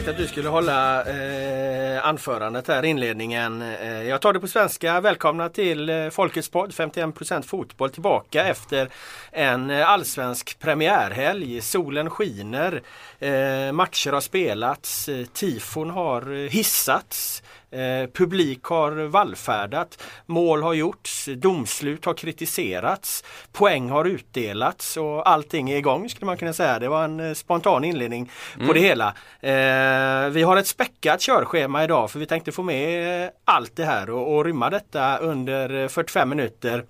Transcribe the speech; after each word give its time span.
Sagt 0.00 0.10
att 0.10 0.16
du 0.16 0.26
skulle 0.26 0.48
hålla 0.48 1.04
eh, 1.04 2.06
anförandet 2.06 2.68
här, 2.68 2.82
inledningen. 2.82 3.62
Eh, 3.62 4.02
jag 4.02 4.20
tar 4.20 4.32
det 4.32 4.40
på 4.40 4.48
svenska. 4.48 5.00
Välkomna 5.00 5.48
till 5.48 5.88
eh, 5.88 6.08
Folkets 6.08 6.48
podd 6.48 6.70
51% 6.70 7.42
fotboll 7.42 7.90
tillbaka 7.90 8.46
efter 8.46 8.88
en 9.32 9.70
eh, 9.70 9.88
allsvensk 9.88 10.58
premiärhelg. 10.58 11.60
Solen 11.60 12.10
skiner, 12.10 12.82
eh, 13.18 13.72
matcher 13.72 14.12
har 14.12 14.20
spelats, 14.20 15.08
eh, 15.08 15.26
tifon 15.26 15.90
har 15.90 16.32
eh, 16.32 16.50
hissats. 16.50 17.42
Eh, 17.72 18.06
publik 18.14 18.64
har 18.64 18.90
vallfärdat, 19.06 20.02
mål 20.26 20.62
har 20.62 20.72
gjorts, 20.74 21.28
domslut 21.36 22.04
har 22.04 22.14
kritiserats, 22.14 23.24
poäng 23.52 23.90
har 23.90 24.04
utdelats 24.04 24.96
och 24.96 25.28
allting 25.28 25.70
är 25.70 25.76
igång 25.76 26.08
skulle 26.08 26.26
man 26.26 26.36
kunna 26.36 26.52
säga. 26.52 26.78
Det 26.78 26.88
var 26.88 27.04
en 27.04 27.20
eh, 27.20 27.34
spontan 27.34 27.84
inledning 27.84 28.30
på 28.54 28.62
Mm. 28.62 28.74
det 28.74 28.80
hela. 28.80 29.06
Eh, 29.40 30.30
vi 30.30 30.42
har 30.42 30.56
ett 30.56 30.66
späckat 30.66 31.20
körschema 31.20 31.84
idag 31.84 32.10
för 32.10 32.18
vi 32.18 32.26
tänkte 32.26 32.52
få 32.52 32.62
med 32.62 33.24
eh, 33.24 33.30
allt 33.44 33.76
det 33.76 33.84
här 33.84 34.10
och, 34.10 34.36
och 34.36 34.44
rymma 34.44 34.70
detta 34.70 35.16
under 35.18 35.82
eh, 35.82 35.88
45 35.88 36.28
minuter. 36.28 36.84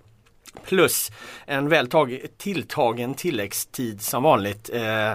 Plus 0.65 1.11
en 1.45 1.69
väl 1.69 1.87
tag- 1.87 2.25
tilltagen 2.37 3.13
tilläggstid 3.13 4.01
som 4.01 4.23
vanligt. 4.23 4.69
Eh, 4.73 5.11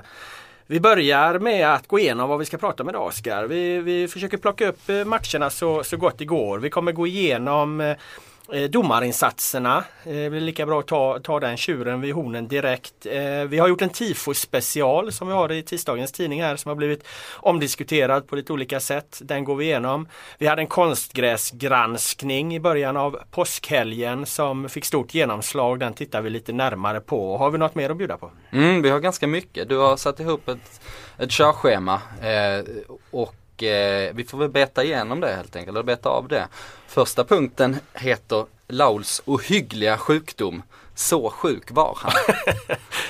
vi 0.67 0.81
börjar 0.81 1.39
med 1.39 1.75
att 1.75 1.87
gå 1.87 1.99
igenom 1.99 2.29
vad 2.29 2.39
vi 2.39 2.45
ska 2.45 2.57
prata 2.57 2.83
om 2.83 2.89
idag 2.89 3.07
Oskar. 3.07 3.45
Vi, 3.45 3.79
vi 3.79 4.09
försöker 4.09 4.37
plocka 4.37 4.69
upp 4.69 4.89
eh, 4.89 5.05
matcherna 5.05 5.51
så, 5.51 5.85
så 5.85 5.97
gott 5.97 6.19
det 6.19 6.25
går. 6.25 6.59
Vi 6.59 6.71
kommer 6.71 6.93
gå 6.93 7.07
igenom 7.07 7.81
eh, 7.81 7.97
eh, 8.53 8.63
domarinsatserna. 8.63 9.85
Eh, 10.05 10.13
Det 10.13 10.31
blir 10.31 10.41
lika 10.41 10.67
bra 10.67 10.81
att 10.81 10.87
ta, 10.87 11.19
ta 11.23 11.41
den 11.41 11.57
tjuren 11.57 12.01
vid 12.01 12.15
hornen 12.15 12.49
direkt. 12.49 13.07
Eh, 13.07 13.45
Vi 13.49 13.59
har 13.59 13.69
gjort 13.69 13.83
en 13.83 13.91
tifo 13.91 14.35
special 14.35 15.13
som 15.13 15.29
vi 15.29 15.35
har 15.35 15.53
i 15.53 15.63
tisdagens 15.63 16.13
tidning 16.13 16.43
här 16.43 16.57
som 16.57 16.69
har 16.69 16.77
blivit 16.77 17.07
omdiskuterad 17.37 18.29
på 18.29 18.37
lite 18.37 18.53
olika 18.53 18.81
sätt. 18.81 19.19
Den 19.23 19.45
går 19.45 19.57
vi 19.57 19.65
igenom. 19.65 20.09
Vi 20.39 20.47
hade 20.47 20.63
en 20.63 20.67
konstgräsgranskning 20.67 22.55
i 22.55 22.61
början 22.61 22.97
av 22.97 23.19
påskhelgen 23.31 24.27
som 24.27 24.69
fick 24.69 24.85
stort 24.85 25.15
genomslag. 25.15 25.79
Den 25.81 25.95
tittar 25.95 26.23
vi 26.23 26.31
lite 26.31 26.53
närmare 26.53 27.01
på. 27.01 27.37
Har 27.37 27.51
vi 27.51 27.59
något 27.59 27.75
mer 27.75 27.91
att 27.91 27.97
bjuda 27.97 28.17
på? 28.17 28.31
Mm, 28.53 28.83
vi 28.83 28.91
har 28.91 29.01
ganska 29.01 29.27
mycket. 29.27 29.69
Du 29.69 29.77
har 29.77 29.97
satt 29.97 30.21
ihop 30.21 30.49
ett, 30.49 30.81
ett 31.19 31.31
körschema 31.31 31.95
eh, 32.21 32.65
och 33.57 33.63
eh, 33.63 34.15
vi 34.15 34.25
får 34.25 34.39
väl 34.39 34.49
beta 34.49 34.85
igenom 34.85 35.21
det 35.21 35.35
helt 35.35 35.57
enkelt, 35.57 35.75
eller 35.75 35.83
beta 35.83 36.09
av 36.09 36.29
det. 36.29 36.49
Första 36.87 37.25
punkten 37.25 37.77
heter 37.95 38.47
Lauls 38.69 39.23
ohyggliga 39.25 39.99
sjukdom. 39.99 40.63
Så 40.99 41.31
sjuk 41.31 41.71
var 41.71 41.99
han. 42.01 42.13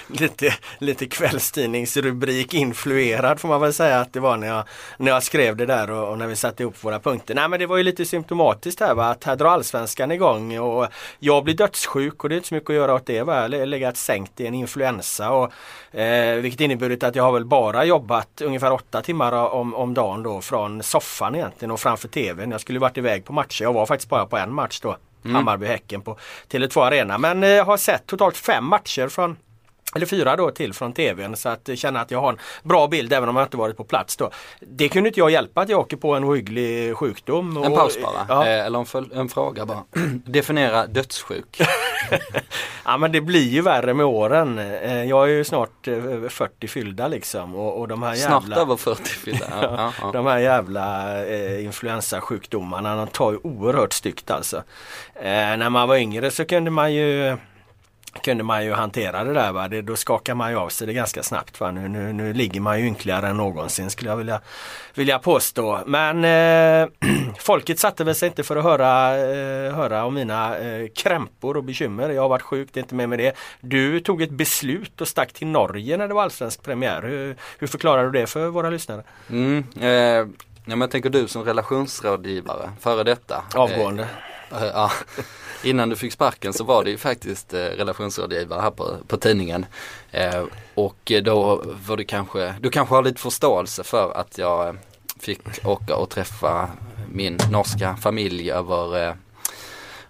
lite, 0.19 0.55
lite 0.79 1.07
kvällstidningsrubrik 1.07 2.55
influerad 2.55 3.41
får 3.41 3.49
man 3.49 3.61
väl 3.61 3.73
säga 3.73 4.01
att 4.01 4.13
det 4.13 4.21
var 4.21 4.37
när 4.37 4.47
jag, 4.47 4.65
när 4.97 5.13
jag 5.13 5.23
skrev 5.23 5.57
det 5.57 5.67
där 5.67 5.91
och, 5.91 6.09
och 6.09 6.19
när 6.19 6.27
vi 6.27 6.37
satte 6.37 6.63
ihop 6.63 6.85
våra 6.85 7.01
punkter. 7.01 7.35
Nej 7.35 7.49
men 7.49 7.59
det 7.59 7.67
var 7.67 7.77
ju 7.77 7.83
lite 7.83 8.05
symptomatiskt 8.05 8.81
här 8.81 8.95
va? 8.95 9.07
att 9.07 9.25
här 9.25 9.37
drar 9.37 9.49
allsvenskan 9.49 10.11
igång 10.11 10.59
och 10.59 10.87
jag 11.19 11.45
blir 11.45 11.55
dödssjuk 11.55 12.25
och 12.25 12.29
det 12.29 12.35
är 12.35 12.37
inte 12.37 12.49
så 12.49 12.55
mycket 12.55 12.71
att 12.71 12.77
göra 12.77 12.95
åt 12.95 13.07
det. 13.07 13.23
Va? 13.23 13.35
Jag 13.35 13.59
har 13.59 13.67
legat 13.67 13.97
sänkt 13.97 14.41
i 14.41 14.47
en 14.47 14.55
influensa 14.55 15.31
och, 15.31 15.53
eh, 16.01 16.37
vilket 16.37 16.61
inneburit 16.61 17.03
att 17.03 17.17
jag 17.17 17.23
har 17.23 17.33
väl 17.33 17.45
bara 17.45 17.85
jobbat 17.85 18.41
ungefär 18.41 18.73
åtta 18.73 19.03
timmar 19.03 19.33
om, 19.33 19.75
om 19.75 19.95
dagen 19.95 20.23
då 20.23 20.41
från 20.41 20.83
soffan 20.83 21.35
egentligen 21.35 21.71
och 21.71 21.81
framför 21.81 22.09
tvn. 22.09 22.51
Jag 22.51 22.61
skulle 22.61 22.79
varit 22.79 22.99
iväg 22.99 23.25
på 23.25 23.33
matcher. 23.33 23.63
Jag 23.63 23.73
var 23.73 23.87
faktiskt 23.87 24.11
bara 24.11 24.27
på 24.27 24.37
en 24.37 24.55
match 24.55 24.81
då. 24.81 24.97
Mm. 25.29 25.37
Hammarby-Häcken 25.37 26.03
på 26.03 26.19
Tele2 26.49 26.87
Arena. 26.87 27.19
Men 27.19 27.45
eh, 27.45 27.67
har 27.67 27.77
sett 27.77 28.07
totalt 28.07 28.37
fem 28.37 28.65
matcher 28.65 29.09
från 29.09 29.37
eller 29.95 30.07
fyra 30.07 30.37
då 30.37 30.51
till 30.51 30.73
från 30.75 30.93
tvn 30.93 31.37
så 31.37 31.49
att 31.49 31.69
känna 31.75 32.01
att 32.01 32.11
jag 32.11 32.21
har 32.21 32.29
en 32.33 32.39
bra 32.63 32.87
bild 32.89 33.13
även 33.13 33.29
om 33.29 33.37
jag 33.37 33.45
inte 33.47 33.57
varit 33.57 33.77
på 33.77 33.85
plats 33.85 34.17
då. 34.17 34.31
Det 34.61 34.89
kunde 34.89 35.09
inte 35.09 35.21
jag 35.21 35.31
hjälpa 35.31 35.61
att 35.61 35.69
jag 35.69 35.81
åker 35.81 35.97
på 35.97 36.15
en 36.15 36.25
ohygglig 36.25 36.97
sjukdom. 36.97 37.57
En 37.57 37.73
och- 37.73 37.79
paus 37.79 37.99
bara, 38.03 38.27
Ja. 38.29 38.47
eh, 38.47 38.67
eller 38.67 38.79
en, 38.99 39.11
en 39.19 39.29
fråga 39.29 39.67
bara. 39.67 39.83
Definiera 40.27 40.87
dödssjuk. 40.87 41.61
ja 42.85 42.97
men 42.97 43.13
det 43.13 43.21
blir 43.21 43.49
ju 43.49 43.61
värre 43.63 43.95
med 43.95 44.07
åren. 44.07 44.59
Eh, 44.59 45.05
Jag 45.05 45.25
är 45.25 45.33
ju 45.33 45.45
snart 45.45 45.89
eh, 45.89 45.95
över 45.95 46.29
40 46.29 46.69
fyllda 46.69 47.09
liksom 47.09 47.55
och, 47.55 47.81
och 47.81 47.89
de 47.89 48.03
här 48.03 48.15
Snart 48.15 48.43
jävla 48.43 48.57
över 48.57 48.77
40 48.77 49.03
fyllda. 49.05 49.47
Ja, 49.51 49.75
ja, 49.77 49.93
ja. 50.03 50.11
De 50.13 50.27
här 50.27 50.39
jävla 50.39 51.17
eh, 51.27 51.65
influensasjukdomarna 51.65 52.97
de 52.97 53.07
tar 53.07 53.33
ju 53.33 53.39
oerhört 53.43 53.93
styggt 53.93 54.31
alltså. 54.31 54.57
Eh, 55.15 55.23
när 55.57 55.71
man 55.71 55.89
var 55.89 55.97
yngre 55.97 56.31
så 56.31 56.45
kunde 56.45 56.71
man 56.71 56.95
ju 56.95 57.37
kunde 58.23 58.45
man 58.45 58.65
ju 58.65 58.73
hantera 58.73 59.25
det 59.25 59.33
där. 59.33 59.53
Va? 59.53 59.69
Det, 59.69 59.83
då 59.83 59.97
skakar 59.97 60.35
man 60.35 60.51
ju 60.51 60.57
av 60.57 60.69
sig 60.69 60.87
det 60.87 60.93
ganska 60.93 61.23
snabbt. 61.23 61.61
Va? 61.61 61.71
Nu, 61.71 61.89
nu, 61.89 62.13
nu 62.13 62.33
ligger 62.33 62.61
man 62.61 62.81
ju 62.81 62.87
ynkligare 62.87 63.29
än 63.29 63.37
någonsin 63.37 63.91
skulle 63.91 64.11
jag 64.11 64.17
vilja, 64.17 64.41
vilja 64.95 65.19
påstå. 65.19 65.81
Men 65.87 66.25
eh, 66.25 66.89
folket 67.39 67.79
satte 67.79 68.05
väl 68.05 68.15
sig 68.15 68.29
inte 68.29 68.43
för 68.43 68.57
att 68.57 68.65
höra, 68.65 69.17
eh, 69.17 69.75
höra 69.75 70.05
om 70.05 70.15
mina 70.15 70.59
eh, 70.59 70.89
krämpor 70.97 71.57
och 71.57 71.65
bekymmer. 71.65 72.09
Jag 72.09 72.23
har 72.23 72.29
varit 72.29 72.43
sjuk, 72.43 72.69
det 72.73 72.81
är 72.81 72.83
inte 72.83 72.95
med 72.95 73.09
med 73.09 73.19
det. 73.19 73.37
Du 73.61 74.01
tog 74.01 74.23
ett 74.23 74.31
beslut 74.31 75.01
och 75.01 75.09
stack 75.09 75.33
till 75.33 75.47
Norge 75.47 75.97
när 75.97 76.09
det 76.09 76.15
var 76.15 76.23
allsvensk 76.23 76.63
premiär. 76.63 77.03
Hur, 77.03 77.37
hur 77.59 77.67
förklarar 77.67 78.05
du 78.05 78.11
det 78.21 78.27
för 78.27 78.49
våra 78.49 78.71
lyssnare? 78.71 79.03
Mm, 79.31 79.65
eh, 79.81 80.27
jag 80.67 80.91
tänker 80.91 81.11
du 81.11 81.29
som 81.29 81.45
relationsrådgivare, 81.45 82.71
före 82.81 83.05
detta. 83.05 83.45
Avgående. 83.55 84.03
Eh, 84.53 84.63
eh, 84.63 84.69
ja, 84.75 84.91
innan 85.65 85.89
du 85.89 85.97
fick 85.97 86.13
sparken 86.13 86.53
så 86.53 86.65
var 86.65 86.85
det 86.85 86.91
ju 86.91 86.99
faktiskt 86.99 87.55
eh, 87.55 87.59
relationsrådgivare 87.59 88.61
här 88.61 88.71
på, 88.71 88.97
på 89.07 89.17
tidningen. 89.17 89.67
Eh, 90.11 90.45
och 90.75 91.13
då 91.23 91.63
var 91.87 91.97
det 91.97 92.05
kanske, 92.05 92.55
du 92.61 92.71
kanske 92.71 92.95
har 92.95 93.03
lite 93.03 93.21
förståelse 93.21 93.85
för 93.85 94.13
att 94.13 94.39
jag 94.39 94.69
eh, 94.69 94.75
fick 95.21 95.67
åka 95.67 95.97
och 95.97 96.11
träffa 96.11 96.69
min 97.13 97.39
norska 97.51 97.97
familj 97.97 98.51
över, 98.51 99.09
eh, 99.09 99.15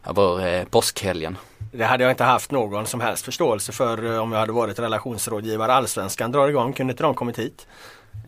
över 0.06 0.46
eh, 0.46 0.64
påskhelgen. 0.64 1.38
Det 1.72 1.84
hade 1.84 2.04
jag 2.04 2.12
inte 2.12 2.24
haft 2.24 2.50
någon 2.50 2.86
som 2.86 3.00
helst 3.00 3.24
förståelse 3.24 3.72
för 3.72 4.14
eh, 4.14 4.22
om 4.22 4.32
jag 4.32 4.40
hade 4.40 4.52
varit 4.52 4.78
relationsrådgivare. 4.78 5.72
Allsvenskan 5.72 6.32
drar 6.32 6.48
igång, 6.48 6.72
kunde 6.72 6.90
inte 6.90 7.02
de 7.02 7.14
kommit 7.14 7.38
hit? 7.38 7.66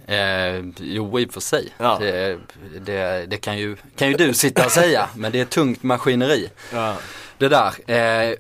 Eh, 0.07 0.65
jo 0.79 1.19
i 1.21 1.27
och 1.27 1.33
för 1.33 1.41
sig. 1.41 1.69
Ja. 1.79 1.97
Det, 2.01 2.39
det, 2.81 3.27
det 3.27 3.37
kan, 3.37 3.59
ju, 3.59 3.77
kan 3.97 4.09
ju 4.09 4.15
du 4.15 4.35
sitta 4.35 4.65
och 4.65 4.71
säga 4.73 5.09
men 5.17 5.33
det 5.33 5.41
är 5.41 5.45
tungt 5.45 5.83
maskineri. 5.83 6.51
Ja. 6.73 6.97
Det 7.39 7.49
där. 7.49 7.91
Eh, 7.91 8.35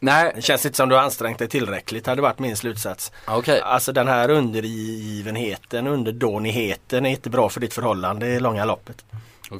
nej, 0.00 0.32
Det 0.36 0.42
känns 0.42 0.66
inte 0.66 0.76
som 0.76 0.88
du 0.88 0.94
har 0.94 1.02
ansträngt 1.02 1.38
dig 1.38 1.48
tillräckligt 1.48 2.06
hade 2.06 2.22
varit 2.22 2.38
min 2.38 2.56
slutsats. 2.56 3.12
okej. 3.26 3.60
Alltså 3.60 3.92
den 3.92 4.08
här 4.08 4.30
undergivenheten, 4.30 5.86
underdånigheten 5.86 7.06
är 7.06 7.10
inte 7.10 7.30
bra 7.30 7.48
för 7.48 7.60
ditt 7.60 7.74
förhållande 7.74 8.26
i 8.26 8.40
långa 8.40 8.64
loppet. 8.64 9.04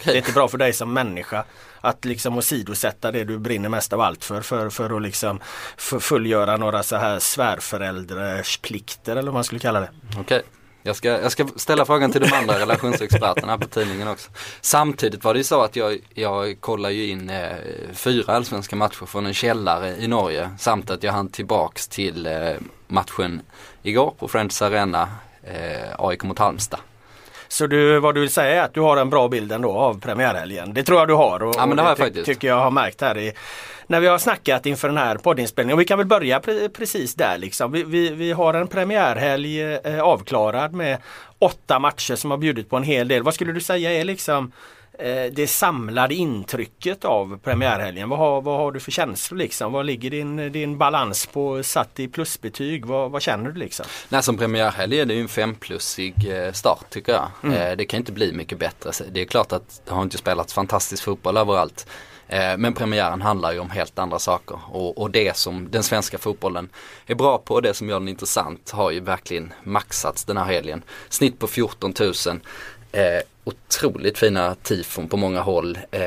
Det 0.04 0.10
är 0.10 0.16
inte 0.16 0.32
bra 0.32 0.48
för 0.48 0.58
dig 0.58 0.72
som 0.72 0.92
människa 0.92 1.44
att 1.80 2.04
liksom 2.04 2.38
åsidosätta 2.38 3.12
det 3.12 3.24
du 3.24 3.38
brinner 3.38 3.68
mest 3.68 3.92
av 3.92 4.00
allt 4.00 4.24
för. 4.24 4.40
För, 4.40 4.70
för 4.70 4.96
att 4.96 5.02
liksom 5.02 5.40
fullgöra 5.76 6.56
några 6.56 6.82
så 6.82 6.96
här 6.96 7.18
svärföräldrars 7.18 8.58
plikter 8.58 9.12
eller 9.12 9.22
vad 9.22 9.34
man 9.34 9.44
skulle 9.44 9.58
kalla 9.60 9.80
det. 9.80 9.90
Okej. 10.18 10.42
Jag 10.82 10.96
ska, 10.96 11.08
jag 11.08 11.32
ska 11.32 11.46
ställa 11.56 11.84
frågan 11.84 12.12
till 12.12 12.20
de 12.20 12.32
andra 12.32 12.58
relationsexperterna 12.58 13.58
på 13.58 13.66
tidningen 13.66 14.08
också. 14.08 14.30
Samtidigt 14.60 15.24
var 15.24 15.34
det 15.34 15.38
ju 15.40 15.44
så 15.44 15.62
att 15.62 15.76
jag, 15.76 15.98
jag 16.14 16.60
kollar 16.60 16.90
ju 16.90 17.06
in 17.06 17.30
eh, 17.30 17.48
fyra 17.92 18.32
allsvenska 18.36 18.76
matcher 18.76 19.06
från 19.06 19.26
en 19.26 19.34
källare 19.34 19.96
i 19.98 20.06
Norge. 20.08 20.50
Samt 20.58 20.90
att 20.90 21.02
jag 21.02 21.12
hann 21.12 21.28
tillbaks 21.28 21.88
till 21.88 22.26
eh, 22.26 22.32
matchen 22.88 23.40
igår 23.82 24.14
på 24.18 24.28
Friends 24.28 24.62
Arena, 24.62 25.08
eh, 25.42 25.94
AIK 25.98 26.22
mot 26.22 26.38
Halmstad. 26.38 26.80
Så 27.48 27.66
du, 27.66 27.98
vad 28.00 28.14
du 28.14 28.20
vill 28.20 28.30
säga 28.30 28.54
är 28.62 28.64
att 28.64 28.74
du 28.74 28.80
har 28.80 28.96
en 28.96 29.10
bra 29.10 29.28
bild 29.28 29.52
ändå 29.52 29.72
av 29.72 30.00
premiärhelgen. 30.00 30.74
Det 30.74 30.82
tror 30.82 30.98
jag 30.98 31.08
du 31.08 31.14
har. 31.14 31.42
Och, 31.42 31.54
Ja, 31.58 31.66
men 31.66 31.76
det 31.76 31.82
har 31.82 31.88
jag 31.90 31.96
ty- 31.98 32.02
faktiskt. 32.04 32.26
tycker 32.26 32.48
jag 32.48 32.56
har 32.60 32.70
märkt 32.70 33.00
här 33.00 33.18
i, 33.18 33.32
när 33.88 34.00
vi 34.00 34.06
har 34.06 34.18
snackat 34.18 34.66
inför 34.66 34.88
den 34.88 34.96
här 34.96 35.16
poddinspelningen. 35.16 35.74
Och 35.74 35.80
vi 35.80 35.84
kan 35.84 35.98
väl 35.98 36.06
börja 36.06 36.38
pre- 36.38 36.68
precis 36.68 37.14
där 37.14 37.38
liksom. 37.38 37.72
Vi, 37.72 37.82
vi, 37.82 38.10
vi 38.10 38.32
har 38.32 38.54
en 38.54 38.68
premiärhelg 38.68 39.62
eh, 39.62 40.00
avklarad 40.00 40.72
med 40.72 40.98
åtta 41.38 41.78
matcher 41.78 42.14
som 42.14 42.30
har 42.30 42.38
bjudit 42.38 42.70
på 42.70 42.76
en 42.76 42.82
hel 42.82 43.08
del. 43.08 43.22
Vad 43.22 43.34
skulle 43.34 43.52
du 43.52 43.60
säga 43.60 43.92
är 43.92 44.04
liksom 44.04 44.52
eh, 44.98 45.32
det 45.32 45.46
samlade 45.46 46.14
intrycket 46.14 47.04
av 47.04 47.38
premiärhelgen? 47.44 48.08
Vad 48.08 48.18
har, 48.18 48.42
vad 48.42 48.58
har 48.58 48.72
du 48.72 48.80
för 48.80 48.90
känslor 48.90 49.38
liksom? 49.38 49.72
Vad 49.72 49.86
ligger 49.86 50.10
din, 50.10 50.52
din 50.52 50.78
balans 50.78 51.26
på 51.26 51.62
satt 51.62 52.00
i 52.00 52.08
plusbetyg? 52.08 52.86
Vad, 52.86 53.10
vad 53.10 53.22
känner 53.22 53.50
du 53.50 53.58
liksom? 53.58 53.86
Nej, 54.08 54.22
som 54.22 54.36
premiärhelg 54.36 55.00
är 55.00 55.04
det 55.04 55.14
ju 55.14 55.20
en 55.20 55.28
femplussig 55.28 56.14
eh, 56.30 56.52
start 56.52 56.84
tycker 56.90 57.12
jag. 57.12 57.28
Mm. 57.42 57.76
Det 57.78 57.84
kan 57.84 57.98
inte 57.98 58.12
bli 58.12 58.32
mycket 58.32 58.58
bättre. 58.58 58.90
Det 59.10 59.20
är 59.20 59.24
klart 59.24 59.52
att 59.52 59.82
det 59.84 59.94
har 59.94 60.02
inte 60.02 60.18
spelats 60.18 60.54
fantastisk 60.54 61.04
fotboll 61.04 61.36
överallt. 61.36 61.86
Eh, 62.28 62.56
men 62.56 62.74
premiären 62.74 63.22
handlar 63.22 63.52
ju 63.52 63.58
om 63.58 63.70
helt 63.70 63.98
andra 63.98 64.18
saker 64.18 64.58
och, 64.72 64.98
och, 64.98 65.10
det 65.10 65.36
som 65.36 65.70
den 65.70 65.82
svenska 65.82 66.18
fotbollen 66.18 66.68
är 67.06 67.14
bra 67.14 67.38
på 67.38 67.54
och 67.54 67.62
det 67.62 67.74
som 67.74 67.88
gör 67.88 67.98
den 67.98 68.08
intressant 68.08 68.70
har 68.70 68.90
ju 68.90 69.00
verkligen 69.00 69.52
maxats 69.64 70.24
den 70.24 70.36
här 70.36 70.44
helgen. 70.44 70.82
Snitt 71.08 71.38
på 71.38 71.46
14 71.46 71.94
000. 72.00 72.12
Eh, 72.92 73.02
otroligt 73.44 74.18
fina 74.18 74.54
tifon 74.54 75.08
på 75.08 75.16
många 75.16 75.40
håll. 75.40 75.78
Eh, 75.90 76.00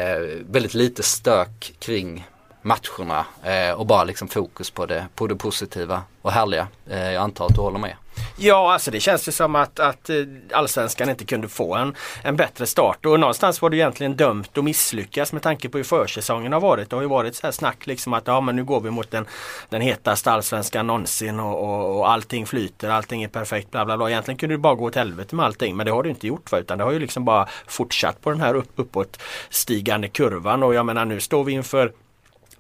väldigt 0.50 0.74
lite 0.74 1.04
stök 1.04 1.74
kring 1.80 2.28
matcherna 2.62 3.26
eh, 3.44 3.72
och 3.72 3.86
bara 3.86 4.04
liksom 4.04 4.28
fokus 4.28 4.72
på 4.72 4.86
det, 4.86 5.08
på 5.16 5.28
det 5.28 5.36
positiva 5.36 6.04
och 6.22 6.32
härliga. 6.32 6.68
Eh, 6.90 7.12
jag 7.12 7.24
antar 7.24 7.46
att 7.46 7.56
du 7.56 7.62
håller 7.62 7.80
med. 7.80 7.96
Ja, 8.44 8.74
alltså 8.74 8.92
det 8.92 9.00
känns 9.00 9.28
ju 9.28 9.32
som 9.32 9.56
att, 9.56 9.80
att 9.80 10.10
eh, 10.10 10.16
allsvenskan 10.52 11.10
inte 11.10 11.26
kunde 11.26 11.48
få 11.48 11.76
en, 11.76 11.96
en 12.24 12.36
bättre 12.36 12.66
start 12.66 13.06
och 13.06 13.20
någonstans 13.20 13.62
var 13.62 13.70
det 13.70 13.78
egentligen 13.78 14.16
dömt 14.16 14.58
att 14.58 14.64
misslyckas 14.64 15.34
med 15.34 15.42
tanke 15.42 15.70
på 15.70 15.78
hur 15.78 15.86
försäsongen 15.86 16.54
har 16.54 16.60
varit. 16.60 16.90
Det 16.90 16.96
har 16.96 17.04
ju 17.04 17.10
varit 17.10 17.36
så 17.36 17.48
här 17.48 17.52
snack 17.52 17.88
liksom 17.88 18.14
att 18.14 18.28
ja 18.28 18.42
men 18.42 18.56
nu 18.56 18.64
går 18.64 18.82
vi 18.82 18.90
mot 18.90 19.12
den, 19.12 19.26
den 19.70 19.82
hetaste 19.82 20.32
allsvenskan 20.32 20.88
någonsin 20.88 21.40
och, 21.40 21.64
och, 21.64 21.98
och 21.98 22.12
allting 22.12 22.46
flyter, 22.46 22.90
allting 22.90 23.24
är 23.24 23.28
perfekt 23.28 23.72
bla 23.72 23.86
bla 23.86 23.98
bla. 23.98 24.10
Egentligen 24.10 24.38
kunde 24.38 24.56
det 24.56 24.60
bara 24.60 24.76
gå 24.76 24.86
åt 24.86 24.96
helvete 24.96 25.36
med 25.36 25.46
allting 25.46 25.76
men 25.76 25.86
det 25.86 25.92
har 25.92 26.04
det 26.04 26.10
inte 26.10 26.28
gjort 26.28 26.50
för 26.50 26.60
utan 26.60 26.78
det 26.78 26.84
har 26.84 26.92
ju 26.92 27.00
liksom 27.00 27.26
bara 27.26 27.48
fortsatt 27.68 28.22
på 28.22 28.30
den 28.30 28.42
här 28.42 28.54
upp, 28.56 28.72
uppåtstigande 28.76 30.08
kurvan 30.08 30.64
och 30.64 30.74
jag 30.74 30.86
menar 30.86 31.06
nu 31.06 31.20
står 31.20 31.44
vi 31.44 31.52
inför 31.52 31.92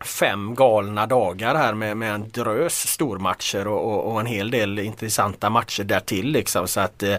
fem 0.05 0.55
galna 0.55 1.05
dagar 1.05 1.55
här 1.55 1.73
med, 1.73 1.97
med 1.97 2.13
en 2.13 2.29
drös 2.29 2.87
stormatcher 2.87 3.67
och, 3.67 3.93
och, 3.93 4.11
och 4.11 4.19
en 4.19 4.25
hel 4.25 4.51
del 4.51 4.79
intressanta 4.79 5.49
matcher 5.49 5.83
därtill. 5.83 6.31
Liksom. 6.31 6.67
Så 6.67 6.79
att 6.79 7.03
eh, 7.03 7.15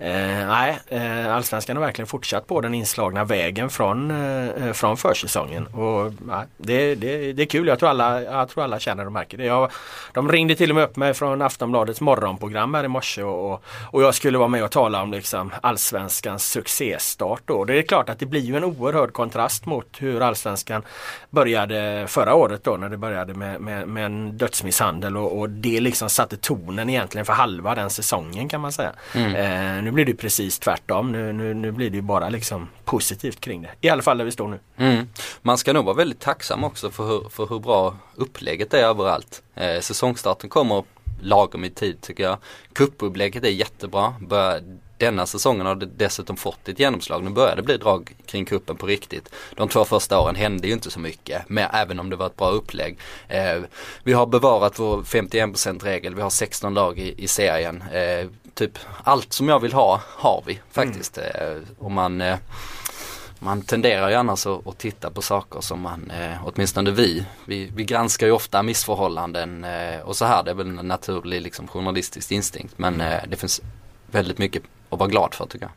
Eh, 0.00 0.46
nej, 0.48 0.78
eh, 0.88 1.34
Allsvenskan 1.34 1.76
har 1.76 1.84
verkligen 1.84 2.06
fortsatt 2.06 2.46
på 2.46 2.60
den 2.60 2.74
inslagna 2.74 3.24
vägen 3.24 3.70
från, 3.70 4.10
eh, 4.10 4.72
från 4.72 4.96
försäsongen. 4.96 5.66
Och, 5.66 6.12
nej, 6.26 6.46
det, 6.56 6.94
det, 6.94 7.32
det 7.32 7.42
är 7.42 7.46
kul, 7.46 7.66
jag 7.66 7.78
tror, 7.78 7.88
alla, 7.88 8.22
jag 8.22 8.48
tror 8.48 8.64
alla 8.64 8.78
känner 8.78 9.06
och 9.06 9.12
märker 9.12 9.38
det. 9.38 9.44
Jag, 9.44 9.70
de 10.12 10.32
ringde 10.32 10.54
till 10.54 10.70
och 10.70 10.76
med 10.76 10.84
upp 10.84 10.96
mig 10.96 11.14
från 11.14 11.42
Aftonbladets 11.42 12.00
morgonprogram 12.00 12.74
här 12.74 12.84
i 12.84 12.88
morse 12.88 13.22
och, 13.22 13.52
och, 13.52 13.64
och 13.90 14.02
jag 14.02 14.14
skulle 14.14 14.38
vara 14.38 14.48
med 14.48 14.64
och 14.64 14.70
tala 14.70 15.02
om 15.02 15.12
liksom, 15.12 15.52
Allsvenskans 15.62 16.46
succéstart. 16.50 17.42
Då. 17.44 17.64
Det 17.64 17.78
är 17.78 17.82
klart 17.82 18.08
att 18.08 18.18
det 18.18 18.26
blir 18.26 18.40
ju 18.40 18.56
en 18.56 18.64
oerhörd 18.64 19.12
kontrast 19.12 19.66
mot 19.66 19.96
hur 19.98 20.20
Allsvenskan 20.20 20.82
började 21.30 22.04
förra 22.08 22.34
året 22.34 22.64
då 22.64 22.76
när 22.76 22.88
det 22.88 22.96
började 22.96 23.34
med, 23.34 23.60
med, 23.60 23.88
med 23.88 24.06
en 24.06 24.38
dödsmisshandel 24.38 25.16
och, 25.16 25.38
och 25.38 25.50
det 25.50 25.80
liksom 25.80 26.10
satte 26.10 26.36
tonen 26.36 26.90
egentligen 26.90 27.24
för 27.24 27.32
halva 27.32 27.74
den 27.74 27.90
säsongen 27.90 28.48
kan 28.48 28.60
man 28.60 28.72
säga. 28.72 28.92
Mm. 29.14 29.87
Nu 29.88 29.92
blir 29.92 30.04
det 30.04 30.14
precis 30.14 30.58
tvärtom. 30.58 31.12
Nu, 31.12 31.32
nu, 31.32 31.54
nu 31.54 31.72
blir 31.72 31.90
det 31.90 32.02
bara 32.02 32.28
liksom 32.28 32.68
positivt 32.84 33.40
kring 33.40 33.62
det. 33.62 33.70
I 33.80 33.88
alla 33.88 34.02
fall 34.02 34.18
där 34.18 34.24
vi 34.24 34.30
står 34.30 34.48
nu. 34.48 34.58
Mm. 34.76 35.08
Man 35.42 35.58
ska 35.58 35.72
nog 35.72 35.84
vara 35.84 35.96
väldigt 35.96 36.20
tacksam 36.20 36.64
också 36.64 36.90
för 36.90 37.06
hur, 37.06 37.28
för 37.28 37.46
hur 37.46 37.58
bra 37.58 37.96
upplägget 38.14 38.74
är 38.74 38.78
överallt. 38.78 39.42
Eh, 39.54 39.80
säsongstarten 39.80 40.50
kommer 40.50 40.84
lagom 41.20 41.64
i 41.64 41.70
tid 41.70 42.00
tycker 42.00 42.22
jag. 42.22 42.38
Cupupplägget 42.72 43.44
är 43.44 43.48
jättebra. 43.48 44.14
Bör, 44.20 44.62
denna 44.98 45.26
säsongen 45.26 45.66
har 45.66 45.74
det 45.74 45.86
dessutom 45.86 46.36
fått 46.36 46.68
ett 46.68 46.80
genomslag. 46.80 47.24
Nu 47.24 47.30
börjar 47.30 47.56
det 47.56 47.62
bli 47.62 47.76
drag 47.76 48.14
kring 48.26 48.44
kuppen 48.44 48.76
på 48.76 48.86
riktigt. 48.86 49.30
De 49.56 49.68
två 49.68 49.84
första 49.84 50.20
åren 50.20 50.34
hände 50.34 50.66
ju 50.66 50.72
inte 50.72 50.90
så 50.90 51.00
mycket, 51.00 51.42
men 51.48 51.70
även 51.72 52.00
om 52.00 52.10
det 52.10 52.16
var 52.16 52.26
ett 52.26 52.36
bra 52.36 52.50
upplägg. 52.50 52.98
Eh, 53.28 53.60
vi 54.02 54.12
har 54.12 54.26
bevarat 54.26 54.78
vår 54.78 55.02
51% 55.02 55.84
regel, 55.84 56.14
vi 56.14 56.22
har 56.22 56.30
16 56.30 56.74
lag 56.74 56.98
i, 56.98 57.24
i 57.24 57.28
serien. 57.28 57.82
Eh, 57.92 58.26
typ 58.58 58.78
allt 59.04 59.32
som 59.32 59.48
jag 59.48 59.60
vill 59.60 59.72
ha 59.72 60.00
har 60.06 60.42
vi 60.46 60.60
faktiskt. 60.72 61.18
Mm. 61.18 61.56
Eh, 61.56 61.62
och 61.78 61.90
man, 61.90 62.20
eh, 62.20 62.36
man 63.38 63.62
tenderar 63.62 64.08
ju 64.08 64.14
annars 64.14 64.46
att, 64.46 64.78
titta 64.78 65.10
på 65.10 65.22
saker 65.22 65.60
som 65.60 65.80
man, 65.80 66.10
eh, 66.10 66.46
åtminstone 66.46 66.90
vi, 66.90 67.26
vi, 67.44 67.70
vi 67.74 67.84
granskar 67.84 68.26
ju 68.26 68.32
ofta 68.32 68.62
missförhållanden 68.62 69.66
och 70.04 70.16
så 70.16 70.24
här. 70.24 70.44
Det 70.44 70.50
är 70.50 70.54
väl 70.54 70.66
en 70.66 70.88
naturlig 70.88 71.42
liksom, 71.42 71.68
journalistisk 71.68 72.32
instinkt 72.32 72.74
men 72.78 72.98
det 73.28 73.36
finns 73.36 73.60
väldigt 74.06 74.38
mycket 74.38 74.62
att 74.90 74.98
vara 74.98 75.08
glad 75.08 75.34
för 75.34 75.46
tycker 75.46 75.64
jag. 75.64 75.72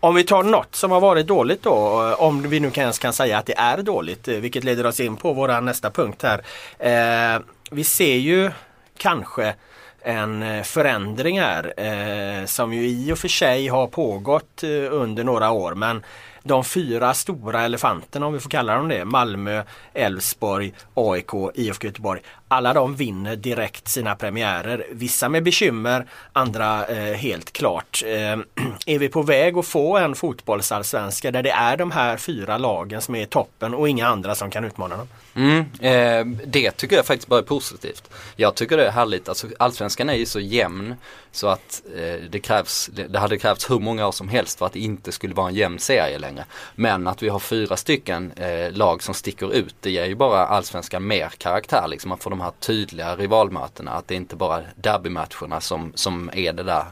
Om 0.00 0.14
vi 0.14 0.24
tar 0.24 0.42
något 0.42 0.74
som 0.74 0.90
har 0.90 1.00
varit 1.00 1.26
dåligt 1.26 1.62
då, 1.62 2.14
om 2.18 2.42
vi 2.42 2.60
nu 2.60 2.70
ens 2.74 2.98
kan 2.98 3.12
säga 3.12 3.38
att 3.38 3.46
det 3.46 3.58
är 3.58 3.82
dåligt, 3.82 4.28
vilket 4.28 4.64
leder 4.64 4.86
oss 4.86 5.00
in 5.00 5.16
på 5.16 5.32
vår 5.32 5.60
nästa 5.60 5.90
punkt 5.90 6.22
här. 6.22 6.42
Eh, 6.78 7.40
vi 7.70 7.84
ser 7.84 8.16
ju 8.16 8.50
kanske 8.96 9.54
en 10.02 10.42
eh, 10.42 10.62
förändring 10.62 11.40
här 11.40 11.74
eh, 11.76 12.44
som 12.46 12.72
ju 12.72 12.88
i 12.88 13.12
och 13.12 13.18
för 13.18 13.28
sig 13.28 13.68
har 13.68 13.86
pågått 13.86 14.62
eh, 14.62 14.70
under 14.90 15.24
några 15.24 15.50
år 15.50 15.74
men 15.74 16.02
de 16.48 16.64
fyra 16.64 17.14
stora 17.14 17.62
elefanterna 17.62 18.26
om 18.26 18.32
vi 18.32 18.40
får 18.40 18.50
kalla 18.50 18.74
dem 18.74 18.88
det, 18.88 19.04
Malmö, 19.04 19.62
Elfsborg, 19.94 20.72
AIK, 20.94 21.30
IFK 21.54 21.86
Göteborg. 21.86 22.20
Alla 22.48 22.72
de 22.72 22.94
vinner 22.94 23.36
direkt 23.36 23.88
sina 23.88 24.14
premiärer. 24.16 24.86
Vissa 24.90 25.28
med 25.28 25.42
bekymmer, 25.42 26.06
andra 26.32 26.86
eh, 26.86 27.14
helt 27.14 27.52
klart. 27.52 28.02
Eh, 28.06 28.38
är 28.86 28.98
vi 28.98 29.08
på 29.08 29.22
väg 29.22 29.58
att 29.58 29.66
få 29.66 29.98
en 29.98 30.14
fotbollsallsvenska 30.14 31.30
där 31.30 31.42
det 31.42 31.50
är 31.50 31.76
de 31.76 31.90
här 31.90 32.16
fyra 32.16 32.58
lagen 32.58 33.00
som 33.00 33.14
är 33.14 33.22
i 33.22 33.26
toppen 33.26 33.74
och 33.74 33.88
inga 33.88 34.08
andra 34.08 34.34
som 34.34 34.50
kan 34.50 34.64
utmana 34.64 34.96
dem? 34.96 35.08
Mm, 35.38 35.58
eh, 35.80 36.26
det 36.46 36.70
tycker 36.70 36.96
jag 36.96 37.06
faktiskt 37.06 37.28
bara 37.28 37.40
är 37.40 37.44
positivt. 37.44 38.10
Jag 38.36 38.54
tycker 38.54 38.76
det 38.76 38.86
är 38.86 38.90
härligt. 38.90 39.28
Alltså, 39.28 39.46
allsvenskan 39.58 40.08
är 40.08 40.14
ju 40.14 40.26
så 40.26 40.40
jämn 40.40 40.94
så 41.32 41.48
att 41.48 41.82
eh, 41.96 42.22
det, 42.30 42.40
krävs, 42.40 42.90
det, 43.08 43.18
hade 43.18 43.38
krävts 43.38 43.70
hur 43.70 43.78
många 43.78 44.06
år 44.06 44.12
som 44.12 44.28
helst 44.28 44.58
för 44.58 44.66
att 44.66 44.72
det 44.72 44.80
inte 44.80 45.12
skulle 45.12 45.34
vara 45.34 45.48
en 45.48 45.54
jämn 45.54 45.78
serie 45.78 46.18
längre. 46.18 46.44
Men 46.74 47.06
att 47.06 47.22
vi 47.22 47.28
har 47.28 47.38
fyra 47.38 47.76
stycken 47.76 48.32
eh, 48.32 48.72
lag 48.72 49.02
som 49.02 49.14
sticker 49.14 49.54
ut 49.54 49.74
det 49.80 49.90
ger 49.90 50.04
ju 50.04 50.14
bara 50.14 50.46
allsvenskan 50.46 51.06
mer 51.06 51.28
karaktär. 51.38 51.88
Liksom 51.88 52.12
att 52.12 52.22
få 52.22 52.30
de 52.30 52.40
här 52.40 52.52
tydliga 52.60 53.16
rivalmötena. 53.16 53.90
Att 53.90 54.08
det 54.08 54.14
inte 54.14 54.36
bara 54.36 54.56
är 54.56 54.72
derbymatcherna 54.74 55.60
som, 55.60 55.92
som 55.94 56.30
är 56.32 56.52
det 56.52 56.62
där 56.62 56.84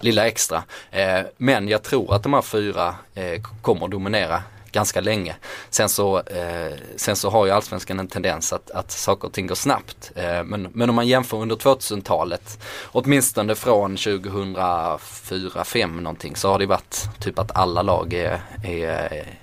lilla 0.00 0.26
extra. 0.26 0.62
Eh, 0.90 1.20
men 1.36 1.68
jag 1.68 1.82
tror 1.82 2.14
att 2.14 2.22
de 2.22 2.34
här 2.34 2.42
fyra 2.42 2.94
eh, 3.14 3.42
kommer 3.62 3.84
att 3.84 3.90
dominera 3.90 4.42
ganska 4.72 5.00
länge. 5.00 5.36
Sen 5.70 5.88
så, 5.88 6.18
eh, 6.18 6.72
sen 6.96 7.16
så 7.16 7.30
har 7.30 7.46
ju 7.46 7.52
allsvenskan 7.52 8.00
en 8.00 8.08
tendens 8.08 8.52
att, 8.52 8.70
att 8.70 8.90
saker 8.90 9.28
och 9.28 9.34
ting 9.34 9.46
går 9.46 9.54
snabbt. 9.54 10.12
Eh, 10.14 10.44
men, 10.44 10.68
men 10.72 10.88
om 10.88 10.96
man 10.96 11.06
jämför 11.06 11.36
under 11.36 11.56
2000-talet, 11.56 12.58
åtminstone 12.86 13.54
från 13.54 13.96
2004-2005 13.96 16.00
någonting, 16.00 16.36
så 16.36 16.50
har 16.50 16.58
det 16.58 16.66
varit 16.66 17.08
typ 17.20 17.38
att 17.38 17.56
alla 17.56 17.82
lag 17.82 18.14
är, 18.14 18.40
är 18.64 19.38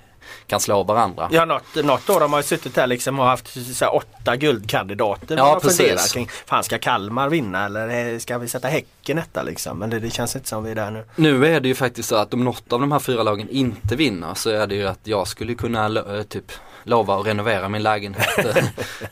kan 0.46 0.60
slå 0.60 0.82
varandra. 0.82 1.28
Ja 1.32 1.44
något, 1.44 1.84
något 1.84 2.10
år 2.10 2.20
har 2.20 2.28
man 2.28 2.38
ju 2.40 2.44
suttit 2.44 2.76
här 2.76 2.86
liksom 2.86 3.20
och 3.20 3.26
haft 3.26 3.76
så 3.76 3.88
åtta 3.88 4.36
guldkandidater. 4.36 5.36
Ja 5.36 5.58
precis. 5.62 6.12
Kring, 6.12 6.28
fan 6.46 6.64
ska 6.64 6.78
Kalmar 6.78 7.28
vinna 7.28 7.64
eller 7.64 8.18
ska 8.18 8.38
vi 8.38 8.48
sätta 8.48 8.68
Häcken 8.68 9.18
etta 9.18 9.42
liksom? 9.42 9.78
Men 9.78 9.90
det, 9.90 10.00
det 10.00 10.10
känns 10.10 10.36
inte 10.36 10.48
som 10.48 10.64
vi 10.64 10.70
är 10.70 10.74
där 10.74 10.90
nu. 10.90 11.04
Nu 11.16 11.46
är 11.46 11.60
det 11.60 11.68
ju 11.68 11.74
faktiskt 11.74 12.08
så 12.08 12.16
att 12.16 12.34
om 12.34 12.44
något 12.44 12.72
av 12.72 12.80
de 12.80 12.92
här 12.92 12.98
fyra 12.98 13.22
lagen 13.22 13.48
inte 13.48 13.96
vinner 13.96 14.34
så 14.34 14.50
är 14.50 14.66
det 14.66 14.74
ju 14.74 14.86
att 14.86 15.00
jag 15.04 15.28
skulle 15.28 15.54
kunna 15.54 15.86
eh, 15.86 16.22
typ 16.22 16.52
lova 16.84 17.20
att 17.20 17.26
renovera 17.26 17.68
min 17.68 17.82
lägenhet 17.82 18.38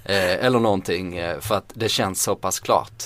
eh, 0.05 0.45
eller 0.45 0.61
någonting 0.61 1.17
eh, 1.17 1.41
för 1.41 1.55
att 1.55 1.73
det 1.75 1.89
känns 1.89 2.23
så 2.23 2.35
pass 2.35 2.61
klart. 2.61 3.05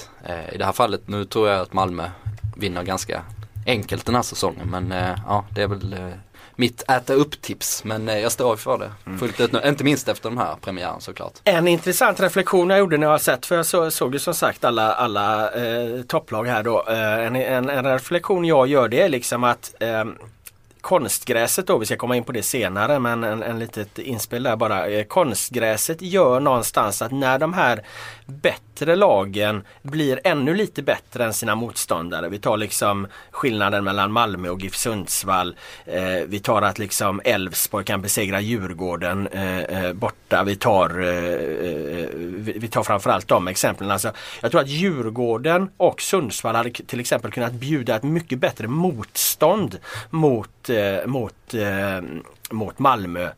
I 0.52 0.58
det 0.58 0.64
här 0.64 0.72
fallet 0.72 1.08
nu 1.08 1.24
tror 1.24 1.48
jag 1.48 1.60
att 1.60 1.72
Malmö 1.72 2.10
vinner 2.56 2.82
ganska 2.82 3.22
enkelt 3.66 4.06
den 4.06 4.14
här 4.14 4.22
säsongen 4.22 4.70
men 4.70 4.94
ja 5.26 5.44
det 5.54 5.62
är 5.62 5.66
väl 5.66 5.96
mitt 6.58 6.90
äta 6.90 7.14
upp-tips. 7.14 7.84
Men 7.84 8.08
eh, 8.08 8.18
jag 8.18 8.32
står 8.32 8.56
för 8.56 8.78
det 8.78 8.92
mm. 9.06 9.18
fullt 9.18 9.40
ut 9.40 9.52
nu. 9.52 9.62
Inte 9.64 9.84
minst 9.84 10.08
efter 10.08 10.28
den 10.28 10.38
här 10.38 10.54
premiären 10.60 11.00
såklart. 11.00 11.32
En 11.44 11.68
intressant 11.68 12.20
reflektion 12.20 12.70
jag 12.70 12.78
gjorde 12.78 12.96
när 12.96 13.06
jag 13.06 13.20
sett, 13.20 13.46
för 13.46 13.56
jag 13.56 13.66
så, 13.66 13.90
såg 13.90 14.12
ju 14.12 14.18
som 14.18 14.34
sagt 14.34 14.64
alla, 14.64 14.92
alla 14.94 15.50
eh, 15.50 16.02
topplag 16.02 16.44
här 16.44 16.62
då. 16.62 16.84
Eh, 16.88 17.26
en, 17.26 17.36
en, 17.36 17.68
en, 17.68 17.84
reflektion 17.84 18.44
jag 18.44 18.66
gör 18.66 18.88
det 18.88 19.00
är 19.02 19.08
liksom 19.08 19.44
att 19.44 19.74
eh, 19.80 20.04
konstgräset 20.80 21.66
då, 21.66 21.78
vi 21.78 21.86
ska 21.86 21.96
komma 21.96 22.16
in 22.16 22.24
på 22.24 22.32
det 22.32 22.42
senare 22.42 22.98
men 22.98 23.24
en, 23.24 23.42
en 23.42 23.58
litet 23.58 23.98
inspel 23.98 24.42
där 24.42 24.56
bara. 24.56 24.86
Eh, 24.86 25.04
konstgräset 25.04 26.02
gör 26.02 26.40
någonstans 26.40 27.02
att 27.02 27.12
när 27.12 27.38
de 27.38 27.52
här 27.52 27.82
bättre 28.28 28.96
lagen 28.96 29.62
blir 29.82 30.20
ännu 30.24 30.54
lite 30.54 30.82
bättre 30.82 31.24
än 31.24 31.34
sina 31.34 31.54
motståndare. 31.54 32.28
Vi 32.28 32.38
tar 32.38 32.56
liksom 32.56 33.06
skillnaden 33.30 33.84
mellan 33.84 34.12
Malmö 34.12 34.48
och 34.48 34.60
GIF 34.60 34.76
Sundsvall. 34.76 35.56
Eh, 35.86 36.02
vi 36.26 36.40
tar 36.40 36.62
att 36.62 36.78
liksom 36.78 37.20
Elfsborg 37.24 37.84
kan 37.84 38.02
besegra 38.02 38.40
Djurgården 38.40 39.26
eh, 39.26 39.58
eh 39.58 39.92
borta. 39.92 40.44
Vi 40.44 40.56
tar, 40.56 41.00
eh, 41.00 41.08
eh 41.08 42.08
vi, 42.36 42.68
tar 42.68 42.82
framförallt 42.82 43.28
de 43.28 43.48
exemplen. 43.48 43.90
Alltså, 43.90 44.12
jag 44.40 44.50
tror 44.50 44.60
att 44.60 44.68
Djurgården 44.68 45.70
och 45.76 46.00
Sundsvall 46.00 46.54
hade 46.54 46.70
till 46.70 47.00
exempel 47.00 47.30
kunnat 47.30 47.52
bjuda 47.52 47.96
ett 47.96 48.02
mycket 48.02 48.38
bättre 48.38 48.68
motstånd 48.68 49.78
mot 50.10 50.48
mot, 50.68 50.68
eh, 50.68 51.06
mot, 51.06 51.54
eh, 51.54 52.02
mot 52.50 52.78
Malmö 52.78 53.30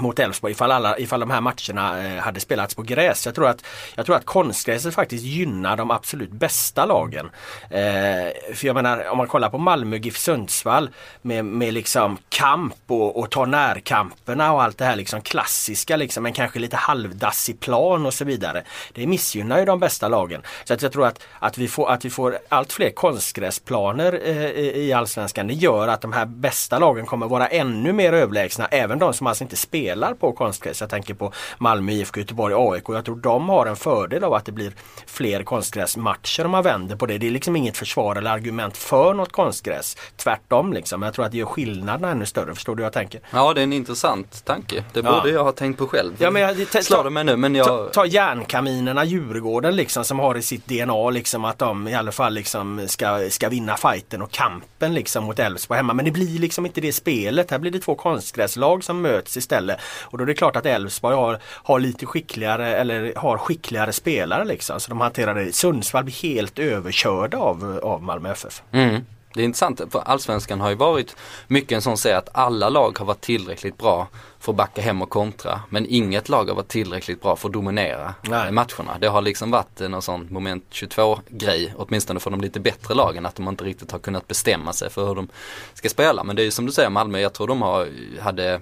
mot 0.00 0.18
Elfsborg 0.18 0.52
ifall, 0.52 0.72
alla, 0.72 0.98
ifall 0.98 1.20
de 1.20 1.30
här 1.30 1.40
matcherna 1.40 2.04
eh, 2.06 2.20
hade 2.22 2.40
spelats 2.40 2.74
på 2.74 2.82
gräs. 2.82 3.26
Jag 3.26 3.34
tror 3.34 3.48
att, 3.48 3.64
jag 3.94 4.06
tror 4.06 4.16
att 4.16 4.24
konstgräset 4.24 4.94
faktiskt 4.94 5.24
gynnar 5.24 5.76
de 5.76 5.90
absolut 5.90 6.30
bästa 6.30 6.86
lagen. 6.86 7.30
Eh, 7.70 8.54
för 8.54 8.66
jag 8.66 8.74
menar 8.74 9.08
om 9.08 9.18
man 9.18 9.26
kollar 9.26 9.50
på 9.50 9.58
Malmö 9.58 9.96
GIF 9.96 10.16
Sundsvall 10.16 10.90
med, 11.22 11.44
med 11.44 11.74
liksom 11.74 12.18
kamp 12.28 12.74
och, 12.86 13.18
och 13.18 13.30
ta 13.30 13.46
närkamperna 13.46 14.52
och 14.52 14.62
allt 14.62 14.78
det 14.78 14.84
här 14.84 14.96
liksom 14.96 15.20
klassiska 15.20 15.96
liksom 15.96 16.22
men 16.22 16.32
kanske 16.32 16.58
lite 16.58 16.76
halvdassig 16.76 17.60
plan 17.60 18.06
och 18.06 18.14
så 18.14 18.24
vidare. 18.24 18.62
Det 18.92 19.06
missgynnar 19.06 19.58
ju 19.58 19.64
de 19.64 19.80
bästa 19.80 20.08
lagen. 20.08 20.42
Så 20.64 20.74
att 20.74 20.82
jag 20.82 20.92
tror 20.92 21.06
att, 21.06 21.22
att, 21.38 21.58
vi, 21.58 21.68
får, 21.68 21.90
att 21.90 22.04
vi 22.04 22.10
får 22.10 22.38
allt 22.48 22.72
fler 22.72 22.90
konstgräsplaner 22.90 24.20
eh, 24.24 24.36
i 24.58 24.92
Allsvenskan. 24.92 25.46
Det 25.46 25.54
gör 25.54 25.88
att 25.88 26.00
de 26.00 26.12
här 26.12 26.26
bästa 26.26 26.78
lagen 26.78 27.06
kommer 27.06 27.26
vara 27.26 27.48
ännu 27.48 27.92
mer 27.92 28.12
överlägsna. 28.12 28.66
Även 28.66 28.98
de 28.98 29.14
som 29.14 29.26
alltså 29.26 29.44
inte 29.44 29.56
spelar 29.56 29.87
spelar 29.88 30.14
på 30.14 30.32
konstgräs. 30.32 30.80
Jag 30.80 30.90
tänker 30.90 31.14
på 31.14 31.32
Malmö, 31.58 31.92
IFK 31.92 32.20
Göteborg, 32.20 32.54
AIK. 32.56 32.84
Jag 32.88 33.04
tror 33.04 33.16
de 33.16 33.48
har 33.48 33.66
en 33.66 33.76
fördel 33.76 34.24
av 34.24 34.34
att 34.34 34.44
det 34.44 34.52
blir 34.52 34.72
fler 35.06 35.42
konstgräsmatcher 35.42 36.44
om 36.44 36.50
man 36.50 36.62
vänder 36.62 36.96
på 36.96 37.06
det. 37.06 37.18
Det 37.18 37.26
är 37.26 37.30
liksom 37.30 37.56
inget 37.56 37.76
försvar 37.76 38.16
eller 38.16 38.30
argument 38.30 38.76
för 38.76 39.14
något 39.14 39.32
konstgräs. 39.32 39.96
Tvärtom 40.16 40.72
liksom. 40.72 41.02
Jag 41.02 41.14
tror 41.14 41.24
att 41.24 41.32
det 41.32 41.38
gör 41.38 41.46
skillnaderna 41.46 42.10
ännu 42.10 42.26
större. 42.26 42.54
Förstår 42.54 42.76
du 42.76 42.82
vad 42.82 42.86
jag 42.86 42.92
tänker? 42.92 43.20
Ja 43.30 43.54
det 43.54 43.60
är 43.60 43.62
en 43.62 43.72
intressant 43.72 44.44
tanke. 44.44 44.84
Det 44.92 45.02
borde 45.02 45.16
ja. 45.24 45.28
jag 45.28 45.44
ha 45.44 45.52
tänkt 45.52 45.78
på 45.78 45.86
själv. 45.86 46.12
Ja, 46.18 46.30
men 46.30 46.42
jag, 46.42 46.84
Slår 46.84 47.04
det 47.04 47.10
mig 47.10 47.24
nu 47.24 47.36
men 47.36 47.54
jag... 47.54 47.66
Ta, 47.66 47.88
ta 47.88 48.06
järnkaminerna 48.06 49.04
Djurgården 49.04 49.76
liksom 49.76 50.04
som 50.04 50.18
har 50.18 50.34
i 50.34 50.42
sitt 50.42 50.66
DNA 50.66 51.10
liksom 51.10 51.44
att 51.44 51.58
de 51.58 51.88
i 51.88 51.94
alla 51.94 52.12
fall 52.12 52.34
liksom 52.34 52.88
ska, 52.88 53.30
ska 53.30 53.48
vinna 53.48 53.76
fighten 53.76 54.22
och 54.22 54.30
kampen 54.30 54.94
liksom 54.94 55.24
mot 55.24 55.38
Elfsborg 55.38 55.76
hemma. 55.76 55.94
Men 55.94 56.04
det 56.04 56.10
blir 56.10 56.38
liksom 56.38 56.66
inte 56.66 56.80
det 56.80 56.92
spelet. 56.92 57.50
Här 57.50 57.58
blir 57.58 57.70
det 57.70 57.78
två 57.78 57.94
konstgräslag 57.94 58.84
som 58.84 59.02
möts 59.02 59.36
istället 59.36 59.58
ställe. 59.58 59.77
Och 60.04 60.18
då 60.18 60.24
är 60.24 60.26
det 60.26 60.34
klart 60.34 60.56
att 60.56 60.66
Elfsborg 60.66 61.16
har, 61.16 61.38
har 61.44 61.80
lite 61.80 62.06
skickligare 62.06 62.76
eller 62.76 63.12
har 63.16 63.38
skickligare 63.38 63.92
spelare 63.92 64.44
liksom. 64.44 64.80
Så 64.80 64.90
de 64.90 65.00
hanterar 65.00 65.34
det. 65.34 65.52
Sundsvall 65.52 66.04
blir 66.04 66.22
helt 66.22 66.58
överkörda 66.58 67.38
av, 67.38 67.80
av 67.82 68.02
Malmö 68.02 68.32
FF. 68.32 68.62
Mm. 68.72 69.04
Det 69.34 69.42
är 69.42 69.44
intressant 69.44 69.80
för 69.90 70.00
allsvenskan 70.00 70.60
har 70.60 70.68
ju 70.68 70.74
varit 70.74 71.16
mycket 71.46 71.72
en 71.72 71.82
sån 71.82 71.96
säg 71.96 72.12
att 72.12 72.28
alla 72.32 72.68
lag 72.68 72.98
har 72.98 73.06
varit 73.06 73.20
tillräckligt 73.20 73.78
bra 73.78 74.08
för 74.38 74.52
att 74.52 74.56
backa 74.56 74.82
hem 74.82 75.02
och 75.02 75.10
kontra. 75.10 75.60
Men 75.68 75.86
inget 75.88 76.28
lag 76.28 76.48
har 76.48 76.54
varit 76.54 76.68
tillräckligt 76.68 77.22
bra 77.22 77.36
för 77.36 77.48
att 77.48 77.52
dominera 77.52 78.14
Nej. 78.22 78.52
matcherna. 78.52 78.98
Det 79.00 79.06
har 79.06 79.22
liksom 79.22 79.50
varit 79.50 79.80
en 79.80 80.02
sån 80.02 80.28
moment 80.30 80.64
22 80.70 81.18
grej, 81.28 81.74
åtminstone 81.76 82.20
för 82.20 82.30
de 82.30 82.40
lite 82.40 82.60
bättre 82.60 82.94
lagen, 82.94 83.26
att 83.26 83.34
de 83.34 83.48
inte 83.48 83.64
riktigt 83.64 83.92
har 83.92 83.98
kunnat 83.98 84.28
bestämma 84.28 84.72
sig 84.72 84.90
för 84.90 85.06
hur 85.06 85.14
de 85.14 85.28
ska 85.74 85.88
spela. 85.88 86.24
Men 86.24 86.36
det 86.36 86.42
är 86.42 86.44
ju 86.44 86.50
som 86.50 86.66
du 86.66 86.72
säger 86.72 86.90
Malmö, 86.90 87.20
jag 87.20 87.32
tror 87.32 87.46
de 87.46 87.62
har, 87.62 87.88
hade 88.20 88.60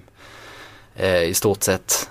eh, 0.97 1.23
i 1.23 1.33
stort 1.33 1.63
sett, 1.63 2.09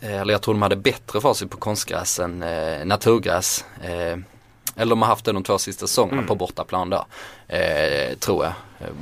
eh, 0.00 0.20
eller 0.20 0.34
jag 0.34 0.42
tror 0.42 0.54
de 0.54 0.62
hade 0.62 0.76
bättre 0.76 1.20
facit 1.20 1.50
på 1.50 1.56
konstgräs 1.56 2.18
än 2.18 2.42
eh, 2.42 2.84
naturgräs. 2.84 3.64
Eh, 3.82 4.18
eller 4.76 4.90
de 4.90 5.02
har 5.02 5.08
haft 5.08 5.24
det 5.24 5.32
de 5.32 5.42
två 5.42 5.58
sista 5.58 5.86
säsongerna 5.86 6.18
mm. 6.18 6.28
på 6.28 6.34
bortaplan 6.34 6.90
då. 6.90 7.06
Eh, 7.48 8.16
tror 8.18 8.44
jag. 8.44 8.52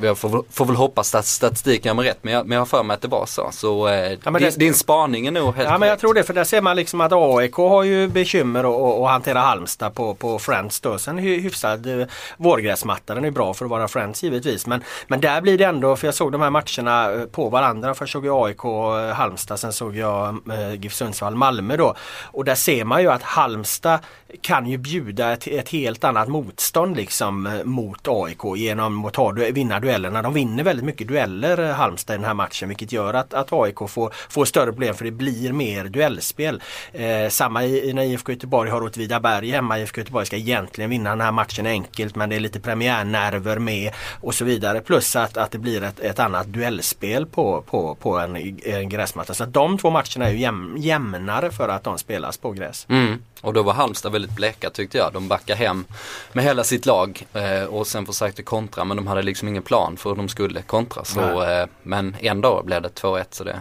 Jag 0.03 0.19
får, 0.19 0.45
får 0.51 0.65
väl 0.65 0.77
hoppas 0.77 1.15
att 1.15 1.27
statistiken 1.27 1.99
är 1.99 2.03
rätt 2.03 2.19
men 2.23 2.35
jag, 2.35 2.47
men 2.47 2.57
jag 2.57 2.61
har 2.61 2.67
för 2.67 2.83
mig 2.83 2.95
att 2.95 3.03
det 3.03 3.09
var 3.09 3.27
så. 3.27 3.49
Så 3.53 3.89
eh, 3.89 4.19
ja, 4.25 4.31
din, 4.31 4.33
det, 4.33 4.57
din 4.59 4.75
spaning 4.75 5.27
är 5.27 5.31
nog 5.31 5.55
helt 5.55 5.69
Ja 5.69 5.79
men 5.79 5.89
jag 5.89 5.99
tror 5.99 6.15
det 6.15 6.25
för 6.25 6.35
där 6.35 6.45
ser 6.45 6.61
man 6.61 6.77
liksom 6.77 7.01
att 7.01 7.13
AIK 7.13 7.55
har 7.55 7.83
ju 7.83 8.09
bekymmer 8.09 8.65
att 9.05 9.11
hantera 9.11 9.41
Halmstad 9.41 9.95
på, 9.95 10.15
på 10.15 10.39
Friends 10.39 10.81
då. 10.81 10.99
Sen 10.99 11.19
hyfsad 11.19 12.01
eh, 12.01 12.07
vårgräsmatta, 12.37 13.15
den 13.15 13.25
är 13.25 13.31
bra 13.31 13.55
för 13.55 13.65
att 13.65 13.71
vara 13.71 13.89
Friends 13.89 14.23
givetvis. 14.23 14.67
Men, 14.67 14.83
men 15.07 15.21
där 15.21 15.41
blir 15.41 15.59
det 15.59 15.65
ändå, 15.65 15.97
för 15.97 16.07
jag 16.07 16.15
såg 16.15 16.33
de 16.33 16.41
här 16.41 16.51
matcherna 16.51 17.13
eh, 17.13 17.27
på 17.27 17.49
varandra. 17.49 17.95
Först 17.95 18.13
såg 18.13 18.27
jag 18.27 18.47
AIK 18.47 18.65
eh, 18.65 19.15
Halmstad, 19.15 19.61
sen 19.61 19.73
såg 19.73 19.97
jag 19.97 20.41
GIF 20.79 20.95
Sundsvall 20.95 21.35
Malmö 21.35 21.77
då. 21.77 21.95
Och 22.23 22.45
där 22.45 22.55
ser 22.55 22.85
man 22.85 23.03
ju 23.03 23.11
att 23.11 23.23
Halmstad 23.23 23.99
kan 24.41 24.67
ju 24.67 24.77
bjuda 24.77 25.33
ett, 25.33 25.47
ett 25.47 25.69
helt 25.69 26.05
annat 26.05 26.29
motstånd 26.29 26.97
liksom 26.97 27.61
mot 27.65 28.09
AIK 28.09 28.34
genom 28.57 29.05
att 29.05 29.13
ta, 29.13 29.31
vinna 29.31 29.81
duellerna. 29.81 30.23
De 30.23 30.35
vinner 30.35 30.65
väldigt 30.65 30.85
mycket 30.85 31.09
dueller 31.09 31.69
eh, 31.69 31.75
Halmstad 31.75 32.15
i 32.15 32.19
den 32.19 32.27
här 32.27 32.35
matchen 32.35 32.69
vilket 32.69 32.93
gör 32.93 33.15
att, 33.15 33.35
att 33.35 33.53
AIK 33.53 33.79
får, 33.89 34.13
får 34.29 34.45
större 34.45 34.73
problem 34.73 34.95
för 34.95 35.05
det 35.05 35.11
blir 35.11 35.53
mer 35.53 35.85
duellspel. 35.85 36.63
Eh, 36.93 37.29
samma 37.29 37.65
i, 37.65 37.93
när 37.93 38.03
IFK 38.03 38.33
Göteborg 38.33 38.71
har 38.71 38.83
Åtvidaberg 38.83 39.51
hemma. 39.51 39.79
IFK 39.79 40.01
Göteborg 40.01 40.27
ska 40.27 40.37
egentligen 40.37 40.91
vinna 40.91 41.11
den 41.11 41.21
här 41.21 41.33
matchen 41.33 41.67
enkelt 41.67 42.17
men 42.17 42.31
det 42.31 42.37
är 42.37 42.41
lite 42.41 42.61
premiärnerver 42.61 43.59
med 43.59 43.93
och 44.21 44.35
så 44.35 44.45
vidare. 44.45 44.81
Plus 44.81 45.17
att, 45.17 45.37
att 45.37 45.51
det 45.51 45.59
blir 45.59 45.83
ett, 45.83 46.01
ett 46.01 46.19
annat 46.19 46.47
duellspel 46.47 47.27
på, 47.27 47.63
på, 47.63 47.95
på 47.95 48.19
en, 48.19 48.37
en 48.65 48.89
gräsmatta. 48.89 49.35
Så 49.35 49.45
att 49.45 49.53
de 49.53 49.79
två 49.79 49.91
matcherna 49.91 50.27
är 50.27 50.31
ju 50.31 50.39
jäm, 50.39 50.75
jämnare 50.79 51.51
för 51.51 51.69
att 51.69 51.85
de 51.85 51.99
spelas 51.99 52.37
på 52.37 52.53
gräs. 52.53 52.87
Mm. 52.89 53.19
Och 53.45 53.53
då 53.53 53.63
var 53.63 53.73
Halmstad 53.73 54.13
väldigt 54.13 54.37
bleka 54.37 54.71
tyckte 54.71 54.99
jag. 54.99 55.13
De 55.13 55.29
backar 55.29 55.57
hem 55.57 55.85
med 56.33 56.45
hela 56.45 56.65
sitt 56.65 56.87
lag 56.87 57.27
eh, 57.33 57.65
och 57.65 57.87
sen 57.87 58.07
försökte 58.25 58.43
kontra 58.43 58.85
men 58.85 58.97
de 58.97 59.07
hade 59.07 59.23
liksom 59.23 59.49
ingen 59.49 59.63
plan 59.63 59.97
för 59.97 60.11
hur 60.11 60.17
de 60.17 60.29
skulle 60.29 60.63
kontra. 60.63 61.05
Så, 61.05 61.43
eh, 61.43 61.67
men 61.83 62.17
ändå 62.21 62.63
blev 62.65 62.83
det 62.83 62.89
2-1 62.89 63.25
så 63.31 63.45
det, 63.45 63.61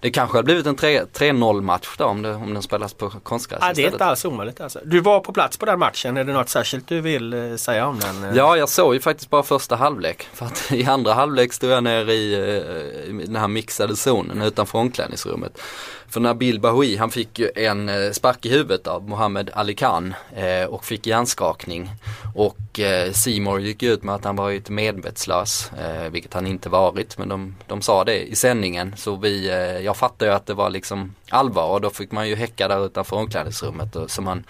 det 0.00 0.10
kanske 0.10 0.38
hade 0.38 0.44
blivit 0.44 0.66
en 0.66 0.76
3-0 0.76 1.60
match 1.60 1.88
då 1.98 2.04
om, 2.04 2.22
det, 2.22 2.34
om 2.34 2.54
den 2.54 2.62
spelas 2.62 2.94
på 2.94 3.10
konstgräs 3.10 3.58
ja, 3.62 3.72
Det 3.74 3.84
är 3.84 3.92
inte 3.92 4.04
alls 4.04 4.24
omöjligt 4.24 4.60
alltså. 4.60 4.80
Du 4.84 5.00
var 5.00 5.20
på 5.20 5.32
plats 5.32 5.56
på 5.56 5.66
den 5.66 5.78
matchen. 5.78 6.16
Är 6.16 6.24
det 6.24 6.32
något 6.32 6.48
särskilt 6.48 6.88
du 6.88 7.00
vill 7.00 7.32
eh, 7.32 7.56
säga 7.56 7.86
om 7.86 7.98
den? 7.98 8.24
Eh? 8.24 8.36
Ja, 8.36 8.56
jag 8.56 8.68
såg 8.68 8.94
ju 8.94 9.00
faktiskt 9.00 9.30
bara 9.30 9.42
första 9.42 9.76
halvlek. 9.76 10.28
För 10.32 10.46
att 10.46 10.72
i 10.72 10.84
andra 10.84 11.14
halvlek 11.14 11.52
stod 11.52 11.70
jag 11.70 11.84
nere 11.84 12.12
i, 12.12 12.34
eh, 12.34 13.20
i 13.20 13.26
den 13.26 13.36
här 13.36 13.48
mixade 13.48 13.96
zonen 13.96 14.42
utanför 14.42 14.78
omklädningsrummet. 14.78 15.60
För 16.10 16.20
Nabil 16.20 16.60
Bahoui 16.60 16.96
han 16.96 17.10
fick 17.10 17.38
ju 17.38 17.50
en 17.54 17.88
eh, 17.88 18.10
spark 18.10 18.46
i 18.46 18.50
huvudet 18.50 18.86
av 18.86 19.08
Mohammed 19.08 19.50
Ali 19.54 19.74
Khan 19.74 20.14
eh, 20.36 20.64
och 20.64 20.84
fick 20.84 21.06
hjärnskakning. 21.06 21.90
Och 22.34 22.80
eh, 22.80 23.12
Seymour 23.12 23.60
gick 23.60 23.82
ut 23.82 24.02
med 24.02 24.14
att 24.14 24.24
han 24.24 24.36
varit 24.36 24.68
medvetslös, 24.68 25.72
eh, 25.72 26.10
vilket 26.10 26.34
han 26.34 26.46
inte 26.46 26.68
varit. 26.68 27.18
Men 27.18 27.28
de, 27.28 27.56
de 27.66 27.82
sa 27.82 28.04
det 28.04 28.28
i 28.28 28.34
sändningen. 28.34 28.94
Så 28.96 29.16
vi, 29.16 29.48
eh, 29.48 29.54
jag 29.56 29.96
fattade 29.96 30.30
ju 30.30 30.36
att 30.36 30.46
det 30.46 30.54
var 30.54 30.70
liksom 30.70 31.14
allvar 31.30 31.68
och 31.68 31.80
då 31.80 31.90
fick 31.90 32.12
man 32.12 32.28
ju 32.28 32.34
häcka 32.36 32.68
där 32.68 32.86
utanför 32.86 33.16
omklädningsrummet. 33.16 33.96
Och, 33.96 34.10
så 34.10 34.22
man, 34.22 34.44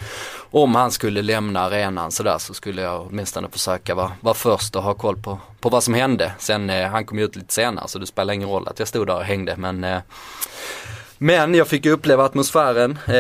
om 0.51 0.75
han 0.75 0.91
skulle 0.91 1.23
lämna 1.23 1.61
arenan 1.61 2.13
sådär 2.13 2.39
så 2.39 2.55
skulle 2.55 2.83
jag 2.83 3.07
åtminstone 3.07 3.49
försöka 3.49 3.95
vara, 3.95 4.13
vara 4.21 4.35
först 4.35 4.77
och 4.77 4.83
ha 4.83 4.95
koll 4.95 5.17
på, 5.17 5.39
på 5.61 5.69
vad 5.69 5.83
som 5.83 5.95
hände. 5.95 6.33
Sen 6.39 6.71
eh, 6.71 6.89
han 6.89 7.05
kom 7.05 7.19
ju 7.19 7.25
ut 7.25 7.37
lite 7.37 7.55
senare 7.55 7.89
så 7.89 7.99
det 7.99 8.07
spelar 8.07 8.35
ingen 8.35 8.49
roll 8.49 8.69
att 8.69 8.79
jag 8.79 8.89
stod 8.89 9.07
där 9.07 9.17
och 9.17 9.25
hängde. 9.25 9.57
Men 9.57 9.85
eh, 9.85 9.99
men 11.19 11.55
jag 11.55 11.69
fick 11.69 11.87
uppleva 11.87 12.25
atmosfären. 12.25 12.99
Eh, 13.07 13.13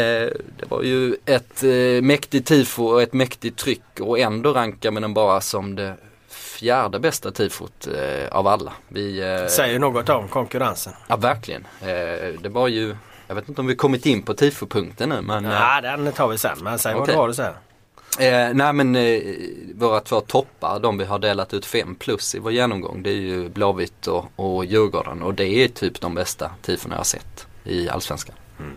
det 0.56 0.68
var 0.68 0.82
ju 0.82 1.16
ett 1.24 1.62
eh, 1.62 2.02
mäktigt 2.02 2.48
tifo 2.48 2.84
och 2.84 3.02
ett 3.02 3.12
mäktigt 3.12 3.58
tryck 3.58 4.00
och 4.00 4.18
ändå 4.18 4.52
rankar 4.52 4.90
man 4.90 5.02
den 5.02 5.14
bara 5.14 5.40
som 5.40 5.74
det 5.74 5.94
fjärde 6.28 6.98
bästa 6.98 7.30
tifot 7.30 7.86
eh, 7.86 8.28
av 8.36 8.46
alla. 8.46 8.72
Vi, 8.88 9.46
Säger 9.50 9.78
något 9.78 10.08
om 10.08 10.28
konkurrensen. 10.28 10.92
Ja 11.08 11.16
verkligen. 11.16 11.66
det 12.40 12.48
var 12.48 12.68
ju, 12.68 12.96
jag 13.26 13.34
vet 13.34 13.48
inte 13.48 13.60
om 13.60 13.66
vi 13.66 13.76
kommit 13.76 14.06
in 14.06 14.22
på 14.22 14.34
tifopunkten 14.34 15.08
nu 15.08 15.20
men. 15.22 15.44
Ja 15.44 15.80
den 15.80 16.12
tar 16.12 16.28
vi 16.28 16.38
sen 16.38 16.58
men 16.60 16.78
säg 16.78 16.94
okay. 16.94 17.16
vad 17.16 17.36
du 17.36 17.42
har. 17.42 17.54
Eh, 18.18 18.54
nej 18.54 18.72
men 18.72 18.96
eh, 18.96 19.22
våra 19.74 20.00
två 20.00 20.20
toppar, 20.20 20.80
de 20.80 20.98
vi 20.98 21.04
har 21.04 21.18
delat 21.18 21.54
ut 21.54 21.66
fem 21.66 21.94
plus 21.94 22.34
i 22.34 22.38
vår 22.38 22.52
genomgång, 22.52 23.02
det 23.02 23.10
är 23.10 23.14
ju 23.14 23.48
Blåvitt 23.48 24.06
och, 24.06 24.24
och 24.36 24.64
Djurgården 24.64 25.22
och 25.22 25.34
det 25.34 25.48
är 25.48 25.68
typ 25.68 26.00
de 26.00 26.14
bästa 26.14 26.50
tifona 26.62 26.94
jag 26.94 26.98
har 26.98 27.04
sett 27.04 27.47
i 27.68 27.88
Allsvenskan. 27.88 28.36
Mm. 28.58 28.76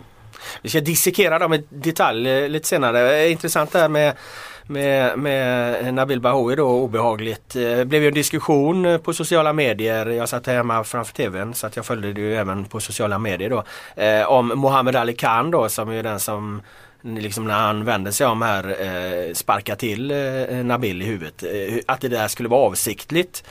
Vi 0.62 0.69
ska 0.69 0.81
dissekera 0.81 1.39
dem 1.39 1.53
i 1.53 1.63
detalj 1.69 2.29
eh, 2.29 2.50
lite 2.50 2.67
senare. 2.67 3.21
Eh, 3.21 3.31
intressant 3.31 3.71
det 3.71 3.79
här 3.79 3.89
med 3.89 4.13
med, 4.67 5.19
med 5.19 5.93
Nabil 5.93 6.21
Bahoui 6.21 6.55
då 6.55 6.69
obehagligt. 6.69 7.55
Eh, 7.55 7.62
det 7.62 7.86
blev 7.86 8.01
ju 8.01 8.07
en 8.07 8.13
diskussion 8.13 9.00
på 9.03 9.13
sociala 9.13 9.53
medier. 9.53 10.05
Jag 10.05 10.29
satt 10.29 10.48
hemma 10.48 10.83
framför 10.83 11.13
tvn 11.13 11.53
så 11.53 11.67
att 11.67 11.75
jag 11.75 11.86
följde 11.86 12.13
det 12.13 12.21
ju 12.21 12.36
även 12.36 12.65
på 12.65 12.79
sociala 12.79 13.19
medier 13.19 13.50
då. 13.50 13.63
Eh, 13.95 14.31
om 14.31 14.48
Mohammed 14.48 14.95
Ali 14.95 15.13
Khan 15.13 15.51
då 15.51 15.69
som 15.69 15.89
är 15.89 16.03
den 16.03 16.19
som 16.19 16.62
liksom 17.01 17.48
när 17.48 17.53
han 17.53 17.86
vänder 17.86 18.12
sig 18.12 18.27
om 18.27 18.41
här 18.41 18.81
eh, 18.81 19.33
sparkar 19.33 19.75
till 19.75 20.12
eh, 20.12 20.65
Nabil 20.65 21.01
i 21.01 21.05
huvudet. 21.05 21.43
Eh, 21.43 21.77
att 21.86 22.01
det 22.01 22.07
där 22.07 22.27
skulle 22.27 22.50
vara 22.50 22.62
avsiktligt. 22.62 23.43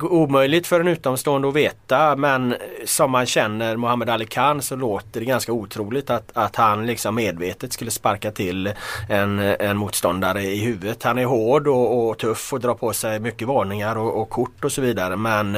Omöjligt 0.00 0.66
för 0.66 0.80
en 0.80 0.88
utomstående 0.88 1.48
att 1.48 1.54
veta 1.54 2.16
men 2.16 2.54
som 2.84 3.10
man 3.10 3.26
känner 3.26 3.76
Mohammed 3.76 4.10
Ali 4.10 4.26
Khan 4.26 4.62
så 4.62 4.76
låter 4.76 5.20
det 5.20 5.26
ganska 5.26 5.52
otroligt 5.52 6.10
att, 6.10 6.30
att 6.32 6.56
han 6.56 6.86
liksom 6.86 7.14
medvetet 7.14 7.72
skulle 7.72 7.90
sparka 7.90 8.30
till 8.30 8.72
en, 9.08 9.38
en 9.38 9.76
motståndare 9.76 10.42
i 10.42 10.58
huvudet. 10.58 11.02
Han 11.02 11.18
är 11.18 11.24
hård 11.24 11.68
och, 11.68 12.08
och 12.08 12.18
tuff 12.18 12.52
och 12.52 12.60
drar 12.60 12.74
på 12.74 12.92
sig 12.92 13.20
mycket 13.20 13.48
varningar 13.48 13.98
och, 13.98 14.20
och 14.20 14.30
kort 14.30 14.64
och 14.64 14.72
så 14.72 14.80
vidare 14.80 15.16
men 15.16 15.56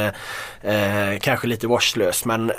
eh, 0.63 1.19
kanske 1.21 1.47
lite 1.47 1.67
vårdslös 1.67 2.25
men 2.25 2.51
eh, 2.51 2.57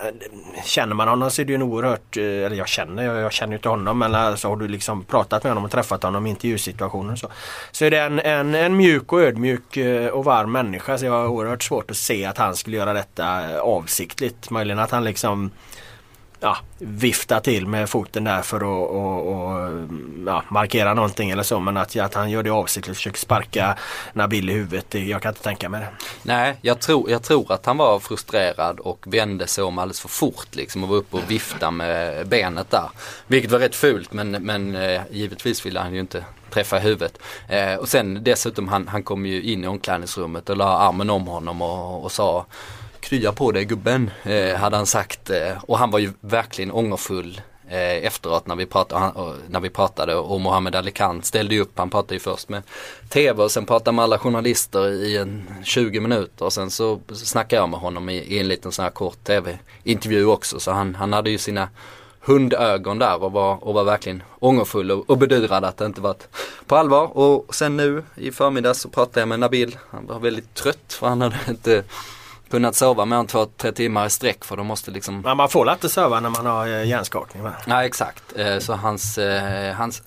känner 0.64 0.96
man 0.96 1.08
honom 1.08 1.32
så 1.32 1.42
är 1.42 1.46
det 1.46 1.52
ju 1.52 1.56
en 1.56 1.62
oerhört, 1.62 2.18
eh, 2.18 2.24
eller 2.24 2.56
jag 2.56 2.68
känner, 2.68 3.04
jag, 3.04 3.18
jag 3.18 3.32
känner 3.32 3.54
inte 3.54 3.70
honom 3.70 4.00
men 4.00 4.16
alltså 4.16 4.48
har 4.48 4.56
du 4.56 4.68
liksom 4.68 5.04
pratat 5.04 5.44
med 5.44 5.52
honom 5.52 5.66
och 5.66 5.72
träffat 5.72 6.04
honom 6.04 6.28
i 6.28 6.30
intervjusituationer 6.30 7.16
så, 7.16 7.28
så 7.72 7.86
är 7.86 7.92
det 7.92 8.00
en, 8.00 8.20
en, 8.20 8.56
en 8.56 8.78
mjuk 8.78 9.14
och 9.14 9.22
ödmjuk 9.22 9.78
och 10.12 10.26
varm 10.26 10.52
människa 10.52 10.98
så 10.98 11.06
jag 11.06 11.12
har 11.12 11.28
oerhört 11.28 11.61
svårt 11.64 11.92
att 11.92 11.98
se 11.98 12.26
att 12.26 12.38
han 12.38 12.56
skulle 12.56 12.78
göra 12.78 12.94
detta 12.94 13.60
avsiktligt. 13.62 14.50
Möjligen 14.50 14.80
att 14.80 14.92
han 14.92 15.04
liksom 15.04 15.52
ja, 16.42 16.58
vifta 16.78 17.40
till 17.40 17.68
med 17.68 17.90
foten 17.90 18.24
där 18.24 18.42
för 18.42 18.58
att 18.58 18.64
och, 18.64 19.28
och, 19.28 19.72
ja, 20.26 20.44
markera 20.50 20.94
någonting 20.94 21.30
eller 21.30 21.44
så. 21.44 21.60
Men 21.60 21.78
att, 21.78 21.96
att 21.98 22.14
han 22.14 22.30
gör 22.30 22.44
det 22.44 22.50
avsiktligt, 22.50 22.98
försöker 22.98 23.20
sparka 23.20 23.78
Nabil 24.14 24.50
i 24.50 24.54
huvudet. 24.54 24.86
Det, 24.90 25.00
jag 25.00 25.22
kan 25.22 25.30
inte 25.30 25.44
tänka 25.44 25.70
mig 25.70 25.82
det. 25.82 25.88
Nej, 26.24 26.58
jag 26.62 26.80
tror, 26.80 27.10
jag 27.10 27.24
tror 27.24 27.52
att 27.52 27.66
han 27.66 27.78
var 27.78 28.00
frustrerad 28.00 28.80
och 28.80 29.06
vände 29.08 29.48
sig 29.48 29.64
om 29.64 29.78
alldeles 29.78 30.02
för 30.02 30.10
fort 30.10 30.56
liksom 30.56 30.84
och 30.84 30.90
var 30.90 30.96
uppe 30.96 31.18
och 31.18 31.32
viftade 31.32 31.72
med 31.72 32.28
benet 32.28 32.70
där. 32.70 32.90
Vilket 33.28 33.52
var 33.52 33.60
rätt 33.60 33.76
fult 33.76 34.14
men, 34.14 34.32
men 34.32 34.76
eh, 34.76 35.02
givetvis 35.12 35.66
ville 35.66 35.80
han 35.80 35.94
ju 35.94 36.00
inte 36.00 36.26
träffa 36.50 36.80
huvudet. 36.80 37.18
Eh, 37.48 37.76
och 37.76 37.90
sen 37.90 38.24
dessutom 38.24 38.68
han, 38.68 38.88
han 38.88 39.04
kom 39.04 39.26
ju 39.26 39.42
in 39.44 39.64
i 39.64 39.68
omklädningsrummet 39.68 40.50
och 40.50 40.58
la 40.58 40.78
armen 40.78 41.10
om 41.10 41.28
honom 41.28 41.62
och, 41.62 42.04
och 42.04 42.12
sa 42.12 42.46
krya 43.02 43.32
på 43.32 43.52
dig 43.52 43.66
gubben, 43.66 44.12
eh, 44.24 44.56
hade 44.56 44.78
han 44.78 44.86
sagt. 44.86 45.30
Eh, 45.30 45.64
och 45.64 45.78
han 45.78 45.92
var 45.92 46.00
ju 46.00 46.12
verkligen 46.22 46.72
ångerfull 46.72 47.42
eh, 47.70 48.06
efteråt 48.06 48.48
när 48.48 48.56
vi, 48.56 48.66
pratade, 48.66 49.34
när 49.50 49.60
vi 49.60 49.70
pratade 49.70 50.16
och 50.16 50.42
Mohammed 50.42 50.76
Ali 50.76 50.92
Khan 50.92 51.24
ställde 51.24 51.56
ju 51.56 51.62
upp, 51.62 51.72
han 51.76 51.90
pratade 51.90 52.14
ju 52.14 52.20
först 52.20 52.50
med 52.50 52.64
tv 53.10 53.44
och 53.44 53.52
sen 53.52 53.66
pratade 53.66 53.96
med 53.96 54.04
alla 54.04 54.20
journalister 54.20 54.92
i 54.92 55.18
en 55.18 55.50
20 55.64 56.00
minuter 56.00 56.46
och 56.46 56.54
sen 56.54 56.72
så 56.72 57.00
snackade 57.14 57.62
jag 57.62 57.70
med 57.70 57.80
honom 57.80 58.10
i, 58.10 58.18
i 58.18 58.40
en 58.40 58.48
liten 58.48 58.72
sån 58.72 58.84
här 58.84 58.92
kort 58.92 59.24
tv-intervju 59.24 60.26
också 60.26 60.60
så 60.60 60.72
han, 60.72 60.96
han 60.96 61.14
hade 61.14 61.30
ju 61.30 61.38
sina 61.38 61.70
hundögon 62.22 63.00
där 63.00 63.24
och 63.24 63.32
var, 63.32 63.64
och 63.64 63.74
var 63.74 63.84
verkligen 63.84 64.24
ångerfull 64.40 64.92
och, 64.92 65.10
och 65.10 65.18
bedyrade 65.18 65.68
att 65.68 65.78
det 65.78 65.86
inte 65.86 66.02
varit 66.02 66.28
på 66.68 66.76
allvar. 66.76 67.18
Och 67.18 67.56
sen 67.56 67.78
nu 67.78 68.04
i 68.16 68.32
förmiddag 68.32 68.74
så 68.74 68.90
pratade 68.90 69.20
jag 69.20 69.28
med 69.28 69.40
Nabil. 69.40 69.78
Han 69.90 70.08
var 70.08 70.20
väldigt 70.20 70.54
trött 70.54 70.94
för 70.94 71.08
han 71.08 71.22
hade 71.22 71.38
inte 71.50 71.84
kunnat 72.52 72.76
sova 72.76 73.06
mer 73.06 73.16
än 73.16 73.28
två, 73.28 73.46
tre 73.46 73.72
timmar 73.72 74.06
i 74.06 74.10
sträck 74.10 74.46
för 74.46 74.58
de 74.58 74.68
måste 74.68 74.92
liksom 74.92 75.22
Men 75.22 75.38
man 75.38 75.50
får 75.50 75.72
inte 75.72 75.90
sova 75.90 76.20
när 76.20 76.30
man 76.30 76.46
har 76.46 76.68
eh, 76.68 76.88
hjärnskakning 76.88 77.44
va? 77.44 77.52
Nej 77.66 77.88
exakt. 77.88 78.24
Eh, 78.36 78.60
så 78.60 78.74
hans, 78.74 79.18
eh, 79.18 79.74
hans 79.74 80.04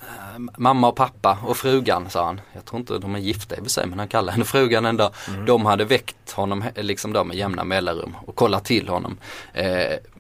mamma 0.58 0.88
och 0.88 0.96
pappa 0.96 1.38
och 1.46 1.56
frugan 1.56 2.10
sa 2.10 2.26
han. 2.26 2.40
Jag 2.52 2.64
tror 2.64 2.80
inte 2.80 2.98
de 2.98 3.14
är 3.14 3.18
gifta 3.18 3.56
i 3.56 3.58
och 3.58 3.62
för 3.62 3.70
sig 3.70 3.86
men 3.86 3.98
han 3.98 4.08
kallar 4.08 4.32
henne 4.32 4.44
frugan 4.44 4.86
ändå. 4.86 5.10
Mm. 5.28 5.46
De 5.46 5.66
hade 5.66 5.84
väckt 5.84 6.32
honom 6.32 6.64
liksom 6.76 7.12
då 7.12 7.24
med 7.24 7.36
jämna 7.36 7.64
mellanrum 7.64 8.16
och 8.26 8.34
kollat 8.34 8.64
till 8.64 8.88
honom. 8.88 9.16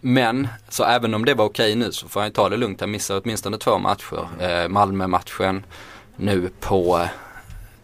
Men 0.00 0.48
så 0.68 0.84
även 0.84 1.14
om 1.14 1.24
det 1.24 1.34
var 1.34 1.44
okej 1.44 1.74
nu 1.74 1.92
så 1.92 2.08
får 2.08 2.20
han 2.20 2.30
ta 2.30 2.48
det 2.48 2.56
lugnt. 2.56 2.80
Han 2.80 2.90
missar 2.90 3.20
åtminstone 3.24 3.58
två 3.58 3.78
matcher. 3.78 4.68
Malmö-matchen 4.68 5.66
nu 6.16 6.50
på 6.60 7.08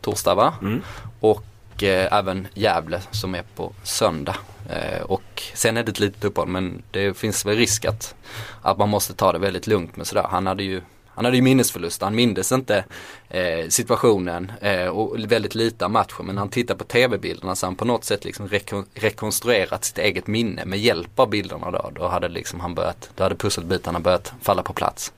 torsdag 0.01 0.35
va? 0.35 0.55
Mm. 0.63 0.83
Och 1.21 1.45
eh, 1.83 2.13
även 2.13 2.49
Gävle 2.55 3.01
som 3.11 3.35
är 3.35 3.45
på 3.57 3.73
söndag. 3.83 4.37
Eh, 4.71 5.03
och 5.03 5.43
sen 5.55 5.77
är 5.77 5.83
det 5.83 5.91
ett 5.91 6.01
litet 6.01 6.25
uppehåll 6.25 6.49
men 6.49 6.83
det 6.91 7.17
finns 7.17 7.47
väl 7.47 7.57
risk 7.57 7.85
att, 7.85 8.15
att 8.63 8.79
man 8.79 8.89
måste 8.89 9.15
ta 9.15 9.33
det 9.33 9.39
väldigt 9.39 9.67
lugnt 9.67 9.97
med 9.97 10.07
sådär. 10.07 10.27
Han 10.31 10.47
hade 10.47 10.63
ju 10.63 10.81
han 11.21 11.25
hade 11.25 11.37
ju 11.37 11.43
minnesförlust, 11.43 12.03
han 12.03 12.15
mindes 12.15 12.53
inte 12.53 12.85
eh, 13.29 13.69
situationen 13.69 14.53
eh, 14.61 14.87
och 14.87 15.19
väldigt 15.19 15.55
lite 15.55 15.85
av 15.85 15.91
matchen. 15.91 16.27
Men 16.27 16.35
när 16.35 16.41
han 16.41 16.49
tittar 16.49 16.75
på 16.75 16.85
tv-bilderna 16.85 17.57
så 17.57 17.67
har 17.67 17.71
han 17.71 17.77
på 17.77 17.85
något 17.85 18.05
sätt 18.05 18.25
liksom 18.25 18.49
rekon 18.49 18.87
rekonstruerat 18.95 19.85
sitt 19.85 19.99
eget 19.99 20.27
minne 20.27 20.65
med 20.65 20.79
hjälp 20.79 21.19
av 21.19 21.31
bilderna 21.31 21.71
då. 21.71 21.91
Då 21.95 22.09
hade 22.09 22.29
liksom 22.29 22.61
han 22.61 22.75
börjat, 22.75 23.11
då 23.17 23.23
hade 23.23 23.35
pusselbitarna 23.35 24.01
börjat 24.01 24.33
falla 24.43 24.63
på 24.63 24.73
plats. 24.73 25.13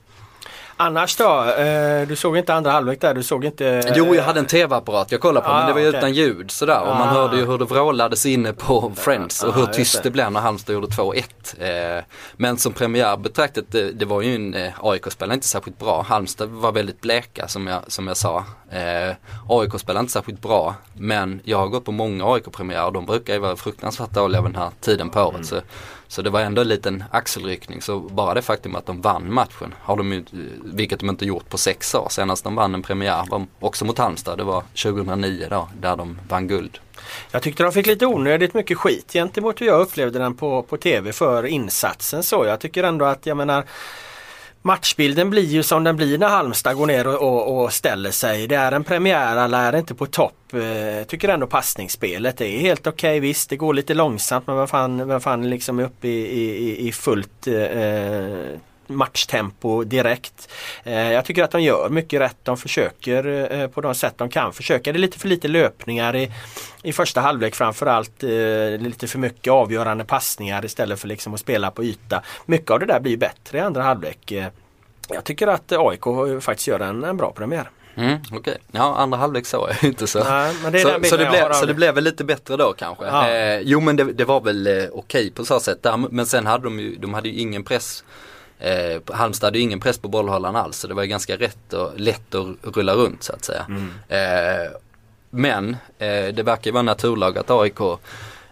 Annars 0.77 1.15
då? 1.15 1.43
Eh, 1.43 2.07
du 2.07 2.15
såg 2.15 2.37
inte 2.37 2.53
andra 2.53 2.71
halvlek 2.71 3.01
där? 3.01 3.13
Du 3.13 3.23
såg 3.23 3.45
inte... 3.45 3.67
Eh... 3.67 3.93
Jo, 3.95 4.15
jag 4.15 4.23
hade 4.23 4.39
en 4.39 4.45
tv-apparat 4.45 5.11
jag 5.11 5.21
kollade 5.21 5.45
på 5.45 5.51
ah, 5.51 5.57
men 5.57 5.67
det 5.67 5.73
var 5.73 5.79
ju 5.79 5.87
okay. 5.87 5.99
utan 5.99 6.13
ljud 6.13 6.51
sådär. 6.51 6.81
Och 6.81 6.87
man 6.95 7.09
ah. 7.09 7.11
hörde 7.11 7.37
ju 7.37 7.45
hur 7.45 7.57
det 7.57 7.65
vrålades 7.65 8.25
inne 8.25 8.53
på 8.53 8.91
Friends 8.95 9.43
och 9.43 9.53
hur 9.53 9.63
ah, 9.63 9.73
tyst 9.73 10.03
det. 10.03 10.09
blev 10.11 10.31
när 10.31 10.39
Halmstad 10.39 10.73
gjorde 10.73 10.87
2-1. 10.87 11.97
Eh, 11.97 12.03
men 12.33 12.57
som 12.57 12.73
premiär 12.73 13.17
betraktat, 13.17 13.65
det, 13.67 13.91
det 13.91 14.05
var 14.05 14.21
ju 14.21 14.35
en, 14.35 14.71
AIK 14.81 15.11
spelade 15.11 15.33
inte 15.33 15.47
särskilt 15.47 15.79
bra. 15.79 16.01
Halmstad 16.01 16.49
var 16.49 16.71
väldigt 16.71 17.01
bleka 17.01 17.47
som 17.47 17.67
jag, 17.67 17.81
som 17.87 18.07
jag 18.07 18.17
sa. 18.17 18.45
AIK 19.49 19.79
spelade 19.79 19.99
inte 19.99 20.13
särskilt 20.13 20.41
bra. 20.41 20.75
Men 20.93 21.41
jag 21.43 21.57
har 21.57 21.67
gått 21.67 21.85
på 21.85 21.91
många 21.91 22.33
AIK-premiärer 22.33 22.85
och 22.85 22.93
de 22.93 23.05
brukar 23.05 23.33
ju 23.33 23.39
vara 23.39 23.55
fruktansvärt 23.55 24.11
dåliga 24.11 24.41
den 24.41 24.55
här 24.55 24.69
tiden 24.81 25.09
på 25.09 25.21
året. 25.21 25.35
Mm. 25.35 25.43
Så 25.43 25.61
så 26.13 26.21
det 26.21 26.29
var 26.29 26.41
ändå 26.41 26.61
en 26.61 26.67
liten 26.67 27.03
axelryckning. 27.11 27.81
Så 27.81 27.99
bara 27.99 28.33
det 28.33 28.41
faktum 28.41 28.75
att 28.75 28.85
de 28.85 29.01
vann 29.01 29.33
matchen 29.33 29.75
har 29.81 29.97
de 29.97 30.13
ju, 30.13 30.23
vilket 30.63 30.99
de 30.99 31.09
inte 31.09 31.25
gjort 31.25 31.49
på 31.49 31.57
sex 31.57 31.95
år. 31.95 32.07
Senast 32.09 32.43
de 32.43 32.55
vann 32.55 32.73
en 32.73 32.81
premiär 32.81 33.25
var 33.29 33.45
också 33.59 33.85
mot 33.85 33.97
Halmstad. 33.97 34.37
Det 34.37 34.43
var 34.43 34.61
2009 34.61 35.47
då, 35.49 35.69
där 35.81 35.95
de 35.95 36.19
vann 36.29 36.47
guld. 36.47 36.79
Jag 37.31 37.41
tyckte 37.41 37.63
de 37.63 37.71
fick 37.71 37.87
lite 37.87 38.05
onödigt 38.05 38.53
mycket 38.53 38.77
skit 38.77 39.13
gentemot 39.13 39.61
hur 39.61 39.65
jag 39.65 39.81
upplevde 39.81 40.19
den 40.19 40.35
på, 40.35 40.61
på 40.61 40.77
tv 40.77 41.13
för 41.13 41.45
insatsen 41.45 42.23
så. 42.23 42.45
Jag 42.45 42.59
tycker 42.59 42.83
ändå 42.83 43.05
att, 43.05 43.25
jag 43.25 43.37
menar 43.37 43.63
Matchbilden 44.65 45.29
blir 45.29 45.43
ju 45.43 45.63
som 45.63 45.83
den 45.83 45.95
blir 45.95 46.17
när 46.17 46.27
Halmstad 46.27 46.77
går 46.77 46.85
ner 46.85 47.07
och, 47.07 47.21
och, 47.21 47.63
och 47.63 47.73
ställer 47.73 48.11
sig. 48.11 48.47
Det 48.47 48.55
är 48.55 48.71
en 48.71 48.83
premiär, 48.83 49.37
alla 49.37 49.57
är 49.57 49.75
inte 49.75 49.95
på 49.95 50.05
topp. 50.05 50.33
Jag 50.51 51.07
tycker 51.07 51.29
ändå 51.29 51.47
passningsspelet 51.47 52.41
är 52.41 52.59
helt 52.59 52.87
okej. 52.87 53.09
Okay, 53.09 53.19
visst, 53.19 53.49
det 53.49 53.55
går 53.55 53.73
lite 53.73 53.93
långsamt 53.93 54.47
men 54.47 54.57
vem 54.57 54.67
fan, 54.67 55.07
vem 55.07 55.21
fan 55.21 55.49
liksom 55.49 55.79
är 55.79 55.83
uppe 55.83 56.07
i, 56.07 56.69
i, 56.69 56.87
i 56.87 56.91
fullt 56.91 57.47
eh, 57.47 57.55
eh 57.55 58.57
matchtempo 58.87 59.83
direkt. 59.83 60.49
Eh, 60.83 61.11
jag 61.11 61.25
tycker 61.25 61.43
att 61.43 61.51
de 61.51 61.61
gör 61.61 61.89
mycket 61.89 62.21
rätt. 62.21 62.37
De 62.43 62.57
försöker 62.57 63.51
eh, 63.53 63.67
på 63.67 63.81
de 63.81 63.95
sätt 63.95 64.13
de 64.17 64.29
kan 64.29 64.53
försöka. 64.53 64.91
Det 64.91 64.97
är 64.97 64.99
lite 64.99 65.19
för 65.19 65.27
lite 65.27 65.47
löpningar 65.47 66.15
i, 66.15 66.31
i 66.83 66.93
första 66.93 67.21
halvlek 67.21 67.55
framförallt. 67.55 68.23
Eh, 68.23 68.29
lite 68.79 69.07
för 69.07 69.19
mycket 69.19 69.53
avgörande 69.53 70.05
passningar 70.05 70.65
istället 70.65 70.99
för 70.99 71.07
liksom 71.07 71.33
att 71.33 71.39
spela 71.39 71.71
på 71.71 71.83
yta. 71.83 72.21
Mycket 72.45 72.71
av 72.71 72.79
det 72.79 72.85
där 72.85 72.99
blir 72.99 73.17
bättre 73.17 73.57
i 73.57 73.61
andra 73.61 73.83
halvlek. 73.83 74.33
Jag 75.09 75.23
tycker 75.23 75.47
att 75.47 75.71
AIK 75.71 76.03
faktiskt 76.41 76.67
gör 76.67 76.79
en, 76.79 77.03
en 77.03 77.17
bra 77.17 77.31
premiär. 77.31 77.69
Mm, 77.95 78.19
Okej, 78.25 78.39
okay. 78.39 78.55
ja 78.71 78.95
andra 78.95 79.17
halvlek 79.17 79.45
såg 79.45 79.69
jag 79.69 79.83
inte 79.89 80.07
så. 80.07 80.23
Nej, 80.23 80.53
så, 80.53 80.99
så, 81.03 81.17
det 81.17 81.29
blev, 81.29 81.53
så 81.53 81.65
det 81.65 81.73
blev 81.73 81.95
väl 81.95 82.03
lite 82.03 82.23
bättre 82.23 82.57
då 82.57 82.73
kanske. 82.73 83.05
Ja. 83.05 83.29
Eh, 83.29 83.59
jo 83.59 83.79
men 83.79 83.95
det, 83.95 84.03
det 84.03 84.25
var 84.25 84.41
väl 84.41 84.67
eh, 84.67 84.73
okej 84.73 84.89
okay 84.91 85.31
på 85.31 85.45
så 85.45 85.59
sätt. 85.59 85.85
Men 86.09 86.25
sen 86.25 86.45
hade 86.45 86.63
de 86.63 86.79
ju, 86.79 86.95
de 86.95 87.13
hade 87.13 87.29
ju 87.29 87.39
ingen 87.39 87.63
press 87.63 88.03
Eh, 88.63 89.15
Halmstad 89.15 89.47
hade 89.47 89.57
ju 89.57 89.63
ingen 89.63 89.79
press 89.79 89.97
på 89.97 90.07
bollhållaren 90.07 90.55
alls 90.55 90.77
så 90.77 90.87
det 90.87 90.93
var 90.93 91.03
ganska 91.03 91.35
rätt 91.35 91.73
och 91.73 91.91
lätt 91.95 92.35
att 92.35 92.77
rulla 92.77 92.93
runt 92.93 93.23
så 93.23 93.33
att 93.33 93.45
säga. 93.45 93.65
Mm. 93.69 93.91
Eh, 94.07 94.71
men 95.29 95.77
eh, 95.97 96.33
det 96.33 96.43
verkar 96.43 96.65
ju 96.65 96.71
vara 96.71 96.83
naturlag 96.83 97.37
att 97.37 97.51
AIK 97.51 97.79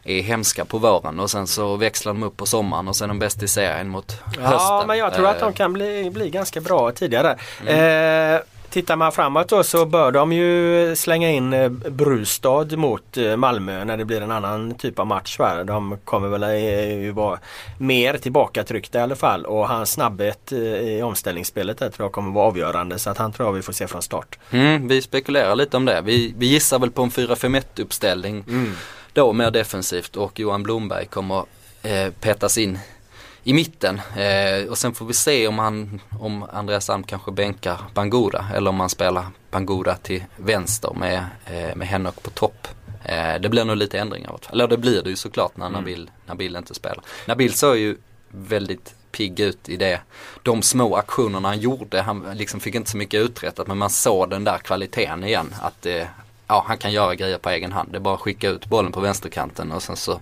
är 0.04 0.22
hemska 0.22 0.66
på 0.66 0.78
våren 0.78 1.20
och 1.20 1.32
sen 1.32 1.48
så 1.48 1.76
växlar 1.76 2.14
de 2.14 2.24
upp 2.24 2.38
på 2.38 2.46
sommaren 2.46 2.88
och 2.88 2.96
sen 2.96 3.06
är 3.06 3.08
de 3.08 3.20
bäst 3.20 3.44
i 3.44 3.48
serien 3.48 3.90
mot 3.90 4.12
hösten. 4.12 4.44
Ja 4.44 4.84
men 4.88 4.98
jag 4.98 5.14
tror 5.14 5.28
att 5.28 5.40
de 5.40 5.50
eh. 5.50 5.56
kan 5.56 5.74
bli, 5.74 6.10
bli 6.14 6.30
ganska 6.30 6.62
bra 6.62 6.92
tidigare. 6.92 7.38
Mm. 7.68 8.42
Tittar 8.72 8.96
man 8.96 9.12
framåt 9.12 9.50
då 9.50 9.64
så 9.64 9.86
bör 9.86 10.12
de 10.12 10.34
ju 10.34 10.96
slänga 10.96 11.32
in 11.32 11.54
eh, 11.54 11.70
Brustad 11.70 12.78
mot 12.78 13.18
eh, 13.18 13.36
Malmö 13.36 13.86
när 13.86 13.98
det 13.98 14.06
blir 14.06 14.22
en 14.22 14.32
annan 14.32 14.76
typ 14.76 15.00
av 15.00 15.08
match. 15.08 15.40
Va? 15.40 15.64
De 15.64 15.98
kommer 16.06 16.28
väl 16.28 16.44
eh, 16.44 17.02
ju 17.02 17.12
vara 17.12 17.40
mer 17.78 18.18
tillbakatryckta 18.18 19.00
i 19.00 19.02
alla 19.02 19.16
fall 19.16 19.46
och 19.46 19.68
hans 19.68 19.92
snabbhet 19.92 20.52
i 20.52 21.02
omställningsspelet 21.02 21.78
där 21.78 21.90
tror 21.90 22.06
jag 22.06 22.12
kommer 22.12 22.32
vara 22.32 22.48
avgörande 22.48 23.00
så 23.00 23.10
att 23.10 23.18
han 23.18 23.34
tror 23.34 23.48
jag 23.48 23.54
vi 23.54 23.62
får 23.62 23.74
se 23.74 23.88
från 23.88 24.02
start. 24.02 24.40
Mm, 24.52 24.88
vi 24.88 25.02
spekulerar 25.02 25.56
lite 25.56 25.78
om 25.78 25.86
det. 25.86 26.02
Vi, 26.02 26.34
vi 26.38 26.46
gissar 26.46 26.80
väl 26.80 26.92
på 26.92 27.04
en 27.04 27.12
4-5-1 27.12 27.82
uppställning 27.82 28.44
mm. 28.48 28.74
då 29.14 29.34
mer 29.34 29.52
defensivt 29.52 30.16
och 30.16 30.40
Johan 30.40 30.64
Blomberg 30.64 31.06
kommer 31.06 31.46
eh, 31.84 32.14
petas 32.20 32.58
in 32.58 32.80
i 33.44 33.54
mitten. 33.54 34.02
Eh, 34.16 34.70
och 34.70 34.78
sen 34.78 34.94
får 34.94 35.06
vi 35.06 35.14
se 35.14 35.48
om, 35.48 35.60
han, 35.60 36.02
om 36.20 36.46
Andreas 36.54 36.90
Alm 36.90 37.04
kanske 37.04 37.32
bänkar 37.32 37.80
Bangura 37.94 38.46
eller 38.56 38.70
om 38.70 38.80
han 38.80 38.90
spelar 38.90 39.26
Bangura 39.52 39.96
till 39.96 40.24
vänster 40.36 40.94
med, 40.94 41.26
eh, 41.46 41.76
med 41.76 41.88
Henok 41.88 42.24
på 42.24 42.30
topp. 42.30 42.68
Eh, 43.04 43.42
det 43.42 43.50
blir 43.50 43.66
nog 43.66 43.78
lite 43.78 44.00
ändringar. 44.00 44.36
Eller 44.52 44.68
det 44.68 44.78
blir 44.78 45.04
det 45.04 45.10
ju 45.10 45.16
såklart 45.16 45.58
när 45.58 45.66
mm. 45.66 45.80
Nabil, 45.80 46.12
Nabil 46.26 46.56
inte 46.56 46.74
spelar. 46.74 47.04
Nabil 47.28 47.54
såg 47.54 47.78
ju 47.78 47.98
väldigt 48.30 48.96
pigg 49.12 49.40
ut 49.40 49.70
i 49.70 49.78
det. 49.78 50.02
De 50.44 50.62
små 50.62 50.96
aktionerna 50.96 51.48
han 51.48 51.60
gjorde, 51.60 52.02
han 52.02 52.26
liksom 52.34 52.60
fick 52.60 52.76
inte 52.76 52.92
så 52.92 52.98
mycket 52.98 53.22
uträttat 53.22 53.68
men 53.68 53.78
man 53.78 53.90
såg 53.90 54.30
den 54.30 54.44
där 54.44 54.58
kvaliteten 54.58 55.24
igen. 55.24 55.56
Att 55.62 55.86
eh, 55.86 56.06
ja, 56.48 56.66
han 56.68 56.78
kan 56.78 56.92
göra 56.92 57.16
grejer 57.16 57.38
på 57.38 57.50
egen 57.50 57.72
hand. 57.72 57.90
Det 57.92 57.98
är 57.98 58.00
bara 58.00 58.16
att 58.16 58.22
skicka 58.22 58.50
ut 58.50 58.66
bollen 58.66 58.92
på 58.92 59.00
vänsterkanten 59.00 59.72
och 59.72 59.84
sen 59.84 59.96
så 59.96 60.20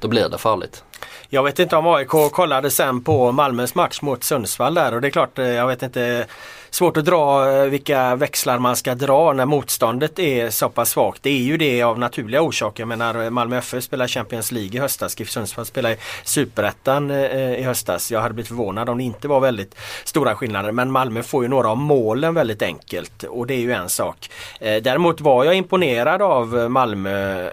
då 0.00 0.08
blir 0.08 0.28
det 0.28 0.38
farligt. 0.38 0.82
Jag 1.28 1.42
vet 1.42 1.58
inte 1.58 1.76
om 1.76 1.86
AIK 1.86 2.32
kollade 2.32 2.70
sen 2.70 3.04
på 3.04 3.32
Malmös 3.32 3.74
match 3.74 4.02
mot 4.02 4.24
Sundsvall 4.24 4.74
där 4.74 4.94
och 4.94 5.00
det 5.00 5.08
är 5.08 5.10
klart, 5.10 5.38
eh, 5.38 5.46
jag 5.46 5.66
vet 5.66 5.82
inte 5.82 6.26
svårt 6.70 6.96
att 6.96 7.04
dra 7.04 7.50
eh, 7.50 7.64
vilka 7.64 8.16
växlar 8.16 8.58
man 8.58 8.76
ska 8.76 8.94
dra 8.94 9.32
när 9.32 9.46
motståndet 9.46 10.18
är 10.18 10.50
så 10.50 10.68
pass 10.68 10.90
svagt. 10.90 11.22
Det 11.22 11.30
är 11.30 11.42
ju 11.42 11.56
det 11.56 11.82
av 11.82 11.98
naturliga 11.98 12.42
orsaker. 12.42 12.80
Jag 12.80 12.88
menar 12.88 13.24
eh, 13.24 13.30
Malmö 13.30 13.58
FF 13.58 13.84
spelar 13.84 14.06
Champions 14.06 14.52
League 14.52 14.76
i 14.76 14.78
höstas. 14.78 15.18
GIF 15.18 15.30
Sundsvall 15.30 15.66
spelar 15.66 15.90
i 15.90 15.96
Superettan 16.24 17.10
i 17.10 17.62
höstas. 17.62 18.12
Jag 18.12 18.20
hade 18.20 18.34
blivit 18.34 18.48
förvånad 18.48 18.88
om 18.88 18.98
det 18.98 19.04
inte 19.04 19.28
var 19.28 19.40
väldigt 19.40 19.74
stora 20.04 20.34
skillnader. 20.34 20.72
Men 20.72 20.90
Malmö 20.90 21.22
får 21.22 21.42
ju 21.42 21.48
några 21.48 21.68
av 21.68 21.76
målen 21.76 22.34
väldigt 22.34 22.62
enkelt 22.62 23.22
och 23.22 23.46
det 23.46 23.54
är 23.54 23.60
ju 23.60 23.72
en 23.72 23.88
sak. 23.88 24.30
Däremot 24.60 25.20
var 25.20 25.44
jag 25.44 25.54
imponerad 25.54 26.22
av 26.22 26.70
Malmö 26.70 27.50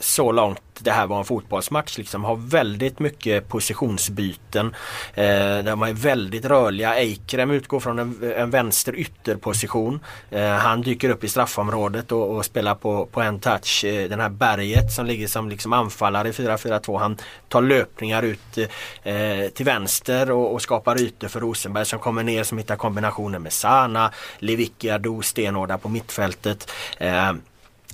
så 0.00 0.32
långt 0.32 0.73
det 0.80 0.90
här 0.90 1.06
var 1.06 1.18
en 1.18 1.24
fotbollsmatch. 1.24 1.98
Liksom, 1.98 2.24
har 2.24 2.36
väldigt 2.36 2.98
mycket 2.98 3.48
positionsbyten. 3.48 4.74
Eh, 5.14 5.58
de 5.58 5.82
är 5.82 5.92
väldigt 5.92 6.44
rörliga. 6.44 6.94
Eikrem 6.94 7.50
utgår 7.50 7.80
från 7.80 7.98
en, 7.98 8.32
en 8.36 8.50
vänster 8.50 8.96
ytterposition. 8.96 10.00
Eh, 10.30 10.50
han 10.50 10.82
dyker 10.82 11.08
upp 11.10 11.24
i 11.24 11.28
straffområdet 11.28 12.12
och, 12.12 12.36
och, 12.36 12.44
spelar 12.44 12.74
på, 12.74 13.06
på 13.06 13.20
en 13.20 13.40
touch. 13.40 13.84
Eh, 13.84 14.08
den 14.08 14.20
här 14.20 14.28
berget 14.28 14.92
som 14.92 15.06
ligger 15.06 15.26
som 15.26 15.48
liksom 15.48 15.72
anfallare 15.72 16.28
i 16.28 16.32
4-4-2. 16.32 16.98
Han 16.98 17.16
tar 17.48 17.62
löpningar 17.62 18.22
ut 18.22 18.58
eh, 19.02 19.48
till 19.54 19.66
vänster 19.66 20.30
och, 20.30 20.52
och, 20.52 20.62
skapar 20.62 21.00
ytor 21.00 21.28
för 21.28 21.40
Rosenberg 21.40 21.86
som 21.86 21.98
kommer 21.98 22.22
ner 22.22 22.42
som 22.44 22.58
hittar 22.58 22.76
kombinationer 22.76 23.38
med 23.38 23.52
Sana, 23.52 24.12
Lewicki, 24.38 24.90
Ado, 24.90 25.22
stenhårda 25.22 25.78
på 25.78 25.88
mittfältet. 25.88 26.70
Eh, 26.98 27.32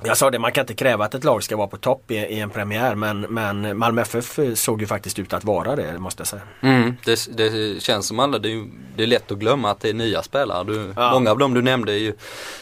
jag 0.05 0.17
sa 0.17 0.31
det, 0.31 0.39
man 0.39 0.53
kan 0.53 0.63
inte 0.63 0.75
kräva 0.75 1.05
att 1.05 1.15
ett 1.15 1.25
lag 1.25 1.43
ska 1.43 1.57
vara 1.57 1.67
på 1.67 1.77
topp 1.77 2.11
i, 2.11 2.15
i, 2.15 2.41
en 2.41 2.51
premiär 2.51 2.95
men, 2.95 3.21
men 3.21 3.79
Malmö 3.79 4.03
FF 4.03 4.39
såg 4.55 4.81
ju 4.81 4.87
faktiskt 4.87 5.19
ut 5.19 5.33
att 5.33 5.45
vara 5.45 5.77
det 5.77 5.99
måste 5.99 6.21
jag 6.21 6.29
säga. 6.29 6.43
Mm, 6.61 6.97
det, 7.05 7.37
det, 7.37 7.83
känns 7.83 8.07
som 8.07 8.19
alla, 8.19 8.39
det 8.39 8.53
är, 8.53 8.67
det 8.97 9.03
är 9.03 9.07
lätt 9.07 9.33
att 9.33 9.39
glömma 9.39 9.71
att 9.71 9.81
det 9.81 9.89
är 9.89 9.95
nya 9.95 10.23
spelare. 10.23 10.65
Du, 10.65 10.93
ja. 10.97 11.13
Många 11.13 11.31
av 11.31 11.39
dem 11.39 11.55
du 11.55 11.63
nämnde 11.63 11.93
är 11.93 11.99
ju 11.99 12.15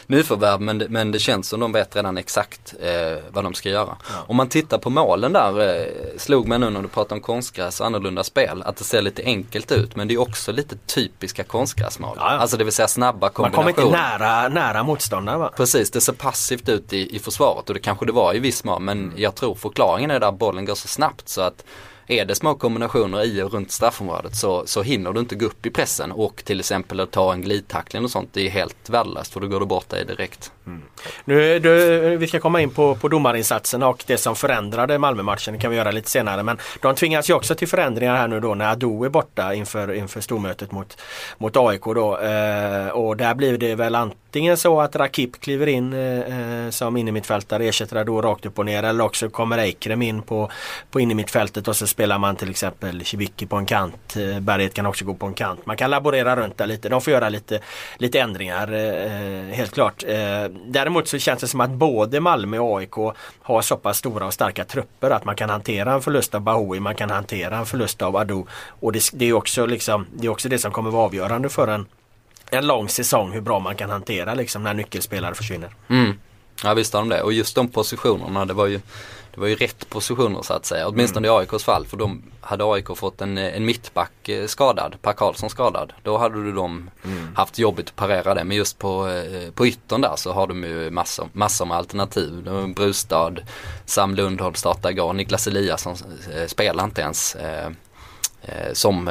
nyförvärv 0.07 0.61
men, 0.61 0.77
men 0.77 1.11
det 1.11 1.19
känns 1.19 1.49
som 1.49 1.59
de 1.59 1.71
vet 1.71 1.95
redan 1.95 2.17
exakt 2.17 2.73
eh, 2.81 3.23
vad 3.31 3.43
de 3.43 3.53
ska 3.53 3.69
göra. 3.69 3.97
Ja. 4.09 4.15
Om 4.27 4.35
man 4.35 4.49
tittar 4.49 4.77
på 4.77 4.89
målen 4.89 5.33
där, 5.33 5.79
eh, 5.79 5.87
slog 6.17 6.47
mig 6.47 6.59
nu 6.59 6.69
när 6.69 6.81
du 6.81 6.87
pratar 6.87 7.15
om 7.15 7.21
konstgräs 7.21 7.79
och 7.79 7.85
annorlunda 7.85 8.23
spel, 8.23 8.63
att 8.65 8.77
det 8.77 8.83
ser 8.83 9.01
lite 9.01 9.23
enkelt 9.23 9.71
ut 9.71 9.95
men 9.95 10.07
det 10.07 10.13
är 10.13 10.21
också 10.21 10.51
lite 10.51 10.75
typiska 10.77 11.43
konstgräsmål. 11.43 12.17
Ja, 12.19 12.23
Alltså 12.23 12.57
det 12.57 12.63
vill 12.63 12.73
säga 12.73 12.87
snabba 12.87 13.29
kombinationer. 13.29 13.65
Man 13.65 13.73
kommer 13.73 13.87
inte 13.87 14.19
nära, 14.19 14.49
nära 14.49 14.83
motståndaren 14.83 15.39
va? 15.39 15.51
Precis, 15.55 15.91
det 15.91 16.01
ser 16.01 16.13
passivt 16.13 16.69
ut 16.69 16.93
i, 16.93 17.15
i 17.15 17.19
försvaret 17.31 17.69
och 17.69 17.73
det 17.73 17.79
kanske 17.79 18.05
det 18.05 18.11
var 18.11 18.35
i 18.35 18.39
viss 18.39 18.63
mån 18.63 18.85
men 18.85 19.13
jag 19.15 19.35
tror 19.35 19.55
förklaringen 19.55 20.11
är 20.11 20.19
där 20.19 20.31
bollen 20.31 20.65
går 20.65 20.75
så 20.75 20.87
snabbt 20.87 21.29
så 21.29 21.41
att 21.41 21.63
är 22.09 22.25
det 22.25 22.35
små 22.35 22.55
kombinationer 22.55 23.25
i 23.25 23.41
och 23.41 23.53
runt 23.53 23.71
straffområdet 23.71 24.35
så, 24.35 24.63
så 24.65 24.81
hinner 24.81 25.13
du 25.13 25.19
inte 25.19 25.35
gå 25.35 25.45
upp 25.45 25.65
i 25.65 25.69
pressen 25.69 26.11
och 26.11 26.43
till 26.45 26.59
exempel 26.59 26.99
att 26.99 27.11
ta 27.11 27.33
en 27.33 27.41
glidtackling 27.41 28.03
och 28.03 28.11
sånt 28.11 28.29
det 28.33 28.47
är 28.47 28.49
helt 28.49 28.89
värdelöst 28.89 29.33
för 29.33 29.39
då 29.39 29.47
går 29.47 29.59
du 29.59 29.65
bort 29.65 29.89
dig 29.89 30.05
direkt. 30.05 30.51
Mm. 30.67 30.81
Nu, 31.25 31.59
du, 31.59 32.17
vi 32.17 32.27
ska 32.27 32.39
komma 32.39 32.61
in 32.61 32.69
på, 32.69 32.95
på 32.95 33.07
domarinsatsen 33.07 33.83
och 33.83 34.03
det 34.07 34.17
som 34.17 34.35
förändrade 34.35 34.97
Malmö-matchen 34.97 35.59
kan 35.59 35.71
vi 35.71 35.77
göra 35.77 35.91
lite 35.91 36.09
senare 36.09 36.43
men 36.43 36.57
de 36.81 36.95
tvingas 36.95 37.29
ju 37.29 37.33
också 37.33 37.55
till 37.55 37.67
förändringar 37.67 38.15
här 38.15 38.27
nu 38.27 38.39
då 38.39 38.55
när 38.55 38.71
Ado 38.71 39.03
är 39.03 39.09
borta 39.09 39.53
inför, 39.53 39.93
inför 39.93 40.21
stormötet 40.21 40.71
mot, 40.71 41.01
mot 41.37 41.57
AIK 41.57 41.83
då 41.83 42.17
eh, 42.17 42.87
och 42.87 43.17
där 43.17 43.33
blir 43.33 43.57
det 43.57 43.75
väl 43.75 43.95
antingen 44.29 44.57
så 44.57 44.81
att 44.81 44.95
Rakip 44.95 45.39
kliver 45.39 45.67
in 45.67 45.93
eh, 45.93 46.19
eh 46.19 46.69
som 46.69 46.97
innermittfältare 46.97 47.65
ersätter 47.65 48.05
då 48.05 48.21
rakt 48.21 48.45
upp 48.45 48.59
och 48.59 48.65
ner 48.65 48.83
eller 48.83 49.03
också 49.03 49.29
kommer 49.29 49.57
Eikrem 49.57 50.01
in 50.01 50.21
på, 50.21 50.51
på 50.91 50.99
innermittfältet 50.99 51.67
och 51.67 51.75
så 51.75 51.87
spelar 51.87 52.19
man 52.19 52.35
till 52.35 52.49
exempel 52.49 53.05
Cibicki 53.05 53.45
på 53.45 53.55
en 53.55 53.65
kant. 53.65 54.15
Eh, 54.15 54.39
Berget 54.39 54.73
kan 54.73 54.85
också 54.85 55.05
gå 55.05 55.13
på 55.13 55.25
en 55.25 55.33
kant. 55.33 55.65
Man 55.65 55.77
kan 55.77 55.89
laborera 55.89 56.35
runt 56.35 56.57
där 56.57 56.67
lite. 56.67 56.89
De 56.89 57.01
får 57.01 57.13
göra 57.13 57.29
lite, 57.29 57.59
lite 57.97 58.19
ändringar 58.19 58.73
eh, 58.73 59.49
eh 59.49 59.55
helt 59.55 59.73
klart. 59.73 60.03
Eh, 60.07 60.45
däremot 60.65 61.07
så 61.07 61.17
känns 61.17 61.41
det 61.41 61.47
som 61.47 61.61
att 61.61 61.71
både 61.71 62.19
Malmö 62.19 62.59
och 62.59 62.79
AIK 62.79 62.95
har 63.41 63.61
så 63.61 63.77
pass 63.77 63.97
stora 63.97 64.25
och 64.25 64.33
starka 64.33 64.65
trupper 64.65 65.09
att 65.11 65.25
man 65.25 65.35
kan 65.35 65.49
hantera 65.49 65.93
en 65.93 66.01
förlust 66.01 66.35
av 66.35 66.41
Bahoui, 66.41 66.79
man 66.79 66.95
kan 66.95 67.09
hantera 67.09 67.57
en 67.57 67.65
förlust 67.65 68.01
av 68.01 68.15
Ado. 68.15 68.47
Och 68.79 68.91
det, 68.91 69.01
det, 69.13 69.25
är 69.25 69.33
också 69.33 69.65
liksom, 69.65 70.07
det 70.13 70.27
är 70.27 70.31
också 70.31 70.49
det 70.49 70.59
som 70.59 70.71
kommer 70.71 70.91
vara 70.91 71.05
avgörande 71.05 71.49
för 71.49 71.67
en, 71.67 71.85
en 72.49 72.67
lång 72.67 72.89
säsong 72.89 73.31
hur 73.31 73.41
bra 73.41 73.59
man 73.59 73.75
kan 73.75 73.89
hantera 73.89 74.33
liksom 74.33 74.63
när 74.63 74.73
nyckelspelare 74.73 75.35
försvinner. 75.35 75.69
Mm. 75.87 76.19
Ja 76.63 76.73
visst 76.73 76.93
har 76.93 77.01
de 77.01 77.09
det 77.09 77.21
och 77.21 77.33
just 77.33 77.55
de 77.55 77.67
positionerna 77.67 78.45
det 78.45 78.53
var 78.53 78.65
ju 78.65 78.81
det 79.33 79.41
var 79.41 79.47
ju 79.47 79.55
rätt 79.55 79.89
positioner 79.89 80.41
så 80.41 80.53
att 80.53 80.65
säga. 80.65 80.87
Åtminstone 80.87 81.27
mm. 81.27 81.37
i 81.37 81.39
AIKs 81.39 81.63
fall 81.63 81.85
för 81.85 81.97
de 81.97 82.23
hade 82.41 82.63
AIK 82.63 82.87
fått 82.95 83.21
en, 83.21 83.37
en 83.37 83.65
mittback 83.65 84.29
eh, 84.29 84.45
skadad, 84.45 84.95
Per 85.01 85.13
Karlsson 85.13 85.49
skadad. 85.49 85.93
Då 86.03 86.17
hade 86.17 86.43
du 86.43 86.51
dem 86.51 86.89
mm. 87.05 87.35
haft 87.35 87.59
jobbigt 87.59 87.87
att 87.87 87.95
parera 87.95 88.33
det. 88.33 88.43
Men 88.43 88.57
just 88.57 88.79
på, 88.79 89.07
eh, 89.07 89.51
på 89.51 89.67
yttern 89.67 90.01
där 90.01 90.15
så 90.15 90.31
har 90.31 90.47
de 90.47 90.63
ju 90.63 90.91
massor, 90.91 91.29
massor 91.33 91.65
med 91.65 91.77
alternativ. 91.77 92.49
Brustad, 92.75 93.33
Sam 93.85 94.15
Lundholm 94.15 94.55
startade 94.55 94.93
igår, 94.93 95.13
Niklas 95.13 95.47
Eliasson 95.47 95.95
eh, 96.33 96.47
spelar 96.47 96.83
inte 96.83 97.01
ens. 97.01 97.37
som 98.73 99.07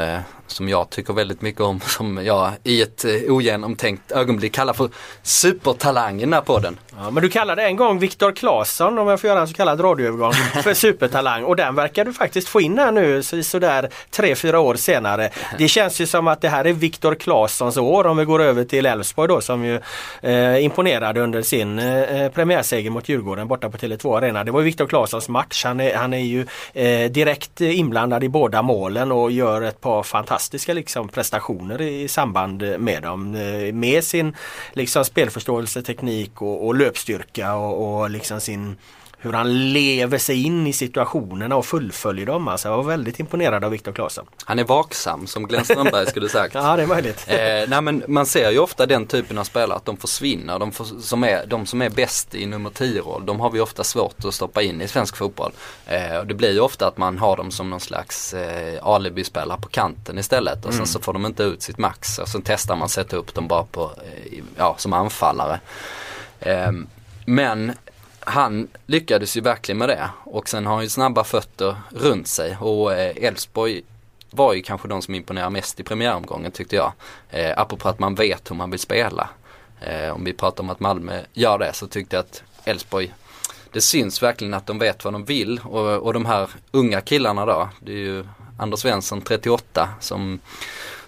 som 0.53 0.69
jag 0.69 0.91
tycker 0.91 1.13
väldigt 1.13 1.43
mycket 1.43 1.61
om, 1.61 1.81
som 1.87 2.25
jag 2.25 2.53
i 2.65 2.83
ett 2.83 3.05
eh, 3.05 3.13
ogenomtänkt 3.29 4.13
ögonblick 4.13 4.53
kallar 4.53 4.73
för 4.73 4.91
supertalang 5.23 6.17
i 6.17 6.21
den 6.21 6.33
här 6.33 6.41
podden. 6.41 6.79
Ja, 6.97 7.11
men 7.11 7.23
du 7.23 7.29
kallade 7.29 7.63
en 7.63 7.77
gång 7.77 7.99
Viktor 7.99 8.33
Claesson, 8.33 8.99
om 8.99 9.09
jag 9.09 9.21
får 9.21 9.29
göra 9.29 9.41
en 9.41 9.49
så 9.49 9.55
kallad 9.55 9.85
radioövergång, 9.85 10.33
för 10.63 10.75
supertalang 10.75 11.45
och 11.45 11.57
den 11.57 11.75
verkar 11.75 12.05
du 12.05 12.13
faktiskt 12.13 12.49
få 12.49 12.61
in 12.61 12.79
här 12.79 12.93
nu 12.93 13.23
så, 13.23 13.43
sådär 13.43 13.91
tre, 14.11 14.35
fyra 14.35 14.61
år 14.61 14.75
senare. 14.75 15.31
Det 15.59 15.69
känns 15.69 16.01
ju 16.01 16.07
som 16.07 16.29
att 16.29 16.41
det 16.41 16.49
här 16.49 16.65
är 16.65 16.73
Viktor 16.73 17.15
Claessons 17.15 17.77
år 17.77 18.07
om 18.07 18.17
vi 18.17 18.25
går 18.25 18.43
över 18.43 18.65
till 18.65 18.87
Elfsborg 18.87 19.29
då 19.29 19.41
som 19.41 19.65
ju 19.65 19.81
eh, 20.23 20.65
imponerade 20.65 21.21
under 21.21 21.43
sin 21.43 21.79
eh, 21.79 22.29
premiärseger 22.29 22.91
mot 22.91 23.09
Djurgården 23.09 23.49
borta 23.49 23.71
på 23.71 23.77
Tele2 23.77 24.17
Arena. 24.17 24.45
Det 24.45 24.51
var 24.51 24.61
Viktor 24.61 24.87
Claessons 24.87 25.29
match. 25.29 25.65
Han 25.65 25.81
är, 25.81 25.97
han 25.97 26.15
är 26.15 26.19
ju 26.19 26.47
eh, 26.73 27.11
direkt 27.11 27.61
inblandad 27.61 28.25
i 28.25 28.29
båda 28.29 28.63
målen 28.63 29.13
och 29.13 29.31
gör 29.33 29.63
ett 29.63 29.81
par 29.81 30.03
fantastiska 30.03 30.38
fantastiska 30.39 30.75
liksom, 30.75 31.09
prestationer 31.09 31.81
i 31.81 32.09
samband 32.09 32.63
eh, 32.63 32.79
med 32.79 33.03
dem. 33.03 33.35
Eh, 33.35 33.75
med 33.75 34.05
sin 34.05 34.37
liksom, 34.73 35.05
spelförståelse, 35.05 35.83
teknik 35.83 36.43
och, 36.43 36.67
och 36.67 36.75
löpstyrka 36.75 37.55
och, 37.55 38.01
och 38.01 38.11
liksom 38.11 38.41
sin 38.41 38.77
hur 39.21 39.33
han 39.33 39.73
lever 39.73 40.19
sig 40.19 40.43
in 40.43 40.67
i 40.67 40.73
situationerna 40.73 41.57
och 41.57 41.67
fullföljer 41.67 42.27
dem. 42.27 42.49
Alltså, 42.49 42.69
jag 42.69 42.77
var 42.77 42.85
väldigt 42.85 43.21
imponerad 43.21 43.65
av 43.65 43.71
Viktor 43.71 43.93
Claesson. 43.93 44.27
Han 44.45 44.59
är 44.59 44.65
vaksam 44.65 45.27
som 45.27 45.47
Glenn 45.47 45.65
Strömberg 45.65 46.07
skulle 46.07 46.29
sagt. 46.29 46.55
ja 46.55 46.77
det 46.77 46.83
är 46.83 46.87
möjligt. 46.87 47.25
eh, 47.27 47.37
nej, 47.69 47.83
men 47.83 48.05
man 48.09 48.27
ser 48.27 48.51
ju 48.51 48.59
ofta 48.59 48.87
den 48.87 49.07
typen 49.07 49.39
av 49.39 49.45
spelare 49.45 49.77
att 49.77 49.85
de 49.85 49.97
försvinner. 49.97 50.59
De, 50.59 50.73
för, 50.73 50.85
som 50.85 51.25
är, 51.25 51.47
de 51.47 51.67
som 51.67 51.83
är 51.83 51.91
bäst 51.91 52.35
i 52.35 52.47
nummer 52.47 52.71
10-roll, 52.71 53.27
de 53.27 53.41
har 53.41 53.51
vi 53.51 53.61
ofta 53.61 53.85
svårt 53.85 54.25
att 54.25 54.35
stoppa 54.35 54.63
in 54.63 54.81
i 54.81 54.89
svensk 54.89 55.17
fotboll. 55.17 55.53
Eh, 55.87 56.17
och 56.17 56.27
det 56.27 56.35
blir 56.35 56.53
ju 56.53 56.61
ofta 56.61 56.87
att 56.87 56.99
man 56.99 57.19
har 57.19 57.37
dem 57.37 57.51
som 57.51 57.71
någon 57.71 57.81
slags 57.81 58.35
eh, 58.35 58.87
alibi-spelare 58.87 59.61
på 59.61 59.69
kanten 59.69 60.19
istället. 60.19 60.65
Och 60.65 60.73
sen 60.73 60.81
mm. 60.81 60.87
så 60.87 61.01
får 61.01 61.13
de 61.13 61.27
inte 61.27 61.43
ut 61.43 61.63
sitt 61.63 61.79
max. 61.79 62.19
Och 62.19 62.29
sen 62.29 62.43
testar 62.45 62.77
man 62.77 62.89
sätta 62.89 63.17
upp 63.17 63.35
dem 63.35 63.49
bara 63.49 63.65
på, 63.65 63.83
eh, 63.83 64.43
ja, 64.57 64.75
som 64.79 64.93
anfallare. 64.93 65.61
Eh, 66.41 66.73
men 67.25 67.73
han 68.29 68.69
lyckades 68.87 69.37
ju 69.37 69.41
verkligen 69.41 69.79
med 69.79 69.89
det 69.89 70.11
och 70.25 70.49
sen 70.49 70.67
har 70.67 70.75
han 70.75 70.83
ju 70.83 70.89
snabba 70.89 71.25
fötter 71.25 71.77
runt 71.91 72.29
sig 72.29 72.57
och 72.61 72.93
eh, 72.93 73.25
Elfsborg 73.25 73.83
var 74.31 74.55
ju 74.55 74.63
kanske 74.63 74.89
de 74.89 75.03
som 75.03 75.15
imponerade 75.15 75.51
mest 75.51 75.81
i 75.81 75.83
premiäromgången 75.83 76.53
tyckte 76.53 76.77
jag. 76.77 76.93
Eh, 77.31 77.59
apropå 77.59 77.89
att 77.89 77.99
man 77.99 78.15
vet 78.15 78.51
hur 78.51 78.57
man 78.57 78.71
vill 78.71 78.81
spela. 78.81 79.29
Eh, 79.81 80.11
om 80.11 80.25
vi 80.25 80.33
pratar 80.33 80.63
om 80.63 80.71
att 80.71 80.81
Malmö 80.81 81.21
gör 81.33 81.59
det 81.59 81.73
så 81.73 81.87
tyckte 81.87 82.17
jag 82.17 82.21
att 82.21 82.43
Elfsborg 82.65 83.15
det 83.73 83.81
syns 83.81 84.23
verkligen 84.23 84.55
att 84.55 84.67
de 84.67 84.79
vet 84.79 85.05
vad 85.05 85.15
de 85.15 85.25
vill 85.25 85.61
och, 85.65 85.87
och 85.87 86.13
de 86.13 86.27
här 86.27 86.51
unga 86.71 87.01
killarna 87.01 87.47
då, 87.47 87.69
det 87.81 87.93
är 87.93 87.97
ju 87.97 88.25
Anders 88.59 88.81
Svensson 88.81 89.21
38 89.21 89.89
som 90.01 90.41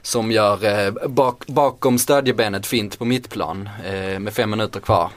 som 0.03 0.33
gör 0.33 0.65
eh, 0.65 1.09
bak, 1.09 1.47
bakom 1.47 1.99
stödjebenet 1.99 2.67
fint 2.67 2.99
på 2.99 3.05
mittplan 3.05 3.69
eh, 3.85 4.19
med 4.19 4.33
fem 4.33 4.51
minuter 4.51 4.81
kvar. 4.81 5.11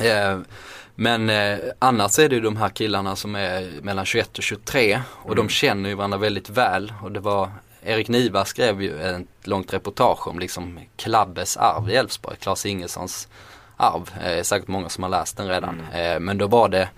Eh, 0.00 0.38
men 0.94 1.30
eh, 1.30 1.58
annars 1.78 2.18
är 2.18 2.28
det 2.28 2.34
ju 2.34 2.40
de 2.40 2.56
här 2.56 2.68
killarna 2.68 3.16
som 3.16 3.34
är 3.34 3.80
mellan 3.82 4.04
21 4.04 4.38
och 4.38 4.44
23 4.44 5.02
och 5.08 5.32
mm. 5.32 5.36
de 5.36 5.48
känner 5.48 5.88
ju 5.88 5.94
varandra 5.94 6.18
väldigt 6.18 6.50
väl 6.50 6.92
och 7.02 7.12
det 7.12 7.20
var 7.20 7.50
Erik 7.82 8.08
Niva 8.08 8.44
skrev 8.44 8.82
ju 8.82 9.02
ett 9.02 9.26
långt 9.42 9.72
reportage 9.72 10.28
om 10.28 10.38
liksom 10.38 10.80
Klabbes 10.96 11.56
arv 11.56 11.90
i 11.90 11.94
Elfsborg, 11.94 12.36
Klas 12.36 12.66
Ingessons 12.66 13.28
arv. 13.76 14.10
Eh, 14.24 14.42
säkert 14.42 14.68
många 14.68 14.88
som 14.88 15.02
har 15.02 15.10
läst 15.10 15.36
den 15.36 15.48
redan. 15.48 15.80
Mm. 15.80 16.14
Eh, 16.14 16.20
men 16.20 16.38
då 16.38 16.46
var 16.46 16.68
det 16.68 16.88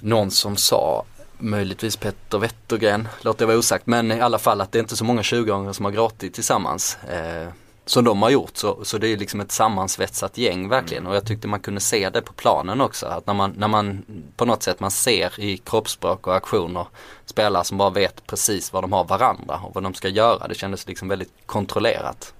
någon 0.00 0.30
som 0.30 0.56
sa 0.56 1.04
möjligtvis 1.38 1.96
Petter 1.96 2.38
Wettergren, 2.38 3.08
låter 3.20 3.42
jag 3.42 3.46
vara 3.46 3.58
osagt, 3.58 3.86
men 3.86 4.12
i 4.12 4.20
alla 4.20 4.38
fall 4.38 4.60
att 4.60 4.72
det 4.72 4.78
är 4.78 4.80
inte 4.80 4.96
så 4.96 5.04
många 5.04 5.22
20-åringar 5.22 5.72
som 5.72 5.84
har 5.84 5.92
gråtit 5.92 6.34
tillsammans. 6.34 6.98
Eh, 7.04 7.48
som 7.90 8.04
de 8.04 8.22
har 8.22 8.30
gjort. 8.30 8.56
Så, 8.56 8.84
så 8.84 8.98
det 8.98 9.08
är 9.08 9.16
liksom 9.16 9.40
ett 9.40 9.52
sammansvetsat 9.52 10.38
gäng 10.38 10.68
verkligen 10.68 11.06
och 11.06 11.16
jag 11.16 11.26
tyckte 11.26 11.48
man 11.48 11.60
kunde 11.60 11.80
se 11.80 12.10
det 12.10 12.20
på 12.22 12.32
planen 12.32 12.80
också. 12.80 13.06
Att 13.06 13.26
när 13.26 13.34
man, 13.34 13.54
när 13.56 13.68
man 13.68 14.02
på 14.36 14.44
något 14.44 14.62
sätt 14.62 14.80
man 14.80 14.90
ser 14.90 15.40
i 15.40 15.56
kroppsspråk 15.56 16.26
och 16.26 16.36
aktioner 16.36 16.86
spelare 17.26 17.64
som 17.64 17.78
bara 17.78 17.90
vet 17.90 18.26
precis 18.26 18.72
vad 18.72 18.84
de 18.84 18.92
har 18.92 19.04
varandra 19.04 19.60
och 19.64 19.74
vad 19.74 19.82
de 19.82 19.94
ska 19.94 20.08
göra. 20.08 20.48
Det 20.48 20.54
kändes 20.54 20.86
liksom 20.86 21.08
väldigt 21.08 21.32
kontrollerat. 21.46 22.34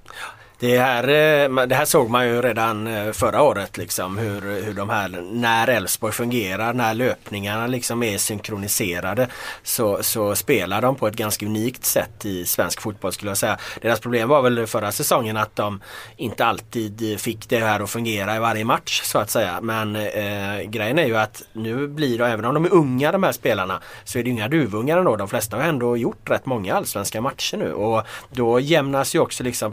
Det 0.60 0.78
här, 0.78 1.02
eh, 1.02 1.66
det 1.66 1.74
här 1.74 1.84
såg 1.84 2.10
man 2.10 2.26
ju 2.26 2.42
redan 2.42 2.86
eh, 2.86 3.12
förra 3.12 3.42
året 3.42 3.76
liksom 3.78 4.18
hur, 4.18 4.62
hur 4.64 4.74
de 4.74 4.90
här, 4.90 5.08
när 5.32 5.68
Elfsborg 5.68 6.12
fungerar, 6.12 6.72
när 6.72 6.94
löpningarna 6.94 7.66
liksom 7.66 8.02
är 8.02 8.18
synkroniserade 8.18 9.28
så, 9.62 10.02
så 10.02 10.34
spelar 10.34 10.82
de 10.82 10.96
på 10.96 11.06
ett 11.06 11.16
ganska 11.16 11.46
unikt 11.46 11.84
sätt 11.84 12.24
i 12.24 12.44
svensk 12.44 12.80
fotboll 12.80 13.12
skulle 13.12 13.30
jag 13.30 13.38
säga. 13.38 13.58
Deras 13.82 14.00
problem 14.00 14.28
var 14.28 14.42
väl 14.42 14.66
förra 14.66 14.92
säsongen 14.92 15.36
att 15.36 15.56
de 15.56 15.80
inte 16.16 16.44
alltid 16.44 17.20
fick 17.20 17.48
det 17.48 17.58
här 17.58 17.80
att 17.80 17.90
fungera 17.90 18.36
i 18.36 18.38
varje 18.38 18.64
match 18.64 19.02
så 19.04 19.18
att 19.18 19.30
säga. 19.30 19.58
Men 19.62 19.96
eh, 19.96 20.60
grejen 20.64 20.98
är 20.98 21.06
ju 21.06 21.16
att 21.16 21.42
nu 21.52 21.88
blir 21.88 22.18
det, 22.18 22.26
även 22.26 22.44
om 22.44 22.54
de 22.54 22.64
är 22.64 22.72
unga 22.72 23.12
de 23.12 23.22
här 23.22 23.32
spelarna, 23.32 23.80
så 24.04 24.18
är 24.18 24.22
det 24.22 24.30
inga 24.30 24.48
duvungar 24.48 24.98
ändå. 24.98 25.16
De 25.16 25.28
flesta 25.28 25.56
har 25.56 25.64
ändå 25.64 25.96
gjort 25.96 26.30
rätt 26.30 26.46
många 26.46 26.74
allsvenska 26.74 27.20
matcher 27.20 27.56
nu 27.56 27.72
och 27.72 28.02
då 28.30 28.60
jämnas 28.60 29.14
ju 29.14 29.18
också 29.18 29.44
liksom 29.44 29.72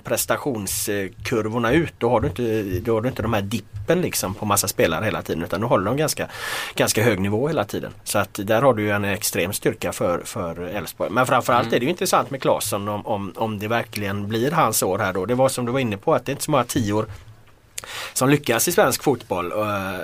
prestationskurvorna 0.86 1.72
ut. 1.72 1.94
Då 1.98 2.10
har 2.10 2.22
du 2.22 2.28
inte, 2.28 2.64
då 2.80 2.94
har 2.94 3.02
du 3.02 3.10
inte 3.10 3.22
de 3.22 3.34
här 3.34 3.42
dippen 3.42 4.02
liksom 4.02 4.34
på 4.34 4.46
massa 4.46 4.68
spelare 4.68 5.06
hela 5.06 5.22
tiden 5.22 5.44
utan 5.44 5.62
då 5.62 5.68
håller 5.68 5.86
de 5.86 5.98
ganska, 5.98 6.28
ganska 6.76 7.04
hög 7.04 7.20
nivå 7.20 7.48
hela 7.48 7.64
tiden. 7.64 7.92
Så 8.04 8.20
att 8.20 8.40
där 8.44 8.62
har 8.62 8.74
du 8.74 8.92
en 8.92 9.06
extrem 9.06 9.54
styrka 9.54 9.94
för, 9.94 10.22
för 10.26 10.60
Elfsborg. 10.60 11.10
Men 11.12 11.26
framförallt 11.26 11.68
mm. 11.68 11.76
är 11.76 11.80
det 11.80 11.86
ju 11.86 11.90
intressant 11.90 12.32
med 12.32 12.42
Claesson 12.42 12.88
om, 12.88 13.08
om, 13.08 13.34
om 13.36 13.60
det 13.60 13.68
verkligen 13.68 14.28
blir 14.28 14.52
hans 14.52 14.84
år 14.84 15.00
här 15.00 15.14
då. 15.14 15.26
Det 15.26 15.36
var 15.36 15.50
som 15.50 15.66
du 15.66 15.72
var 15.72 15.80
inne 15.80 15.98
på 15.98 16.14
att 16.14 16.26
det 16.26 16.30
är 16.30 16.34
inte 16.34 16.44
så 16.44 16.52
många 16.52 16.64
tior 16.64 17.06
som 18.14 18.30
lyckas 18.30 18.68
i 18.68 18.72
svensk 18.72 19.04
fotboll. 19.04 19.52
Eh, 19.52 19.58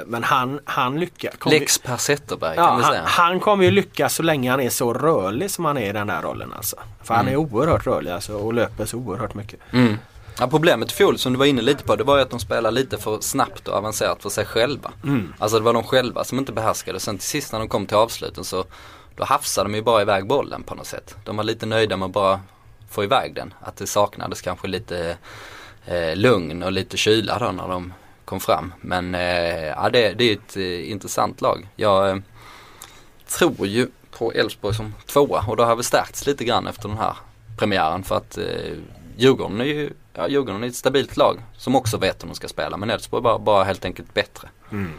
men 0.05 0.23
han, 0.23 0.59
han 0.65 0.99
lyckas. 0.99 1.33
Lex 1.45 1.77
Per 1.77 1.97
Zetterberg 1.97 2.53
ja, 2.57 2.79
han, 2.83 2.95
han, 3.05 3.39
kommer 3.39 3.63
ju 3.63 3.71
lyckas 3.71 4.15
så 4.15 4.23
länge 4.23 4.51
han 4.51 4.59
är 4.59 4.69
så 4.69 4.93
rörlig 4.93 5.51
som 5.51 5.65
han 5.65 5.77
är 5.77 5.89
i 5.89 5.91
den 5.91 6.07
där 6.07 6.21
rollen. 6.21 6.53
Alltså. 6.53 6.75
För 7.03 7.13
mm. 7.13 7.25
han 7.25 7.33
är 7.33 7.37
oerhört 7.37 7.87
rörlig 7.87 8.11
alltså, 8.11 8.33
och 8.33 8.53
löper 8.53 8.85
så 8.85 8.97
oerhört 8.97 9.33
mycket. 9.33 9.59
Mm. 9.71 9.97
Ja, 10.39 10.47
problemet 10.47 10.91
i 10.91 10.93
fjol 10.93 11.17
som 11.17 11.33
du 11.33 11.39
var 11.39 11.45
inne 11.45 11.61
lite 11.61 11.83
på 11.83 11.95
det 11.95 12.03
var 12.03 12.15
ju 12.17 12.21
att 12.21 12.29
de 12.29 12.39
spelade 12.39 12.75
lite 12.75 12.97
för 12.97 13.19
snabbt 13.21 13.67
och 13.67 13.75
avancerat 13.75 14.21
för 14.21 14.29
sig 14.29 14.45
själva. 14.45 14.91
Mm. 15.03 15.33
Alltså 15.39 15.57
det 15.57 15.63
var 15.63 15.73
de 15.73 15.83
själva 15.83 16.23
som 16.23 16.39
inte 16.39 16.51
behärskade. 16.51 16.99
Sen 16.99 17.17
till 17.17 17.27
sist 17.27 17.51
när 17.51 17.59
de 17.59 17.67
kom 17.67 17.85
till 17.85 17.97
avsluten 17.97 18.43
så 18.43 18.65
då 19.15 19.23
hafsade 19.23 19.69
de 19.69 19.75
ju 19.75 19.81
bara 19.81 20.01
iväg 20.01 20.27
bollen 20.27 20.63
på 20.63 20.75
något 20.75 20.87
sätt. 20.87 21.15
De 21.25 21.37
var 21.37 21.43
lite 21.43 21.65
nöjda 21.65 21.97
med 21.97 22.05
att 22.05 22.11
bara 22.11 22.39
få 22.89 23.03
iväg 23.03 23.35
den. 23.35 23.53
Att 23.61 23.75
det 23.75 23.87
saknades 23.87 24.41
kanske 24.41 24.67
lite 24.67 25.17
eh, 25.85 26.15
lugn 26.15 26.63
och 26.63 26.71
lite 26.71 26.97
kyla 26.97 27.39
då 27.39 27.51
när 27.51 27.67
de 27.67 27.93
kom 28.25 28.39
fram. 28.39 28.73
Men 28.81 29.15
eh, 29.15 29.65
ja, 29.65 29.89
det, 29.89 30.13
det 30.13 30.23
är 30.23 30.33
ett 30.33 30.57
eh, 30.57 30.91
intressant 30.91 31.41
lag. 31.41 31.67
Jag 31.75 32.09
eh, 32.09 32.17
tror 33.27 33.67
ju 33.67 33.87
på 34.17 34.31
Elfsborg 34.31 34.75
som 34.75 34.93
tvåa 35.05 35.45
och 35.47 35.57
då 35.57 35.63
har 35.63 35.75
vi 35.75 35.83
stärkts 35.83 36.27
lite 36.27 36.43
grann 36.43 36.67
efter 36.67 36.89
den 36.89 36.97
här 36.97 37.17
premiären 37.57 38.03
för 38.03 38.17
att 38.17 38.37
eh, 38.37 38.73
Djurgården 39.17 39.61
är 39.61 39.65
ju 39.65 39.89
ja, 40.13 40.27
Djurgården 40.27 40.63
är 40.63 40.67
ett 40.67 40.75
stabilt 40.75 41.17
lag 41.17 41.41
som 41.57 41.75
också 41.75 41.97
vet 41.97 42.23
hur 42.23 42.27
de 42.27 42.35
ska 42.35 42.47
spela 42.47 42.77
men 42.77 42.89
Elfsborg 42.89 43.19
är 43.19 43.23
bara, 43.23 43.39
bara 43.39 43.63
helt 43.63 43.85
enkelt 43.85 44.13
bättre. 44.13 44.49
Mm. 44.71 44.93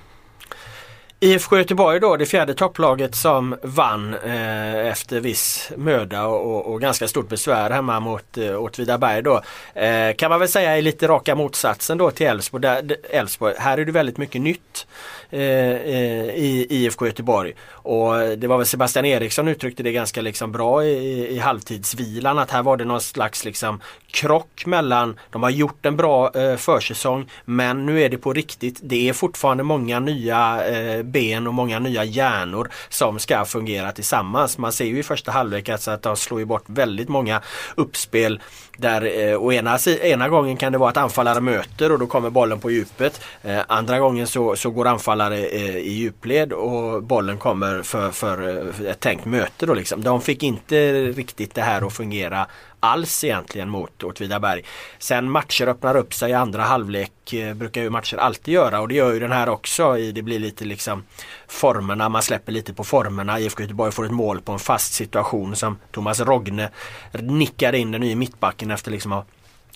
IFK 1.25 1.59
Göteborg 1.59 2.01
då, 2.01 2.17
det 2.17 2.27
fjärde 2.27 2.55
topplaget 2.55 3.15
som 3.15 3.57
vann 3.63 4.15
eh, 4.15 4.87
efter 4.87 5.21
viss 5.21 5.73
möda 5.77 6.27
och, 6.27 6.73
och, 6.73 6.81
ganska 6.81 7.09
stort 7.09 7.29
besvär 7.29 7.71
hemma 7.71 8.01
mot 8.01 8.39
eh, 8.39 8.63
Åtvidaberg 8.63 9.23
då. 9.23 9.43
Eh, 9.75 10.15
kan 10.17 10.31
man 10.31 10.41
väl 10.41 10.49
säga 10.49 10.77
är 10.77 10.83
lite 10.83 11.09
raka 11.09 11.35
motsatsen 11.35 11.99
då 11.99 12.11
till 12.11 12.27
Elfsborg. 12.27 12.67
Elfsborg. 13.11 13.55
Här 13.59 13.79
är 13.79 13.85
det 13.85 13.93
väldigt 13.93 14.19
mycket 14.19 14.41
nytt. 14.41 14.87
Eh, 15.35 15.41
eh, 15.41 16.35
i 16.35 16.67
IFK 16.71 17.07
Göteborg. 17.07 17.53
Och 17.69 18.15
det 18.39 18.47
var 18.47 18.57
väl 18.57 18.67
Sebastian 18.67 19.05
Eriksson 19.05 19.49
uttryckte 19.49 19.83
det 19.83 19.93
ganska 19.93 20.21
liksom 20.21 20.53
bra 20.53 20.85
i, 20.85 21.29
i 21.29 21.39
halvtidsvilan 21.39 22.39
att 22.39 22.51
här 22.51 22.63
var 22.63 22.77
det 22.77 22.85
någon 22.85 23.01
slags 23.01 23.45
liksom 23.45 23.81
krock 24.11 24.67
mellan, 24.67 25.19
de 25.31 25.43
har 25.43 25.51
gjort 25.51 25.87
en 25.87 25.97
bra 25.97 26.31
eh, 26.35 26.57
försäsong 26.57 27.31
men 27.45 27.87
nu 27.87 28.03
är 28.03 28.09
det 28.09 28.19
på 28.19 28.33
riktigt. 28.33 28.81
Det 28.83 29.09
är 29.09 29.13
fortfarande 29.13 29.63
många 29.63 30.01
nya 30.01 30.67
eh, 30.67 31.03
ben 31.15 31.47
och 31.47 31.55
många 31.55 31.79
nya 31.79 32.05
hjärnor 32.05 32.71
som 32.89 33.19
ska 33.19 33.45
fungera 33.45 33.93
tillsammans. 33.93 34.59
Man 34.59 34.73
ser 34.73 34.85
ju 34.85 34.99
i 34.99 35.03
första 35.03 35.33
halvlek 35.33 35.69
alltså 35.69 35.91
att 35.91 36.03
de 36.03 36.17
slår 36.17 36.45
bort 36.45 36.65
väldigt 36.67 37.09
många 37.09 37.41
uppspel 37.75 38.41
där 38.77 39.31
eh, 39.31 39.37
å 39.37 39.53
ena, 39.53 39.79
ena 40.03 40.29
gången 40.29 40.57
kan 40.57 40.73
det 40.73 40.79
vara 40.79 40.91
att 40.91 40.97
anfallare 40.97 41.41
möter 41.41 41.93
och 41.93 41.99
då 41.99 42.07
kommer 42.07 42.31
bollen 42.31 42.61
på 42.61 42.71
djupet. 42.71 43.21
Eh, 43.43 43.61
andra 43.69 43.99
gången 43.99 44.27
så, 44.27 44.57
så 44.57 44.71
går 44.71 44.87
anfallare 44.87 45.39
eh, 45.39 45.77
i 45.77 45.93
djupled 45.93 46.53
och 46.53 47.03
bollen 47.03 47.39
kommer 47.39 47.83
för, 47.83 48.11
för 48.11 48.59
eh, 48.83 48.91
ett 48.91 49.01
tänkt 49.01 49.25
möte. 49.25 49.67
Då 49.67 49.75
liksom. 49.75 50.03
De 50.03 50.21
fick 50.21 50.43
inte 50.43 50.95
riktigt 51.05 51.55
det 51.55 51.63
här 51.63 51.87
att 51.87 51.93
fungera 51.93 52.47
alls 52.85 53.25
egentligen 53.25 53.69
mot 53.69 54.03
Åtvidaberg. 54.03 54.63
Sen 54.99 55.31
matcher 55.31 55.67
öppnar 55.67 55.97
upp 55.97 56.15
sig 56.15 56.31
i 56.31 56.35
andra 56.35 56.63
halvlek 56.63 57.33
eh, 57.33 57.55
brukar 57.55 57.83
ju 57.83 57.91
matcher 57.91 58.17
alltid 58.17 58.55
göra 58.55 58.81
och 58.81 58.89
det 58.89 58.95
gör 58.95 59.13
ju 59.13 59.21
den 59.21 59.33
här 59.33 59.49
också. 59.49 59.93
Det 59.93 60.23
blir 60.23 60.39
lite 60.39 60.65
liksom 60.65 61.05
formerna, 61.49 62.09
man 62.09 62.23
släpper 62.23 62.53
lite 62.53 62.75
på 62.75 62.85
formerna. 62.85 63.41
IFK 63.41 63.63
Göteborg 63.63 63.93
får 63.93 64.05
ett 64.05 64.11
mål 64.11 64.41
på 64.41 64.53
en 64.53 64.59
fast 64.59 64.93
situation 64.93 65.57
som 65.57 65.79
Thomas 65.93 66.21
Rogne 66.21 66.69
nickar 67.13 67.73
in 67.75 67.91
den 67.91 68.01
nya 68.01 68.17
mittbacken 68.17 68.71
efter 68.71 68.91
liksom 68.91 69.13
att 69.13 69.27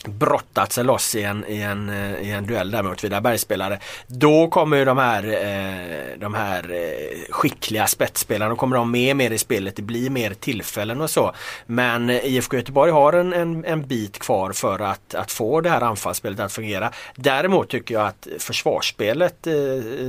brottat 0.04 0.72
sig 0.72 0.84
loss 0.84 1.14
i 1.14 1.22
en, 1.22 1.44
i 1.48 1.62
en, 1.62 1.88
eh, 1.88 2.28
i 2.28 2.30
en 2.30 2.46
duell 2.46 2.70
där 2.70 2.82
mot 2.82 2.92
Åtvidabergsspelare. 2.92 3.78
Då 4.06 4.48
kommer 4.48 4.76
ju 4.76 4.84
de 4.84 4.98
här, 4.98 5.24
eh, 5.24 6.18
de 6.18 6.34
här 6.34 6.70
eh, 6.72 7.30
skickliga 7.30 7.86
spetsspelarna, 7.86 8.56
kommer 8.56 8.76
de 8.76 8.90
med 8.90 9.16
mer 9.16 9.30
i 9.30 9.38
spelet. 9.38 9.76
Det 9.76 9.82
blir 9.82 10.10
mer 10.10 10.34
tillfällen 10.34 11.00
och 11.00 11.10
så. 11.10 11.34
Men 11.66 12.10
IFK 12.10 12.56
Göteborg 12.56 12.92
har 12.92 13.12
en, 13.12 13.32
en, 13.32 13.64
en 13.64 13.86
bit 13.86 14.18
kvar 14.18 14.52
för 14.52 14.78
att, 14.78 15.14
att 15.14 15.32
få 15.32 15.60
det 15.60 15.70
här 15.70 15.80
anfallsspelet 15.80 16.40
att 16.40 16.52
fungera. 16.52 16.92
Däremot 17.16 17.68
tycker 17.68 17.94
jag 17.94 18.06
att 18.06 18.28
försvarsspelet 18.38 19.46
eh, 19.46 19.54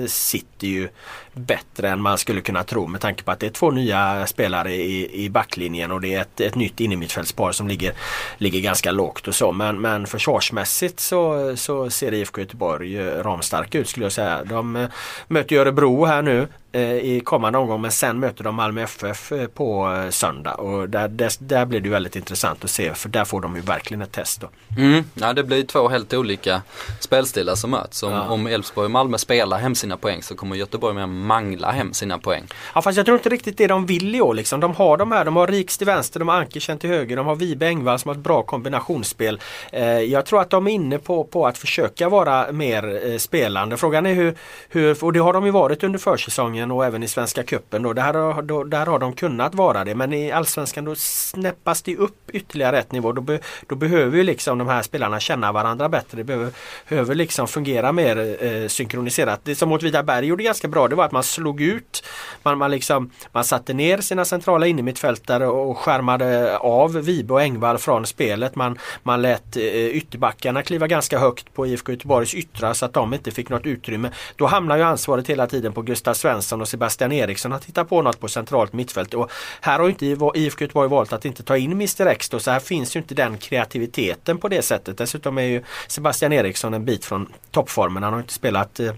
sitter 0.08 0.68
ju 0.68 0.90
bättre 1.34 1.90
än 1.90 2.02
man 2.02 2.18
skulle 2.18 2.42
kunna 2.42 2.64
tro 2.64 2.88
med 2.88 3.02
tanke 3.02 3.24
på 3.24 3.32
att 3.32 3.40
det 3.40 3.46
är 3.46 3.52
två 3.52 3.72
nya 3.72 4.28
spelare 4.28 4.74
i, 4.74 5.24
i 5.26 5.30
backlinjen 5.30 5.92
och 5.92 6.02
det 6.02 6.14
är 6.14 6.22
ett, 6.22 6.42
ett 6.42 6.56
nytt 6.56 6.80
innermittfältspar 6.80 7.52
som 7.52 7.68
ligger, 7.68 7.94
ligger 8.38 8.60
ganska 8.60 8.92
lågt 8.92 9.28
och 9.28 9.36
så. 9.36 9.52
Men, 9.52 9.82
men 9.82 10.08
försvarsmässigt 10.08 11.00
så, 11.00 11.54
så 11.58 11.90
ser 11.90 12.14
IFK 12.14 12.42
Göteborg 12.42 12.98
eh, 12.98 13.24
ramstarka 13.24 13.78
ut 13.80 13.90
skulle 13.90 14.06
jag 14.06 14.14
säga. 14.14 14.44
De 14.44 14.76
eh, 14.76 14.90
möter 15.28 15.56
Örebro 15.56 16.06
här 16.06 16.22
nu 16.22 16.48
i 16.78 17.22
kommande 17.26 17.60
omgång 17.60 17.82
men 17.82 17.92
sen 17.92 18.20
möter 18.20 18.44
de 18.44 18.56
Malmö 18.56 18.82
FF 18.82 19.32
eh, 19.32 19.48
på 19.48 19.94
eh, 19.94 20.10
söndag 20.10 20.54
och 20.54 20.90
där, 20.90 21.08
där, 21.08 21.32
där, 21.40 21.66
blir 21.66 21.80
det 21.80 21.90
väldigt 21.90 22.16
intressant 22.16 22.64
att 22.64 22.70
se 22.70 22.94
för 22.94 23.10
där 23.10 23.26
får 23.26 23.42
de 23.42 23.56
ju 23.56 23.62
verkligen 23.62 24.02
ett 24.02 24.12
test. 24.12 24.42
Då. 24.42 24.50
Mm. 24.78 25.04
Ja 25.14 25.34
det 25.34 25.44
blir 25.44 25.64
två 25.64 25.88
helt 25.88 26.14
olika 26.14 26.62
spelstilar 27.00 27.56
som 27.56 27.72
möts. 27.72 28.04
Om, 28.04 28.12
ja. 28.12 28.30
om 28.30 28.48
Elfsborg 28.48 28.86
och 28.86 28.92
Malmö 28.92 29.18
spelar 29.18 29.58
hem 29.58 29.76
sina 29.76 29.98
poäng 29.98 30.24
så 30.24 30.36
kommer 30.36 30.56
Göteborg 30.56 30.96
med 30.96 31.10
mangla 31.10 31.72
hem 31.72 31.94
sina 31.94 32.18
poäng. 32.18 32.44
Ja 32.76 32.82
fast 32.82 32.98
jag 32.98 33.06
tror 33.06 33.18
inte 33.18 33.30
riktigt 33.30 33.58
det 33.58 33.68
de 33.68 33.86
vill 33.86 34.16
i 34.16 34.22
år 34.22 34.34
liksom. 34.34 34.60
De 34.60 34.76
har 34.76 34.98
de 34.98 35.12
här, 35.12 35.26
de 35.26 35.36
har 35.36 35.48
Riks 35.48 35.78
till 35.78 35.88
vänster, 35.88 36.20
de 36.20 36.28
har 36.28 36.36
Ankersen 36.36 36.78
till 36.78 36.90
höger, 36.90 37.16
de 37.16 37.26
har 37.26 37.36
Vibe 37.36 37.68
Engvall 37.68 38.00
som 38.00 38.10
har 38.10 38.16
ett 38.16 38.24
bra 38.24 38.44
kombinationsspel. 38.44 39.40
Eh, 39.72 39.84
jag 39.86 40.26
tror 40.26 40.42
att 40.42 40.50
de 40.50 40.68
är 40.68 40.72
inne 40.72 40.98
på, 40.98 41.24
på 41.24 41.48
att 41.48 41.58
försöka 41.58 42.10
vara 42.10 42.52
mer 42.52 43.12
eh, 43.12 43.18
spelande. 43.18 43.78
Frågan 43.78 44.06
är 44.06 44.14
hur, 44.14 44.38
hur, 44.70 45.04
och 45.04 45.14
det 45.14 45.20
har 45.20 45.34
de 45.34 45.46
ju 45.46 45.52
varit 45.52 45.84
under 45.84 46.00
försäsongen 46.00 46.59
säsongen 46.60 46.72
och 46.72 46.86
även 46.86 47.04
i 47.04 47.08
Svenska 47.08 47.44
Cupen. 47.44 47.84
Då. 47.84 47.94
Där, 47.94 48.14
har, 48.14 48.42
då, 48.42 48.64
där 48.64 48.86
har 48.86 49.00
de 49.00 49.14
kunnat 49.14 49.56
vara 49.56 49.84
det 49.84 49.96
men 49.96 50.14
i 50.14 50.32
Allsvenskan 50.32 50.86
då 50.86 50.96
snäppas 50.96 51.82
det 51.82 51.98
upp 51.98 52.30
ytterligare 52.34 52.80
ett 52.80 52.92
nivå. 52.92 53.14
Då, 53.14 53.22
be, 53.22 53.40
då 53.68 53.76
behöver 53.76 54.18
ju 54.18 54.24
liksom 54.24 54.58
de 54.58 54.68
här 54.68 54.84
spelarna 54.84 55.20
känna 55.20 55.52
varandra 55.52 55.90
bättre. 55.90 56.18
Det 56.18 56.24
behöver, 56.24 56.52
behöver 56.90 57.16
liksom 57.16 57.48
fungera 57.48 57.92
mer 57.92 58.18
eh, 58.44 58.68
synkroniserat. 58.68 59.40
Det 59.44 59.56
som 59.56 59.72
Åtvidaberg 59.72 60.26
gjorde 60.26 60.44
ganska 60.44 60.68
bra 60.68 60.88
det 60.88 60.96
var 60.96 61.06
att 61.06 61.12
man 61.12 61.24
slog 61.24 61.62
ut. 61.62 62.04
Man, 62.44 62.58
man, 62.58 62.72
liksom, 62.72 63.12
man 63.32 63.44
satte 63.44 63.74
ner 63.74 64.02
sina 64.02 64.26
centrala 64.26 64.68
innermittfältare 64.68 65.48
och 65.48 65.78
skärmade 65.78 66.58
av 66.58 66.94
Vibe 66.94 67.34
och 67.34 67.42
Engvall 67.42 67.78
från 67.78 68.06
spelet. 68.06 68.56
Man, 68.56 68.78
man 69.04 69.22
lät 69.22 69.58
eh, 69.58 69.64
ytterbackarna 69.96 70.64
kliva 70.64 70.88
ganska 70.88 71.20
högt 71.20 71.54
på 71.54 71.68
IFK 71.68 71.92
Göteborgs 71.92 72.34
yttrar 72.34 72.74
så 72.74 72.86
att 72.86 72.94
de 72.94 73.14
inte 73.14 73.32
fick 73.32 73.50
något 73.50 73.66
utrymme. 73.66 74.12
Då 74.36 74.46
hamnar 74.46 74.78
ju 74.78 74.84
ansvaret 74.84 75.30
hela 75.30 75.48
tiden 75.48 75.74
på 75.74 75.82
Gustav 75.82 76.14
Svensson 76.14 76.49
Svensson 76.50 76.62
och 76.62 76.68
Sebastian 76.68 77.12
Eriksson 77.12 77.54
att 77.54 77.66
hitta 77.66 77.86
på 77.86 78.02
något 78.02 78.20
på 78.20 78.28
centralt 78.28 78.74
mittfält. 78.74 79.14
Och 79.14 79.32
här 79.62 79.80
har 79.80 79.90
inte 79.90 80.06
IFK 80.06 80.64
Göteborg 80.64 80.90
valt 80.90 81.14
att 81.14 81.26
inte 81.26 81.44
ta 81.44 81.58
in 81.58 81.72
Mr 81.72 82.08
X 82.08 82.30
då, 82.30 82.40
så 82.40 82.52
här 82.52 82.60
finns 82.60 82.96
ju 82.96 83.00
inte 83.00 83.16
den 83.16 83.38
kreativiteten 83.38 84.38
på 84.38 84.48
det 84.48 84.62
sättet. 84.62 84.98
Dessutom 84.98 85.38
är 85.38 85.44
ju 85.44 85.64
Sebastian 85.88 86.34
Eriksson 86.34 86.74
en 86.74 86.86
bit 86.86 87.06
från 87.06 87.28
toppformen. 87.52 88.04
Han 88.04 88.14
har 88.14 88.20
inte 88.20 88.34
spelat 88.34 88.80
eh, 88.80 88.94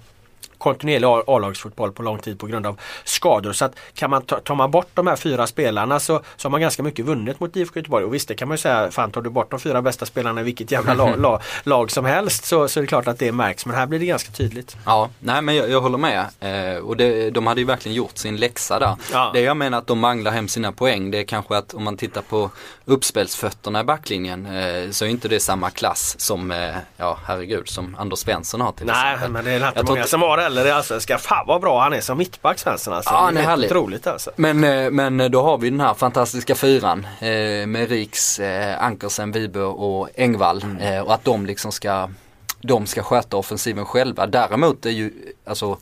kontinuerlig 0.61 1.07
A-lagsfotboll 1.27 1.91
på 1.91 2.03
lång 2.03 2.19
tid 2.19 2.39
på 2.39 2.47
grund 2.47 2.65
av 2.65 2.79
skador. 3.03 3.53
Så 3.53 3.65
att 3.65 3.75
kan 3.93 4.09
man 4.09 4.21
ta, 4.21 4.39
tar 4.39 4.55
man 4.55 4.71
bort 4.71 4.87
de 4.93 5.07
här 5.07 5.15
fyra 5.15 5.47
spelarna 5.47 5.99
så, 5.99 6.21
så 6.37 6.45
har 6.47 6.51
man 6.51 6.61
ganska 6.61 6.83
mycket 6.83 7.05
vunnet 7.05 7.39
mot 7.39 7.55
IFK 7.55 7.79
Göteborg. 7.79 8.05
Och 8.05 8.13
visst 8.13 8.27
det 8.27 8.35
kan 8.35 8.47
man 8.47 8.55
ju 8.55 8.61
säga, 8.61 8.91
fan 8.91 9.11
tar 9.11 9.21
du 9.21 9.29
bort 9.29 9.51
de 9.51 9.59
fyra 9.59 9.81
bästa 9.81 10.05
spelarna 10.05 10.41
i 10.41 10.43
vilket 10.43 10.71
jävla 10.71 10.93
lag, 10.93 11.19
lag, 11.19 11.41
lag 11.63 11.91
som 11.91 12.05
helst 12.05 12.45
så, 12.45 12.67
så 12.67 12.79
är 12.79 12.81
det 12.81 12.87
klart 12.87 13.07
att 13.07 13.19
det 13.19 13.31
märks. 13.31 13.65
Men 13.65 13.75
här 13.75 13.85
blir 13.85 13.99
det 13.99 14.05
ganska 14.05 14.31
tydligt. 14.31 14.77
Ja, 14.85 15.09
nej 15.19 15.41
men 15.41 15.55
jag, 15.55 15.69
jag 15.69 15.81
håller 15.81 15.97
med. 15.97 16.25
Eh, 16.39 16.77
och 16.77 16.97
det, 16.97 17.29
de 17.29 17.47
hade 17.47 17.61
ju 17.61 17.67
verkligen 17.67 17.95
gjort 17.95 18.17
sin 18.17 18.37
läxa 18.37 18.79
där. 18.79 18.95
Ja. 19.11 19.31
Det 19.33 19.41
jag 19.41 19.57
menar 19.57 19.77
att 19.77 19.87
de 19.87 19.99
manglar 19.99 20.31
hem 20.31 20.47
sina 20.47 20.71
poäng 20.71 21.11
det 21.11 21.19
är 21.19 21.23
kanske 21.23 21.57
att 21.57 21.73
om 21.73 21.83
man 21.83 21.97
tittar 21.97 22.21
på 22.21 22.49
uppspelsfötterna 22.85 23.81
i 23.81 23.83
backlinjen 23.83 24.45
eh, 24.45 24.89
så 24.91 25.05
är 25.05 25.09
inte 25.09 25.27
det 25.27 25.39
samma 25.39 25.69
klass 25.69 26.15
som, 26.19 26.51
eh, 26.51 26.75
ja 26.97 27.17
herregud, 27.25 27.69
som 27.69 27.95
Anders 27.99 28.19
Svensson 28.19 28.61
har 28.61 28.71
till 28.71 28.85
Nej 28.85 29.13
exempel. 29.13 29.31
men 29.31 29.45
det 29.45 29.51
är 29.51 29.67
inte 29.67 29.83
många 29.83 30.03
som 30.03 30.21
har 30.21 30.37
det 30.37 30.49
heller 30.51 30.69
i 30.69 30.71
Allsvenskan. 30.71 31.19
Fan 31.19 31.47
vad 31.47 31.61
bra 31.61 31.81
han 31.81 31.93
är 31.93 32.01
som 32.01 32.17
mittback 32.17 32.59
Svensson 32.59 32.93
alltså. 32.93 33.13
Ja, 33.13 33.19
han 33.19 33.37
är 33.37 33.41
härlig. 33.41 33.71
otroligt 33.71 34.07
alltså. 34.07 34.31
Men, 34.35 34.63
eh, 34.63 34.91
men 34.91 35.31
då 35.31 35.41
har 35.41 35.57
vi 35.57 35.69
den 35.69 35.79
här 35.79 35.93
fantastiska 35.93 36.55
fyran 36.55 37.07
eh, 37.19 37.67
med 37.67 37.89
Riks, 37.89 38.39
eh, 38.39 38.83
Ankersen, 38.83 39.31
Vibe 39.31 39.59
och 39.59 40.09
Engvall. 40.15 40.63
Mm. 40.63 40.77
Eh, 40.77 41.01
och 41.01 41.13
att 41.13 41.23
de 41.23 41.45
liksom 41.45 41.71
ska, 41.71 42.09
de 42.61 42.85
ska 42.85 43.03
sköta 43.03 43.37
offensiven 43.37 43.85
själva. 43.85 44.27
Däremot 44.27 44.85
är 44.85 44.89
ju 44.89 45.11
alltså 45.45 45.77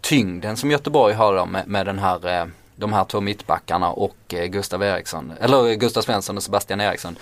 tyngden 0.00 0.56
som 0.56 0.70
Göteborg 0.70 1.14
har 1.14 1.46
med, 1.46 1.68
med 1.68 1.86
den 1.86 1.98
här, 1.98 2.40
eh, 2.40 2.46
de 2.76 2.92
här 2.92 3.04
två 3.04 3.20
mittbackarna 3.20 3.90
och 3.90 4.16
eh, 4.28 4.46
Gustav 4.46 4.82
Eriksson, 4.82 5.32
eller 5.40 5.68
eh, 5.68 5.74
Gustav 5.74 6.02
Svensson 6.02 6.36
och 6.36 6.42
Sebastian 6.42 6.80
Eriksson. 6.80 7.16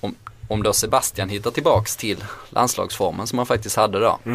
Om, 0.00 0.14
om 0.48 0.62
då 0.62 0.72
Sebastian 0.72 1.28
hittar 1.28 1.50
tillbaks 1.50 1.96
till 1.96 2.24
landslagsformen 2.50 3.26
som 3.26 3.38
han 3.38 3.46
faktiskt 3.46 3.76
hade 3.76 4.00
då. 4.00 4.18
Eh, 4.24 4.32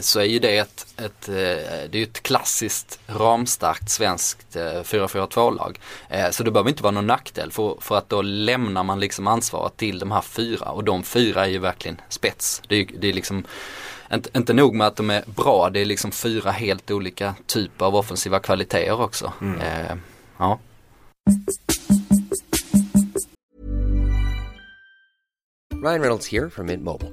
så 0.00 0.20
är 0.20 0.24
ju 0.24 0.38
det 0.38 0.58
ett, 0.58 0.86
ett, 0.96 1.28
eh, 1.28 1.34
det 1.90 1.94
är 1.94 2.02
ett 2.02 2.22
klassiskt 2.22 3.00
ramstarkt 3.06 3.90
svenskt 3.90 4.56
eh, 4.56 4.62
4-4-2-lag. 4.62 5.78
Eh, 6.08 6.30
Så 6.30 6.42
det 6.42 6.50
behöver 6.50 6.70
inte 6.70 6.82
vara 6.82 6.90
någon 6.90 7.06
nackdel 7.06 7.50
för, 7.52 7.76
för 7.80 7.98
att 7.98 8.08
då 8.08 8.22
lämnar 8.22 8.84
man 8.84 9.00
liksom 9.00 9.26
ansvaret 9.26 9.76
till 9.76 9.98
de 9.98 10.10
här 10.10 10.20
fyra 10.22 10.70
och 10.70 10.84
de 10.84 11.02
fyra 11.02 11.44
är 11.44 11.50
ju 11.50 11.58
verkligen 11.58 12.00
spets. 12.08 12.62
Det 12.68 12.76
är, 12.76 12.86
det 12.98 13.08
är 13.08 13.12
liksom 13.12 13.44
inte, 14.12 14.30
inte 14.38 14.52
nog 14.52 14.74
med 14.74 14.86
att 14.86 14.96
de 14.96 15.10
är 15.10 15.24
bra, 15.26 15.70
det 15.70 15.80
är 15.80 15.84
liksom 15.84 16.12
fyra 16.12 16.50
helt 16.50 16.90
olika 16.90 17.34
typer 17.46 17.86
av 17.86 17.96
offensiva 17.96 18.38
kvaliteter 18.40 19.00
också. 19.00 19.32
Eh, 19.62 19.96
ja. 20.38 20.58
Ryan 25.82 26.00
Reynolds 26.00 26.26
here 26.32 26.50
from 26.50 26.66
Mint 26.66 26.82
Mobile. 26.82 27.12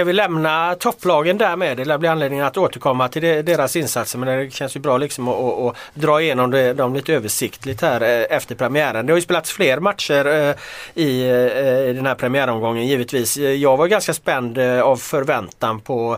Ska 0.00 0.04
vi 0.04 0.12
lämna 0.12 0.74
topplagen 0.74 1.38
där 1.38 1.56
med? 1.56 1.76
Det 1.76 1.84
lär 1.84 1.98
bli 1.98 2.08
anledningen 2.08 2.46
att 2.46 2.56
återkomma 2.56 3.08
till 3.08 3.22
deras 3.22 3.76
insatser 3.76 4.18
men 4.18 4.38
det 4.38 4.50
känns 4.50 4.76
ju 4.76 4.80
bra 4.80 4.98
liksom 4.98 5.28
att, 5.28 5.36
att, 5.36 5.58
att 5.66 5.76
dra 5.94 6.20
igenom 6.20 6.50
det, 6.50 6.72
dem 6.72 6.94
lite 6.94 7.14
översiktligt 7.14 7.82
här 7.82 8.00
eh, 8.00 8.36
efter 8.36 8.54
premiären. 8.54 9.06
Det 9.06 9.12
har 9.12 9.18
ju 9.18 9.22
spelats 9.22 9.50
fler 9.52 9.80
matcher 9.80 10.26
eh, 10.26 10.54
i, 10.94 11.30
eh, 11.30 11.90
i 11.90 11.92
den 11.96 12.06
här 12.06 12.14
premiäromgången 12.14 12.86
givetvis. 12.86 13.36
Jag 13.36 13.76
var 13.76 13.86
ganska 13.86 14.14
spänd 14.14 14.58
av 14.58 14.96
förväntan 14.96 15.80
på 15.80 16.16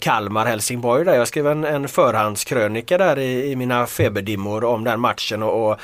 Kalmar-Helsingborg 0.00 1.04
där. 1.04 1.14
Jag 1.14 1.28
skrev 1.28 1.46
en, 1.46 1.64
en 1.64 1.88
förhandskrönika 1.88 2.98
där 2.98 3.18
i, 3.18 3.50
i 3.50 3.56
mina 3.56 3.86
feberdimmor 3.86 4.64
om 4.64 4.84
den 4.84 5.00
matchen 5.00 5.42
och, 5.42 5.70
och 5.70 5.80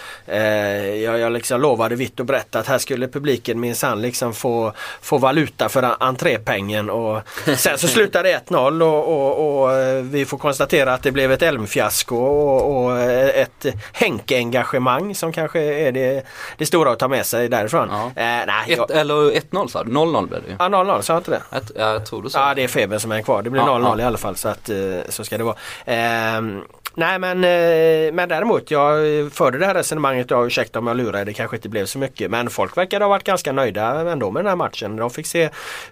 jag, 1.04 1.18
jag 1.18 1.32
liksom 1.32 1.60
lovade 1.60 1.96
vitt 1.96 2.20
och 2.20 2.26
brett 2.26 2.56
att 2.56 2.66
här 2.66 2.78
skulle 2.78 3.08
publiken 3.08 3.60
minsann 3.60 4.02
liksom 4.02 4.34
få, 4.34 4.72
få 5.00 5.18
valuta 5.18 5.68
för 5.68 5.96
entrépengen 6.00 6.90
och 6.90 7.22
sen 7.56 7.78
så 7.78 7.88
slutade 7.88 8.28
det 8.28 8.40
1-0 8.50 8.82
och, 8.82 9.08
och, 9.08 9.62
och 9.62 9.72
eh, 9.72 10.02
vi 10.02 10.26
får 10.26 10.38
konstatera 10.38 10.94
att 10.94 11.02
det 11.02 11.12
blev 11.12 11.32
ett 11.32 11.42
Elmfiasko 11.42 12.16
och, 12.16 12.76
och 12.84 12.98
eh, 12.98 13.42
ett 13.42 13.66
Henke-engagemang 13.92 15.14
som 15.14 15.32
kanske 15.32 15.60
är 15.60 15.92
det, 15.92 16.22
det 16.58 16.66
stora 16.66 16.90
att 16.90 16.98
ta 16.98 17.08
med 17.08 17.26
sig 17.26 17.48
därifrån. 17.48 17.88
Ja. 17.90 18.04
Eh, 18.06 18.12
nej, 18.46 18.46
jag, 18.68 18.90
Ett, 18.90 18.96
eller 18.96 19.14
1-0 19.14 19.68
sa 19.68 19.84
du? 19.84 19.90
0-0 19.90 20.28
blev 20.28 20.42
det 20.42 20.48
ju. 20.48 20.54
ja, 20.58 20.64
0-0, 20.68 21.00
sa 21.00 21.12
jag 21.12 21.20
inte 21.20 21.30
det? 21.30 21.56
Ett, 21.56 21.70
ja, 21.74 21.92
jag 21.92 22.06
tror 22.06 22.22
du 22.22 22.30
sa 22.30 22.48
Ja 22.48 22.54
det 22.54 22.64
är 22.64 22.68
febern 22.68 23.00
som 23.00 23.12
är 23.12 23.22
kvar. 23.22 23.42
Det 23.42 23.50
blir 23.50 23.62
Ja, 23.62 23.66
0-0 23.78 23.94
ja. 23.98 24.04
i 24.04 24.06
alla 24.06 24.18
fall 24.18 24.36
så 24.36 24.48
att 24.48 24.68
eh, 24.68 24.76
så 25.08 25.24
ska 25.24 25.38
det 25.38 25.44
vara. 25.44 25.56
Ehm, 25.84 26.60
nej 26.94 27.18
men, 27.18 27.44
eh, 27.44 28.12
men 28.12 28.28
däremot 28.28 28.70
jag 28.70 28.98
förde 29.32 29.58
det 29.58 29.66
här 29.66 29.74
resonemanget 29.74 30.30
och 30.30 30.44
ursäkta 30.44 30.78
om 30.78 30.86
jag 30.86 30.96
lurar 30.96 31.24
det 31.24 31.32
kanske 31.32 31.56
inte 31.56 31.68
blev 31.68 31.86
så 31.86 31.98
mycket 31.98 32.30
men 32.30 32.50
folk 32.50 32.76
verkar 32.76 33.00
ha 33.00 33.08
varit 33.08 33.24
ganska 33.24 33.52
nöjda 33.52 34.10
ändå 34.12 34.30
med 34.30 34.44
den 34.44 34.48
här 34.48 34.56
matchen. 34.56 34.96
De 34.96 35.10
fick 35.10 35.26
se, 35.26 35.50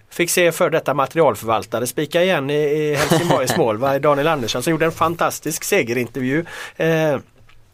fick 0.09 0.29
se 0.29 0.51
för 0.51 0.69
detta 0.69 0.93
materialförvaltare 0.93 1.87
spika 1.87 2.23
igen 2.23 2.49
i, 2.49 2.53
i 2.53 2.95
Helsingborgs 2.95 3.57
mål. 3.57 3.79
Daniel 4.01 4.27
Andersson 4.27 4.63
som 4.63 4.71
gjorde 4.71 4.85
en 4.85 4.91
fantastisk 4.91 5.63
segerintervju. 5.63 6.45
Eh, 6.77 7.17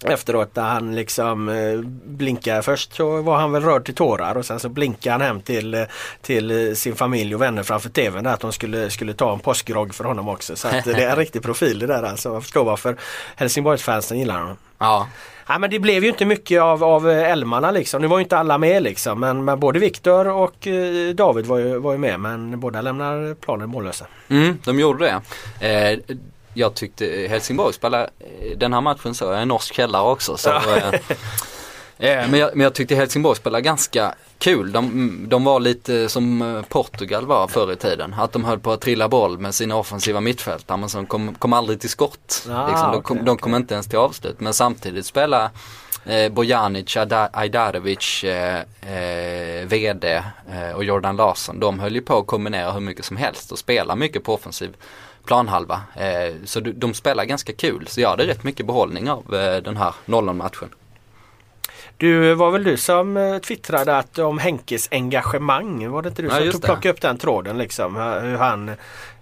Efteråt 0.04 0.56
där 0.56 0.62
han 0.62 0.96
liksom 0.96 1.50
eh, 1.50 1.80
blinkar 2.06 2.62
först 2.62 2.96
så 2.96 3.22
var 3.22 3.38
han 3.38 3.52
väl 3.52 3.64
rörd 3.64 3.86
till 3.86 3.96
tårar 3.96 4.38
och 4.38 4.46
sen 4.46 4.60
så 4.60 4.70
blinkade 4.70 5.14
han 5.14 5.22
hem 5.22 5.42
till, 5.42 5.74
eh, 5.74 5.82
till 6.22 6.52
eh, 6.52 6.74
sin 6.74 6.96
familj 6.96 7.36
och 7.36 7.42
vänner 7.42 7.64
framför 7.64 7.90
tvn 7.90 8.24
där 8.24 8.34
att 8.34 8.40
de 8.40 8.54
skulle, 8.54 8.90
skulle 8.90 9.14
ta 9.14 9.34
en 9.34 9.40
påskgrogg 9.40 9.94
för 9.94 10.04
honom 10.04 10.30
också. 10.30 10.56
Så 10.56 10.68
det 10.68 11.04
är 11.04 11.10
en 11.10 11.16
riktig 11.16 11.42
profil 11.44 11.80
det 11.80 11.88
där 11.88 12.04
alltså. 12.04 12.34
Jag 12.34 12.44
förstår 12.44 12.64
varför 12.64 12.98
Helsingborgsfansen 13.36 14.20
gillar 14.20 14.40
honom. 14.40 14.58
Ja, 14.78 15.08
Ja, 15.48 15.60
men 15.60 15.70
det 15.70 15.80
blev 15.80 16.04
ju 16.04 16.10
inte 16.10 16.26
mycket 16.26 16.62
av, 16.62 16.84
av 16.84 17.10
älmarna 17.10 17.72
liksom. 17.72 18.02
Nu 18.02 18.08
var 18.08 18.18
ju 18.18 18.24
inte 18.24 18.38
alla 18.38 18.58
med 18.58 18.84
liksom. 18.84 19.20
Men, 19.20 19.46
men 19.46 19.60
både 19.60 19.80
Viktor 19.80 20.28
och 20.28 20.68
David 21.14 21.46
var 21.46 21.58
ju, 21.58 21.78
var 21.78 21.92
ju 21.92 21.98
med 21.98 22.20
men 22.20 22.60
båda 22.60 22.82
lämnar 22.82 23.34
planen 23.34 23.70
mållösa. 23.70 24.06
Mm, 24.30 24.58
de 24.66 24.80
gjorde 24.80 25.06
det. 25.06 25.22
Eh, 25.68 26.18
jag 26.58 26.74
tyckte 26.74 27.28
Helsingborg 27.30 27.74
spelade 27.74 28.10
eh, 28.20 28.58
den 28.58 28.74
här 28.74 28.82
matchen 28.82 29.16
så, 29.16 29.26
jag 29.26 29.38
är 29.38 29.42
en 29.42 29.48
norsk 29.48 29.74
källare 29.74 30.04
också. 30.04 30.38
Så, 30.38 30.50
eh, 30.50 30.88
eh, 31.98 32.30
men, 32.30 32.40
jag, 32.40 32.50
men 32.56 32.64
jag 32.64 32.74
tyckte 32.74 32.96
Helsingborg 32.96 33.36
spelade 33.38 33.62
ganska 33.62 34.16
kul. 34.38 34.72
De, 34.72 35.26
de 35.30 35.44
var 35.44 35.60
lite 35.60 36.10
som 36.10 36.42
eh, 36.42 36.62
Portugal 36.62 37.26
var 37.26 37.48
förr 37.48 37.72
i 37.72 37.76
tiden. 37.76 38.14
Att 38.14 38.32
de 38.32 38.44
höll 38.44 38.60
på 38.60 38.72
att 38.72 38.82
trilla 38.82 39.10
boll 39.10 39.38
med 39.38 39.56
sina 39.56 39.76
offensiva 39.76 40.22
mittfältare 40.22 40.78
men 40.78 40.90
som 40.90 41.06
kom, 41.06 41.36
kom 41.36 41.54
aldrig 41.54 41.80
till 41.80 41.90
skott. 41.90 42.48
Ah, 42.52 42.68
liksom, 42.68 42.92
de, 42.92 43.02
kom, 43.02 43.26
de 43.26 43.38
kom 43.38 43.56
inte 43.56 43.74
ens 43.74 43.88
till 43.88 44.00
avslut. 44.00 44.40
Men 44.40 44.54
samtidigt 44.54 45.06
spela 45.06 45.52
eh, 46.06 46.32
Bojanic, 46.32 46.98
Ajda- 46.98 47.30
Ajdarevic, 47.34 48.24
eh, 48.24 48.60
eh, 48.82 49.66
VD 49.66 50.24
eh, 50.52 50.72
och 50.76 50.84
Jordan 50.84 51.16
Larsson. 51.16 51.60
De 51.60 51.80
höll 51.80 51.96
ju 51.96 52.02
på 52.02 52.18
att 52.18 52.28
kombinera 52.28 52.72
hur 52.72 52.80
mycket 52.80 53.06
som 53.06 53.18
helst 53.18 53.52
och 53.52 53.60
spela 53.60 53.96
mycket 53.96 54.24
på 54.24 54.34
offensiv 54.34 54.76
planhalva. 55.26 55.82
Eh, 55.96 56.36
så 56.44 56.60
de, 56.60 56.94
spelar 56.94 57.26
ganska 57.26 57.54
kul. 57.54 57.88
Så 57.88 58.02
jag 58.02 58.10
hade 58.10 58.28
rätt 58.28 58.44
mycket 58.44 58.66
behållning 58.66 59.10
av 59.10 59.36
eh, 59.36 59.58
den 59.58 59.78
här 59.78 59.94
0 60.06 60.34
matchen. 60.34 60.70
Du 61.98 62.34
var 62.34 62.52
väl 62.52 62.64
du 62.64 62.78
som 62.78 63.18
eh, 63.18 63.38
twittrade 63.38 63.98
att 63.98 64.20
om 64.20 64.38
Henkes 64.38 64.88
engagemang, 64.92 65.90
var 65.90 66.02
det 66.02 66.10
inte 66.10 66.22
du 66.22 66.28
Ja, 66.28 66.40
som 66.40 66.52
tog, 66.52 66.64
plockade 66.64 66.90
upp 66.90 67.02
den 67.02 67.18
tråden 67.18 67.58
liksom? 67.58 67.96
Hur 67.96 68.38
han 68.38 68.72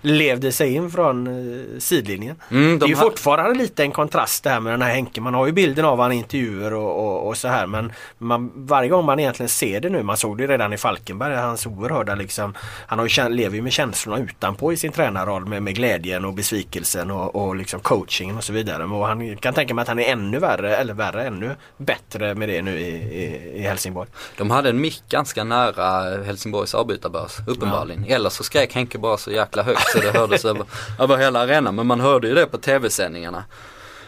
levde 0.06 0.52
sig 0.52 0.74
in 0.74 0.92
från 0.92 1.28
eh, 1.28 1.80
sidlinjen. 1.80 2.36
Mm, 2.52 2.64
det 2.70 2.76
är 2.76 2.80
de 2.80 2.90
ju 2.90 2.96
har- 2.96 3.04
fortfarande 3.04 3.56
lite 3.60 3.84
en 3.84 3.92
kontrast 3.92 4.44
det 4.44 4.50
här 4.50 4.60
med 4.60 4.74
den 4.74 4.82
här 4.82 4.94
Henke. 4.94 5.22
Man 5.22 5.34
har 5.34 5.46
ju 5.46 5.52
bilden 5.52 5.86
av 5.86 6.00
han 6.00 6.12
i 6.12 6.16
intervjuer 6.16 6.74
och, 6.74 7.06
och, 7.08 7.28
och 7.28 7.38
så 7.38 7.48
här 7.48 7.68
men 7.68 7.92
man, 8.18 8.52
varje 8.56 8.90
gång 8.90 9.06
man 9.06 9.20
egentligen 9.20 9.50
ser 9.50 9.80
det 9.82 9.90
nu, 9.90 10.04
man 10.04 10.18
såg 10.18 10.38
det 10.38 10.48
redan 10.48 10.74
i 10.74 10.78
Falkenberg, 10.78 11.36
hans 11.36 11.66
oerhörda 11.66 12.16
liksom, 12.16 12.54
han 12.88 13.00
har 13.00 13.08
ju, 13.08 13.30
lever 13.30 13.56
ju 13.56 13.62
med 13.62 13.72
känslorna 13.74 14.24
utanpå 14.24 14.74
i 14.74 14.78
sin 14.78 14.92
tränarroll 14.92 15.46
med, 15.46 15.64
med 15.64 15.76
glädjen 15.76 16.26
och 16.26 16.34
besvikelsen 16.34 17.12
och, 17.12 17.36
och 17.36 17.56
liksom 17.56 17.80
coachingen 17.80 18.38
och 18.38 18.44
så 18.44 18.54
vidare. 18.54 18.84
Och 18.84 19.08
han 19.08 19.38
kan 19.38 19.54
tänka 19.54 19.74
mig 19.74 19.82
att 19.82 19.88
han 19.88 20.00
är 20.00 20.12
ännu 20.12 20.40
värre, 20.40 20.76
eller 20.76 20.94
värre, 20.94 21.28
ännu 21.28 21.56
bättre 21.78 22.36
med 22.36 22.50
det 22.50 22.62
nu 22.62 22.80
i, 22.80 22.88
i, 22.90 23.52
i 23.56 23.62
Helsingborg. 23.62 24.10
De 24.38 24.52
hade 24.52 24.70
en 24.70 24.82
mick 24.82 25.04
ganska 25.10 25.44
nära 25.44 26.24
Helsingborgs 26.24 26.74
avbytarbörs 26.76 27.32
uppenbarligen. 27.48 28.06
Eller 28.08 28.30
så 28.30 28.44
skrek 28.44 28.74
Henke 28.74 28.98
bara 28.98 29.18
så 29.18 29.32
jäkla 29.32 29.64
högt 29.64 29.93
så 29.94 30.00
det 30.00 30.12
hördes 30.20 30.46
över, 30.46 30.66
över 31.00 31.18
hela 31.18 31.40
arenan. 31.40 31.76
Men 31.76 31.88
man 31.88 32.00
hörde 32.00 32.28
ju 32.28 32.34
det 32.34 32.46
på 32.46 32.58
tv-sändningarna. 32.58 33.44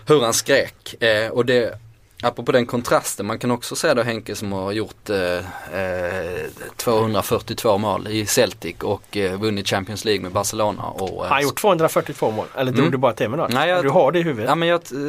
Hur 0.08 0.22
han 0.22 0.34
skrek. 0.34 0.96
Eh, 1.04 1.30
och 1.32 1.46
det, 1.46 1.80
Apropå 2.24 2.52
den 2.52 2.66
kontrasten, 2.66 3.26
man 3.26 3.40
kan 3.40 3.52
också 3.52 3.76
säga 3.76 3.94
då 3.94 4.02
Henke 4.02 4.36
som 4.36 4.52
har 4.52 4.72
gjort 4.72 5.10
eh, 5.10 5.18
eh, 5.80 6.42
242 6.78 7.78
mål 7.78 8.08
i 8.08 8.26
Celtic 8.26 8.76
och 8.82 9.18
eh, 9.18 9.40
vunnit 9.40 9.68
Champions 9.68 10.06
League 10.06 10.22
med 10.24 10.32
Barcelona. 10.32 10.84
Och, 10.84 11.10
eh, 11.10 11.22
Han 11.22 11.32
har 11.32 11.42
gjort 11.42 11.62
242 11.62 12.32
mål. 12.32 12.46
Eller 12.56 12.72
drog 12.72 12.80
Mm. 12.80 12.92
du 12.92 12.98
bara 12.98 13.14
med 13.30 13.30
något? 13.40 13.52
Nej, 13.54 13.70
jag- 13.70 13.84
Du 13.84 13.90
har 13.90 14.12
det 14.12 14.20
i 14.20 14.22
huvudet. 14.24 14.50
Ja 14.50 14.56
men 14.56 14.68
jag, 14.68 14.82
eh, 14.92 15.00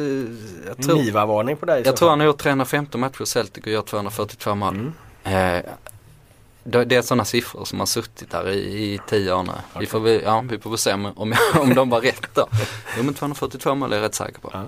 jag 0.67 0.81
tror, 0.85 0.95
Niva-varning 0.95 1.57
på 1.57 1.65
dig. 1.65 1.81
jag 1.85 1.95
tror 1.95 2.09
han 2.09 2.19
har 2.19 2.27
gjort 2.27 2.37
315 2.37 3.01
matcher 3.01 3.21
i 3.21 3.25
Celtic 3.25 3.63
och 3.63 3.71
gjort 3.71 3.85
242 3.87 4.55
mål. 4.55 4.73
Mm. 4.73 5.63
Det 6.69 6.95
är 6.95 7.01
sådana 7.01 7.25
siffror 7.25 7.65
som 7.65 7.79
har 7.79 7.85
suttit 7.85 8.31
där 8.31 8.49
i, 8.49 8.57
i 8.93 8.99
tio 9.07 9.33
år 9.33 9.43
nu. 9.43 9.51
Vi, 9.79 9.85
får, 9.85 9.99
väl- 9.99 10.21
ja, 10.25 10.43
vi 10.49 10.59
får 10.59 10.69
väl 10.69 10.79
se 10.79 10.93
om, 10.93 11.05
om, 11.05 11.33
om 11.59 11.73
de 11.75 11.89
var 11.89 12.01
rätt 12.01 12.27
då. 12.33 12.47
Jo 12.97 13.03
men 13.03 13.13
242 13.13 13.75
mål 13.75 13.93
är 13.93 13.97
jag 13.97 14.03
rätt 14.05 14.15
säker 14.15 14.39
på. 14.39 14.51
Ja. 14.53 14.65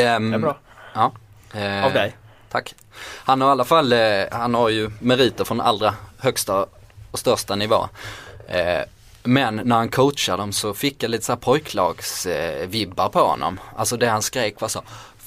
Ehm, 0.00 0.30
Det 0.30 0.36
är 0.36 0.40
bra. 0.40 0.58
Ja. 0.94 1.12
Eh, 1.54 1.84
Av 1.84 1.92
dig. 1.92 2.16
Tack. 2.48 2.74
Han 3.24 3.40
har 3.40 3.48
i 3.48 3.50
alla 3.52 3.64
fall, 3.64 3.92
eh, 3.92 3.98
han 4.32 4.54
har 4.54 4.68
ju 4.68 4.90
meriter 5.00 5.44
från 5.44 5.60
allra 5.60 5.94
högsta 6.18 6.66
och 7.10 7.18
största 7.18 7.56
nivå. 7.56 7.88
Eh, 8.48 8.80
men 9.22 9.60
när 9.64 9.76
han 9.76 9.88
coachar 9.88 10.36
dem 10.36 10.52
så 10.52 10.74
fick 10.74 11.02
jag 11.02 11.10
lite 11.10 11.24
så 11.24 11.32
här 11.32 11.36
pojklags 11.36 12.26
eh, 12.26 12.68
vibbar 12.68 13.08
på 13.08 13.18
honom. 13.20 13.60
Alltså 13.76 13.96
det 13.96 14.06
han 14.08 14.22
skrek 14.22 14.60
var 14.60 14.68
så 14.68 14.82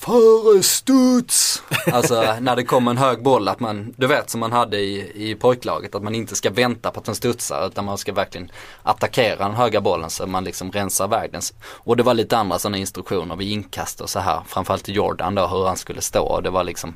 Före 0.05 0.63
studs! 0.63 1.63
Alltså 1.93 2.35
när 2.41 2.55
det 2.55 2.63
kom 2.63 2.87
en 2.87 2.97
hög 2.97 3.23
boll 3.23 3.47
att 3.47 3.59
man, 3.59 3.93
du 3.97 4.07
vet 4.07 4.29
som 4.29 4.39
man 4.39 4.51
hade 4.51 4.77
i, 4.77 5.11
i 5.15 5.35
pojklaget 5.35 5.95
att 5.95 6.03
man 6.03 6.15
inte 6.15 6.35
ska 6.35 6.49
vänta 6.49 6.91
på 6.91 6.99
att 6.99 7.05
den 7.05 7.15
studsar 7.15 7.67
utan 7.67 7.85
man 7.85 7.97
ska 7.97 8.13
verkligen 8.13 8.51
attackera 8.83 9.35
den 9.35 9.53
höga 9.53 9.81
bollen 9.81 10.09
så 10.09 10.27
man 10.27 10.43
liksom 10.43 10.71
rensar 10.71 11.07
väg 11.07 11.31
den. 11.31 11.41
Och 11.65 11.97
det 11.97 12.03
var 12.03 12.13
lite 12.13 12.37
andra 12.37 12.59
sådana 12.59 12.77
instruktioner 12.77 13.35
vid 13.35 13.51
inkast 13.51 14.01
och 14.01 14.09
så 14.09 14.19
här. 14.19 14.41
Framförallt 14.47 14.83
till 14.83 14.95
Jordan 14.95 15.35
då 15.35 15.47
hur 15.47 15.65
han 15.65 15.77
skulle 15.77 16.01
stå 16.01 16.23
och 16.23 16.43
det 16.43 16.49
var 16.49 16.63
liksom 16.63 16.95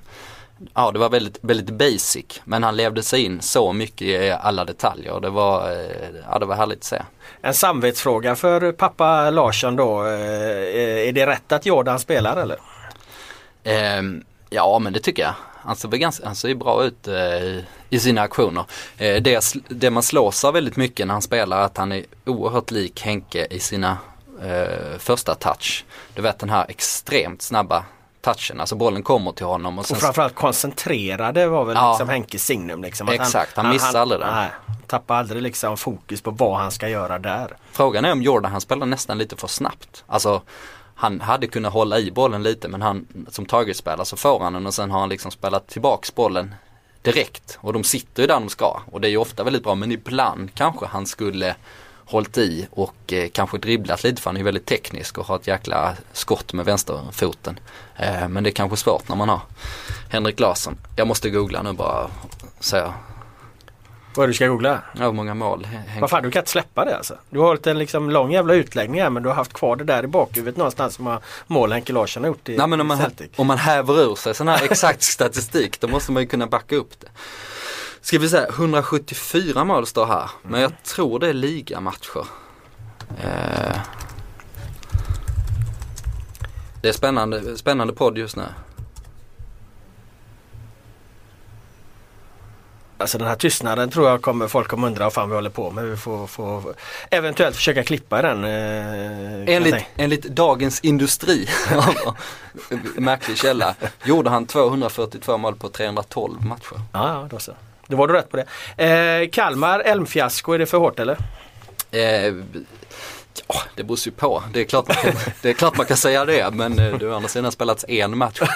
Ja 0.74 0.92
det 0.92 1.00
var 1.00 1.10
väldigt, 1.10 1.40
väldigt 1.42 1.70
basic 1.70 2.42
men 2.44 2.64
han 2.64 2.76
levde 2.76 3.04
sig 3.04 3.24
in 3.26 3.42
så 3.42 3.74
mycket 3.74 4.02
i 4.02 4.32
alla 4.32 4.66
detaljer 4.66 5.12
och 5.12 5.22
det 5.22 5.30
var, 5.30 5.72
eh, 5.72 5.78
ja, 6.32 6.40
det 6.40 6.46
var 6.46 6.56
härligt 6.56 6.78
att 6.78 6.84
se. 6.84 7.02
En 7.42 7.54
samvetsfråga 7.54 8.36
för 8.36 8.72
pappa 8.72 9.30
Larsson 9.30 9.76
då. 9.76 10.06
Eh, 10.06 11.08
Är 11.08 11.12
det 11.12 11.28
rätt 11.28 11.52
att 11.52 11.66
Jordan 11.66 12.00
spelar 12.00 12.38
eller? 12.38 12.58
Ehm, 13.68 14.24
ja 14.50 14.80
men 14.80 14.94
det 14.94 15.00
tycker 15.00 15.24
jag. 15.24 15.34
Han 15.62 15.76
ser, 15.76 15.88
ganska, 15.88 16.26
han 16.26 16.36
ser 16.36 16.48
ju 16.48 16.56
bra 16.56 16.84
ut 16.84 17.08
eh, 17.08 17.60
i 17.90 18.00
sina 18.00 18.22
aktioner. 18.22 18.66
Eh, 18.98 19.16
det, 19.22 19.54
det 19.68 19.90
man 19.90 20.04
slås 20.04 20.46
av 20.46 20.54
väldigt 20.54 20.76
mycket 20.76 21.08
när 21.08 21.14
han 21.14 21.22
spelar 21.22 21.58
är 21.58 21.62
att 21.62 21.78
han 21.78 21.92
är 21.92 22.06
oerhört 22.26 22.72
lik 22.72 23.02
Henke 23.02 23.48
i 23.50 23.60
sina 23.60 23.98
eh, 24.44 24.98
första 25.00 25.36
touch. 25.36 25.86
Du 26.14 26.22
vet 26.22 26.40
den 26.40 26.50
här 26.50 26.66
extremt 26.70 27.42
snabba 27.42 27.84
touchen, 28.22 28.60
alltså 28.60 28.76
bollen 28.76 29.04
kommer 29.04 29.32
till 29.32 29.46
honom 29.46 29.80
och 29.80 29.86
sen 29.86 29.96
Och 29.96 30.02
framförallt 30.02 30.36
koncentrerade 30.36 31.48
var 31.48 31.66
väl 31.66 31.76
Ja. 31.76 31.92
liksom 31.92 32.10
Henkes 32.10 32.46
signum. 32.46 32.82
Liksom, 32.84 33.08
Att 33.08 33.14
Exakt, 33.14 33.58
han 33.58 33.70
missar 33.70 34.00
aldrig. 34.00 34.22
Nej, 34.22 34.50
tappar 34.88 35.16
aldrig 35.16 35.42
liksom 35.42 35.78
fokus 35.78 36.22
på 36.22 36.32
vad 36.32 36.58
han 36.58 36.72
ska 36.72 36.90
göra 36.90 37.20
där. 37.20 37.58
Frågan 37.72 38.06
är 38.06 38.12
om 38.12 38.22
Jordan 38.22 38.52
han 38.52 38.62
spelar 38.62 38.86
nästan 38.86 39.18
lite 39.18 39.36
för 39.36 39.48
snabbt. 39.48 40.04
Alltså 40.08 40.42
han 41.00 41.22
hade 41.22 41.48
kunnat 41.48 41.74
hålla 41.74 42.00
i 42.00 42.12
bollen 42.12 42.44
lite 42.44 42.68
men 42.68 42.82
han 42.82 43.08
som 43.30 43.46
targetspelare 43.46 44.06
så 44.06 44.18
får 44.18 44.40
han 44.40 44.54
den 44.54 44.68
och 44.68 44.74
sen 44.74 44.92
har 44.92 45.00
han 45.00 45.10
liksom 45.10 45.32
spelat 45.32 45.68
tillbaks 45.68 46.16
bollen 46.16 46.56
direkt. 47.02 47.58
Och 47.62 47.74
de 47.74 47.84
sitter 47.84 48.24
ju 48.24 48.28
där 48.28 48.40
de 48.40 48.50
ska 48.50 48.82
och 48.92 49.02
det 49.02 49.08
är 49.08 49.10
ju 49.10 49.18
ofta 49.18 49.44
väldigt 49.44 49.64
bra 49.64 49.76
men 49.76 49.92
ibland 49.92 50.54
kanske 50.54 50.86
han 50.86 51.06
skulle 51.06 51.56
hållit 52.06 52.38
i 52.38 52.68
och 52.72 53.14
eh, 53.14 53.30
kanske 53.30 53.58
dribblat 53.58 54.04
lite 54.04 54.22
för 54.22 54.30
han 54.30 54.36
är 54.36 54.40
ju 54.40 54.46
väldigt 54.46 54.66
teknisk 54.66 55.18
och 55.18 55.26
har 55.26 55.36
ett 55.36 55.48
jäkla 55.48 55.96
skott 56.14 56.54
med 56.54 56.66
vänsterfoten. 56.66 57.60
Eh, 57.96 58.28
men 58.28 58.44
det 58.44 58.50
är 58.50 58.52
kanske 58.52 58.78
svårt 58.78 59.10
när 59.10 59.16
man 59.16 59.30
har 59.30 59.42
Henrik 60.10 60.40
Larsson. 60.40 60.78
Jag 60.96 61.08
måste 61.08 61.30
googla 61.30 61.62
nu 61.62 61.74
bara 61.74 62.10
säga 62.60 62.94
vad 64.18 64.30
du 64.30 64.34
ska 64.34 64.48
googla? 64.48 64.82
ja, 65.00 65.12
många 65.12 65.34
mål 65.34 65.68
Vad 66.02 66.10
fan 66.10 66.24
du 66.24 66.32
kan 66.32 66.40
inte 66.40 66.52
släppa 66.52 66.86
det 66.86 66.98
alltså. 66.98 67.18
Du 67.30 67.40
har 67.40 67.48
hållit 67.48 67.68
en 67.68 67.80
liksom 67.80 68.10
lång 68.10 68.32
jävla 68.32 68.54
utläggning 68.54 69.02
här 69.02 69.10
men 69.10 69.24
du 69.24 69.30
har 69.30 69.36
haft 69.36 69.54
kvar 69.54 69.76
det 69.76 69.84
där 69.84 70.04
i 70.04 70.08
bakhuvudet 70.08 70.58
någonstans 70.58 70.94
som 70.94 71.06
har 71.06 71.22
mål 71.48 71.72
Henke 71.72 71.94
Larsson 71.94 72.24
har 72.24 72.28
gjort 72.28 72.50
i, 72.50 72.58
Nej 72.58 72.68
men 72.68 72.82
om 72.82 72.88
man, 72.88 72.98
Celtic. 72.98 73.30
om 73.36 73.48
man 73.48 73.58
häver 73.58 74.02
ur 74.02 74.16
sig 74.16 74.36
sån 74.36 74.48
här 74.48 74.64
exakt 74.64 75.04
statistik 75.04 75.80
då 75.80 75.88
måste 75.88 76.12
man 76.12 76.24
ju 76.24 76.30
kunna 76.30 76.48
backa 76.48 76.76
upp 76.76 77.00
det. 77.00 77.08
Ska 78.02 78.20
vi 78.20 78.30
säga 78.30 78.48
174 78.50 79.64
mål 79.64 79.86
står 79.86 80.06
här 80.06 80.30
men 80.42 80.62
jag 80.62 80.84
tror 80.84 81.20
det 81.20 81.28
är 81.30 81.34
ligamatcher. 81.34 82.26
Eh, 83.24 83.78
det 86.82 86.90
är 86.90 86.94
spännande, 86.94 87.58
spännande 87.58 87.94
podd 87.94 88.18
just 88.18 88.36
nu. 88.36 88.44
Alltså 93.00 93.18
den 93.18 93.28
här 93.28 93.36
tystnaden 93.36 93.90
tror 93.90 94.10
jag 94.10 94.22
kommer 94.22 94.48
folk 94.48 94.68
kommer 94.68 94.88
undra 94.88 95.04
vad 95.04 95.14
fan 95.14 95.30
vi 95.30 95.36
håller 95.36 95.50
på 95.50 95.72
med. 95.72 95.86
Vi 95.86 95.98
får, 95.98 96.28
får 96.28 96.76
eventuellt 97.10 97.56
försöka 97.56 97.84
klippa 97.84 98.22
den. 98.22 98.44
Eh, 98.44 99.56
Enligt, 99.56 99.86
enligt 99.96 100.24
Dagens 100.24 100.80
Industri, 100.80 101.50
märklig 102.96 103.38
källa, 103.38 103.76
gjorde 104.04 104.30
han 104.30 104.46
242 104.46 105.38
mål 105.38 105.56
på 105.56 105.70
312 105.70 106.46
matcher. 106.46 106.82
Ja, 106.94 107.14
ja, 107.14 107.28
då 107.32 107.40
så. 107.40 107.52
Då 107.88 107.98
var 107.98 108.08
du 108.08 108.14
rätt 108.14 108.32
på 108.32 108.38
det. 108.38 108.84
Eh, 108.86 109.30
Kalmar, 109.30 109.80
Elmfiasko, 109.80 110.54
är 110.54 110.60
det 110.60 110.66
för 110.66 110.78
hårt 110.78 111.00
eller? 111.00 111.18
Eh, 111.92 112.02
ja, 113.48 113.56
det 113.76 113.84
beror 113.84 114.00
ju 114.06 114.12
på. 114.12 114.44
Det 114.54 114.62
är, 114.62 114.66
klart 114.66 114.88
man 114.88 114.98
kan, 114.98 115.12
det 115.42 115.50
är 115.50 115.54
klart 115.54 115.78
man 115.78 115.86
kan 115.86 115.98
säga 115.98 116.26
det 116.26 116.54
men 116.54 116.80
eh, 116.80 116.98
det 116.98 117.06
har 117.06 117.14
å 117.14 117.16
andra 117.16 117.30
sidan 117.30 117.52
spelats 117.52 117.86
en 117.88 118.18
match. 118.18 118.40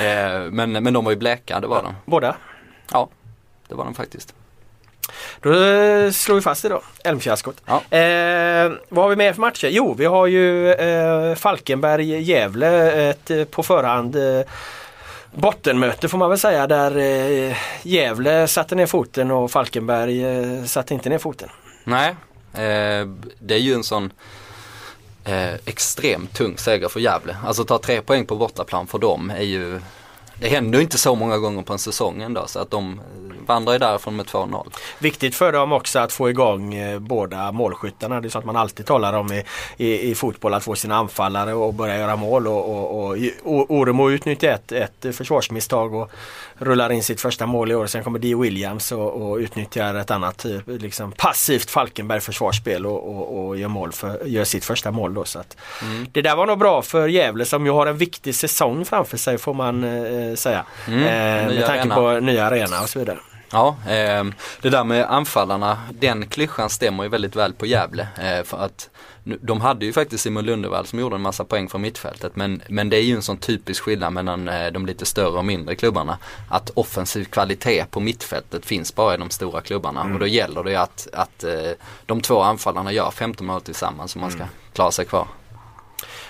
Eh, 0.00 0.40
men, 0.50 0.72
men 0.72 0.92
de 0.92 1.04
var 1.04 1.12
ju 1.12 1.18
bleka, 1.18 1.60
det 1.60 1.66
var 1.66 1.82
de. 1.82 1.94
Båda? 2.04 2.36
Ja, 2.92 3.08
det 3.68 3.74
var 3.74 3.84
de 3.84 3.94
faktiskt. 3.94 4.34
Då 5.40 5.52
eh, 5.52 6.10
slår 6.10 6.34
vi 6.34 6.40
fast 6.40 6.62
det 6.62 6.68
då, 6.68 6.82
Elmfiaskot. 7.04 7.56
Ja. 7.66 7.96
Eh, 7.98 8.72
vad 8.88 9.04
har 9.04 9.08
vi 9.08 9.16
mer 9.16 9.32
för 9.32 9.40
matcher? 9.40 9.68
Jo, 9.68 9.94
vi 9.94 10.04
har 10.04 10.26
ju 10.26 10.72
eh, 10.72 11.34
Falkenberg-Gävle 11.34 12.92
ett 13.10 13.30
eh, 13.30 13.44
på 13.44 13.62
förhand 13.62 14.16
eh, 14.16 14.46
bottenmöte 15.34 16.08
får 16.08 16.18
man 16.18 16.30
väl 16.30 16.38
säga 16.38 16.66
där 16.66 16.96
eh, 16.96 17.56
Gävle 17.82 18.48
satte 18.48 18.74
ner 18.74 18.86
foten 18.86 19.30
och 19.30 19.50
Falkenberg 19.50 20.24
eh, 20.24 20.64
satte 20.64 20.94
inte 20.94 21.08
ner 21.08 21.18
foten. 21.18 21.48
Nej, 21.84 22.08
eh, 22.52 23.06
det 23.38 23.54
är 23.54 23.58
ju 23.58 23.74
en 23.74 23.84
sån 23.84 24.12
eh, 25.24 25.54
extremt 25.54 26.34
tung 26.34 26.58
seger 26.58 26.88
för 26.88 27.00
Gävle. 27.00 27.36
Alltså 27.46 27.64
ta 27.64 27.78
tre 27.78 28.02
poäng 28.02 28.26
på 28.26 28.36
bortaplan 28.36 28.86
för 28.86 28.98
dem 28.98 29.30
är 29.30 29.42
ju 29.44 29.80
det 30.40 30.48
händer 30.48 30.78
ju 30.78 30.82
inte 30.82 30.98
så 30.98 31.14
många 31.14 31.38
gånger 31.38 31.62
på 31.62 31.72
en 31.72 31.78
säsong 31.78 32.22
ändå 32.22 32.46
så 32.46 32.58
att 32.58 32.70
de 32.70 32.92
eh, 32.92 33.46
vandrar 33.46 33.72
ju 33.72 33.78
därifrån 33.78 34.16
med 34.16 34.26
2-0. 34.26 34.66
Viktigt 34.98 35.34
för 35.34 35.52
dem 35.52 35.72
också 35.72 35.98
att 35.98 36.12
få 36.12 36.30
igång 36.30 36.74
eh, 36.74 36.98
båda 36.98 37.52
målskyttarna. 37.52 38.20
Det 38.20 38.28
är 38.28 38.30
sånt 38.30 38.44
man 38.44 38.56
alltid 38.56 38.86
talar 38.86 39.12
om 39.12 39.32
i, 39.32 39.44
i, 39.76 40.10
i 40.10 40.14
fotboll. 40.14 40.54
Att 40.54 40.64
få 40.64 40.74
sina 40.74 40.96
anfallare 40.96 41.54
och 41.54 41.74
börja 41.74 41.98
göra 41.98 42.16
mål. 42.16 42.46
Och, 42.46 42.70
och, 42.70 43.06
och, 43.06 43.16
och 43.44 43.70
Oremo 43.70 44.10
utnyttjar 44.10 44.48
ett, 44.48 44.72
ett 44.72 45.16
försvarsmisstag 45.16 45.94
och 45.94 46.10
rullar 46.58 46.92
in 46.92 47.02
sitt 47.02 47.20
första 47.20 47.46
mål 47.46 47.70
i 47.70 47.74
år. 47.74 47.86
Sen 47.86 48.04
kommer 48.04 48.18
Dee 48.18 48.36
Williams 48.36 48.92
och, 48.92 49.22
och 49.22 49.36
utnyttjar 49.36 49.94
ett 49.94 50.10
annat 50.10 50.38
typ, 50.38 50.62
liksom 50.66 51.12
passivt 51.12 51.70
Falkenberg 51.70 52.20
försvarsspel 52.20 52.86
och, 52.86 53.16
och, 53.16 53.46
och 53.46 53.56
gör, 53.56 53.68
mål 53.68 53.92
för, 53.92 54.24
gör 54.24 54.44
sitt 54.44 54.64
första 54.64 54.90
mål. 54.90 55.14
Då, 55.14 55.24
så 55.24 55.38
att 55.38 55.56
Det 56.12 56.22
där 56.22 56.36
var 56.36 56.46
nog 56.46 56.58
bra 56.58 56.82
för 56.82 57.08
Gävle 57.08 57.44
som 57.44 57.66
ju 57.66 57.72
har 57.72 57.86
en 57.86 57.96
viktig 57.96 58.34
säsong 58.34 58.84
framför 58.84 59.16
sig 59.16 59.38
får 59.38 59.54
man 59.54 59.84
eh, 59.84 60.34
säga. 60.34 60.64
Mm, 60.86 61.00
eh, 61.00 61.54
med 61.54 61.66
tanke 61.66 61.80
arena. 61.80 61.94
på 61.94 62.20
nya 62.20 62.44
arena 62.44 62.82
och 62.82 62.88
så 62.88 62.98
vidare. 62.98 63.18
Ja, 63.50 63.76
eh, 63.88 64.24
det 64.60 64.70
där 64.70 64.84
med 64.84 65.04
anfallarna, 65.04 65.78
den 65.90 66.26
klyschan 66.26 66.70
stämmer 66.70 67.02
ju 67.02 67.08
väldigt 67.08 67.36
väl 67.36 67.52
på 67.52 67.66
Gävle. 67.66 68.08
Eh, 68.22 68.44
för 68.44 68.58
att 68.58 68.90
de 69.26 69.60
hade 69.60 69.86
ju 69.86 69.92
faktiskt 69.92 70.24
Simon 70.24 70.44
Lundevall 70.44 70.86
som 70.86 70.98
gjorde 70.98 71.16
en 71.16 71.22
massa 71.22 71.44
poäng 71.44 71.68
från 71.68 71.80
mittfältet. 71.80 72.36
Men, 72.36 72.62
men 72.68 72.88
det 72.88 72.96
är 72.96 73.02
ju 73.02 73.14
en 73.14 73.22
sån 73.22 73.36
typisk 73.36 73.82
skillnad 73.82 74.12
mellan 74.12 74.48
eh, 74.48 74.72
de 74.72 74.86
lite 74.86 75.06
större 75.06 75.38
och 75.38 75.44
mindre 75.44 75.74
klubbarna. 75.74 76.18
Att 76.50 76.70
offensiv 76.70 77.24
kvalitet 77.24 77.84
på 77.90 78.00
mittfältet 78.00 78.66
finns 78.66 78.94
bara 78.94 79.14
i 79.14 79.16
de 79.16 79.30
stora 79.30 79.60
klubbarna. 79.60 80.02
Och 80.14 80.20
då 80.20 80.26
gäller 80.26 80.64
det 80.64 80.70
ju 80.70 80.76
att, 80.76 81.08
att 81.12 81.44
eh, 81.44 81.70
de 82.06 82.20
två 82.20 82.42
anfallarna 82.42 82.92
gör 82.92 83.10
15 83.10 83.46
mål 83.46 83.60
tillsammans 83.60 84.14
om 84.14 84.20
man 84.20 84.30
ska 84.30 84.44
klara 84.72 84.90
sig 84.90 85.04
kvar. 85.04 85.26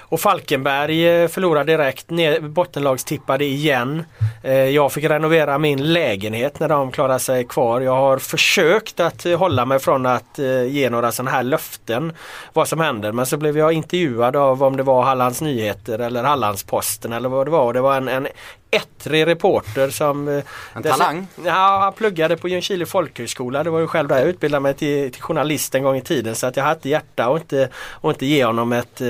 Och 0.08 0.20
Falkenberg 0.20 1.08
eh, 1.08 1.28
förlorade 1.28 1.72
direkt, 1.76 2.10
ner, 2.10 2.40
bottenlagstippade 2.40 3.44
igen. 3.44 4.04
Eh, 4.42 4.52
Jag 4.54 4.92
fick 4.92 5.04
renovera 5.04 5.58
min 5.58 5.92
lägenhet 5.92 6.60
när 6.60 6.68
de 6.68 6.92
klarade 6.92 7.18
sig 7.18 7.44
kvar. 7.44 7.80
Jag 7.80 7.96
har 7.96 8.18
försökt 8.18 9.00
att 9.00 9.24
hålla 9.24 9.64
mig 9.64 9.78
från 9.78 10.06
att 10.06 10.38
eh, 10.38 10.62
ge 10.64 10.90
några 10.90 11.12
sådana 11.12 11.30
här 11.30 11.42
löften 11.42 12.12
vad 12.52 12.68
som 12.68 12.80
händer. 12.80 13.12
Men 13.12 13.26
så 13.26 13.36
blev 13.36 13.58
jag 13.58 13.72
intervjuad 13.72 14.36
av 14.36 14.62
om 14.62 14.76
det 14.76 14.82
var 14.82 15.02
Hallands 15.02 15.40
Nyheter 15.40 15.98
eller 15.98 16.24
Hallandsposten 16.24 17.12
eller 17.12 17.28
vad 17.28 17.46
det 17.46 17.50
var. 17.50 17.72
Det 17.72 17.80
var 17.80 17.96
en, 17.96 18.08
en 18.08 18.28
ettrig 18.70 19.26
reporter 19.26 19.90
som... 19.90 20.28
En 20.28 20.42
dess- 20.82 20.98
talang? 20.98 21.26
Ja, 21.44 21.78
han 21.80 21.92
pluggade 21.92 22.36
på 22.36 22.48
Ljungskile 22.48 22.86
folkhögskola. 22.86 23.64
Det 23.64 23.70
var 23.70 23.80
ju 23.80 23.86
själv 23.86 24.08
där 24.08 24.18
jag 24.18 24.28
utbildade 24.28 24.60
mig 24.60 24.74
till, 24.74 25.12
till 25.12 25.22
journalist 25.22 25.74
en 25.74 25.82
gång 25.82 25.96
i 25.96 26.00
tiden. 26.00 26.34
Så 26.34 26.46
att 26.46 26.56
jag 26.56 26.64
hade 26.64 26.88
hjärta 26.88 27.28
och 27.28 27.36
inte, 27.36 27.68
och 27.76 28.10
inte 28.10 28.26
ge 28.26 28.44
honom 28.44 28.72
ett 28.72 29.00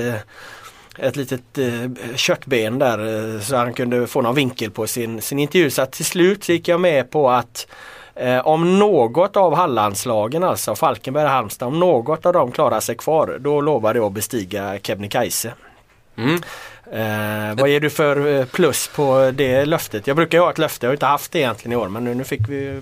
ett 0.97 1.15
litet 1.15 1.57
eh, 1.57 2.15
köttben 2.15 2.79
där 2.79 3.33
eh, 3.35 3.41
så 3.41 3.55
han 3.55 3.73
kunde 3.73 4.07
få 4.07 4.21
någon 4.21 4.35
vinkel 4.35 4.71
på 4.71 4.87
sin, 4.87 5.21
sin 5.21 5.39
intervju. 5.39 5.69
Så 5.69 5.85
till 5.85 6.05
slut 6.05 6.43
så 6.43 6.51
gick 6.51 6.67
jag 6.67 6.79
med 6.79 7.11
på 7.11 7.29
att 7.29 7.67
eh, 8.15 8.47
om 8.47 8.79
något 8.79 9.37
av 9.37 9.55
Hallandslagen, 9.55 10.43
alltså 10.43 10.75
Falkenberg 10.75 11.23
och 11.23 11.29
Halmstad, 11.29 11.67
om 11.67 11.79
något 11.79 12.25
av 12.25 12.33
dem 12.33 12.51
klarar 12.51 12.79
sig 12.79 12.95
kvar 12.95 13.37
då 13.39 13.61
lovar 13.61 13.95
jag 13.95 14.05
att 14.05 14.13
bestiga 14.13 14.79
Kebnekaise. 14.83 15.53
Mm. 16.17 16.41
Eh, 16.91 17.55
vad 17.55 17.69
ger 17.69 17.79
du 17.79 17.89
för 17.89 18.27
eh, 18.27 18.45
plus 18.45 18.87
på 18.95 19.31
det 19.33 19.65
löftet? 19.65 20.07
Jag 20.07 20.15
brukar 20.15 20.37
ju 20.37 20.43
ha 20.43 20.51
ett 20.51 20.57
löfte, 20.57 20.85
jag 20.85 20.89
har 20.89 20.95
inte 20.95 21.05
haft 21.05 21.31
det 21.31 21.39
egentligen 21.39 21.73
i 21.73 21.75
år 21.75 21.89
men 21.89 22.03
nu, 22.03 22.13
nu 22.13 22.23
fick 22.23 22.49
vi 22.49 22.81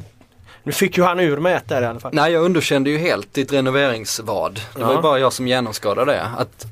nu 0.65 0.71
fick 0.71 0.97
ju 0.97 1.03
han 1.03 1.19
ur 1.19 1.37
med 1.37 1.55
ett 1.57 1.67
där 1.67 1.81
i 1.81 1.85
alla 1.85 1.99
fall. 1.99 2.11
Nej 2.13 2.31
jag 2.31 2.43
underkände 2.43 2.89
ju 2.89 2.97
helt 2.97 3.33
ditt 3.33 3.53
renoveringsvad. 3.53 4.59
Det 4.75 4.81
var 4.83 4.89
Ja. 4.91 4.95
ju 4.95 5.01
bara 5.01 5.19
jag 5.19 5.33
som 5.33 5.47
genomskådade 5.47 6.11
det. 6.11 6.27
Att 6.37 6.65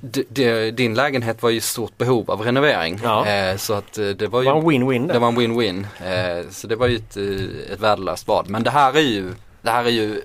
din 0.77 0.93
lägenhet 0.93 1.43
var 1.43 1.49
ju 1.49 1.57
i 1.57 1.61
stort 1.61 1.97
behov 1.97 2.31
av 2.31 2.41
renovering. 2.41 2.99
Ja. 3.03 3.25
Eh, 3.27 3.57
så 3.57 3.73
att 3.73 3.97
eh, 3.97 4.05
det 4.07 4.27
var 4.27 4.39
Det 4.41 4.45
ju 4.45 4.51
var 4.51 4.59
en 4.59 4.65
win-win. 4.69 5.13
Det 5.13 5.19
var 5.19 5.27
en 5.27 5.39
win-win. 5.39 5.85
Eh, 6.05 6.49
så 6.49 6.67
det 6.67 6.75
var 6.75 6.87
ju 6.87 6.95
ett, 6.95 7.17
ett 7.73 7.79
värdelöst 7.79 8.27
vad. 8.27 8.49
Men 8.49 8.63
det 8.63 8.71
här 8.71 8.93
är 8.97 9.01
ju, 9.01 9.33
det 9.61 9.71
här 9.71 9.83
är 9.85 9.89
ju 9.89 10.21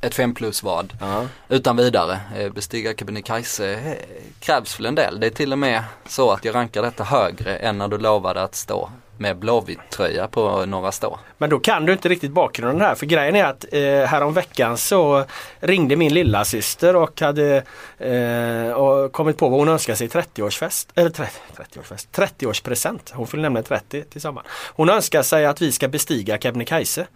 ett 0.00 0.14
5 0.14 0.34
plus 0.34 0.62
vad. 0.62 0.92
Ja. 1.00 1.22
Utan 1.48 1.76
vidare. 1.76 2.20
Bestiga 2.54 2.94
Kebnekaise 2.94 3.96
krävs 4.40 4.78
väl 4.78 4.86
en 4.86 4.94
del. 4.94 5.20
Det 5.20 5.26
är 5.26 5.30
till 5.30 5.52
och 5.52 5.58
med 5.58 5.82
så 6.08 6.30
att 6.30 6.44
jag 6.44 6.54
rankar 6.54 6.82
detta 6.82 7.04
högre 7.04 7.56
än 7.56 7.78
när 7.78 7.88
du 7.88 7.98
lovade 7.98 8.42
att 8.42 8.54
stå 8.54 8.90
med 9.18 9.36
blåvitt 9.36 9.90
tröja 9.90 10.28
på 10.28 10.66
Norra 10.66 10.92
Stå. 10.92 11.18
Men 11.38 11.50
då 11.50 11.58
kan 11.58 11.86
du 11.86 11.92
inte 11.92 12.08
riktigt 12.08 12.30
bakgrunden 12.30 12.80
här 12.80 12.94
för 12.94 13.06
grejen 13.06 13.36
är 13.36 13.44
att 13.44 13.64
eh, 13.72 13.80
häromveckan 13.82 14.78
så 14.78 15.24
ringde 15.60 15.96
min 15.96 16.14
lilla 16.14 16.44
syster 16.44 16.96
och 16.96 17.20
hade 17.20 17.62
eh, 17.98 18.72
och 18.72 19.12
kommit 19.12 19.36
på 19.36 19.48
vad 19.48 19.58
hon 19.58 19.68
önskar 19.68 19.94
sig 19.94 20.06
i 20.06 20.10
30-årsfest. 20.10 20.88
Eller 20.94 21.10
30, 21.10 21.32
30-årsfest, 21.56 22.08
30-årspresent. 22.12 23.12
Hon 23.12 23.26
fyller 23.26 23.42
nämligen 23.42 23.64
30 23.64 24.02
tillsammans. 24.02 24.46
Hon 24.50 24.90
önskar 24.90 25.22
sig 25.22 25.46
att 25.46 25.62
vi 25.62 25.72
ska 25.72 25.88
bestiga 25.88 26.38
Kebnekaise. 26.38 27.06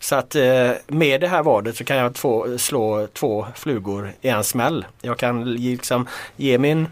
Så 0.00 0.14
att 0.16 0.34
eh, 0.34 0.70
med 0.86 1.20
det 1.20 1.28
här 1.28 1.42
vadet 1.42 1.76
så 1.76 1.84
kan 1.84 1.96
jag 1.96 2.14
två, 2.14 2.58
slå 2.58 3.06
två 3.06 3.46
flugor 3.54 4.12
i 4.20 4.28
en 4.28 4.44
smäll. 4.44 4.86
Jag 5.00 5.18
kan 5.18 5.54
liksom 5.54 6.08
ge 6.36 6.58
min 6.58 6.88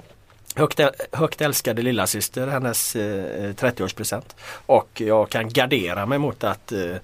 högt, 0.54 0.80
högt 1.12 1.40
älskade 1.40 1.82
lilla 1.82 2.06
syster 2.06 2.46
hennes 2.46 2.96
eh, 2.96 3.52
30-årspresent. 3.54 4.36
Och 4.66 5.00
jag 5.00 5.30
kan 5.30 5.48
gardera 5.48 6.06
mig 6.06 6.18
mot 6.18 6.44
att, 6.44 6.72
eh, 6.72 6.96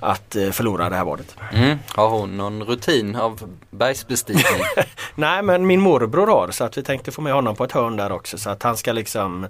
att 0.00 0.36
eh, 0.36 0.50
förlora 0.50 0.90
det 0.90 0.96
här 0.96 1.04
vadet. 1.04 1.36
Mm. 1.52 1.78
Har 1.88 2.08
hon 2.08 2.36
någon 2.36 2.62
rutin 2.62 3.16
av 3.16 3.56
bergsbestigning? 3.70 4.44
Nej 5.14 5.42
men 5.42 5.66
min 5.66 5.80
morbror 5.80 6.26
har 6.26 6.50
så 6.50 6.64
att 6.64 6.78
vi 6.78 6.82
tänkte 6.82 7.12
få 7.12 7.20
med 7.20 7.32
honom 7.32 7.56
på 7.56 7.64
ett 7.64 7.72
hörn 7.72 7.96
där 7.96 8.12
också 8.12 8.38
så 8.38 8.50
att 8.50 8.62
han 8.62 8.76
ska 8.76 8.92
liksom 8.92 9.46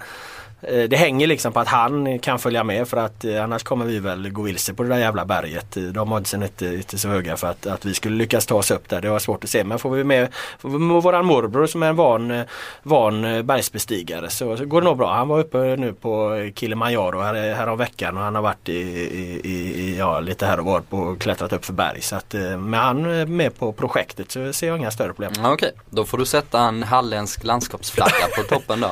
det 0.68 0.96
hänger 0.96 1.26
liksom 1.26 1.52
på 1.52 1.60
att 1.60 1.68
han 1.68 2.18
kan 2.18 2.38
följa 2.38 2.64
med 2.64 2.88
för 2.88 2.96
att 2.96 3.24
eh, 3.24 3.44
annars 3.44 3.62
kommer 3.62 3.84
vi 3.84 3.98
väl 3.98 4.30
gå 4.30 4.42
vilse 4.42 4.74
på 4.74 4.82
det 4.82 4.88
där 4.88 4.98
jävla 4.98 5.24
berget. 5.24 5.76
Eh, 5.76 5.82
De 5.82 6.12
oddsen 6.12 6.42
är 6.42 6.46
inte, 6.46 6.66
inte 6.66 6.98
så 6.98 7.08
höga 7.08 7.36
för 7.36 7.46
att, 7.48 7.66
att 7.66 7.84
vi 7.84 7.94
skulle 7.94 8.16
lyckas 8.16 8.46
ta 8.46 8.54
oss 8.54 8.70
upp 8.70 8.88
där. 8.88 9.00
Det 9.00 9.10
var 9.10 9.18
svårt 9.18 9.44
att 9.44 9.50
se 9.50 9.64
men 9.64 9.78
får 9.78 9.90
vi 9.90 10.04
med, 10.04 10.28
får 10.58 10.68
vi 10.68 10.78
med 10.78 11.02
våran 11.02 11.26
morbror 11.26 11.66
som 11.66 11.82
är 11.82 11.86
en 11.88 11.96
van, 11.96 12.30
eh, 12.30 12.42
van 12.82 13.24
eh, 13.24 13.42
bergsbestigare 13.42 14.30
så, 14.30 14.56
så 14.56 14.64
går 14.64 14.80
det 14.80 14.84
nog 14.84 14.96
bra. 14.96 15.12
Han 15.14 15.28
var 15.28 15.38
uppe 15.40 15.58
nu 15.58 15.92
på 15.92 16.30
Kilimanjaro 16.54 17.20
här, 17.20 17.54
här 17.54 17.66
om 17.66 17.78
veckan 17.78 18.16
och 18.16 18.22
han 18.22 18.34
har 18.34 18.42
varit 18.42 18.68
i, 18.68 18.72
i, 18.72 19.40
i, 19.44 19.96
ja, 19.98 20.20
lite 20.20 20.46
här 20.46 20.58
och 20.60 20.64
var 20.66 20.80
på 20.80 21.16
klättrat 21.20 21.52
upp 21.52 21.64
för 21.64 21.72
berg. 21.72 22.00
Så 22.00 22.16
att, 22.16 22.34
eh, 22.34 22.56
med 22.56 22.80
han 22.80 23.36
med 23.36 23.58
på 23.58 23.72
projektet 23.72 24.30
så 24.30 24.52
ser 24.52 24.66
jag 24.66 24.78
inga 24.78 24.90
större 24.90 25.08
problem. 25.08 25.32
Okej, 25.44 25.72
då 25.90 26.04
får 26.04 26.18
du 26.18 26.26
sätta 26.26 26.60
en 26.60 26.82
halländsk 26.82 27.44
landskapsflagga 27.44 28.26
på 28.36 28.42
toppen 28.42 28.80
då. 28.80 28.90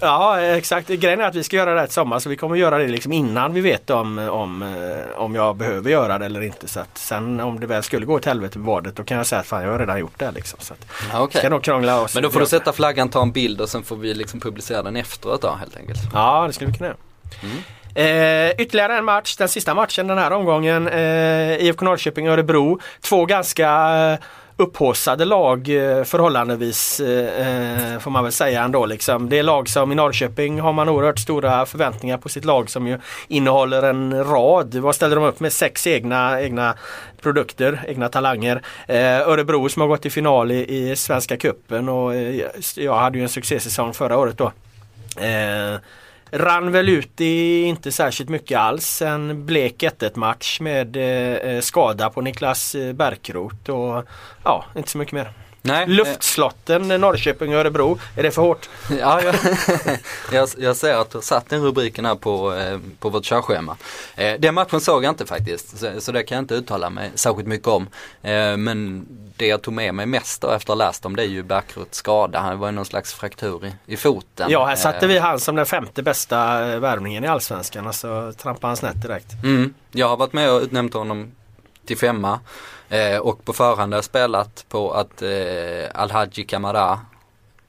Ja 0.00 0.40
exakt. 0.40 0.90
Grejen 1.12 1.24
är 1.24 1.28
att 1.28 1.34
vi 1.34 1.44
ska 1.44 1.56
göra 1.56 1.70
det 1.74 1.78
här 1.80 1.84
ett 1.84 1.92
sommar 1.92 2.18
så 2.18 2.28
vi 2.28 2.36
kommer 2.36 2.56
göra 2.56 2.78
det 2.78 2.88
liksom 2.88 3.12
innan 3.12 3.54
vi 3.54 3.60
vet 3.60 3.90
om, 3.90 4.18
om, 4.18 4.62
eh, 4.62 5.20
om 5.20 5.34
jag 5.34 5.56
behöver 5.56 5.90
göra 5.90 6.18
det 6.18 6.26
eller 6.26 6.40
inte. 6.40 6.68
Så 6.68 6.80
att 6.80 6.98
sen 6.98 7.40
om 7.40 7.60
det 7.60 7.66
väl 7.66 7.82
skulle 7.82 8.06
gå 8.06 8.14
åt 8.14 8.24
helvete 8.24 8.58
med 8.58 8.66
vadet 8.66 8.96
då 8.96 9.04
kan 9.04 9.16
jag 9.16 9.26
säga 9.26 9.40
att 9.40 9.46
fan 9.46 9.62
jag 9.62 9.70
har 9.70 9.78
redan 9.78 9.98
gjort 9.98 10.18
det. 10.18 10.30
Liksom. 10.30 10.58
Så 10.62 10.72
att, 10.74 10.86
Ja, 11.12 11.20
okej. 11.20 11.38
Ska 11.38 11.48
nog 11.50 11.62
krångla 11.62 12.00
oss. 12.00 12.14
Men 12.14 12.22
då 12.22 12.30
får 12.30 12.40
du 12.40 12.46
sätta 12.46 12.72
flaggan, 12.72 13.08
ta 13.08 13.22
en 13.22 13.32
bild 13.32 13.60
och 13.60 13.68
sen 13.68 13.82
får 13.82 13.96
vi 13.96 14.14
liksom 14.14 14.40
publicera 14.40 14.82
den 14.82 14.96
efteråt 14.96 15.42
då 15.42 15.50
helt 15.50 15.76
enkelt. 15.76 16.00
Ja 16.14 16.44
det 16.46 16.52
skulle 16.52 16.70
vi 16.70 16.76
kunna 16.76 16.88
göra. 16.88 16.98
Eh, 17.94 18.50
ytterligare 18.58 18.98
en 18.98 19.04
match, 19.04 19.36
den 19.36 19.48
sista 19.48 19.74
matchen 19.74 20.06
den 20.06 20.18
här 20.18 20.30
omgången. 20.30 20.88
Eh, 20.88 21.56
IFK 21.56 21.84
Norrköping 21.84 22.28
och 22.28 22.32
Örebro. 22.32 22.80
Två 23.00 23.26
ganska 23.26 23.68
eh, 24.12 24.18
upphaussade 24.62 25.24
lag 25.24 25.68
eh, 25.68 26.04
förhållandevis 26.04 27.00
eh, 27.00 27.92
eh, 27.94 27.98
får 27.98 28.10
man 28.10 28.24
väl 28.24 28.32
säga 28.32 28.62
ändå. 28.62 28.86
Liksom. 28.86 29.28
Det 29.28 29.38
är 29.38 29.42
lag 29.42 29.68
som 29.68 29.92
i 29.92 29.94
Norrköping 29.94 30.60
har 30.60 30.72
man 30.72 30.88
oerhört 30.88 31.18
stora 31.18 31.66
förväntningar 31.66 32.18
på 32.18 32.28
sitt 32.28 32.44
lag 32.44 32.70
som 32.70 32.86
ju 32.86 32.98
innehåller 33.28 33.82
en 33.82 34.24
rad. 34.24 34.74
Vad 34.74 34.94
ställer 34.94 35.16
de 35.16 35.24
upp 35.24 35.40
med? 35.40 35.52
Sex 35.52 35.86
egna, 35.86 36.40
egna 36.40 36.74
produkter, 37.22 37.84
egna 37.88 38.08
talanger. 38.08 38.62
Eh, 38.86 39.28
Örebro 39.28 39.68
som 39.68 39.80
har 39.82 39.88
gått 39.88 40.02
till 40.02 40.12
final 40.12 40.50
i, 40.50 40.90
i 40.90 40.96
Svenska 40.96 41.36
Cupen 41.36 41.88
och 41.88 42.14
eh, 42.14 42.46
jag 42.76 42.94
hade 42.94 43.18
ju 43.18 43.22
en 43.22 43.28
succésäsong 43.28 43.94
förra 43.94 44.18
året 44.18 44.38
då. 44.38 44.52
Eh, 45.20 45.80
Eh, 46.32 46.38
rann 46.38 46.72
väl 46.72 46.88
ut 46.88 47.20
i 47.20 47.62
inte 47.62 47.92
särskilt 47.92 48.30
mycket 48.30 48.58
alls. 48.58 49.02
En 49.02 49.46
blek 49.46 49.82
1-1 49.82 50.18
match 50.18 50.60
med 50.60 50.96
eh, 51.56 51.60
skada 51.60 52.10
på 52.10 52.20
Niklas 52.20 52.74
eh, 52.74 52.92
Bärkroth 52.92 53.70
och 53.70 54.04
ja, 54.44 54.64
inte 54.76 54.90
så 54.90 54.98
mycket 54.98 55.12
mer. 55.14 55.32
Nej, 55.64 55.86
Luftslotten 55.86 56.90
eh, 56.90 56.98
Norrköping 56.98 57.54
och 57.54 57.60
Örebro, 57.60 57.98
är 58.16 58.22
det 58.22 58.30
för 58.30 58.42
hårt? 58.42 58.68
eh, 58.90 58.96
Ja, 59.00 59.22
jag, 59.22 59.34
jag, 60.32 60.48
jag 60.58 60.76
ser 60.76 60.94
att 60.94 61.10
du 61.10 61.16
har 61.18 61.22
satt 61.22 61.48
den 61.48 61.62
rubriken 61.62 62.04
här 62.04 62.14
på, 62.14 62.54
eh, 62.54 62.78
på 62.98 63.08
vårt 63.08 63.24
körschema. 63.24 63.76
Eh, 64.16 64.34
den 64.38 64.54
matchen 64.54 64.80
såg 64.80 65.04
jag 65.04 65.10
inte 65.10 65.26
faktiskt, 65.26 65.78
så, 65.78 66.00
så 66.00 66.12
det 66.12 66.22
kan 66.22 66.36
jag 66.36 66.42
inte 66.42 66.54
uttala 66.54 66.90
mig 66.90 67.10
särskilt 67.14 67.48
mycket 67.48 67.68
om. 67.68 67.88
Eh, 68.22 68.56
men 68.56 69.06
det 69.36 69.46
jag 69.46 69.62
tog 69.62 69.74
med 69.74 69.94
mig 69.94 70.06
mest 70.06 70.42
då 70.42 70.50
efter 70.50 70.72
att 70.72 70.78
ha 70.78 70.86
läst 70.86 71.06
om 71.06 71.16
det 71.16 71.22
är 71.22 71.26
ju 71.26 71.42
Bärkroths 71.42 71.96
skada. 71.96 72.38
Han 72.38 72.58
var 72.58 72.68
ju 72.68 72.72
någon 72.72 72.84
slags 72.84 73.14
fraktur 73.14 73.66
i, 73.66 73.72
i 73.86 73.96
foten. 73.96 74.50
Ja, 74.50 74.64
här 74.64 74.76
satte 74.76 75.06
Eh, 75.06 75.08
vi 75.08 75.18
han 75.18 75.40
som 75.40 75.56
den 75.56 75.66
femte 75.66 76.02
bästa 76.02 76.70
eh, 76.72 76.78
värvningen 76.78 77.24
i 77.24 77.26
Allsvenskan. 77.26 77.86
Alltså 77.86 78.32
trampade 78.32 78.66
han 78.66 78.76
snett 78.76 79.02
direkt. 79.02 79.32
Mm, 79.44 79.74
jag 79.90 80.08
har 80.08 80.16
varit 80.16 80.32
med 80.32 80.50
och 80.52 80.60
utnämnt 80.62 80.94
honom 80.94 81.32
till 81.86 81.98
femma 81.98 82.40
eh, 82.88 83.18
och 83.18 83.44
på 83.44 83.52
förhand 83.52 83.92
har 83.92 83.96
jag 83.96 84.04
spelat 84.04 84.64
på 84.68 84.92
att 84.92 85.22
eh, 85.22 85.30
Al-Haji 85.94 86.44
Kamara 86.44 87.00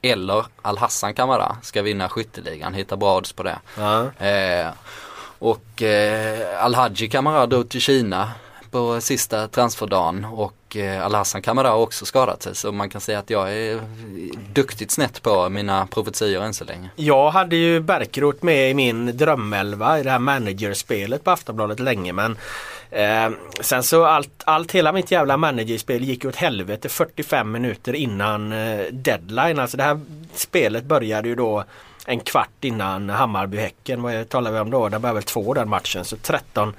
eller 0.02 0.46
Al-Hassan 0.62 1.14
Kamara 1.14 1.56
ska 1.62 1.82
vinna 1.82 2.08
skytteligan, 2.08 2.74
hitta 2.74 2.96
bra 2.96 3.16
odds 3.16 3.32
på 3.32 3.42
det. 3.42 3.58
Ja. 3.78 4.26
Eh, 4.26 4.68
och 5.38 5.82
eh, 5.82 6.64
Al-Haji 6.64 7.08
Kamara 7.08 7.46
drog 7.46 7.68
till 7.68 7.80
Kina 7.80 8.30
på 8.70 9.00
sista 9.00 9.48
transferdagen 9.48 10.24
och 10.24 10.54
eh, 10.76 11.40
Kamara 11.42 11.68
har 11.68 11.76
också 11.76 12.06
skadat 12.06 12.42
sig 12.42 12.54
så 12.54 12.72
man 12.72 12.90
kan 12.90 13.00
säga 13.00 13.18
att 13.18 13.30
jag 13.30 13.52
är 13.52 13.80
duktigt 14.52 14.90
snett 14.90 15.22
på 15.22 15.48
mina 15.48 15.86
profetior 15.86 16.42
än 16.42 16.54
så 16.54 16.64
länge. 16.64 16.90
Jag 16.96 17.30
hade 17.30 17.56
ju 17.56 17.80
Bärkroth 17.80 18.44
med 18.44 18.70
i 18.70 18.74
min 18.74 19.16
drömelva 19.16 20.00
i 20.00 20.02
det 20.02 20.10
här 20.10 20.18
managerspelet 20.18 21.24
på 21.24 21.30
Aftonbladet 21.30 21.80
länge 21.80 22.12
men 22.12 22.36
eh, 22.90 23.30
sen 23.60 23.82
så 23.82 24.04
allt, 24.04 24.42
allt 24.44 24.72
hela 24.72 24.92
mitt 24.92 25.10
jävla 25.10 25.36
managerspel 25.36 26.04
gick 26.04 26.24
åt 26.24 26.36
helvete 26.36 26.88
45 26.88 27.52
minuter 27.52 27.94
innan 27.94 28.52
eh, 28.52 28.86
deadline. 28.92 29.58
Alltså 29.58 29.76
det 29.76 29.82
här 29.82 30.00
spelet 30.34 30.84
började 30.84 31.28
ju 31.28 31.34
då 31.34 31.64
en 32.06 32.20
kvart 32.20 32.64
innan 32.64 33.10
Hammarby-Häcken. 33.10 34.02
Vad 34.02 34.28
talar 34.28 34.52
vi 34.52 34.58
om 34.58 34.70
då? 34.70 34.88
Det 34.88 34.98
började 34.98 35.14
väl 35.14 35.22
två 35.22 35.54
den 35.54 35.68
matchen 35.68 36.04
så 36.04 36.16
13 36.16 36.74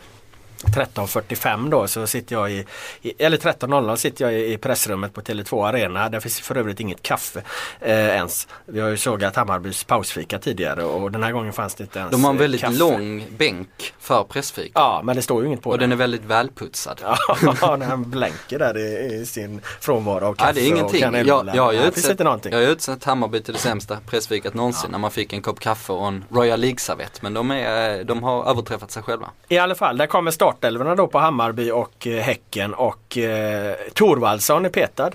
13.45 0.66 1.70
då 1.70 1.88
så 1.88 2.08
sitter 2.08 2.36
jag 2.36 2.52
i, 2.52 2.66
i 3.02 3.14
eller 3.24 3.38
13.00 3.38 3.96
sitter 3.96 4.26
jag 4.26 4.34
i, 4.34 4.54
i 4.54 4.58
pressrummet 4.58 5.14
på 5.14 5.22
Tele2 5.22 5.68
Arena. 5.68 6.10
Där 6.10 6.20
finns 6.20 6.40
för 6.40 6.58
övrigt 6.58 6.80
inget 6.80 7.02
kaffe 7.04 7.42
eh, 7.82 7.92
ens. 8.00 8.48
Vi 8.66 8.80
har 8.80 8.90
ju 8.90 8.98
sågat 8.98 9.36
Hammarbys 9.36 9.84
pausfika 9.84 10.40
tidigare 10.40 10.84
och 10.84 11.12
den 11.12 11.24
här 11.24 11.32
gången 11.32 11.54
fanns 11.54 11.76
det 11.76 11.84
inte 11.84 12.00
ens 12.00 12.12
De 12.12 12.24
har 12.24 12.32
en 12.32 12.38
väldigt 12.38 12.62
kaffe. 12.62 12.78
lång 12.78 13.24
bänk 13.38 13.94
för 14.00 14.24
pressfika. 14.24 14.72
Ja 14.76 15.02
men 15.04 15.16
det 15.16 15.22
står 15.22 15.42
ju 15.42 15.48
inget 15.48 15.62
på 15.62 15.70
Och 15.70 15.78
den. 15.78 15.90
den 15.90 15.98
är 15.98 16.00
väldigt 16.00 16.24
välputsad. 16.26 17.02
Ja, 17.62 17.76
när 17.76 17.86
han 17.86 18.10
blänker 18.10 18.60
där 18.60 18.78
i, 18.78 19.16
i 19.22 19.26
sin 19.26 19.62
frånvaro 19.80 20.26
av 20.26 20.34
kaffe 20.34 20.50
Ja, 20.50 20.54
det 20.54 20.60
är 20.62 20.72
och 20.72 20.78
ingenting. 20.78 21.02
Jag, 21.02 21.08
kanelbullar. 21.14 21.56
jag, 21.56 21.64
har 21.64 21.72
ju 21.74 21.84
utsett, 21.84 22.20
jag 22.20 22.52
har 22.52 22.62
utsett 22.62 23.04
Hammarby 23.04 23.42
till 23.42 23.54
det 23.54 23.60
sämsta 23.60 23.98
pressfikat 24.08 24.54
någonsin 24.54 24.92
när 24.92 24.98
man 25.00 25.12
fick 25.12 25.34
en 25.34 25.42
kopp 25.42 25.60
kaffe 25.60 25.94
och 25.94 26.08
en 26.08 26.26
Royal 26.32 26.60
League-servett. 26.60 27.22
Men 27.22 27.34
de, 27.34 27.52
är, 27.52 28.04
de 28.04 28.24
har 28.24 28.50
överträffat 28.50 28.92
sig 28.92 29.04
själva. 29.04 29.30
I 29.48 29.58
alla 29.58 29.76
fall, 29.76 29.98
där 29.98 30.08
kommer 30.08 30.32
startelvorna 30.56 30.96
då 30.96 31.08
på 31.08 31.20
Hammarby 31.20 31.72
och 31.72 32.08
eh, 32.08 32.22
Häcken 32.22 32.74
och 32.74 33.18
eh, 33.18 33.76
Thorvaldsson 33.94 34.66
är 34.66 34.70
petad. 34.70 35.12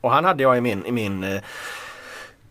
Och 0.00 0.10
han 0.10 0.24
hade 0.24 0.42
jag 0.42 0.58
i 0.58 0.60
min, 0.60 0.86
i 0.86 0.92
min 0.92 1.24
eh, 1.24 1.42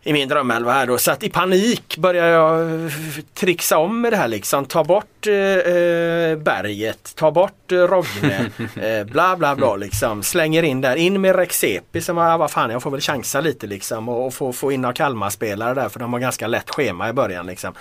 i 0.04 0.12
min 0.12 0.28
drömelva 0.28 0.72
här 0.72 0.86
då. 0.86 0.98
Så 0.98 1.10
att 1.10 1.22
i 1.22 1.30
panik 1.30 1.96
börjar 1.96 2.26
jag 2.26 2.60
eh, 2.60 2.90
trixa 3.34 3.78
om 3.78 4.00
med 4.00 4.12
det 4.12 4.16
här 4.16 4.28
liksom. 4.28 4.64
Ta 4.64 4.84
bort 4.84 5.26
eh, 5.26 5.34
eh, 5.34 6.38
berget, 6.38 7.12
ta 7.16 7.30
bort 7.30 7.72
eh, 7.72 7.76
Rogne, 7.76 8.50
eh, 9.00 9.04
bla 9.04 9.36
bla 9.36 9.54
bla 9.54 9.76
liksom. 9.76 10.22
Slänger 10.22 10.62
in 10.62 10.80
där, 10.80 10.96
in 10.96 11.20
med 11.20 11.36
Rexepi 11.36 12.00
som 12.00 12.16
var, 12.16 12.38
vad 12.38 12.50
fan 12.50 12.70
jag 12.70 12.82
får 12.82 12.90
väl 12.90 13.00
chansa 13.00 13.40
lite 13.40 13.66
liksom 13.66 14.08
och, 14.08 14.26
och 14.26 14.34
få, 14.34 14.52
få 14.52 14.72
in 14.72 14.80
några 14.80 14.94
Kalmar-spelare 14.94 15.74
där 15.74 15.88
för 15.88 16.00
de 16.00 16.12
har 16.12 16.20
ganska 16.20 16.46
lätt 16.46 16.70
schema 16.70 17.08
i 17.08 17.12
början 17.12 17.46
liksom. 17.46 17.74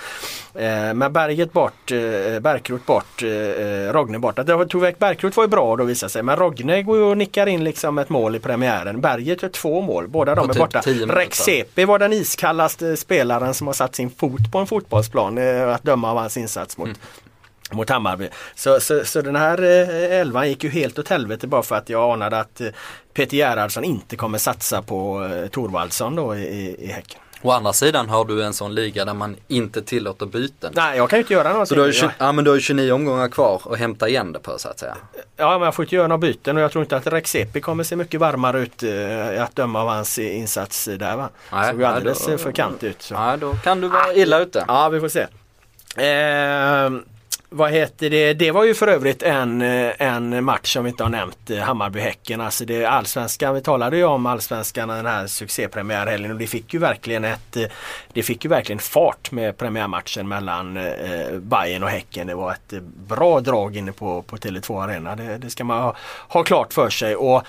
Eh, 0.55 0.93
men 0.93 1.13
berget 1.13 1.53
bort, 1.53 1.91
eh, 1.91 2.39
Berkrot 2.39 2.85
bort, 2.85 3.23
eh, 3.23 3.29
eh 3.29 3.93
Rogne 3.93 4.19
bort. 4.19 4.39
Att 4.39 4.47
jag 4.47 4.69
tog 4.69 4.81
väck 4.81 4.99
Berkrot 4.99 5.37
var 5.37 5.43
ju 5.43 5.47
bra 5.47 5.75
då 5.75 5.83
visade 5.83 6.09
sig 6.09 6.23
men 6.23 6.35
Rogne 6.35 6.83
går 6.83 6.97
ju 6.97 7.03
och 7.03 7.17
nickar 7.17 7.47
in 7.47 7.63
liksom 7.63 7.97
ett 7.97 8.09
mål 8.09 8.35
i 8.35 8.39
premiären. 8.39 9.01
Berget 9.01 9.43
gör 9.43 9.49
två 9.49 9.81
mål, 9.81 10.07
båda 10.07 10.35
de 10.35 10.49
är 10.49 10.53
typ 10.53 10.61
borta. 10.61 10.81
10 10.81 10.93
minuter. 10.93 11.15
Rexepi 11.15 11.85
var 11.85 11.99
den 11.99 12.12
iskallaste 12.13 12.97
spelaren 12.97 13.53
som 13.53 13.67
har 13.67 13.73
satt 13.73 13.95
sin 13.95 14.09
fot 14.09 14.51
på 14.51 14.57
en 14.59 14.67
fotbollsplan 14.67 15.37
eh, 15.37 15.69
att 15.69 15.83
döma 15.83 16.11
av 16.11 16.17
hans 16.17 16.37
insats 16.37 16.77
mot 16.77 16.89
mot 17.71 17.89
Hammarby. 17.89 18.29
Så, 18.55 18.79
så, 18.79 19.05
så 19.05 19.21
den 19.21 19.35
här 19.35 19.63
eh, 19.63 20.19
elvan 20.19 20.49
gick 20.49 20.63
ju 20.63 20.69
helt 20.69 20.99
åt 20.99 21.09
helvete 21.09 21.47
bara 21.47 21.63
för 21.63 21.75
att 21.75 21.89
jag 21.89 22.13
anade 22.13 22.39
att 22.39 22.61
eh, 22.61 22.67
Peter 23.13 23.37
Gerhardsson 23.37 23.83
inte 23.83 24.15
kommer 24.15 24.37
satsa 24.37 24.81
på 24.81 25.29
Thorvaldsson 25.51 26.15
då 26.15 26.35
i, 26.35 26.75
i 26.79 26.87
Häcken. 26.87 27.19
Å 27.43 27.51
andra 27.51 27.73
sidan 27.73 28.09
har 28.09 28.25
du 28.25 28.43
en 28.43 28.53
sån 28.53 28.75
liga 28.75 29.05
där 29.05 29.13
man 29.13 29.35
inte 29.47 29.81
tillåter 29.81 30.25
byten. 30.25 30.73
Nej 30.75 30.97
jag 30.97 31.09
kan 31.09 31.17
ju 31.19 31.21
inte 31.23 31.33
göra 31.33 31.53
något. 31.53 31.67
Så 31.67 31.75
du 31.75 31.81
har, 31.81 31.87
ju, 31.87 31.93
tju- 31.93 32.09
ja, 32.17 32.31
men 32.31 32.43
du 32.43 32.51
har 32.51 32.55
ju 32.55 32.61
29 32.61 32.91
omgångar 32.91 33.27
kvar 33.27 33.61
att 33.71 33.79
hämta 33.79 34.09
igen 34.09 34.31
det 34.31 34.39
på 34.39 34.57
så 34.59 34.69
att 34.69 34.79
säga. 34.79 34.95
Ja 35.37 35.57
men 35.59 35.61
jag 35.65 35.75
får 35.75 35.85
inte 35.85 35.95
göra 35.95 36.07
några 36.07 36.17
byten 36.17 36.57
och 36.57 36.63
jag 36.63 36.71
tror 36.71 36.83
inte 36.83 36.97
att 36.97 37.07
Rexepi 37.07 37.61
kommer 37.61 37.83
se 37.83 37.95
mycket 37.95 38.19
varmare 38.19 38.59
ut 38.59 38.83
eh, 38.83 39.43
att 39.43 39.55
döma 39.55 39.81
av 39.81 39.87
hans 39.87 40.19
insats 40.19 40.85
där 40.85 41.15
va. 41.15 41.29
Nej, 41.51 41.65
Såg 41.71 41.79
ju 41.79 41.85
nej, 41.85 41.95
alldeles 41.95 42.25
då- 42.25 42.31
eh, 42.31 42.37
för 42.37 42.51
kant 42.51 42.83
ut. 42.83 43.01
Så. 43.01 43.13
Ja, 43.13 43.37
då 43.37 43.53
kan 43.63 43.81
du 43.81 43.87
vara 43.87 44.13
illa 44.13 44.39
ute. 44.39 44.65
Ja 44.67 44.89
vi 44.89 44.99
får 44.99 45.09
se. 45.09 45.21
Eh, 45.97 46.89
vad 47.53 47.71
heter 47.71 48.09
det? 48.09 48.33
Det 48.33 48.51
var 48.51 48.63
ju 48.63 48.73
för 48.73 48.87
övrigt 48.87 49.23
en, 49.23 49.61
eh, 49.61 49.91
en 49.97 50.43
match 50.43 50.73
som 50.73 50.83
vi 50.83 50.89
inte 50.89 51.03
har 51.03 51.09
nämnt, 51.09 51.49
eh, 51.49 51.57
Hammarby-Häcken. 51.57 52.41
Alltså 52.41 52.65
det 52.65 52.85
allsvenskan, 52.85 53.55
vi 53.55 53.61
talade 53.61 53.97
ju 53.97 54.03
om 54.03 54.25
allsvenskan 54.25 54.89
den 54.89 55.05
här 55.05 55.27
succépremiärhelgen 55.27 56.31
och 56.31 56.37
det 56.37 56.47
fick 56.47 56.73
ju 56.73 56.79
verkligen 56.79 57.23
ett 57.23 57.55
eh, 57.57 57.63
Det 58.13 58.23
fick 58.23 58.43
ju 58.43 58.49
verkligen 58.49 58.79
fart 58.79 59.31
med 59.31 59.57
premiärmatchen 59.57 60.27
mellan 60.27 60.77
eh, 60.77 61.31
Bayern 61.39 61.83
och 61.83 61.89
Häcken. 61.89 62.27
Det 62.27 62.35
var 62.35 62.51
ett 62.51 62.73
bra 63.07 63.39
drag 63.39 63.75
inne 63.75 63.91
på, 63.91 64.21
på 64.21 64.37
Tele2 64.37 64.83
Arena. 64.83 65.15
Det, 65.15 65.37
det 65.37 65.49
ska 65.49 65.63
man 65.63 65.81
ha, 65.81 65.95
ha 66.27 66.43
klart 66.43 66.73
för 66.73 66.89
sig. 66.89 67.15
Och 67.15 67.43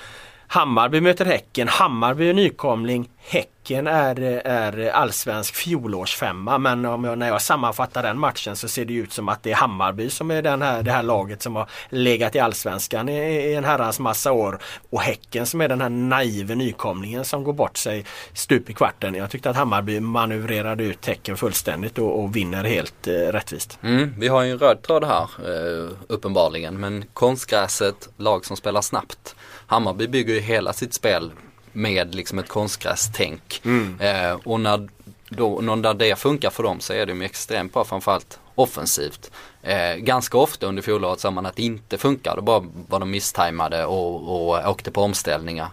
Hammarby 0.54 1.00
möter 1.00 1.24
Häcken. 1.24 1.68
Hammarby 1.68 2.30
är 2.30 2.34
nykomling. 2.34 3.08
Häcken 3.16 3.86
är, 3.86 4.20
är 4.46 4.90
allsvensk 4.90 5.54
fjolårsfemma 5.54 6.58
men 6.58 6.84
om 6.84 7.04
jag, 7.04 7.18
när 7.18 7.28
jag 7.28 7.42
sammanfattar 7.42 8.02
den 8.02 8.18
matchen 8.18 8.56
så 8.56 8.68
ser 8.68 8.84
det 8.84 8.94
ut 8.94 9.12
som 9.12 9.28
att 9.28 9.42
det 9.42 9.50
är 9.50 9.54
Hammarby 9.54 10.10
som 10.10 10.30
är 10.30 10.42
den 10.42 10.62
här, 10.62 10.82
det 10.82 10.90
här 10.90 11.02
laget 11.02 11.42
som 11.42 11.56
har 11.56 11.68
legat 11.88 12.34
i 12.34 12.38
allsvenskan 12.38 13.08
i, 13.08 13.12
i 13.12 13.54
en 13.54 13.64
herrans 13.64 14.00
massa 14.00 14.32
år. 14.32 14.58
Och 14.90 15.00
Häcken 15.00 15.46
som 15.46 15.60
är 15.60 15.68
den 15.68 15.80
här 15.80 15.88
naive 15.88 16.54
nykomlingen 16.54 17.24
som 17.24 17.44
går 17.44 17.52
bort 17.52 17.76
sig 17.76 18.04
stup 18.32 18.70
i 18.70 18.74
kvarten. 18.74 19.14
Jag 19.14 19.30
tyckte 19.30 19.50
att 19.50 19.56
Hammarby 19.56 20.00
manövrerade 20.00 20.84
ut 20.84 21.06
Häcken 21.06 21.36
fullständigt 21.36 21.98
och, 21.98 22.22
och 22.22 22.36
vinner 22.36 22.64
helt 22.64 23.06
eh, 23.06 23.12
rättvist. 23.12 23.78
Mm, 23.82 24.14
vi 24.18 24.28
har 24.28 24.42
ju 24.42 24.50
en 24.50 24.58
röd 24.58 24.82
tråd 24.82 25.04
här 25.04 25.28
eh, 25.38 25.90
uppenbarligen 26.08 26.80
men 26.80 27.04
konstgräset, 27.12 28.08
lag 28.16 28.44
som 28.44 28.56
spelar 28.56 28.80
snabbt. 28.80 29.36
Hammarby 29.66 30.06
bygger 30.06 30.34
ju 30.34 30.40
hela 30.40 30.72
sitt 30.72 30.94
spel 30.94 31.32
med 31.72 32.14
liksom 32.14 32.38
ett 32.38 32.48
konstgrästänk. 32.48 33.62
Eh, 34.00 34.38
och 34.44 34.60
när, 34.60 34.88
då, 35.28 35.60
när 35.60 35.94
det 35.94 36.18
funkar 36.18 36.50
för 36.50 36.62
dem 36.62 36.80
så 36.80 36.92
är 36.92 37.06
de 37.06 37.20
ju 37.20 37.24
extremt 37.24 37.72
bra 37.72 37.84
framförallt 37.84 38.38
offensivt. 38.54 39.30
Eh, 39.62 39.94
ganska 39.94 40.38
ofta 40.38 40.66
under 40.66 40.82
fjolåret 40.82 41.20
sa 41.20 41.30
man 41.30 41.46
att 41.46 41.56
det 41.56 41.62
inte 41.62 41.98
funkar, 41.98 42.36
då 42.36 42.42
bara 42.42 42.64
var 42.88 43.00
de 43.00 43.10
misstajmade 43.10 43.84
och, 43.84 44.48
och 44.48 44.70
åkte 44.70 44.90
på 44.90 45.02
omställningar 45.02 45.68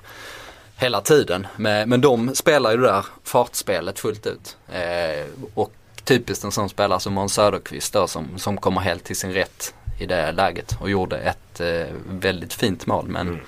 hela 0.77 1.01
tiden. 1.01 1.47
Men, 1.57 1.89
men 1.89 2.01
de 2.01 2.35
spelar 2.35 2.71
ju 2.71 2.77
det 2.77 2.87
där 2.87 3.05
fartspelet 3.23 3.99
fullt 3.99 4.27
ut. 4.27 4.57
Eh, 4.73 5.25
och 5.53 5.73
typiskt 6.03 6.43
en 6.43 6.51
sån 6.51 6.69
spelare 6.69 6.99
som 6.99 7.13
Måns 7.13 7.33
Söderqvist 7.33 7.93
då 7.93 8.07
som, 8.07 8.37
som 8.37 8.57
kommer 8.57 8.81
helt 8.81 9.03
till 9.03 9.15
sin 9.15 9.33
rätt 9.33 9.73
i 9.99 10.05
det 10.05 10.31
läget 10.31 10.77
och 10.79 10.89
gjorde 10.89 11.17
ett 11.17 11.59
eh, 11.59 11.95
väldigt 12.09 12.53
fint 12.53 12.85
mål 12.85 13.07
men 13.07 13.39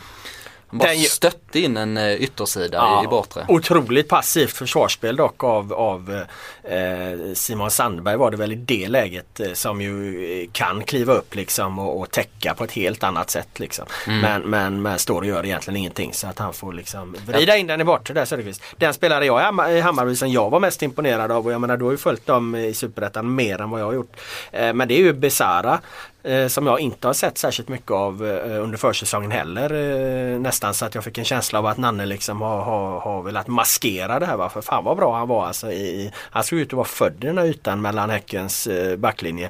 han 0.73 0.79
bara 0.79 0.89
Den 0.89 0.99
ju- 0.99 1.07
stötte 1.07 1.59
in 1.59 1.77
en 1.77 1.97
eh, 1.97 2.13
yttersida 2.13 3.01
i, 3.01 3.05
i 3.05 3.07
bortre. 3.07 3.45
Otroligt 3.47 4.07
passivt 4.07 4.51
försvarsspel 4.51 5.15
dock 5.15 5.43
av, 5.43 5.73
av 5.73 6.23
eh, 6.63 7.33
Simon 7.33 7.71
Sandberg 7.71 8.17
var 8.17 8.31
det 8.31 8.37
väl 8.37 8.51
i 8.51 8.55
det 8.55 8.87
läget 8.87 9.39
eh, 9.39 9.53
som 9.53 9.81
ju 9.81 10.25
eh, 10.41 10.49
kan 10.51 10.83
kliva 10.83 11.13
upp 11.13 11.35
liksom 11.35 11.79
och, 11.79 11.99
och 11.99 12.11
täcka 12.11 12.53
på 12.53 12.63
ett 12.63 12.71
helt 12.71 13.03
annat 13.03 13.29
sätt. 13.29 13.59
Liksom. 13.59 13.85
Mm. 14.07 14.19
Men, 14.19 14.41
men, 14.41 14.81
men 14.81 14.99
står 14.99 15.21
och 15.21 15.27
gör 15.27 15.45
egentligen 15.45 15.77
ingenting 15.77 16.13
så 16.13 16.27
att 16.27 16.39
han 16.39 16.53
får 16.53 16.73
liksom 16.73 17.15
vrida 17.25 17.57
in 17.57 17.67
den 17.67 17.81
i 17.81 17.83
bortre 17.83 18.13
där 18.13 18.25
Söderqvist. 18.25 18.61
Den 18.77 18.93
spelare 18.93 19.25
jag 19.25 19.71
i 19.71 19.79
Hammarby 19.79 20.15
som 20.15 20.29
jag 20.31 20.49
var 20.49 20.59
mest 20.59 20.81
imponerad 20.81 21.31
av 21.31 21.45
och 21.45 21.51
jag 21.51 21.61
menar 21.61 21.77
du 21.77 21.83
har 21.85 21.91
ju 21.91 21.97
följt 21.97 22.25
dem 22.25 22.55
i 22.55 22.73
Superettan 22.73 23.35
mer 23.35 23.61
än 23.61 23.69
vad 23.69 23.81
jag 23.81 23.85
har 23.85 23.93
gjort. 23.93 24.15
Eh, 24.51 24.73
men 24.73 24.87
det 24.87 24.93
är 24.93 24.99
ju 24.99 25.13
Besara 25.13 25.79
eh, 26.23 26.47
som 26.47 26.67
jag 26.67 26.79
inte 26.79 27.07
har 27.07 27.13
sett 27.13 27.37
särskilt 27.37 27.69
mycket 27.69 27.91
av 27.91 28.25
eh, 28.25 28.63
under 28.63 28.77
försäsongen 28.77 29.31
heller. 29.31 29.73
Eh, 29.73 30.39
nästan 30.39 30.73
så 30.73 30.85
att 30.85 30.95
jag 30.95 31.03
fick 31.03 31.17
en 31.17 31.25
känsla 31.25 31.59
av 31.59 31.65
att 31.65 31.77
Nanne 31.77 32.05
liksom 32.05 32.41
har, 32.41 32.61
har, 32.61 32.99
har 32.99 33.21
velat 33.21 33.47
maskera 33.47 34.19
det 34.19 34.25
här. 34.25 34.37
Va? 34.37 34.49
För 34.49 34.61
fan 34.61 34.83
vad 34.83 34.97
bra 34.97 35.17
han 35.17 35.27
var 35.27 35.45
alltså. 35.45 35.71
I, 35.71 36.11
han 36.15 36.43
såg 36.43 36.59
ut 36.59 36.67
att 36.67 36.73
vara 36.73 36.87
född 36.87 37.23
i 37.23 37.27
den 37.27 37.37
här 37.37 37.45
ytan 37.45 37.81
mellan 37.81 38.09
Häckens 38.09 38.67
backlinje 38.97 39.49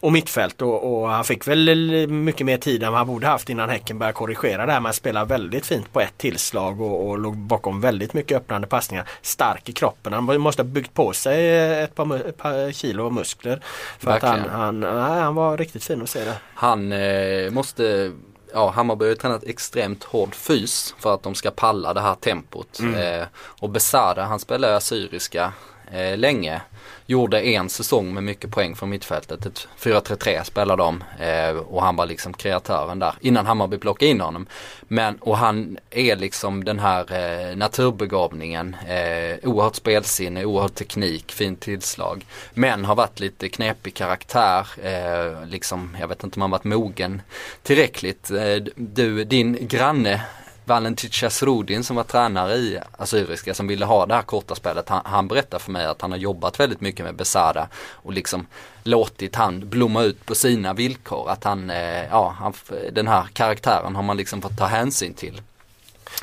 och 0.00 0.12
mittfält 0.12 0.62
och, 0.62 1.00
och 1.00 1.08
han 1.08 1.24
fick 1.24 1.48
väl 1.48 2.06
mycket 2.08 2.46
mer 2.46 2.58
tid 2.58 2.82
än 2.82 2.92
vad 2.92 2.98
han 2.98 3.06
borde 3.06 3.26
haft 3.26 3.50
innan 3.50 3.70
Häcken 3.70 3.98
började 3.98 4.12
korrigera 4.12 4.66
det 4.66 4.72
här. 4.72 4.80
Men 4.80 4.92
spelade 4.92 5.26
väldigt 5.26 5.66
fint 5.66 5.92
på 5.92 6.00
ett 6.00 6.18
tillslag 6.18 6.80
och, 6.80 7.08
och 7.08 7.18
låg 7.18 7.36
bakom 7.36 7.80
väldigt 7.80 8.14
mycket 8.14 8.36
öppnande 8.36 8.66
passningar. 8.66 9.08
Stark 9.22 9.68
i 9.68 9.72
kroppen. 9.72 10.12
Han 10.12 10.40
måste 10.40 10.62
ha 10.62 10.68
byggt 10.68 10.94
på 10.94 11.12
sig 11.12 11.58
ett 11.82 11.94
par, 11.94 12.28
ett 12.28 12.36
par 12.36 12.72
kilo 12.72 13.10
muskler. 13.10 13.60
För 13.98 14.10
att 14.10 14.22
han, 14.22 14.40
han, 14.40 14.80
nej, 14.80 15.20
han 15.22 15.34
var 15.34 15.56
riktigt 15.56 15.84
fin 15.84 16.05
att 16.06 16.10
se 16.10 16.24
det. 16.24 16.36
Han 16.54 16.92
eh, 16.92 17.50
måste, 17.50 18.12
ja 18.52 18.70
Hammarby 18.70 19.04
har 19.04 19.10
ju 19.10 19.16
tränat 19.16 19.44
extremt 19.44 20.04
hård 20.04 20.34
fys 20.34 20.94
för 20.98 21.14
att 21.14 21.22
de 21.22 21.34
ska 21.34 21.50
palla 21.50 21.94
det 21.94 22.00
här 22.00 22.14
tempot. 22.14 22.78
Mm. 22.78 23.20
Eh, 23.20 23.26
och 23.60 23.70
Besara 23.70 24.24
han 24.24 24.38
spelade 24.38 24.76
assyriska 24.76 25.52
eh, 25.92 26.16
länge. 26.18 26.60
Gjorde 27.08 27.40
en 27.40 27.68
säsong 27.68 28.14
med 28.14 28.22
mycket 28.22 28.50
poäng 28.50 28.76
från 28.76 28.90
mittfältet. 28.90 29.46
Ett 29.46 29.68
4-3-3 29.78 30.44
spelade 30.44 30.82
de 30.82 31.04
eh, 31.20 31.56
och 31.56 31.82
han 31.82 31.96
var 31.96 32.06
liksom 32.06 32.32
kreatören 32.34 32.98
där 32.98 33.14
innan 33.20 33.46
Hammarby 33.46 33.78
plockade 33.78 34.10
in 34.10 34.20
honom. 34.20 34.46
Men 34.88 35.16
och 35.16 35.38
han 35.38 35.78
är 35.90 36.16
liksom 36.16 36.64
den 36.64 36.78
här 36.78 37.12
eh, 37.12 37.56
naturbegåvningen. 37.56 38.76
Eh, 38.88 39.48
oerhört 39.48 39.76
spelsinne, 39.76 40.44
oerhört 40.44 40.74
teknik, 40.74 41.32
fint 41.32 41.60
tillslag. 41.60 42.26
Men 42.54 42.84
har 42.84 42.94
varit 42.94 43.20
lite 43.20 43.48
knepig 43.48 43.94
karaktär. 43.94 44.66
Eh, 44.82 45.46
liksom, 45.48 45.96
jag 46.00 46.08
vet 46.08 46.24
inte 46.24 46.36
om 46.36 46.42
han 46.42 46.50
varit 46.50 46.64
mogen 46.64 47.22
tillräckligt. 47.62 48.30
Eh, 48.30 48.56
du, 48.76 49.24
din 49.24 49.68
granne 49.68 50.20
Valentin 50.68 51.10
Chasrudin 51.10 51.84
som 51.84 51.96
var 51.96 52.04
tränare 52.04 52.54
i 52.54 52.80
Assyriska 52.98 53.54
som 53.54 53.66
ville 53.66 53.84
ha 53.84 54.06
det 54.06 54.14
här 54.14 54.22
korta 54.22 54.54
spelet. 54.54 54.88
Han, 54.88 55.02
han 55.04 55.28
berättade 55.28 55.62
för 55.62 55.72
mig 55.72 55.86
att 55.86 56.02
han 56.02 56.10
har 56.10 56.18
jobbat 56.18 56.60
väldigt 56.60 56.80
mycket 56.80 57.04
med 57.04 57.14
Besada 57.16 57.68
och 57.92 58.12
liksom 58.12 58.46
låtit 58.82 59.36
han 59.36 59.68
blomma 59.68 60.02
ut 60.02 60.26
på 60.26 60.34
sina 60.34 60.72
villkor. 60.72 61.30
Att 61.30 61.44
han, 61.44 61.70
eh, 61.70 62.04
ja, 62.10 62.34
han, 62.38 62.52
den 62.92 63.08
här 63.08 63.26
karaktären 63.32 63.96
har 63.96 64.02
man 64.02 64.16
liksom 64.16 64.42
fått 64.42 64.58
ta 64.58 64.66
hänsyn 64.66 65.14
till. 65.14 65.42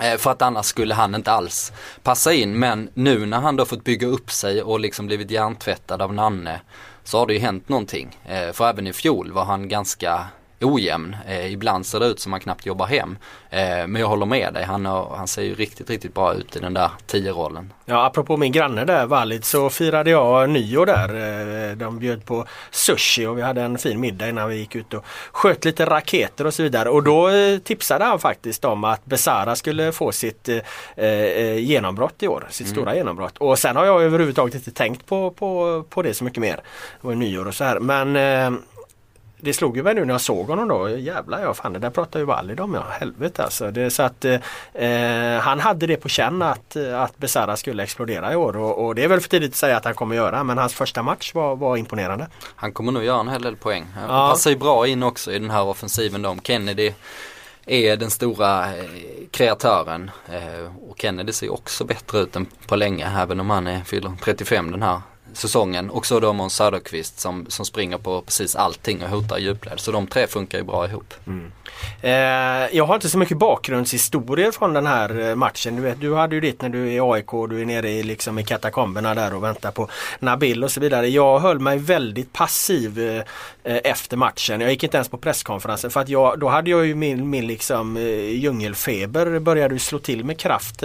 Eh, 0.02 0.18
För 0.18 0.32
att 0.32 0.42
annars 0.42 0.66
skulle 0.66 0.94
han 0.94 1.16
inte 1.16 1.32
alls 1.32 1.72
passa 2.04 2.34
in. 2.34 2.60
Men 2.60 2.90
nu 2.94 3.26
när 3.26 3.40
han 3.40 3.56
då 3.56 3.66
fått 3.66 3.84
bygga 3.84 4.08
upp 4.08 4.32
sig 4.32 4.64
och 4.64 4.80
liksom 4.80 5.08
blivit 5.08 5.32
hjärntvättad 5.32 6.02
av 6.02 6.14
Nanne 6.14 6.62
så 7.04 7.20
har 7.20 7.28
det 7.28 7.34
ju 7.34 7.40
hänt 7.40 7.70
någonting. 7.70 8.18
Eh, 8.26 8.52
För 8.52 8.70
även 8.70 8.88
i 8.88 8.94
fjol 8.94 9.32
var 9.32 9.46
han 9.46 9.70
ganska 9.70 10.28
ojämn. 10.66 11.16
Eh, 11.28 11.54
ibland 11.54 11.86
ser 11.86 12.00
det 12.00 12.06
ut 12.06 12.20
som 12.20 12.32
han 12.32 12.42
knappt 12.42 12.66
jobbar 12.66 12.86
hem. 12.86 13.18
Eh, 13.50 13.60
men 13.88 13.96
jag 13.96 14.08
håller 14.08 14.26
med 14.26 14.54
dig, 14.54 14.64
han, 14.64 14.86
har, 14.86 15.16
han 15.18 15.28
ser 15.28 15.42
ju 15.42 15.56
riktigt, 15.56 15.90
riktigt 15.90 16.14
bra 16.14 16.34
ut 16.34 16.56
i 16.56 16.60
den 16.60 16.74
där 16.74 16.90
10-rollen. 17.12 17.74
Ja, 17.86 18.06
apropå 18.06 18.38
min 18.38 18.52
granne 18.52 18.86
där, 18.86 19.06
Valid, 19.06 19.46
så 19.46 19.70
firade 19.70 20.10
jag 20.10 20.50
nyår 20.50 20.86
där. 20.86 21.10
Eh, 21.70 21.76
De 21.78 22.00
bjöd 22.00 22.26
på 22.26 22.46
sushi 22.72 23.26
och 23.26 23.38
vi 23.38 23.42
hade 23.42 23.62
en 23.62 23.78
fin 23.78 24.00
middag 24.00 24.30
innan 24.30 24.50
vi 24.50 24.56
gick 24.56 24.76
ut 24.76 24.94
och 24.94 25.06
sköt 25.32 25.66
lite 25.66 25.86
raketer 25.86 26.48
och 26.48 26.54
så 26.54 26.64
vidare. 26.64 26.90
Och 26.90 27.04
då 27.04 27.30
eh, 27.30 27.58
tipsade 27.58 28.06
han 28.06 28.20
faktiskt 28.20 28.66
om 28.66 28.84
att 28.84 29.06
Besara 29.06 29.56
skulle 29.56 29.92
få 29.92 30.12
sitt 30.12 30.50
eh, 30.50 31.06
eh, 31.06 31.58
genombrott 31.58 32.24
i 32.24 32.28
år, 32.28 32.48
sitt 32.50 32.68
stora 32.68 32.96
genombrott. 32.96 33.38
Och 33.38 33.60
sen 33.60 33.76
har 33.76 33.86
jag 33.86 34.04
överhuvudtaget 34.04 34.56
inte 34.56 34.72
tänkt 34.72 35.06
på, 35.06 35.32
på, 35.32 35.84
på 35.90 36.02
det 36.02 36.14
så 36.14 36.24
mycket 36.24 36.42
mer. 36.42 36.56
Det 37.02 37.08
var 37.08 37.16
nyår 37.16 37.48
och 37.48 37.56
så 37.56 37.64
här. 37.64 37.80
Men 37.80 38.16
det 39.44 39.54
slog 39.54 39.78
ju 39.78 39.84
mig 39.84 39.96
nu 39.96 40.06
när 40.06 40.14
jag 40.14 40.22
såg 40.22 40.48
honom 40.48 40.68
då. 40.68 40.90
Jävlar 40.90 41.42
ja, 41.42 41.54
fan 41.54 41.74
det 41.74 41.80
där 41.80 41.90
pratar 41.90 42.20
ju 42.20 42.26
Walid 42.26 42.60
om 42.60 42.74
ja. 42.74 42.84
Helvete 42.90 43.44
alltså. 43.44 43.72
Det, 43.72 43.92
så 43.92 44.04
att 44.04 44.26
eh, 44.26 45.40
han 45.40 45.60
hade 45.60 45.88
det 45.88 45.98
på 45.98 46.10
känn 46.10 46.42
att, 46.42 46.76
att 46.76 47.18
Besara 47.18 47.58
skulle 47.58 47.84
explodera 47.84 48.34
i 48.34 48.36
år 48.36 48.58
och, 48.58 48.86
och, 48.86 48.96
det 48.96 49.04
är 49.04 49.08
väl 49.08 49.20
för 49.20 49.30
tidigt 49.30 49.52
att 49.52 49.56
säga 49.56 49.78
att 49.78 49.86
han 49.86 49.94
kommer 49.94 50.16
göra 50.16 50.44
men 50.44 50.58
hans 50.58 50.74
första 50.74 51.04
match 51.04 51.34
var, 51.34 51.56
var 51.56 51.78
imponerande. 51.78 52.28
Han 52.56 52.72
kommer 52.72 52.92
nog 52.92 53.04
göra 53.04 53.20
en 53.20 53.28
hel 53.28 53.42
del 53.42 53.56
poäng. 53.56 53.86
Han 53.96 54.04
ja. 54.04 54.30
passar 54.30 54.52
ju 54.52 54.58
bra 54.58 54.88
in 54.88 55.04
också 55.04 55.32
i 55.32 55.40
den 55.40 55.50
här 55.50 55.64
offensiven 55.64 56.22
då 56.22 56.30
om 56.30 56.40
Kennedy 56.40 56.94
är 57.66 57.98
den 57.98 58.10
stora 58.10 58.78
eh, 58.78 58.86
kreatören. 59.32 60.12
Eh, 60.28 60.90
och 60.90 60.96
Kennedy 61.00 61.32
ser 61.32 61.54
också 61.54 61.84
bättre 61.84 62.20
ut 62.20 62.36
än 62.36 62.46
på 62.68 62.76
länge 62.76 63.22
även 63.22 63.40
om 63.40 63.50
han 63.50 63.68
är, 63.68 63.82
fyller 63.84 64.12
35 64.24 64.72
den 64.72 64.84
här 64.84 65.02
säsongen. 65.38 65.90
Och 65.90 66.06
så 66.06 66.20
då 66.20 66.34
Måns 66.34 66.56
Söderqvist 66.56 67.20
som, 67.20 67.46
som 67.50 67.66
springer 67.66 67.98
på 67.98 68.22
precis 68.22 68.56
allting 68.56 69.04
och 69.04 69.10
hotar 69.10 69.38
djupled. 69.38 69.80
Så 69.80 69.92
de 69.92 70.08
tre 70.08 70.28
funkar 70.28 70.58
ju 70.58 70.64
bra 70.64 70.86
ihop. 70.86 71.14
Mm. 71.28 71.52
Eh, 72.02 72.12
jag 72.78 72.86
har 72.86 72.96
inte 72.96 73.10
så 73.10 73.18
mycket 73.18 73.38
bakgrundshistorier 73.38 74.52
från 74.52 74.74
den 74.74 74.86
här 74.86 75.30
eh, 75.30 75.36
matchen. 75.36 75.76
Du, 75.76 75.82
vet, 75.82 76.02
du 76.02 76.16
hade 76.16 76.36
ju 76.36 76.42
ditt 76.42 76.62
när 76.62 76.70
du 76.70 76.88
är 76.88 76.92
i 76.92 77.00
AIK 77.00 77.34
och 77.34 77.50
du 77.50 77.62
är 77.62 77.66
nere 77.66 77.90
i, 77.90 78.04
liksom, 78.04 78.40
i 78.40 78.44
katakomberna 78.44 79.16
där 79.16 79.36
och 79.36 79.44
väntar 79.44 79.72
på 79.72 79.90
Nabil 80.20 80.64
och 80.64 80.72
så 80.72 80.80
vidare. 80.80 81.08
Jag 81.08 81.40
höll 81.40 81.60
mig 81.60 81.78
väldigt 81.78 82.34
passiv 82.34 83.00
eh, 83.00 83.24
efter 83.64 84.18
matchen. 84.18 84.62
Jag 84.62 84.70
gick 84.70 84.84
inte 84.84 84.98
ens 84.98 85.10
på 85.10 85.18
presskonferensen 85.18 85.92
för 85.92 86.02
att 86.02 86.10
jag, 86.10 86.40
då 86.40 86.50
hade 86.50 86.70
jag 86.70 86.86
ju 86.86 86.96
min, 86.96 87.30
min 87.30 87.48
liksom, 87.48 87.98
djungelfeber 87.98 89.40
började 89.40 89.80
slå 89.80 90.00
till 90.00 90.26
med 90.26 90.40
kraft 90.40 90.84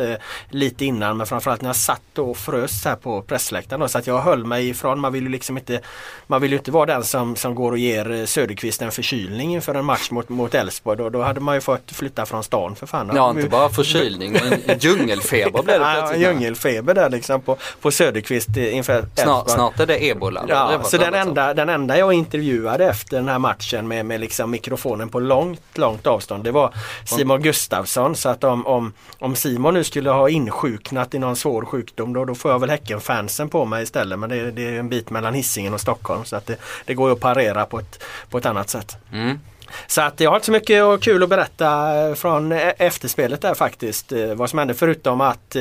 lite 0.51 0.85
innan 0.85 1.17
men 1.17 1.27
framförallt 1.27 1.63
när 1.63 1.69
jag 1.69 1.77
satt 1.77 2.19
och 2.19 2.37
frös 2.37 2.85
här 2.85 2.97
på 2.97 3.23
pressläktaren. 3.23 3.89
Så 3.89 3.99
att 3.99 4.07
jag 4.07 4.19
höll 4.19 4.45
mig 4.45 4.69
ifrån. 4.69 5.01
Man 5.01 5.13
vill 5.13 5.23
ju 5.23 5.29
liksom 5.29 5.59
inte 5.59 5.81
Man 6.27 6.43
vill 6.43 6.51
ju 6.51 6.59
inte 6.59 6.71
vara 6.71 6.87
den 6.87 7.05
som, 7.05 7.37
som 7.37 7.55
går 7.55 7.73
och 7.73 7.79
ger 7.79 8.27
Söderqvist 8.27 8.83
en 8.83 8.91
förkylning 8.91 9.55
inför 9.55 9.75
en 9.75 9.85
match 9.85 10.11
mot, 10.11 10.29
mot 10.29 10.55
Elfsborg. 10.55 10.78
Då, 10.85 11.11
då 11.11 11.23
hade 11.23 11.41
man 11.41 11.55
ju 11.55 11.61
fått 11.61 11.93
flytta 11.93 12.27
från 12.27 12.45
stan 12.45 12.77
för 12.77 12.87
fan. 12.87 13.11
Ja 13.15 13.31
inte 13.31 13.49
bara 13.49 13.69
förkylning 13.69 14.33
men 14.33 14.79
djungelfeber 14.79 15.63
blev 15.63 15.81
det 15.81 15.87
plötsligt. 15.95 16.21
Ja, 16.23 16.29
djungelfeber 16.29 16.95
där 16.95 17.11
liksom 17.11 17.41
på, 17.41 17.57
på 17.81 17.91
Söderqvist 17.91 18.57
inför 18.57 18.93
Elfsborg. 18.93 19.25
Snart, 19.25 19.51
snart 19.51 19.81
är 19.81 19.87
det 19.87 20.09
ebola. 20.09 20.45
Ja, 20.49 20.83
så 20.85 20.97
den 20.97 21.15
enda, 21.15 21.55
den 21.55 21.69
enda 21.69 21.99
jag 21.99 22.13
intervjuade 22.13 22.85
efter 22.85 23.17
den 23.17 23.29
här 23.29 23.39
matchen 23.39 23.89
med, 23.89 24.07
med 24.07 24.21
liksom 24.21 24.51
mikrofonen 24.51 25.09
på 25.09 25.21
långt, 25.21 25.61
långt 25.75 26.07
avstånd 26.07 26.45
det 26.45 26.53
var 26.53 26.75
Simon 27.05 27.43
Gustafsson. 27.43 28.17
Så 28.17 28.29
att 28.29 28.45
om, 28.45 28.67
om, 28.67 28.93
om 29.19 29.37
Simon 29.37 29.75
nu 29.75 29.85
skulle 29.85 30.11
ha 30.11 30.29
insjuknat 30.29 31.15
i 31.15 31.19
någon 31.19 31.37
svår 31.37 31.65
sjukdom 31.65 32.13
då, 32.13 32.25
då 32.25 32.35
får 32.35 32.51
jag 32.51 32.59
väl 32.59 32.71
Häcken-fansen 32.71 33.49
på 33.49 33.65
mig 33.65 33.83
istället. 33.83 34.19
Men 34.19 34.31
det, 34.31 34.51
det 34.51 34.67
är 34.67 34.79
en 34.79 34.89
bit 34.89 35.11
mellan 35.11 35.35
Hisingen 35.35 35.75
och 35.75 35.81
Stockholm 35.81 36.25
så 36.25 36.37
att 36.37 36.47
det, 36.47 36.57
det 36.85 36.95
går 36.95 37.13
att 37.13 37.21
parera 37.21 37.67
på 37.67 37.79
ett, 37.79 38.03
på 38.31 38.39
ett 38.39 38.47
annat 38.47 38.71
sätt. 38.71 38.97
Mm. 39.13 39.39
Så 39.87 40.03
att 40.03 40.21
jag 40.21 40.31
har 40.31 40.37
inte 40.37 40.47
så 40.47 40.53
mycket 40.53 41.01
kul 41.01 41.23
att 41.23 41.29
berätta 41.29 41.99
eh, 42.09 42.15
från 42.15 42.53
eh, 42.53 42.73
efterspelet 42.79 43.41
där 43.41 43.55
faktiskt. 43.55 44.13
Eh, 44.13 44.35
vad 44.35 44.51
som 44.51 44.59
hände 44.59 44.75
förutom 44.75 45.21
att, 45.21 45.57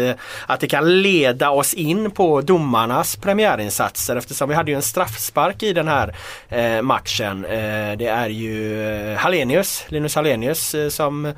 att 0.45 0.59
det 0.59 0.67
kan 0.67 1.01
leda 1.01 1.49
oss 1.49 1.73
in 1.73 2.11
på 2.11 2.41
domarnas 2.41 3.15
premiärinsatser 3.15 4.15
eftersom 4.15 4.49
vi 4.49 4.55
hade 4.55 4.71
ju 4.71 4.75
en 4.75 4.81
straffspark 4.81 5.63
i 5.63 5.73
den 5.73 5.87
här 5.87 6.15
matchen. 6.81 7.41
Det 7.97 8.07
är 8.07 8.29
ju 8.29 9.15
Hallenius, 9.15 9.85
Linus 9.87 10.15
Hallenius 10.15 10.75
som 10.89 11.33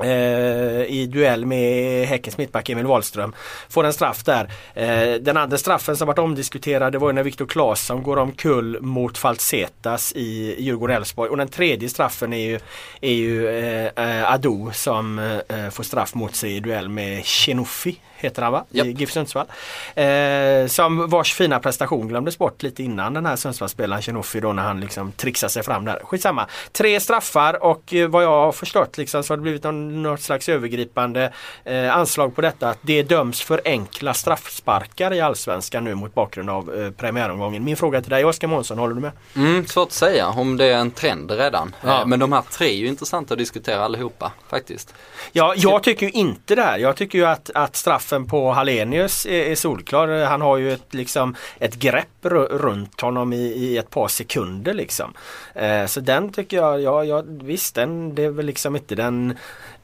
Eh, 0.00 0.84
i 0.84 1.08
duell 1.12 1.46
med 1.46 2.06
Häckens 2.06 2.38
mittback 2.38 2.70
Emil 2.70 2.86
Wahlström. 2.86 3.34
Får 3.68 3.84
en 3.84 3.92
straff 3.92 4.24
där. 4.24 4.50
Eh, 4.74 5.14
den 5.20 5.36
andra 5.36 5.58
straffen 5.58 5.96
som 5.96 6.06
varit 6.06 6.18
omdiskuterad 6.18 6.92
det 6.92 6.98
var 6.98 7.12
när 7.12 7.22
Viktor 7.22 7.46
Claesson 7.46 8.02
går 8.02 8.16
omkull 8.16 8.80
mot 8.80 9.18
Falsetas 9.18 10.12
i 10.16 10.56
Djurgården-Elfsborg. 10.58 11.28
Och 11.28 11.36
den 11.36 11.48
tredje 11.48 11.88
straffen 11.88 12.32
är 12.32 12.46
ju, 12.46 12.60
är 13.00 13.12
ju 13.12 13.48
eh, 13.48 14.32
Ado 14.32 14.70
som 14.72 15.40
får 15.72 15.82
straff 15.82 16.14
mot 16.14 16.34
sig 16.34 16.56
i 16.56 16.60
duell 16.60 16.88
med 16.88 17.24
Chenuffi 17.24 17.98
heter 18.24 18.42
han 18.42 18.52
va? 18.52 18.64
Yep. 18.72 18.86
I 18.86 18.92
GIF 18.92 19.10
Sundsvall. 19.12 19.46
Eh, 19.94 20.66
som 20.66 21.10
vars 21.10 21.34
fina 21.34 21.60
prestation 21.60 22.08
glömdes 22.08 22.38
bort 22.38 22.62
lite 22.62 22.82
innan 22.82 23.14
den 23.14 23.26
här 23.26 23.36
Sundsvallsspelaren 23.36 24.02
Chenoffi 24.02 24.40
då 24.40 24.52
när 24.52 24.62
han 24.62 24.80
liksom 24.80 25.12
trixar 25.12 25.48
sig 25.48 25.62
fram 25.62 25.84
där. 25.84 26.00
Skitsamma. 26.04 26.46
Tre 26.72 27.00
straffar 27.00 27.64
och 27.64 27.94
eh, 27.94 28.08
vad 28.08 28.24
jag 28.24 28.44
har 28.44 28.52
förstått 28.52 28.98
liksom 28.98 29.22
så 29.22 29.32
har 29.32 29.36
det 29.36 29.42
blivit 29.42 29.62
någon, 29.62 30.02
något 30.02 30.20
slags 30.20 30.48
övergripande 30.48 31.32
eh, 31.64 31.96
anslag 31.96 32.34
på 32.34 32.40
detta 32.40 32.68
att 32.68 32.78
det 32.80 33.02
döms 33.02 33.42
för 33.42 33.60
enkla 33.64 34.14
straffsparkar 34.14 35.12
i 35.12 35.20
Allsvenskan 35.20 35.84
nu 35.84 35.94
mot 35.94 36.14
bakgrund 36.14 36.50
av 36.50 36.74
eh, 36.74 36.90
premiäromgången. 36.90 37.64
Min 37.64 37.76
fråga 37.76 38.00
till 38.00 38.10
dig 38.10 38.24
Oskar 38.24 38.48
Månsson, 38.48 38.78
håller 38.78 38.94
du 38.94 39.00
med? 39.00 39.12
Mm, 39.36 39.66
svårt 39.66 39.88
att 39.88 39.92
säga 39.92 40.28
om 40.28 40.56
det 40.56 40.64
är 40.64 40.78
en 40.78 40.90
trend 40.90 41.30
redan. 41.30 41.74
Ja. 41.82 42.00
Eh, 42.00 42.06
men 42.06 42.20
de 42.20 42.32
här 42.32 42.42
tre 42.50 42.68
är 42.68 42.76
ju 42.76 42.86
intressanta 42.86 43.34
att 43.34 43.38
diskutera 43.38 43.84
allihopa 43.84 44.32
faktiskt. 44.48 44.94
Ja, 45.32 45.54
jag 45.56 45.82
tycker 45.82 46.06
ju 46.06 46.12
inte 46.12 46.54
det 46.54 46.62
här. 46.62 46.78
Jag 46.78 46.96
tycker 46.96 47.18
ju 47.18 47.24
att, 47.24 47.50
att 47.54 47.76
straffen 47.76 48.13
straffen 48.14 48.26
på 48.26 48.52
Hallenius 48.52 49.26
är, 49.26 49.50
är 49.50 49.54
solklar. 49.54 50.24
Han 50.24 50.40
har 50.40 50.58
ju 50.58 50.72
ett, 50.72 50.94
liksom, 50.94 51.34
ett 51.60 51.74
grepp 51.74 52.24
runt 52.50 53.00
honom 53.00 53.32
i, 53.32 53.36
i 53.36 53.78
ett 53.78 53.90
par 53.90 54.08
sekunder 54.08 54.74
liksom. 54.74 55.14
Eh, 55.54 55.86
så 55.86 56.00
den 56.00 56.32
tycker 56.32 56.56
jag, 56.56 56.80
ja, 56.80 57.04
ja 57.04 57.22
visst 57.26 57.74
den, 57.74 58.14
det 58.14 58.24
är 58.24 58.30
väl 58.30 58.46
liksom 58.46 58.76
inte 58.76 58.94
den 58.94 59.34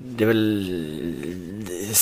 det 0.02 0.24
är 0.24 0.28
väl 0.28 0.64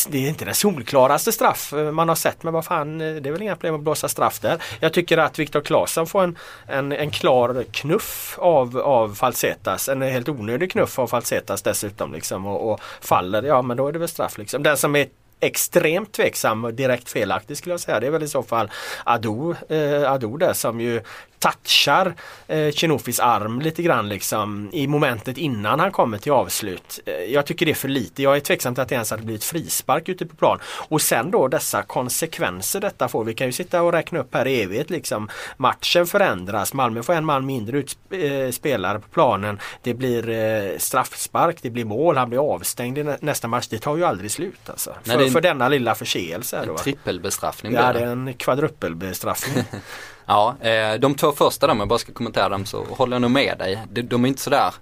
det 0.09 0.19
är 0.19 0.29
inte 0.29 0.45
den 0.45 0.55
solklaraste 0.55 1.33
straff 1.33 1.73
man 1.93 2.09
har 2.09 2.17
sett 2.17 2.43
men 2.43 2.53
vad 2.53 2.65
fan 2.65 2.99
det 2.99 3.27
är 3.27 3.33
väl 3.33 3.43
inga 3.43 3.57
problem 3.57 3.75
att 3.75 3.81
blåsa 3.81 4.09
straff 4.09 4.41
där. 4.41 4.59
Jag 4.81 4.93
tycker 4.93 5.19
att 5.19 5.39
Viktor 5.39 5.61
Claesson 5.61 6.07
får 6.07 6.23
en, 6.23 6.37
en, 6.67 6.93
en 6.93 7.11
klar 7.11 7.65
knuff 7.73 8.39
av, 8.39 8.79
av 8.79 9.15
Falsetas. 9.15 9.89
En 9.89 10.03
helt 10.03 10.29
onödig 10.29 10.71
knuff 10.71 10.99
av 10.99 11.07
Falsetas 11.07 11.63
dessutom 11.63 12.13
liksom 12.13 12.47
och, 12.47 12.73
och 12.73 12.81
faller, 13.01 13.43
ja 13.43 13.63
men 13.63 13.77
då 13.77 13.89
är 13.89 13.93
det 13.93 13.99
väl 13.99 14.09
straff 14.09 14.39
liksom. 14.39 14.63
Den 14.63 14.77
som 14.77 14.97
är 14.97 15.07
extremt 15.41 16.13
tveksam 16.13 16.65
och 16.65 16.75
direkt 16.75 17.09
felaktig 17.09 17.57
skulle 17.57 17.73
jag 17.73 17.81
säga. 17.81 18.01
Det 18.01 18.07
är 18.07 18.11
väl 18.11 18.23
i 18.23 18.29
så 18.29 18.43
fall 18.43 18.71
Ado, 19.05 19.55
eh, 19.69 20.13
Ado 20.13 20.37
där 20.37 20.53
som 20.53 20.81
ju 20.81 21.03
touchar 21.39 22.15
eh, 22.47 22.71
Chinofis 22.71 23.21
arm 23.21 23.61
lite 23.61 23.83
grann 23.83 24.09
liksom 24.09 24.71
i 24.73 24.87
momentet 24.87 25.39
innan 25.39 25.81
han 25.81 25.93
kommer 25.93 26.19
till 26.19 26.33
avslut. 26.33 27.01
Eh, 27.07 27.15
jag 27.15 27.47
tycker 27.47 27.67
det 27.67 27.73
är 27.73 27.75
för 27.75 27.89
lite. 27.89 28.23
Jag 28.23 28.37
är 28.37 28.41
tveksam 28.41 28.75
till 28.75 28.83
att 28.83 28.89
det 28.89 28.95
ens 28.95 29.11
hade 29.11 29.23
blivit 29.23 29.45
frispark 29.45 30.09
ute 30.09 30.27
på 30.27 30.37
plan. 30.37 30.59
Och 30.65 31.03
sen 31.03 31.31
då 31.31 31.49
dessa 31.49 31.83
konsekvenser 31.83 32.81
detta 32.81 33.09
får. 33.09 33.25
Vi 33.25 33.35
kan 33.35 33.47
ju 33.47 33.53
sitta 33.53 33.83
och 33.83 33.93
räkna 33.93 34.19
upp 34.19 34.35
här 34.35 34.47
i 34.47 34.63
evighet 34.63 34.91
liksom. 34.91 35.29
Matchen 35.57 36.07
förändras. 36.07 36.75
Malmö 36.75 37.03
får 37.03 37.13
en 37.13 37.25
man 37.25 37.47
mindre 37.47 37.79
ut, 37.79 37.99
eh, 38.11 38.51
spelare 38.51 38.99
på 38.99 39.09
planen. 39.09 39.61
Det 39.83 39.95
blir 39.95 40.29
eh, 40.29 40.79
straffspark, 40.79 41.59
det 41.63 41.71
blir 41.71 41.85
mål, 41.85 42.17
han 42.17 42.29
blir 42.29 42.55
avstängd 42.55 42.99
i 42.99 43.03
nä 43.03 43.19
nästa 43.21 43.49
match. 43.49 43.67
Det 43.69 43.79
tar 43.79 43.97
ju 43.97 44.05
aldrig 44.05 44.31
slut 44.31 44.71
alltså. 44.71 44.95
Nej, 45.05 45.17
för, 45.17 45.25
en, 45.25 45.31
för 45.31 45.41
denna 45.41 45.69
lilla 45.69 45.95
förseelse. 45.95 46.57
En 46.57 46.77
trippelbestraffning 46.77 47.73
Ja, 47.73 47.93
det 47.93 48.01
är 48.01 48.07
en 48.07 48.35
kvadruppelbestraffning. 48.35 49.65
Ja, 50.29 50.57
eh, 50.61 50.95
de 50.95 51.15
två 51.15 51.33
första 51.33 51.67
då, 51.67 51.73
om 51.73 51.79
jag 51.79 51.89
bara 51.89 51.99
ska 51.99 52.13
kommentera 52.13 52.49
dem 52.49 52.67
så 52.67 52.85
håller 52.85 53.15
jag 53.15 53.23
nog 53.23 53.31
med 53.31 53.59
dig. 53.59 53.79
De, 53.91 54.03
de 54.03 54.25
är 54.25 54.29
inte 54.29 54.41
sådär 54.43 54.75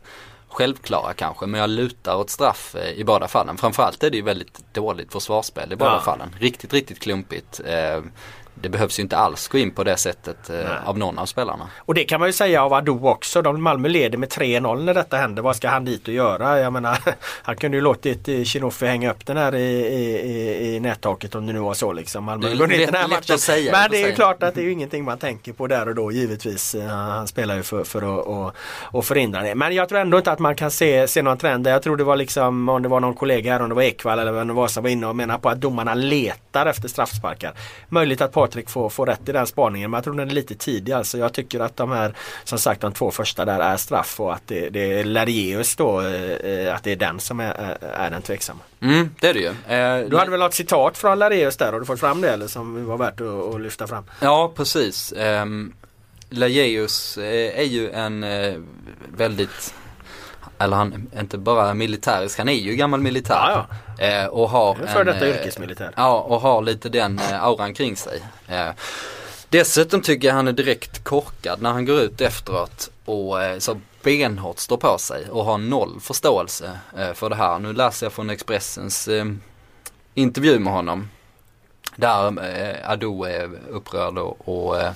självklara 0.49 1.15
kanske 1.15 1.47
men 1.47 1.61
jag 1.61 1.71
lutar 1.71 2.17
åt 2.17 2.31
straff 2.31 2.75
eh, 2.75 2.91
i 2.91 3.05
båda 3.05 3.29
fallen. 3.29 3.57
Framförallt 3.57 4.03
är 4.03 4.11
det 4.11 4.17
ju 4.17 4.23
väldigt 4.23 4.75
dåligt 4.75 5.13
försvarsspel 5.13 5.73
i 5.73 5.77
båda 5.77 5.93
ja. 5.93 6.01
fallen. 6.01 6.35
Riktigt, 6.39 6.73
riktigt 6.73 7.01
klumpigt. 7.01 7.61
Eh, 8.57 8.63
det 8.63 8.69
behövs 8.69 8.99
ju 8.99 9.03
inte 9.03 9.17
alls 9.17 9.49
gå 9.49 9.59
in 9.59 9.71
på 9.71 9.85
det 9.85 9.97
sättet 9.97 10.51
eh, 10.51 10.89
av 10.89 10.99
någon 10.99 11.19
av 11.19 11.27
spelarna. 11.27 11.69
Och 11.79 11.95
det 11.95 12.05
kan 12.05 12.21
man 12.21 12.29
ju 12.29 12.33
säga 12.33 12.65
av 12.65 12.73
Ado 12.73 13.09
också. 13.09 13.43
De 13.43 13.63
Malmö 13.63 13.89
leder 13.89 14.19
med 14.19 14.29
3-0 14.29 14.85
när 14.85 14.95
detta 14.95 15.17
händer. 15.17 15.43
Vad 15.43 15.57
ska 15.57 15.69
han 15.69 15.85
dit 15.85 16.09
och 16.09 16.15
göra? 16.15 16.61
Jag 16.61 16.73
menar, 16.73 16.99
han 17.43 17.57
kunde 17.57 17.77
ju 17.77 17.81
låtit 17.81 18.49
Chinoffi 18.49 18.87
hänga 18.87 19.11
upp 19.11 19.27
den 19.27 19.37
här 19.37 19.55
i, 19.55 19.87
i, 19.87 20.75
i 20.75 20.81
nättaket 20.81 21.35
om 21.35 21.47
det 21.47 21.53
nu 21.53 21.59
var 21.59 21.75
så 21.75 21.93
liksom. 21.93 22.25
Malmö 22.25 22.49
det 22.49 22.53
är 22.53 22.69
lätt, 22.69 22.93
den 22.93 23.01
här 23.01 23.09
lätt 23.09 23.31
att 23.31 23.41
säga. 23.41 23.73
Men 23.73 23.91
det 23.91 24.03
är 24.03 24.07
ju 24.07 24.15
klart 24.15 24.43
att 24.43 24.55
det 24.55 24.61
är 24.61 24.65
ju 24.65 24.73
ingenting 24.73 25.05
man 25.05 25.19
tänker 25.19 25.53
på 25.53 25.67
där 25.67 25.89
och 25.89 25.95
då 25.95 26.13
givetvis. 26.13 26.77
Han 26.89 27.27
spelar 27.27 27.57
ju 27.57 27.63
för, 27.63 27.85
för 27.85 28.03
att 28.03 28.27
och, 28.27 28.53
och 28.83 29.05
förhindra 29.05 29.43
det. 29.43 29.55
Men 29.55 29.75
jag 29.75 29.89
tror 29.89 29.99
ändå 29.99 30.19
inte 30.19 30.33
att 30.33 30.39
man 30.39 30.55
kan 30.55 30.71
se, 30.71 31.09
se 31.09 31.23
någon 31.23 31.39
trend. 31.39 31.67
Jag 31.67 31.83
tror 31.83 31.97
det 31.97 32.05
var 32.05 32.17
liksom 32.17 32.69
om 32.69 32.83
det 32.83 32.89
var 32.89 33.01
någon 33.01 33.15
kollega 33.15 33.53
här, 33.53 33.63
om 33.63 33.69
det 33.69 33.75
var 33.75 33.83
Ekvall 33.83 34.19
eller 34.19 34.33
vem 34.33 34.47
det 34.49 34.55
var 34.55 34.69
som 34.69 34.83
var 34.83 34.91
inne 34.91 35.07
och 35.07 35.17
menade 35.17 35.39
på 35.39 35.49
att 35.49 35.61
domarna 35.61 35.95
letar 35.95 36.67
efter 36.67 36.89
straffsparkar. 36.89 37.53
Möjligt 37.89 38.21
att 38.21 38.33
Patrik 38.47 38.71
får, 38.71 38.89
får 38.89 39.07
rätt 39.07 39.29
i 39.29 39.33
den 39.33 39.47
spaningen 39.47 39.91
men 39.91 39.99
jag 39.99 40.05
tror 40.05 40.15
den 40.15 40.29
är 40.29 40.35
lite 40.35 40.55
tidig. 40.55 40.93
Alltså 40.93 41.19
jag 41.19 41.33
tycker 41.33 41.61
att 41.61 41.77
de 41.77 41.91
här 41.91 42.15
som 42.45 42.59
sagt 42.59 42.81
de 42.81 42.93
två 42.93 43.11
första 43.11 43.45
där 43.45 43.61
är 43.61 43.77
straff 43.77 44.21
och 44.21 44.35
att 44.35 44.43
det, 44.47 44.69
det 44.69 45.01
är 45.01 45.05
Larius 45.05 45.77
då 45.77 46.01
eh, 46.01 46.75
att 46.75 46.85
det 46.85 46.93
är 46.93 46.97
den 46.97 47.21
som 47.21 47.41
är, 47.41 47.79
är 47.81 48.11
den 48.11 48.23
tveksamma. 48.23 48.61
Mm, 48.81 49.11
det 49.21 49.29
är 49.29 49.35
det 49.35 49.41
ju. 49.41 49.49
Eh, 49.49 50.09
du 50.09 50.17
hade 50.17 50.31
väl 50.31 50.41
något 50.41 50.55
citat 50.55 50.99
från 50.99 51.19
Larius 51.19 51.57
där? 51.57 51.73
Har 51.73 51.81
du 51.81 51.87
fått 51.87 52.01
fram 52.01 52.21
det 52.21 52.31
eller 52.31 52.47
som 52.47 52.87
var 52.87 52.97
värt 52.97 53.21
att, 53.21 53.55
att 53.55 53.61
lyfta 53.61 53.87
fram? 53.87 54.05
Ja 54.21 54.53
precis. 54.57 55.13
Eh, 55.13 55.47
Lageus 56.31 57.19
är 57.19 57.63
ju 57.63 57.91
en 57.91 58.25
eh, 58.25 58.55
väldigt 59.17 59.75
eller 60.59 60.77
han 60.77 61.09
är 61.13 61.21
inte 61.21 61.39
bara 61.39 61.75
militärisk, 61.75 62.39
han 62.39 62.49
är 62.49 62.53
ju 62.53 62.77
gammal 62.77 63.01
militär. 63.01 63.35
Ja, 63.35 63.67
ja. 63.99 64.05
Eh, 64.05 64.27
och 64.27 64.51
har 64.51 64.75
för 64.75 65.01
en, 65.01 65.07
detta 65.07 65.27
eh, 65.27 65.37
yrkesmilitär. 65.37 65.93
Ja, 65.97 66.21
och 66.21 66.41
har 66.41 66.63
lite 66.63 66.89
den 66.89 67.19
eh, 67.19 67.45
auran 67.45 67.75
kring 67.75 67.97
sig. 67.97 68.23
Eh, 68.49 68.69
dessutom 69.49 70.03
tycker 70.03 70.29
jag 70.29 70.35
han 70.35 70.49
är 70.49 70.53
direkt 70.53 71.05
korkad 71.05 71.63
när 71.63 71.73
han 71.73 71.85
går 71.85 72.01
ut 72.01 72.21
efteråt 72.21 72.91
och 73.05 73.37
så 73.59 73.81
benhårt 74.07 74.59
står 74.59 74.77
på 74.77 74.99
sig 74.99 75.31
och 75.31 75.45
har 75.45 75.59
noll 75.59 76.01
förståelse 76.01 76.79
eh, 76.99 77.13
för 77.13 77.31
det 77.31 77.37
här. 77.37 77.59
Nu 77.59 77.73
läser 77.73 78.07
jag 78.07 78.13
från 78.13 78.31
Expressens 78.31 79.09
eh, 79.09 79.25
intervju 80.15 80.59
med 80.59 80.73
honom. 80.73 81.09
Där 81.97 82.45
eh, 82.45 82.91
Ado 82.91 83.25
är 83.25 83.51
upprörd 83.71 84.19
och, 84.19 84.49
och, 84.49 84.81
eh, 84.81 84.93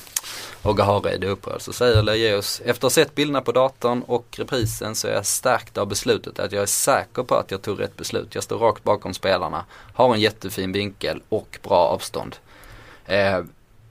och 0.63 0.77
Gahared 0.77 1.25
är 1.25 1.29
upprörd. 1.29 1.63
Så 1.63 1.73
säger 1.73 2.03
Lageus, 2.03 2.61
efter 2.61 2.71
att 2.71 2.83
ha 2.83 2.91
sett 2.91 3.15
bilderna 3.15 3.41
på 3.41 3.53
datorn 3.53 4.03
och 4.03 4.27
reprisen 4.39 4.95
så 4.95 5.09
är 5.09 5.13
jag 5.13 5.27
stärkt 5.27 5.79
av 5.79 5.87
beslutet 5.87 6.39
att 6.39 6.53
jag 6.53 6.63
är 6.63 6.67
säker 6.67 7.23
på 7.23 7.35
att 7.35 7.51
jag 7.51 7.63
tog 7.63 7.81
rätt 7.81 7.97
beslut. 7.97 8.35
Jag 8.35 8.45
står 8.45 8.59
rakt 8.59 8.85
bakom 8.85 9.15
spelarna, 9.15 9.65
har 9.95 10.15
en 10.15 10.21
jättefin 10.21 10.73
vinkel 10.73 11.23
och 11.29 11.59
bra 11.63 11.79
avstånd. 11.79 12.37
Eh, 13.07 13.41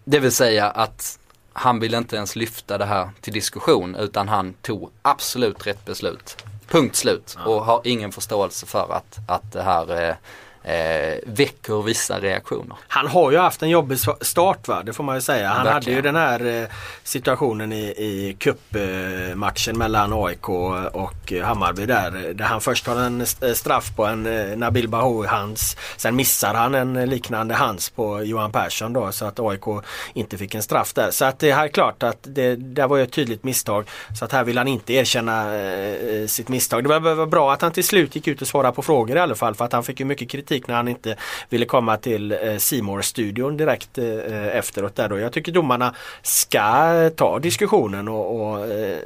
det 0.03 0.19
vill 0.19 0.31
säga 0.31 0.69
att 0.69 1.19
han 1.53 1.79
vill 1.79 1.93
inte 1.93 2.15
ens 2.15 2.35
lyfta 2.35 2.77
det 2.77 2.85
här 2.85 3.09
till 3.21 3.33
diskussion 3.33 3.95
utan 3.95 4.27
han 4.27 4.53
tog 4.53 4.91
absolut 5.01 5.67
rätt 5.67 5.85
beslut. 5.85 6.37
Punkt 6.67 6.95
slut. 6.95 7.37
Och 7.45 7.65
har 7.65 7.81
ingen 7.83 8.11
förståelse 8.11 8.65
för 8.65 8.93
att, 8.93 9.19
att 9.27 9.51
det 9.51 9.61
här 9.61 10.09
eh, 10.09 10.15
eh, 10.63 11.17
väcker 11.25 11.81
vissa 11.83 12.19
reaktioner. 12.19 12.75
Han 12.87 13.07
har 13.07 13.31
ju 13.31 13.37
haft 13.37 13.63
en 13.63 13.69
jobbig 13.69 13.97
start 14.21 14.67
va, 14.67 14.83
det 14.83 14.93
får 14.93 15.03
man 15.03 15.15
ju 15.15 15.21
säga. 15.21 15.47
Han 15.49 15.65
Verkligen. 15.65 15.73
hade 15.73 15.91
ju 15.91 16.01
den 16.01 16.15
här 16.15 16.61
eh, 16.63 16.67
situationen 17.03 17.71
i, 17.73 17.83
i 17.85 18.35
cupmatchen 18.39 19.77
mellan 19.77 20.13
AIK 20.13 20.49
och 20.49 21.33
eh, 21.33 21.43
Hammarby 21.45 21.85
där. 21.85 22.33
Där 22.33 22.45
han 22.45 22.61
först 22.61 22.87
har 22.87 22.95
en 22.95 23.21
st- 23.21 23.55
straff 23.55 23.95
på 23.95 24.05
en 24.05 24.25
eh, 24.25 24.57
Nabil 24.57 24.87
Bahoui 24.87 25.27
hands. 25.27 25.77
Sen 25.97 26.15
missar 26.15 26.53
han 26.53 26.75
en 26.75 27.09
liknande 27.09 27.53
hands 27.53 27.89
på 27.89 28.23
Johan 28.23 28.51
Persson 28.51 28.93
då 28.93 29.11
så 29.11 29.25
att 29.25 29.39
AIK 29.39 29.63
inte 30.13 30.37
fick 30.37 30.55
en 30.55 30.63
straff 30.63 30.93
där. 30.93 31.11
Så 31.11 31.25
att 31.25 31.39
det 31.39 31.51
är 31.51 31.67
klart 31.67 32.03
att 32.03 32.17
det 32.21 32.55
där 32.55 32.87
var 32.87 32.97
ju 32.97 33.03
ett 33.03 33.11
tydligt 33.11 33.43
misstag. 33.43 33.89
Så 34.19 34.25
att 34.25 34.31
här 34.31 34.43
vill 34.43 34.57
han 34.57 34.67
inte 34.67 34.93
erkänna 34.93 35.55
eh, 35.57 36.27
sitt 36.27 36.47
misstag. 36.49 36.83
Det 36.83 36.99
var, 36.99 37.15
var 37.15 37.25
bra 37.25 37.53
att 37.53 37.61
han 37.61 37.71
till 37.71 37.83
slut 37.83 38.15
gick 38.15 38.27
ut 38.27 38.41
och 38.41 38.47
svarade 38.47 38.73
på 38.75 38.81
frågor 38.81 39.17
i 39.17 39.19
alla 39.19 39.35
fall 39.35 39.55
för 39.55 39.65
att 39.65 39.73
han 39.73 39.83
fick 39.83 39.99
ju 39.99 40.05
mycket 40.05 40.29
kritik 40.29 40.48
när 40.67 40.75
han 40.75 40.87
inte 40.87 41.15
ville 41.49 41.65
komma 41.65 41.97
till 41.97 42.31
eh, 42.31 42.57
C 42.57 42.81
studion 43.01 43.57
direkt 43.57 43.97
eh, 43.97 44.57
efteråt 44.57 44.95
där 44.95 45.09
då. 45.09 45.19
Jag 45.19 45.33
tycker 45.33 45.51
domarna 45.51 45.95
ska 46.21 47.09
ta 47.15 47.39
diskussionen 47.39 48.07
och, 48.07 48.41
och 48.41 48.67
eh, 48.67 48.97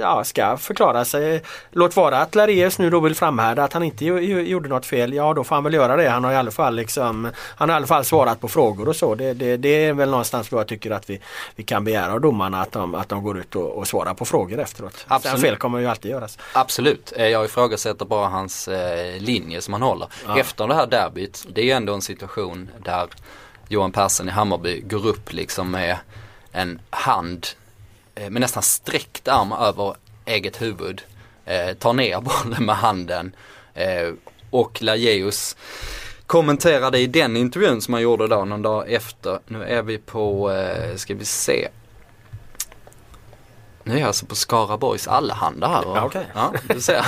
ja, 0.00 0.24
ska 0.24 0.56
förklara 0.56 1.04
sig. 1.04 1.42
Låt 1.70 1.96
vara 1.96 2.18
att 2.18 2.34
Lareus 2.34 2.78
nu 2.78 2.90
då 2.90 3.00
vill 3.00 3.14
framhärda 3.14 3.64
att 3.64 3.72
han 3.72 3.82
inte 3.82 4.04
gjorde 4.04 4.68
något 4.68 4.86
fel. 4.86 5.12
Ja 5.12 5.34
då 5.34 5.44
får 5.44 5.54
han 5.54 5.64
väl 5.64 5.74
göra 5.74 5.96
det. 5.96 6.08
Han 6.08 6.24
har 6.24 6.32
i 6.32 6.36
alla 6.36 6.50
fall 6.50 6.74
liksom 6.74 7.30
Han 7.56 7.68
har 7.68 7.76
i 7.76 7.78
alla 7.78 7.86
fall 7.86 8.04
svarat 8.04 8.40
på 8.40 8.48
frågor 8.48 8.88
och 8.88 8.96
så. 8.96 9.14
Det, 9.14 9.32
det, 9.32 9.56
det 9.56 9.84
är 9.84 9.92
väl 9.92 10.10
någonstans 10.10 10.48
då 10.48 10.56
jag 10.56 10.66
tycker 10.66 10.90
att 10.90 11.10
vi, 11.10 11.20
vi 11.56 11.62
kan 11.62 11.84
begära 11.84 12.12
av 12.12 12.20
domarna 12.20 12.60
att 12.60 12.72
de, 12.72 12.94
att 12.94 13.08
de 13.08 13.22
går 13.22 13.38
ut 13.38 13.56
och, 13.56 13.78
och 13.78 13.86
svarar 13.86 14.14
på 14.14 14.24
frågor 14.24 14.58
efteråt. 14.58 14.96
Sen 14.96 15.06
Absolut. 15.08 15.40
fel 15.40 15.56
kommer 15.56 15.78
ju 15.78 15.86
alltid 15.86 16.10
göras. 16.10 16.38
Absolut, 16.52 17.12
Eh, 17.18 17.28
jag 17.28 17.44
ifrågasätter 17.44 18.04
bara 18.04 18.28
hans 18.28 18.68
eh, 18.68 19.20
linje 19.20 19.60
som 19.60 19.74
han 19.74 19.82
håller. 19.82 20.08
Efter 20.36 20.66
det 20.68 20.74
här 20.74 20.86
derbyt, 20.86 21.46
det 21.52 21.60
är 21.60 21.64
ju 21.64 21.70
ändå 21.70 21.94
en 21.94 22.02
situation 22.02 22.70
där 22.84 23.08
Johan 23.68 23.92
Persson 23.92 24.28
i 24.28 24.32
Hammarby 24.32 24.80
går 24.80 25.06
upp 25.06 25.32
liksom 25.32 25.70
med 25.70 25.96
en 26.52 26.80
hand 26.90 27.46
eh, 28.14 28.30
med 28.30 28.40
nästan 28.40 28.62
sträckt 28.62 29.28
arm 29.28 29.52
över 29.52 29.94
eget 30.24 30.62
huvud. 30.62 31.02
Eh, 31.44 31.74
tar 31.74 31.92
ner 31.92 32.20
bollen 32.44 32.64
med 32.66 32.76
handen 32.76 33.32
eh, 33.74 34.12
och 34.50 34.82
Lajeus 34.82 35.56
kommenterade 36.26 36.98
i 36.98 37.06
den 37.06 37.36
intervjun 37.36 37.80
som 37.80 37.94
han 37.94 38.02
gjorde 38.02 38.28
då 38.28 38.44
någon 38.44 38.62
dag 38.62 38.92
efter. 38.92 39.38
Nu 39.46 39.64
är 39.64 39.82
vi 39.82 39.98
på, 39.98 40.52
eh, 40.52 40.96
ska 40.96 41.14
vi 41.14 41.24
se. 41.24 41.68
Nu 43.88 43.94
är 43.94 43.98
jag 43.98 44.06
alltså 44.06 44.26
på 44.26 44.34
Skaraborgs 44.34 45.08
Allehanda 45.08 45.68
här. 45.68 45.86
och- 45.88 45.96
Ja, 45.96 46.04
okej. 46.04 46.26
Ja, 46.34 46.52
du 46.68 46.80
ser. 46.80 47.04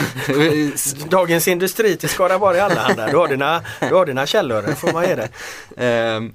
Dagens 1.11 1.49
Industri 1.49 1.97
till 1.97 2.09
Skaraborg 2.09 2.61
Allehanda. 2.61 3.07
Du 3.11 3.17
har 3.17 3.29
dina, 3.29 3.65
du 3.81 3.95
har 3.95 4.07
dina 4.07 4.27
källor, 4.27 4.63
det 4.63 4.75
får 4.75 4.93
man 4.93 5.05
ge 5.09 5.15
dig. 5.15 5.29
Ehm, 5.77 6.33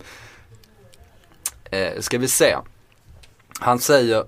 eh, 1.71 1.99
ska 1.99 2.17
vi 2.17 2.27
se. 2.27 2.55
Han 3.59 3.79
säger 3.79 4.23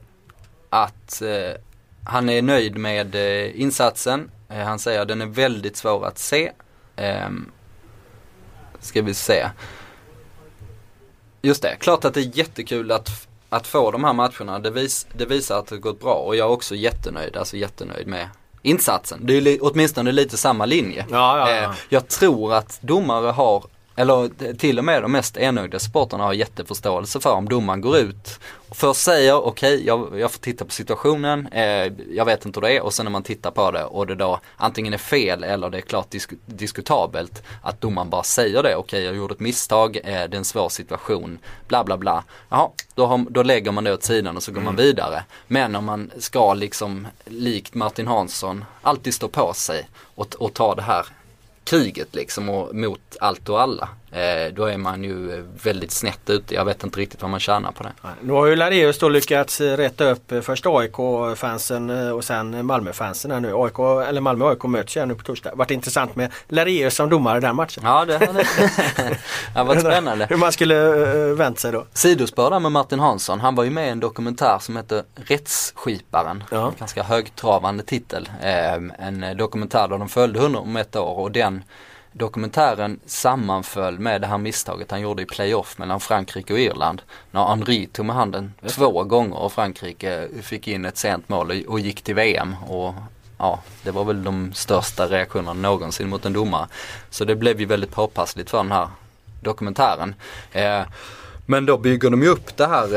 att 0.70 1.22
eh, 1.22 1.62
han 2.06 2.30
är 2.30 2.42
nöjd 2.42 2.78
med 2.78 3.16
eh, 3.16 3.62
insatsen. 3.62 4.32
Eh, 4.50 4.58
han 4.64 4.80
säger 4.80 5.02
att 5.02 5.08
den 5.08 5.22
är 5.22 5.26
väldigt 5.26 5.78
svår 5.78 6.06
att 6.06 6.18
se. 6.20 6.52
Ehm, 6.96 7.52
ska 8.80 9.02
vi 9.02 9.14
se. 9.14 9.48
Just 11.42 11.62
det, 11.62 11.76
klart 11.80 12.06
att 12.06 12.14
det 12.14 12.20
är 12.20 12.38
jättekul 12.38 12.92
att, 12.92 13.27
att 13.50 13.68
få 13.68 13.92
de 13.92 14.04
här 14.04 14.14
matcherna. 14.14 14.60
Det, 14.60 14.70
vis, 14.70 15.08
det 15.14 15.26
visar 15.26 15.60
att 15.60 15.68
det 15.68 15.78
gått 15.78 16.00
bra 16.00 16.14
och 16.14 16.36
jag 16.36 16.48
är 16.48 16.52
också 16.52 16.76
jättenöjd, 16.76 17.38
alltså 17.38 17.58
jättenöjd 17.58 18.08
med 18.08 18.30
insatsen. 18.62 19.20
Det 19.24 19.38
är 19.38 19.42
li, 19.42 19.60
åtminstone 19.62 20.12
lite 20.12 20.38
samma 20.38 20.66
linje. 20.66 21.06
Ja, 21.10 21.38
ja, 21.38 21.50
ja. 21.56 21.64
Eh, 21.64 21.72
jag 21.90 22.08
tror 22.08 22.54
att 22.54 22.80
domare 22.82 23.32
har, 23.32 23.64
eller 24.00 24.30
till 24.54 24.80
och 24.80 24.86
med 24.86 25.02
de 25.02 25.12
mest 25.12 25.38
enögda 25.38 25.80
supportrarna 25.80 26.24
har 26.24 26.34
jätteförståelse 26.34 27.20
för 27.20 27.32
om 27.32 27.50
domaren 27.50 27.82
går 27.82 27.98
ut 27.98 28.40
och 28.70 28.78
först 28.78 29.02
säger 29.02 29.46
okej, 29.46 29.86
jag, 29.86 30.20
jag 30.20 30.32
får 30.32 30.40
titta 30.40 30.66
på 30.66 30.72
situationen, 30.72 31.48
eh, 31.48 31.92
jag 32.12 32.26
vet 32.26 32.46
inte 32.46 32.60
hur 32.60 32.68
det 32.68 32.74
är 32.78 32.82
och 32.82 32.94
sen 32.94 33.06
när 33.06 33.12
man 33.12 33.24
tittar 33.24 33.52
på 33.52 33.72
det 33.72 33.84
och 33.84 34.08
det 34.08 34.16
då 34.16 34.40
antingen 34.58 34.94
är 34.94 34.98
fel 34.98 35.44
eller 35.44 35.70
det 35.70 35.78
är 35.78 35.82
klart 35.82 36.10
disk- 36.10 36.38
diskutabelt 36.46 37.44
att 37.62 37.82
domaren 37.82 38.10
bara 38.10 38.24
säger 38.24 38.64
det, 38.64 38.76
okej 38.76 39.04
jag 39.04 39.16
gjorde 39.16 39.34
ett 39.34 39.40
misstag, 39.40 39.96
eh, 39.96 40.04
det 40.04 40.12
är 40.12 40.36
en 40.36 40.46
svår 40.46 40.70
situation, 40.70 41.40
bla 41.68 41.84
bla 41.84 41.98
bla. 41.98 42.24
Jaha, 42.50 42.70
då, 42.96 43.06
har, 43.06 43.26
då 43.30 43.44
lägger 43.44 43.72
man 43.72 43.84
det 43.84 43.94
åt 43.94 44.04
sidan 44.04 44.38
och 44.38 44.44
så 44.44 44.52
går 44.52 44.62
man 44.62 44.76
vidare. 44.76 45.24
Men 45.48 45.76
om 45.76 45.86
man 45.86 46.12
ska 46.18 46.54
liksom 46.54 47.08
likt 47.26 47.74
Martin 47.74 48.08
Hansson 48.08 48.66
alltid 48.82 49.14
stå 49.14 49.28
på 49.28 49.54
sig 49.54 49.90
och, 50.16 50.36
och 50.40 50.54
ta 50.54 50.76
det 50.76 50.82
här 50.82 51.06
kriget 51.68 52.16
liksom 52.16 52.50
och 52.50 52.76
mot 52.76 53.18
allt 53.20 53.50
och 53.50 53.62
alla. 53.62 53.90
Eh, 54.12 54.54
då 54.54 54.66
är 54.66 54.78
man 54.78 55.04
ju 55.04 55.34
eh, 55.34 55.44
väldigt 55.64 55.92
snett 55.92 56.30
ute. 56.30 56.56
Jag 56.56 56.66
vet 56.66 56.84
inte 56.84 57.00
riktigt 57.00 57.22
vad 57.22 57.32
man 57.32 57.40
tjänar 57.40 57.72
på 57.72 57.84
det. 57.84 57.92
Nu 58.22 58.34
har 58.34 58.46
ju 58.46 58.56
Lareus 58.56 59.00
då 59.00 59.10
lyckats 59.10 59.62
eh, 59.62 59.78
rätta 59.78 60.10
upp 60.10 60.34
först 60.42 60.66
AIK-fansen 60.66 61.90
och 61.90 62.24
sen 62.24 62.66
Malmö-fansen 62.66 63.32
här 63.32 63.40
nu. 63.40 63.54
AIK, 63.56 64.08
eller 64.10 64.22
Malmö 64.22 64.46
AIK 64.50 64.64
möts 64.64 64.98
ju 64.98 65.06
nu 65.06 65.16
på 65.16 65.24
torsdag. 65.24 65.52
Vart 65.56 65.72
intressant 65.72 66.16
med 66.16 66.32
Lareus 66.48 66.96
som 66.96 67.10
domare 67.10 67.38
i 67.38 67.42
den 67.42 67.56
matchen. 67.56 67.84
Ja, 67.86 68.06
det 68.06 68.14
hade 68.14 68.34
det 69.54 69.64
var 69.64 69.80
spännande. 69.80 70.28
Hur 70.30 70.38
man 70.38 70.52
skulle 70.52 70.76
vänt 71.34 71.60
sig 71.60 71.72
då. 71.72 71.86
Sidospår 71.94 72.50
där 72.50 72.60
med 72.60 72.72
Martin 72.72 73.00
Hansson. 73.00 73.40
Han 73.40 73.56
var 73.56 73.64
ju 73.64 73.70
med 73.70 73.88
i 73.88 73.90
en 73.90 74.00
dokumentär 74.00 74.60
som 74.60 74.78
heter 74.78 75.04
Rättsskiparen. 75.16 76.44
Ja. 76.52 76.74
Ganska 76.80 77.04
högtravande 77.04 77.84
titel. 77.84 78.30
En 78.42 79.38
dokumentär 79.38 79.88
där 79.88 79.98
de 79.98 80.10
följde 80.10 80.40
honom 80.40 80.64
om 80.64 80.78
ett 80.78 80.96
år 80.96 81.20
och 81.20 81.32
den 81.32 81.64
dokumentären 82.18 83.00
sammanföll 83.06 84.00
med 84.00 84.22
det 84.22 84.28
här 84.28 84.38
misstaget 84.38 84.92
han 84.92 85.02
gjorde 85.02 85.22
i 85.24 85.26
playoff 85.26 85.78
mellan 85.78 86.00
Frankrike 86.00 86.54
och 86.54 86.60
Irland. 86.60 87.02
När 87.32 87.46
Henri 87.48 87.88
tog 87.88 88.06
med 88.06 88.16
handen 88.16 88.54
två 88.68 89.04
gånger 89.04 89.38
och 89.38 89.54
Frankrike 89.54 90.28
fick 90.42 90.68
in 90.68 90.86
ett 90.86 90.98
sent 90.98 91.30
mål 91.30 91.52
och- 91.52 91.72
och 91.74 91.80
gick 91.80 92.02
till 92.02 92.16
VM. 92.16 92.56
Och 92.68 92.94
ja, 93.38 93.60
det 93.84 93.92
var 93.92 94.04
väl 94.06 94.24
de 94.24 94.54
största 94.54 95.06
reaktionerna 95.08 95.54
någonsin 95.54 96.10
mot 96.10 96.26
en 96.26 96.34
domare. 96.34 96.68
Så 97.10 97.26
det 97.26 97.36
blev 97.36 97.60
ju 97.60 97.66
väldigt 97.66 97.92
påpassligt 97.92 98.50
för 98.50 98.58
den 98.58 98.72
här 98.72 98.90
dokumentären. 99.42 100.16
Eh, 100.52 100.82
men 101.50 101.66
då 101.66 101.78
bygger 101.78 102.10
de 102.10 102.24
ju 102.24 102.28
upp 102.28 102.58
det 102.58 102.68
här 102.68 102.88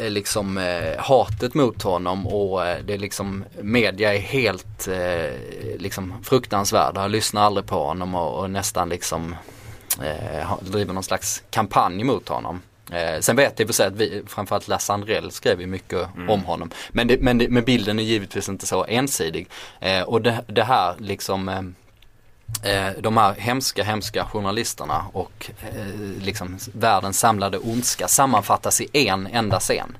eh, 0.00 0.10
liksom 0.10 0.58
eh, 0.58 0.98
hatet 0.98 1.54
mot 1.54 1.82
honom 1.82 2.26
och 2.26 2.66
eh, 2.66 2.78
det 2.84 2.94
är 2.94 2.98
liksom 2.98 3.44
media 3.60 4.14
är 4.14 4.18
helt 4.18 4.88
eh, 4.88 5.78
liksom 5.78 6.14
fruktansvärda, 6.22 7.06
lyssnar 7.06 7.42
aldrig 7.42 7.66
på 7.66 7.84
honom 7.84 8.14
och, 8.14 8.40
och 8.40 8.50
nästan 8.50 8.88
liksom 8.88 9.34
eh, 10.02 10.52
driver 10.60 10.94
någon 10.94 11.02
slags 11.02 11.42
kampanj 11.50 12.04
mot 12.04 12.28
honom. 12.28 12.60
Eh, 12.92 13.20
sen 13.20 13.36
vet 13.36 13.58
jag 13.58 13.68
för 13.68 13.74
sig 13.74 13.86
att 13.86 13.96
vi, 13.96 14.22
framförallt 14.26 14.68
Lasse 14.68 14.92
Andrell 14.92 15.30
skrev 15.30 15.60
ju 15.60 15.66
mycket 15.66 16.08
om 16.28 16.44
honom. 16.44 16.70
Men, 16.90 17.08
det, 17.08 17.20
men, 17.20 17.38
det, 17.38 17.48
men 17.48 17.64
bilden 17.64 17.98
är 17.98 18.02
givetvis 18.02 18.48
inte 18.48 18.66
så 18.66 18.84
ensidig. 18.84 19.48
Eh, 19.80 20.02
och 20.02 20.22
det, 20.22 20.44
det 20.46 20.64
här 20.64 20.94
liksom 20.98 21.48
eh, 21.48 21.56
eh, 21.56 21.62
de 22.98 23.16
här 23.16 23.34
hemska, 23.38 23.84
hemska 23.84 24.24
journalisterna 24.24 25.04
och 25.12 25.50
eh, 25.62 26.22
liksom 26.22 26.58
världens 26.72 27.18
samlade 27.18 27.58
ondska 27.58 28.08
sammanfattas 28.08 28.80
i 28.80 28.88
en 28.92 29.26
enda 29.26 29.60
scen. 29.60 29.96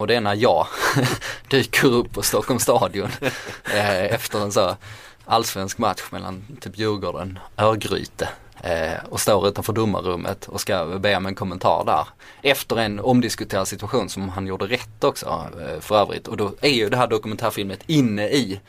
Och 0.00 0.06
det 0.06 0.14
är 0.14 0.20
när 0.20 0.34
jag 0.34 0.66
dyker 1.48 1.88
upp 1.88 2.12
på 2.12 2.22
Stockholms 2.22 2.62
stadion 2.62 3.10
eh, 3.74 4.04
efter 4.04 4.40
en 4.40 4.52
så 4.52 4.76
allsvensk 5.24 5.78
match 5.78 6.02
mellan 6.10 6.42
typ 6.60 6.78
Djurgården, 6.78 7.38
Örgryte 7.56 8.28
eh, 8.60 9.04
och 9.08 9.20
står 9.20 9.48
utanför 9.48 9.72
domarrummet 9.72 10.48
och 10.48 10.60
ska 10.60 10.84
be 10.84 11.16
om 11.16 11.26
en 11.26 11.34
kommentar 11.34 11.84
där. 11.86 12.06
Efter 12.42 12.76
en 12.76 13.00
omdiskuterad 13.00 13.68
situation 13.68 14.08
som 14.08 14.28
han 14.28 14.46
gjorde 14.46 14.66
rätt 14.66 15.04
också 15.04 15.46
eh, 15.60 15.80
för 15.80 16.00
övrigt. 16.00 16.28
Och 16.28 16.36
då 16.36 16.52
är 16.60 16.70
ju 16.70 16.88
det 16.88 16.96
här 16.96 17.06
dokumentärfilmet 17.06 17.80
inne 17.86 18.28
i 18.28 18.60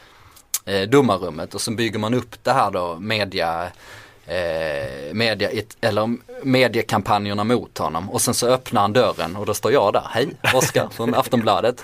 eh, 0.65 0.81
domarrummet 0.81 1.55
och 1.55 1.61
så 1.61 1.71
bygger 1.71 1.99
man 1.99 2.13
upp 2.13 2.43
det 2.43 2.51
här 2.51 2.71
då 2.71 2.97
media 2.99 3.63
eh, 4.25 5.13
media, 5.13 5.49
eller 5.81 6.17
mediekampanjerna 6.43 7.43
mot 7.43 7.77
honom 7.77 8.09
och 8.09 8.21
sen 8.21 8.33
så 8.33 8.47
öppnar 8.47 8.81
han 8.81 8.93
dörren 8.93 9.35
och 9.35 9.45
då 9.45 9.53
står 9.53 9.71
jag 9.71 9.93
där, 9.93 10.07
hej 10.09 10.29
Oskar 10.53 10.89
från 10.89 11.15
Aftonbladet. 11.15 11.83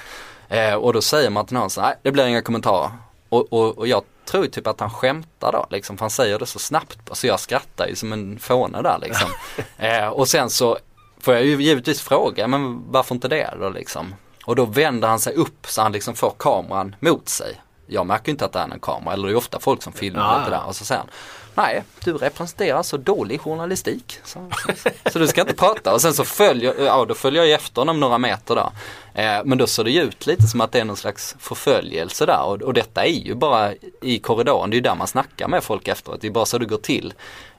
Eh, 0.49 0.73
och 0.73 0.93
då 0.93 1.01
säger 1.01 1.30
Martin 1.30 1.57
Hansson, 1.57 1.84
nej 1.84 1.95
det 2.01 2.11
blir 2.11 2.25
inga 2.25 2.41
kommentarer. 2.41 2.91
Och, 3.30 3.53
och, 3.53 3.78
och 3.78 3.88
jag 3.88 4.03
tror 4.25 4.45
typ 4.45 4.67
att 4.67 4.80
han 4.80 4.89
skämtar 4.89 5.51
då 5.51 5.67
liksom, 5.69 5.97
för 5.97 6.03
han 6.03 6.09
säger 6.09 6.39
det 6.39 6.45
så 6.45 6.59
snabbt. 6.59 6.99
Så 7.11 7.28
jag 7.28 7.39
skrattar 7.39 7.88
ju 7.88 7.95
som 7.95 8.13
en 8.13 8.39
fåne 8.39 8.82
där 8.82 8.99
liksom. 9.01 9.30
eh, 9.78 10.07
och 10.07 10.28
sen 10.28 10.49
så 10.49 10.78
får 11.19 11.34
jag 11.34 11.45
ju 11.45 11.61
givetvis 11.61 12.01
fråga, 12.01 12.47
men 12.47 12.91
varför 12.91 13.15
inte 13.15 13.28
det 13.28 13.53
då 13.59 13.69
liksom? 13.69 14.15
Och 14.45 14.55
då 14.55 14.65
vänder 14.65 15.07
han 15.07 15.19
sig 15.19 15.34
upp 15.34 15.67
så 15.67 15.82
han 15.82 15.91
liksom 15.91 16.15
får 16.15 16.34
kameran 16.38 16.95
mot 16.99 17.30
sig. 17.30 17.61
Jag 17.88 18.05
märker 18.05 18.31
inte 18.31 18.45
att 18.45 18.53
det 18.53 18.59
är 18.59 18.63
en 18.73 18.79
kamera, 18.79 19.13
eller 19.13 19.27
det 19.27 19.33
är 19.33 19.38
ofta 19.38 19.59
folk 19.59 19.83
som 19.83 19.93
filmar 19.93 20.21
Ja, 20.21 20.41
ja. 20.43 20.49
där. 20.49 20.67
Och 20.67 20.75
så 20.75 20.85
säger 20.85 20.99
han, 20.99 21.09
nej 21.55 21.83
du 22.03 22.13
representerar 22.17 22.83
så 22.83 22.97
dålig 22.97 23.41
journalistik. 23.41 24.19
Så, 24.23 24.49
så, 24.75 24.89
så 25.11 25.19
du 25.19 25.27
ska 25.27 25.41
inte 25.41 25.53
prata. 25.53 25.93
Och 25.93 26.01
sen 26.01 26.13
så 26.13 26.23
följer, 26.23 26.85
ja 26.85 27.05
då 27.05 27.13
följer 27.13 27.43
jag 27.43 27.51
efter 27.51 27.81
honom 27.81 27.99
några 27.99 28.17
meter 28.17 28.55
där. 28.55 28.69
Eh, 29.13 29.41
men 29.45 29.57
då 29.57 29.67
ser 29.67 29.83
det 29.83 29.91
ju 29.91 30.01
ut 30.01 30.27
lite 30.27 30.43
som 30.47 30.61
att 30.61 30.71
det 30.71 30.79
är 30.79 30.85
någon 30.85 30.97
slags 30.97 31.35
förföljelse 31.39 32.25
där. 32.25 32.41
Och, 32.43 32.61
och 32.61 32.73
detta 32.73 33.05
är 33.05 33.09
ju 33.11 33.35
bara 33.35 33.73
i 34.01 34.19
korridoren, 34.19 34.69
det 34.69 34.73
är 34.73 34.77
ju 34.77 34.81
där 34.81 34.95
man 34.95 35.07
snackar 35.07 35.47
med 35.47 35.63
folk 35.63 35.88
efteråt. 35.88 36.21
Det 36.21 36.27
är 36.27 36.31
bara 36.31 36.45
så 36.45 36.57
det 36.57 36.65
går 36.65 36.77
till. 36.77 37.13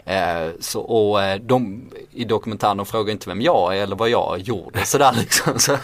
Eh, 0.05 0.49
så, 0.61 0.81
och 0.81 1.23
eh, 1.23 1.41
de 1.41 1.91
i 2.13 2.25
dokumentären 2.25 2.77
de 2.77 2.87
frågar 2.87 3.13
inte 3.13 3.29
vem 3.29 3.43
jag 3.43 3.77
är 3.77 3.83
eller 3.83 3.97
vad 3.97 4.09
jag 4.09 4.39
gjorde 4.39 4.85
sådär 4.87 5.13
liksom. 5.19 5.59
Så, 5.59 5.77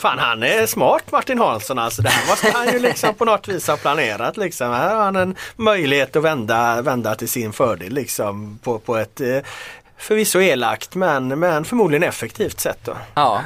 Fan 0.00 0.18
han 0.18 0.42
är 0.42 0.66
smart 0.66 1.12
Martin 1.12 1.38
Hansson 1.38 1.78
alltså. 1.78 2.02
Det 2.02 2.08
här 2.08 2.30
måste 2.30 2.50
han 2.50 2.72
ju 2.72 2.78
liksom 2.78 3.14
på 3.14 3.24
något 3.24 3.48
vis 3.48 3.68
ha 3.68 3.76
planerat 3.76 4.36
liksom. 4.36 4.70
Här 4.70 4.94
har 4.94 5.02
han 5.02 5.16
en 5.16 5.36
möjlighet 5.56 6.16
att 6.16 6.22
vända, 6.22 6.82
vända 6.82 7.14
till 7.14 7.28
sin 7.28 7.52
fördel 7.52 7.92
liksom 7.92 8.58
på, 8.62 8.78
på 8.78 8.96
ett 8.96 9.20
eh, 9.20 9.38
förvisso 10.00 10.40
elakt 10.40 10.94
men, 10.94 11.38
men 11.38 11.64
förmodligen 11.64 12.02
effektivt 12.02 12.60
sätt 12.60 12.78
då. 12.84 12.96
Ja, 13.14 13.42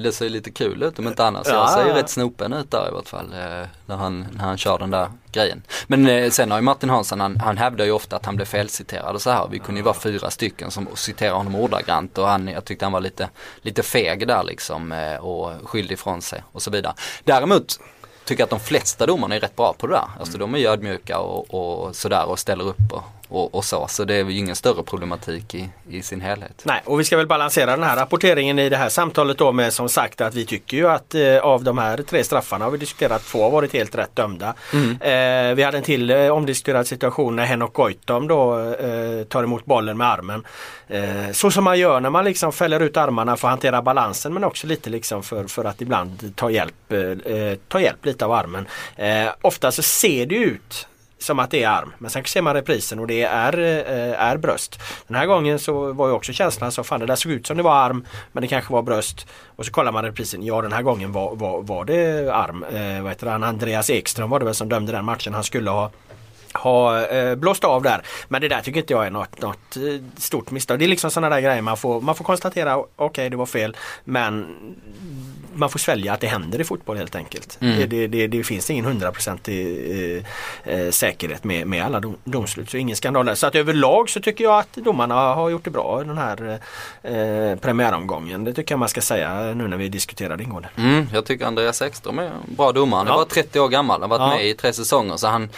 det 0.00 0.12
ser 0.12 0.28
lite 0.28 0.50
kul 0.50 0.82
ut 0.82 0.98
om 0.98 1.08
inte 1.08 1.24
annat. 1.24 1.46
Så 1.46 1.52
Ja, 1.52 1.56
jag 1.56 1.70
ser 1.70 1.86
ju 1.86 1.92
rätt 1.92 2.10
snopen 2.10 2.52
ut 2.52 2.70
där 2.70 2.88
i 2.88 2.90
vart 2.90 3.08
fall. 3.08 3.32
Eh, 3.32 3.66
när, 3.86 3.96
han, 3.96 4.26
när 4.32 4.44
han 4.44 4.58
kör 4.58 4.78
den 4.78 4.90
där 4.90 5.08
grejen. 5.32 5.62
Men 5.86 6.06
eh, 6.06 6.30
sen 6.30 6.50
har 6.50 6.58
ju 6.58 6.62
Martin 6.62 6.90
Hansson, 6.90 7.20
han, 7.20 7.40
han 7.40 7.58
hävdar 7.58 7.84
ju 7.84 7.90
ofta 7.90 8.16
att 8.16 8.26
han 8.26 8.36
blev 8.36 8.46
felciterad 8.46 9.14
och 9.14 9.22
så 9.22 9.30
här. 9.30 9.48
Vi 9.50 9.58
kunde 9.58 9.78
ju 9.78 9.84
vara 9.84 9.94
fyra 9.94 10.30
stycken 10.30 10.70
som 10.70 10.88
citerar 10.94 11.34
honom 11.34 11.54
ordagrant 11.54 12.18
och 12.18 12.26
han, 12.28 12.48
jag 12.48 12.64
tyckte 12.64 12.84
han 12.84 12.92
var 12.92 13.00
lite, 13.00 13.28
lite 13.62 13.82
feg 13.82 14.28
där 14.28 14.44
liksom 14.44 14.92
eh, 14.92 15.16
och 15.16 15.68
skyldig 15.68 15.94
ifrån 15.94 16.22
sig 16.22 16.42
och 16.52 16.62
så 16.62 16.70
vidare. 16.70 16.94
Däremot 17.24 17.80
tycker 18.24 18.40
jag 18.40 18.46
att 18.46 18.50
de 18.50 18.60
flesta 18.60 19.06
domarna 19.06 19.34
är 19.34 19.40
rätt 19.40 19.56
bra 19.56 19.74
på 19.78 19.86
det 19.86 19.92
där. 19.92 20.08
Alltså 20.20 20.38
de 20.38 20.54
är 20.54 20.58
ju 20.58 20.66
ödmjuka 20.66 21.18
och, 21.18 21.54
och 21.54 21.96
sådär 21.96 22.26
och 22.26 22.38
ställer 22.38 22.64
upp 22.64 22.92
och, 22.92 23.02
och, 23.28 23.54
och 23.54 23.64
så. 23.64 23.86
Så 23.88 24.04
det 24.04 24.14
är 24.14 24.24
ju 24.24 24.38
ingen 24.38 24.56
större 24.56 24.82
problematik 24.82 25.54
i, 25.54 25.68
i 25.88 26.02
sin 26.02 26.20
helhet. 26.20 26.62
Nej, 26.64 26.82
och 26.84 27.00
vi 27.00 27.04
ska 27.04 27.16
väl 27.16 27.26
balansera 27.26 27.70
den 27.70 27.82
här 27.82 27.96
rapporteringen 27.96 28.58
i 28.58 28.68
det 28.68 28.76
här 28.76 28.88
samtalet 28.88 29.38
då 29.38 29.52
med 29.52 29.72
som 29.72 29.88
sagt 29.88 30.20
att 30.20 30.34
vi 30.34 30.44
tycker 30.44 30.76
ju 30.76 30.88
att 30.88 31.14
eh, 31.14 31.38
av 31.38 31.64
de 31.64 31.78
här 31.78 31.96
tre 31.96 32.24
straffarna 32.24 32.64
har 32.64 32.72
vi 32.72 32.78
diskuterat 32.78 33.22
två 33.24 33.42
har 33.42 33.50
varit 33.50 33.72
helt 33.72 33.94
rätt 33.94 34.16
dömda. 34.16 34.54
Eh, 35.00 35.54
vi 35.54 35.62
hade 35.62 35.78
en 35.78 35.84
till 35.84 36.10
eh, 36.10 36.28
omdiskuterad 36.28 36.86
situation 36.86 37.36
när 37.36 37.44
Henok 37.44 37.72
Goitom 37.72 38.28
då 38.28 38.58
eh, 38.58 39.24
tar 39.24 39.44
emot 39.44 39.64
bollen 39.64 39.96
med 39.96 40.06
armen. 40.06 40.44
Eh, 40.88 41.32
så 41.32 41.50
som 41.50 41.64
man 41.64 41.78
gör 41.78 42.00
när 42.00 42.10
man 42.10 42.24
liksom 42.24 42.52
fäller 42.52 42.80
ut 42.80 42.96
armarna 42.96 43.36
för 43.36 43.48
att 43.48 43.52
hantera 43.52 43.82
balansen 43.82 44.34
men 44.34 44.44
också 44.44 44.66
lite 44.66 44.90
liksom 44.90 45.22
för, 45.22 45.44
för 45.44 45.64
att 45.64 45.80
ibland 45.80 46.36
ta 46.36 46.50
hjälp, 46.50 46.92
eh, 46.92 47.58
ta 47.68 47.80
hjälp 47.80 48.04
lite 48.04 48.24
av 48.24 48.32
armen. 48.32 48.66
Eh, 48.96 49.28
ofta 49.42 49.72
så 49.72 49.82
ser 49.82 50.26
det 50.26 50.34
ut 50.34 50.86
som 51.18 51.38
att 51.38 51.50
det 51.50 51.62
är 51.62 51.68
arm. 51.68 51.92
Men 51.98 52.10
sen 52.10 52.24
ser 52.24 52.42
man 52.42 52.54
reprisen 52.54 52.98
och 52.98 53.06
det 53.06 53.22
är, 53.22 53.58
eh, 53.58 54.22
är 54.22 54.36
bröst. 54.36 54.80
Den 55.06 55.16
här 55.16 55.26
gången 55.26 55.58
så 55.58 55.92
var 55.92 56.08
ju 56.08 56.14
också 56.14 56.32
känslan 56.32 56.72
så 56.72 56.84
fan 56.84 57.00
det 57.00 57.06
där 57.06 57.16
såg 57.16 57.32
ut 57.32 57.46
som 57.46 57.56
det 57.56 57.62
var 57.62 57.74
arm 57.74 58.06
men 58.32 58.40
det 58.40 58.48
kanske 58.48 58.72
var 58.72 58.82
bröst. 58.82 59.26
Och 59.56 59.66
så 59.66 59.72
kollar 59.72 59.92
man 59.92 60.04
reprisen. 60.04 60.42
Ja 60.42 60.62
den 60.62 60.72
här 60.72 60.82
gången 60.82 61.12
var, 61.12 61.36
var, 61.36 61.62
var 61.62 61.84
det 61.84 62.34
arm. 62.34 62.64
Eh, 62.64 63.02
vad 63.02 63.12
heter 63.12 63.26
han? 63.26 63.44
Andreas 63.44 63.90
Ekström 63.90 64.30
var 64.30 64.38
det 64.38 64.44
väl 64.44 64.54
som 64.54 64.68
dömde 64.68 64.92
den 64.92 65.04
matchen. 65.04 65.34
Han 65.34 65.44
skulle 65.44 65.70
ha 65.70 65.90
ha 66.54 67.06
eh, 67.06 67.34
blåst 67.34 67.64
av 67.64 67.82
där. 67.82 68.02
Men 68.28 68.40
det 68.40 68.48
där 68.48 68.60
tycker 68.60 68.80
inte 68.80 68.92
jag 68.92 69.06
är 69.06 69.10
något, 69.10 69.40
något 69.42 69.76
eh, 69.76 69.82
stort 70.16 70.50
misstag. 70.50 70.78
Det 70.78 70.84
är 70.84 70.88
liksom 70.88 71.10
sådana 71.10 71.34
där 71.34 71.40
grejer 71.42 71.62
man 71.62 71.76
får, 71.76 72.00
man 72.00 72.14
får 72.14 72.24
konstatera, 72.24 72.84
okej 72.96 73.30
det 73.30 73.36
var 73.36 73.46
fel. 73.46 73.76
Men 74.04 74.46
man 75.54 75.70
får 75.70 75.78
svälja 75.78 76.12
att 76.12 76.20
det 76.20 76.26
händer 76.26 76.60
i 76.60 76.64
fotboll 76.64 76.96
helt 76.96 77.14
enkelt. 77.16 77.56
Det, 77.60 77.86
det, 77.86 78.06
det, 78.06 78.26
det 78.26 78.44
finns 78.44 78.70
ingen 78.70 78.84
hundraprocentig 78.84 80.22
eh, 80.64 80.90
säkerhet 80.90 81.44
med, 81.44 81.66
med 81.66 81.84
alla 81.84 82.00
dom, 82.00 82.16
domslut. 82.24 82.70
Så 82.70 82.76
ingen 82.76 82.96
skandal 82.96 83.26
där. 83.26 83.34
Så 83.34 83.46
att 83.46 83.54
överlag 83.54 84.10
så 84.10 84.20
tycker 84.20 84.44
jag 84.44 84.58
att 84.58 84.72
domarna 84.72 85.14
har 85.14 85.48
gjort 85.50 85.64
det 85.64 85.70
bra 85.70 86.02
i 86.02 86.04
den 86.04 86.18
här 86.18 86.60
eh, 87.02 87.58
premiäromgången. 87.58 88.44
Det 88.44 88.52
tycker 88.54 88.72
jag 88.72 88.78
man 88.78 88.88
ska 88.88 89.00
säga 89.00 89.54
nu 89.54 89.68
när 89.68 89.76
vi 89.76 89.88
diskuterar 89.88 90.36
det 90.36 90.42
ingående. 90.44 90.68
Mm, 90.76 91.06
jag 91.12 91.24
tycker 91.26 91.46
Andreas 91.46 91.82
Ekström 91.82 92.18
är 92.18 92.22
en 92.24 92.32
bra 92.56 92.72
domare. 92.72 92.98
Han 92.98 93.06
är 93.06 93.10
Ja. 93.10 93.16
bara 93.16 93.24
30 93.26 93.60
år 93.60 93.68
gammal, 93.68 94.00
han 94.00 94.10
har 94.10 94.18
varit 94.18 94.32
Ja. 94.32 94.36
med 94.38 94.46
i 94.48 94.54
tre 94.54 94.72
säsonger 94.72 95.16
så 95.16 95.26
han 95.28 95.48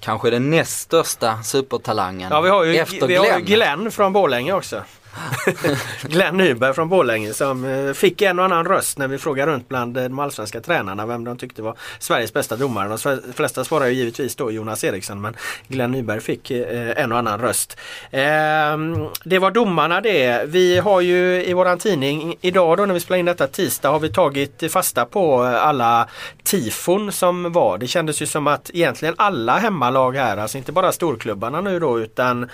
kanske 0.00 0.28
är 0.28 0.32
den 0.32 0.39
näst 0.40 0.80
största 0.80 1.42
supertalangen 1.42 2.30
Ja 2.32 2.40
vi 2.40 2.48
har 2.50 2.64
ju, 2.64 2.76
efter 2.76 3.06
vi 3.06 3.16
har 3.16 3.24
Glenn. 3.24 3.44
Glenn 3.44 3.90
från 3.90 4.12
Borlänge 4.12 4.52
också. 4.52 4.82
Glenn 6.02 6.36
Nyberg 6.36 6.74
från 6.74 6.88
Borlänge 6.88 7.32
som 7.32 7.64
eh, 7.64 7.92
fick 7.92 8.22
en 8.22 8.38
och 8.38 8.44
annan 8.44 8.64
röst 8.64 8.98
när 8.98 9.08
vi 9.08 9.18
frågade 9.18 9.52
runt 9.52 9.68
bland 9.68 9.96
eh, 9.96 10.02
de 10.02 10.18
allsvenska 10.18 10.60
tränarna 10.60 11.06
vem 11.06 11.24
de 11.24 11.38
tyckte 11.38 11.62
var 11.62 11.76
Sveriges 11.98 12.32
bästa 12.32 12.56
domare. 12.56 12.88
De 12.88 13.32
flesta 13.34 13.64
svarar 13.64 13.86
ju 13.86 13.92
givetvis 13.92 14.36
då 14.36 14.50
Jonas 14.50 14.84
Eriksson 14.84 15.20
men 15.20 15.36
Glenn 15.68 15.92
Nyberg 15.92 16.20
fick 16.20 16.50
eh, 16.50 17.02
en 17.02 17.12
och 17.12 17.18
annan 17.18 17.40
röst. 17.40 17.76
Ehm, 18.10 19.08
det 19.24 19.38
var 19.38 19.50
domarna 19.50 20.00
det. 20.00 20.44
Vi 20.46 20.78
har 20.78 21.00
ju 21.00 21.44
i 21.44 21.52
våran 21.52 21.78
tidning 21.78 22.36
idag 22.40 22.76
då 22.76 22.86
när 22.86 22.94
vi 22.94 23.00
spelar 23.00 23.18
in 23.18 23.26
detta 23.26 23.46
tisdag 23.46 23.90
har 23.90 24.00
vi 24.00 24.12
tagit 24.12 24.72
fasta 24.72 25.04
på 25.04 25.42
alla 25.42 26.08
tifon 26.42 27.12
som 27.12 27.52
var. 27.52 27.78
Det 27.78 27.86
kändes 27.86 28.22
ju 28.22 28.26
som 28.26 28.46
att 28.46 28.70
egentligen 28.74 29.14
alla 29.18 29.58
hemmalag 29.58 30.16
här, 30.16 30.36
alltså 30.36 30.58
inte 30.58 30.72
bara 30.72 30.92
storklubbarna 30.92 31.60
nu 31.60 31.78
då 31.78 32.00
utan 32.00 32.48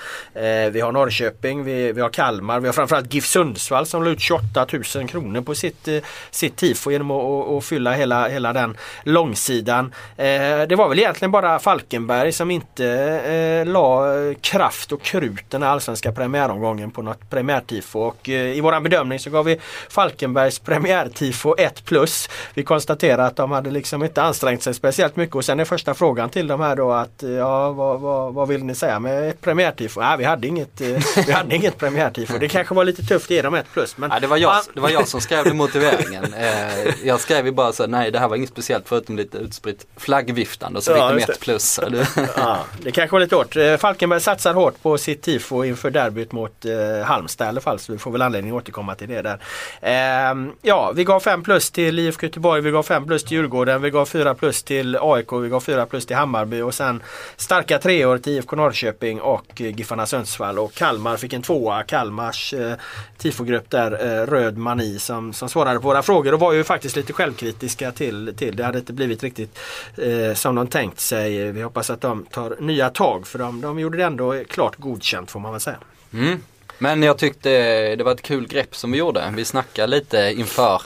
vi 0.70 0.80
har 0.80 0.92
Norrköping, 0.92 1.64
vi, 1.64 1.92
vi 1.92 2.00
har 2.00 2.08
Kalmar, 2.08 2.45
vi 2.46 2.66
har 2.66 2.72
framförallt 2.72 3.14
GIF 3.14 3.26
Sundsvall 3.26 3.86
som 3.86 4.04
la 4.04 4.10
ut 4.10 4.20
28 4.20 4.66
000 4.94 5.08
kronor 5.08 5.40
på 5.40 5.54
sitt, 5.54 5.88
eh, 5.88 5.98
sitt 6.30 6.56
tifo 6.56 6.90
genom 6.90 7.10
att, 7.10 7.48
att, 7.48 7.64
fylla 7.64 7.92
hela, 7.92 8.28
hela 8.28 8.52
den 8.52 8.76
långsidan. 9.04 9.92
Eh, 10.16 10.24
det 10.68 10.76
var 10.76 10.88
väl 10.88 10.98
egentligen 10.98 11.30
bara 11.30 11.58
Falkenberg 11.58 12.32
som 12.32 12.50
inte 12.50 12.86
eh, 12.86 13.72
la 13.72 14.14
eh, 14.14 14.34
kraft 14.40 14.92
och 14.92 15.02
krut 15.02 15.44
den 15.48 15.62
här 15.62 15.70
allsvenska 15.70 16.12
premiäromgången 16.12 16.90
på 16.90 17.02
något 17.02 17.30
premiärtifo 17.30 18.00
och 18.00 18.28
eh, 18.28 18.56
i 18.56 18.60
våran 18.60 18.82
bedömning 18.82 19.18
så 19.18 19.30
gav 19.30 19.44
vi 19.44 19.60
Falkenbergs 19.88 20.58
premiärtifo 20.58 21.54
1 21.58 21.84
plus. 21.84 22.28
Vi 22.54 22.62
konstaterar 22.62 23.26
att 23.26 23.36
de 23.36 23.52
hade 23.52 23.70
liksom 23.70 24.04
inte 24.04 24.22
ansträngt 24.22 24.62
sig 24.62 24.74
speciellt 24.74 25.16
mycket 25.16 25.36
och 25.36 25.44
sen 25.44 25.60
är 25.60 25.64
första 25.64 25.94
frågan 25.94 26.30
till 26.30 26.46
dem 26.46 26.60
här 26.60 26.76
då 26.76 26.92
att 26.92 27.22
eh, 27.22 27.30
ja 27.30 27.72
vad, 27.72 28.00
vad, 28.00 28.34
vad 28.34 28.48
vill 28.48 28.64
ni 28.64 28.74
säga 28.74 28.98
med 28.98 29.28
ett 29.28 29.40
premiärtifo? 29.40 30.00
Nej 30.00 30.16
vi 30.18 30.24
hade 30.24 30.46
inget, 30.46 30.80
vi 31.26 31.32
hade 31.32 31.56
inget 31.56 31.78
premiärtifo. 31.78 32.35
Det 32.40 32.48
kanske 32.48 32.74
var 32.74 32.84
lite 32.84 33.02
tufft 33.02 33.26
att 33.26 33.30
ge 33.30 33.42
dem 33.42 33.54
1 33.54 33.66
plus. 33.72 33.96
Men 33.96 34.10
Ja, 34.10 34.20
det, 34.20 34.26
var 34.26 34.36
jag, 34.36 34.62
det 34.74 34.80
var 34.80 34.90
jag 34.90 35.08
som 35.08 35.20
skrev 35.20 35.46
motiveringen. 35.54 36.34
Eh, 36.34 37.06
jag 37.06 37.20
skrev 37.20 37.46
ju 37.46 37.52
bara 37.52 37.72
så 37.72 37.86
nej 37.86 38.10
det 38.10 38.18
här 38.18 38.28
var 38.28 38.36
inget 38.36 38.50
speciellt 38.50 38.88
förutom 38.88 39.16
lite 39.16 39.38
utspritt 39.38 39.86
flaggviftande 39.96 40.76
och 40.78 40.84
så 40.84 40.92
Ja, 40.92 41.14
fick 41.16 41.26
de 41.26 41.32
ett 41.32 41.40
plus. 41.40 41.80
Ja, 42.36 42.58
det 42.82 42.90
kanske 42.90 43.14
var 43.14 43.20
lite 43.20 43.36
hårt. 43.36 43.56
Eh, 43.56 43.76
Falkenberg 43.76 44.20
satsar 44.20 44.54
hårt 44.54 44.82
på 44.82 44.98
sitt 44.98 45.22
tifo 45.22 45.64
inför 45.64 45.90
derbyt 45.90 46.32
mot 46.32 46.64
eh, 46.64 47.04
Halmstad 47.06 47.46
i 47.46 47.48
alla 47.48 47.60
fall 47.60 47.78
så 47.78 47.92
vi 47.92 47.98
får 47.98 48.10
väl 48.10 48.22
anledning 48.22 48.56
att 48.56 48.62
återkomma 48.62 48.94
till 48.94 49.08
det 49.08 49.22
där. 49.22 49.38
Ehm, 49.80 50.52
ja, 50.62 50.92
vi 50.94 51.04
gav 51.04 51.20
5 51.20 51.42
plus 51.42 51.70
till 51.70 51.98
IFK 51.98 52.26
Göteborg, 52.26 52.62
vi 52.62 52.70
gav 52.70 52.82
5 52.82 53.06
plus 53.06 53.24
till 53.24 53.32
Djurgården, 53.36 53.82
vi 53.82 53.90
gav 53.90 54.06
4 54.06 54.34
plus 54.34 54.62
till 54.62 54.98
AIK, 55.00 55.32
vi 55.32 55.48
gav 55.48 55.60
4 55.60 55.86
plus 55.86 56.06
till 56.06 56.16
Hammarby 56.16 56.60
och 56.60 56.74
sen 56.74 57.02
starka 57.36 57.78
treor 57.78 58.18
till 58.18 58.32
IFK 58.32 58.56
Norrköping 58.56 59.20
och 59.20 59.60
eh, 59.60 59.66
Giffarna 59.76 60.06
Sundsvall 60.06 60.58
och 60.58 60.74
Kalmar 60.74 61.16
fick 61.16 61.32
en 61.32 61.42
tvåa. 61.42 61.82
Kalmars 62.26 62.52
eh, 62.52 62.76
tifogrupp 63.18 63.70
där, 63.70 63.92
eh, 63.92 64.26
Röd 64.26 64.56
Mani 64.58 64.98
som, 64.98 65.32
som 65.32 65.48
svarade 65.48 65.80
på 65.80 65.88
våra 65.88 66.02
frågor 66.02 66.34
och 66.34 66.40
var 66.40 66.52
ju 66.52 66.64
faktiskt 66.64 66.96
lite 66.96 67.12
självkritiska 67.12 67.92
till, 67.92 68.34
till 68.36 68.56
det 68.56 68.64
hade 68.64 68.78
inte 68.78 68.92
blivit 68.92 69.22
riktigt 69.22 69.58
eh, 69.96 70.34
som 70.34 70.54
de 70.54 70.66
tänkt 70.66 71.00
sig. 71.00 71.52
Vi 71.52 71.62
hoppas 71.62 71.90
att 71.90 72.00
de 72.00 72.26
tar 72.30 72.56
nya 72.60 72.90
tag 72.90 73.26
för 73.26 73.38
de, 73.38 73.60
de 73.60 73.78
gjorde 73.78 73.98
det 73.98 74.04
ändå 74.04 74.44
klart 74.48 74.76
godkänt 74.76 75.30
får 75.30 75.40
man 75.40 75.52
väl 75.52 75.60
säga. 75.60 75.78
Mm. 76.12 76.40
Men 76.78 77.02
jag 77.02 77.18
tyckte 77.18 77.50
det 77.96 78.04
var 78.04 78.12
ett 78.12 78.22
kul 78.22 78.48
grepp 78.48 78.76
som 78.76 78.92
vi 78.92 78.98
gjorde. 78.98 79.32
Vi 79.36 79.44
snackade 79.44 79.86
lite 79.86 80.32
inför 80.36 80.82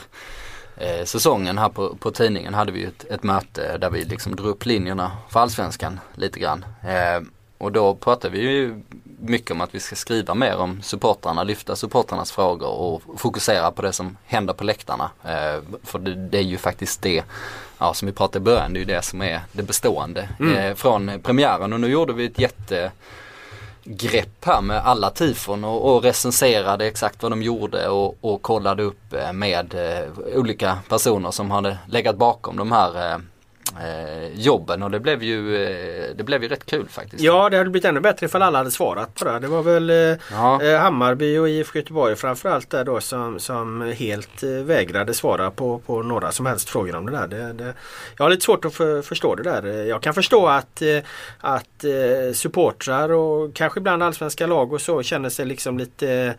eh, 0.77 1.05
säsongen 1.05 1.57
här 1.57 1.69
på, 1.69 1.95
på 1.95 2.11
tidningen 2.11 2.53
hade 2.53 2.71
vi 2.71 2.83
ett, 2.83 3.05
ett 3.09 3.23
möte 3.23 3.77
där 3.77 3.89
vi 3.89 4.05
liksom 4.05 4.35
drog 4.35 4.47
upp 4.47 4.65
linjerna 4.65 5.11
för 5.29 5.39
allsvenskan 5.39 5.99
lite 6.15 6.39
grann. 6.39 6.65
Eh, 6.83 7.21
och 7.57 7.71
då 7.71 7.95
pratade 7.95 8.37
vi 8.37 8.41
ju 8.41 8.81
mycket 9.21 9.51
om 9.51 9.61
att 9.61 9.75
vi 9.75 9.79
ska 9.79 9.95
skriva 9.95 10.33
mer 10.33 10.57
om 10.57 10.81
supportrarna, 10.81 11.43
lyfta 11.43 11.75
supportrarnas 11.75 12.31
frågor 12.31 12.69
och 12.69 13.01
fokusera 13.17 13.71
på 13.71 13.81
det 13.81 13.93
som 13.93 14.17
händer 14.25 14.53
på 14.53 14.63
läktarna. 14.63 15.11
Eh, 15.23 15.61
för 15.83 15.99
det, 15.99 16.15
det 16.15 16.37
är 16.37 16.41
ju 16.41 16.57
faktiskt 16.57 17.01
det, 17.01 17.23
ja 17.77 17.93
som 17.93 18.05
vi 18.05 18.11
pratade 18.11 18.37
i 18.37 18.45
början, 18.45 18.73
det 18.73 18.77
är 18.77 18.81
ju 18.81 18.85
det 18.85 19.01
som 19.01 19.21
är 19.21 19.41
det 19.51 19.63
bestående. 19.63 20.29
Eh, 20.57 20.75
från 20.75 21.21
premiären 21.23 21.73
och 21.73 21.79
nu 21.79 21.87
gjorde 21.87 22.13
vi 22.13 22.25
ett 22.25 22.39
jätte 22.39 22.91
grepp 23.83 24.45
här 24.45 24.61
med 24.61 24.77
alla 24.77 25.09
tifon 25.09 25.63
och, 25.63 25.95
och 25.95 26.03
recenserade 26.03 26.87
exakt 26.87 27.23
vad 27.23 27.31
de 27.31 27.41
gjorde 27.41 27.87
och, 27.87 28.17
och 28.21 28.41
kollade 28.41 28.83
upp 28.83 29.13
eh, 29.13 29.33
med 29.33 29.73
eh, 29.73 30.37
olika 30.39 30.77
personer 30.89 31.31
som 31.31 31.51
hade 31.51 31.77
legat 31.87 32.15
bakom 32.15 32.57
de 32.57 32.71
här 32.71 33.11
eh, 33.11 33.17
jobben 34.33 34.83
och 34.83 34.91
det 34.91 34.99
blev 34.99 35.23
ju 35.23 35.55
eh, 35.63 36.15
det 36.15 36.23
blev 36.23 36.43
ju 36.43 36.49
rätt 36.49 36.65
kul 36.65 36.87
faktiskt. 36.89 37.23
Ja 37.23 37.49
det 37.49 37.57
hade 37.57 37.69
blivit 37.69 37.85
ännu 37.85 37.99
bättre 37.99 38.25
ifall 38.25 38.41
alla 38.41 38.57
hade 38.57 38.71
svarat 38.71 39.15
på 39.15 39.25
det. 39.25 39.39
Det 39.39 39.47
var 39.47 39.61
väl 39.63 39.89
eh, 39.89 39.95
Ja. 40.31 40.63
eh, 40.63 40.79
Hammarby 40.79 41.37
och 41.37 41.49
IFK 41.49 41.79
Göteborg 41.79 42.15
framförallt 42.15 42.69
där 42.69 42.83
då 42.83 43.01
som, 43.01 43.39
som 43.39 43.81
helt 43.81 44.43
eh, 44.43 44.49
vägrade 44.49 45.13
svara 45.13 45.51
på, 45.51 45.79
på 45.79 46.03
några 46.03 46.31
som 46.31 46.45
helst 46.45 46.69
frågor 46.69 46.95
om 46.95 47.05
det 47.05 47.11
där. 47.11 47.27
Det, 47.27 47.53
det, 47.53 47.73
jag 48.17 48.25
har 48.25 48.29
lite 48.29 48.45
svårt 48.45 48.65
att 48.65 48.73
för, 48.73 49.01
förstå 49.01 49.35
det 49.35 49.43
där. 49.43 49.65
Eh, 49.67 49.75
Jag 49.87 50.01
kan 50.01 50.13
förstå 50.13 50.47
att, 50.47 50.81
eh, 50.81 50.97
att 51.39 51.83
eh, 51.83 52.33
supportrar 52.33 53.11
och 53.11 53.53
kanske 53.55 53.79
ibland 53.79 54.03
allsvenska 54.03 54.47
lag 54.47 54.73
och 54.73 54.81
så 54.81 55.03
känner 55.03 55.29
sig 55.29 55.45
liksom 55.45 55.77
lite 55.77 56.11
eh, 56.13 56.31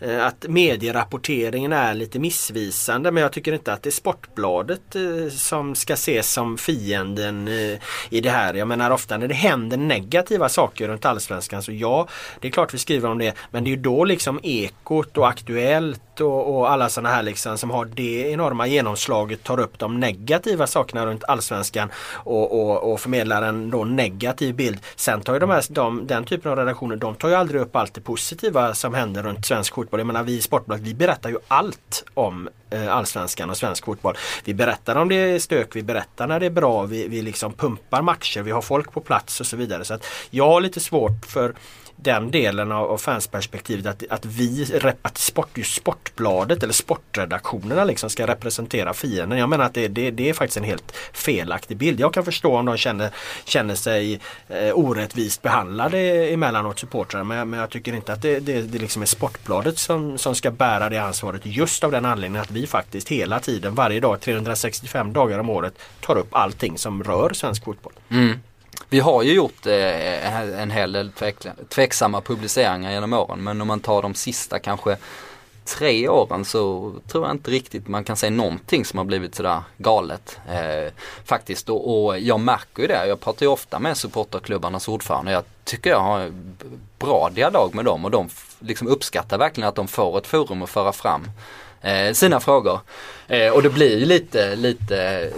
Eh, 0.00 0.26
att 0.26 0.46
medierapporteringen 0.48 1.72
är 1.72 1.94
lite 1.94 2.18
missvisande 2.18 3.10
men 3.10 3.22
jag 3.22 3.32
tycker 3.32 3.52
inte 3.52 3.72
att 3.72 3.82
det 3.82 3.88
är 3.88 3.92
Sportbladet 3.92 4.96
eh, 4.96 5.30
som 5.30 5.74
ska 5.74 5.92
ses 5.92 6.32
som 6.32 6.58
fienden 6.58 7.48
eh, 7.48 7.78
i 8.10 8.20
det 8.20 8.30
här. 8.30 8.54
Jag 8.54 8.68
menar 8.68 8.90
ofta 8.90 9.18
när 9.18 9.28
det 9.28 9.34
händer 9.34 9.76
negativa 9.76 10.48
saker 10.48 10.88
runt 10.88 11.04
Allsvenskan 11.04 11.62
så 11.62 11.72
ja, 11.72 12.08
det 12.40 12.48
är 12.48 12.52
klart 12.52 12.74
vi 12.74 12.78
skriver 12.78 13.10
om 13.10 13.18
det 13.18 13.34
men 13.50 13.64
det 13.64 13.70
är 13.70 13.76
ju 13.76 13.82
då 13.82 14.04
liksom 14.04 14.40
Ekot 14.42 15.18
och 15.18 15.28
Aktuellt 15.28 16.20
och, 16.20 16.58
och 16.58 16.70
alla 16.70 16.88
sådana 16.88 17.08
här 17.08 17.22
liksom 17.22 17.58
som 17.58 17.70
har 17.70 17.84
det 17.84 18.30
enorma 18.30 18.66
genomslaget 18.66 19.44
tar 19.44 19.60
upp 19.60 19.78
de 19.78 20.00
negativa 20.00 20.66
sakerna 20.66 21.06
runt 21.06 21.24
Allsvenskan 21.24 21.90
och, 22.12 22.60
och, 22.60 22.92
och 22.92 23.00
förmedlar 23.00 23.42
en 23.42 23.70
då 23.70 23.84
negativ 23.84 24.54
bild. 24.54 24.78
Sen 24.96 25.20
tar 25.20 25.34
ju 25.34 25.38
de 25.40 25.50
här, 25.50 25.64
de, 25.68 26.06
den 26.06 26.24
typen 26.24 26.52
av 26.52 26.58
redaktioner, 26.58 26.96
de 26.96 27.14
tar 27.14 27.28
ju 27.28 27.34
aldrig 27.34 27.60
upp 27.60 27.76
allt 27.76 27.94
det 27.94 28.00
positiva 28.00 28.74
som 28.74 28.94
händer 28.94 29.22
runt 29.22 29.46
svensk 29.46 29.74
fotboll. 29.88 30.00
Jag 30.00 30.06
menar 30.06 30.22
vi 30.24 30.36
i 30.36 30.40
Sportbladet, 30.40 30.84
vi 30.84 30.94
berättar 30.94 31.30
ju 31.30 31.38
allt 31.48 32.04
om 32.14 32.48
eh, 32.70 32.96
Allsvenskan 32.96 33.50
och 33.50 33.56
svensk 33.56 33.84
fotboll. 33.84 34.16
Vi 34.44 34.54
berättar 34.54 34.96
om 34.96 35.08
det 35.08 35.14
är 35.14 35.38
stök, 35.38 35.76
vi 35.76 35.82
berättar 35.82 36.26
när 36.26 36.40
det 36.40 36.46
är 36.46 36.50
bra, 36.50 36.86
vi, 36.86 37.08
vi 37.08 37.22
liksom 37.22 37.52
pumpar 37.52 38.02
matcher, 38.02 38.42
vi 38.42 38.50
har 38.50 38.62
folk 38.62 38.92
på 38.92 39.00
plats 39.00 39.40
och 39.40 39.46
så 39.46 39.56
vidare. 39.56 39.84
Så 39.84 39.94
att 39.94 40.04
jag 40.30 40.46
har 40.46 40.60
lite 40.60 40.80
svårt 40.80 41.26
för 41.26 41.54
den 42.02 42.30
delen 42.30 42.72
av, 42.72 42.90
av 42.90 42.98
fansperspektivet 42.98 43.86
att, 43.86 44.02
att 44.10 44.24
vi, 44.24 44.80
att 45.02 45.18
sport, 45.18 45.58
just 45.58 45.74
Sportbladet 45.74 46.62
eller 46.62 46.72
sportredaktionerna 46.72 47.84
liksom 47.84 48.10
ska 48.10 48.26
representera 48.26 48.94
fienden. 48.94 49.38
Jag 49.38 49.48
menar 49.48 49.64
att 49.64 49.74
det, 49.74 49.88
det, 49.88 50.10
det 50.10 50.28
är 50.28 50.34
faktiskt 50.34 50.56
en 50.56 50.64
helt 50.64 50.96
felaktig 51.12 51.76
bild. 51.76 52.00
Jag 52.00 52.14
kan 52.14 52.24
förstå 52.24 52.56
om 52.56 52.66
de 52.66 52.76
känner, 52.76 53.10
känner 53.44 53.74
sig 53.74 54.20
eh, 54.48 54.72
orättvist 54.74 55.42
behandlade 55.42 55.98
emellanåt 56.28 56.78
supportrar 56.78 57.24
men, 57.24 57.50
men 57.50 57.60
jag 57.60 57.70
tycker 57.70 57.94
inte 57.94 58.12
att 58.12 58.22
det, 58.22 58.40
det, 58.40 58.62
det 58.62 58.78
liksom 58.78 59.02
är 59.02 59.06
Sportbladet 59.06 59.78
som, 59.78 60.18
som 60.18 60.34
ska 60.34 60.50
bära 60.50 60.88
det 60.88 60.98
ansvaret 60.98 61.40
just 61.44 61.84
av 61.84 61.90
den 61.90 62.04
anledningen 62.04 62.42
att 62.42 62.50
vi 62.50 62.66
faktiskt 62.66 63.08
hela 63.08 63.40
tiden, 63.40 63.74
varje 63.74 64.00
dag, 64.00 64.20
365 64.20 65.12
dagar 65.12 65.38
om 65.38 65.50
året 65.50 65.78
tar 66.00 66.18
upp 66.18 66.34
allting 66.34 66.78
som 66.78 67.04
rör 67.04 67.32
svensk 67.32 67.64
fotboll. 67.64 67.92
Mm. 68.10 68.40
Vi 68.88 69.00
har 69.00 69.22
ju 69.22 69.32
gjort 69.32 69.66
eh, 69.66 70.60
en 70.60 70.70
hel 70.70 70.92
del 70.92 71.10
tveksamma 71.68 72.20
publiceringar 72.20 72.92
genom 72.92 73.12
åren 73.12 73.44
men 73.44 73.60
om 73.60 73.68
man 73.68 73.80
tar 73.80 74.02
de 74.02 74.14
sista 74.14 74.58
kanske 74.58 74.96
tre 75.64 76.08
åren 76.08 76.44
så 76.44 76.92
tror 77.08 77.26
jag 77.26 77.34
inte 77.34 77.50
riktigt 77.50 77.88
man 77.88 78.04
kan 78.04 78.16
säga 78.16 78.30
någonting 78.30 78.84
som 78.84 78.98
har 78.98 79.04
blivit 79.04 79.34
sådär 79.34 79.62
galet. 79.76 80.38
Eh, 80.48 80.92
faktiskt 81.24 81.68
och, 81.68 82.06
och 82.06 82.18
jag 82.18 82.40
märker 82.40 82.82
ju 82.82 82.88
det. 82.88 83.06
Jag 83.06 83.20
pratar 83.20 83.46
ju 83.46 83.52
ofta 83.52 83.78
med 83.78 83.96
supporterklubbarnas 83.96 84.88
ordförande. 84.88 85.32
Jag 85.32 85.44
tycker 85.64 85.90
jag 85.90 86.00
har 86.00 86.20
en 86.20 86.56
bra 86.98 87.30
dialog 87.34 87.74
med 87.74 87.84
dem 87.84 88.04
och 88.04 88.10
de 88.10 88.28
liksom 88.58 88.88
uppskattar 88.88 89.38
verkligen 89.38 89.68
att 89.68 89.74
de 89.74 89.88
får 89.88 90.18
ett 90.18 90.26
forum 90.26 90.62
att 90.62 90.70
föra 90.70 90.92
fram 90.92 91.30
eh, 91.80 92.12
sina 92.12 92.40
frågor. 92.40 92.80
Eh, 93.28 93.52
och 93.52 93.62
det 93.62 93.70
blir 93.70 93.98
ju 93.98 94.06
lite, 94.06 94.56
lite 94.56 94.98
eh, 95.04 95.32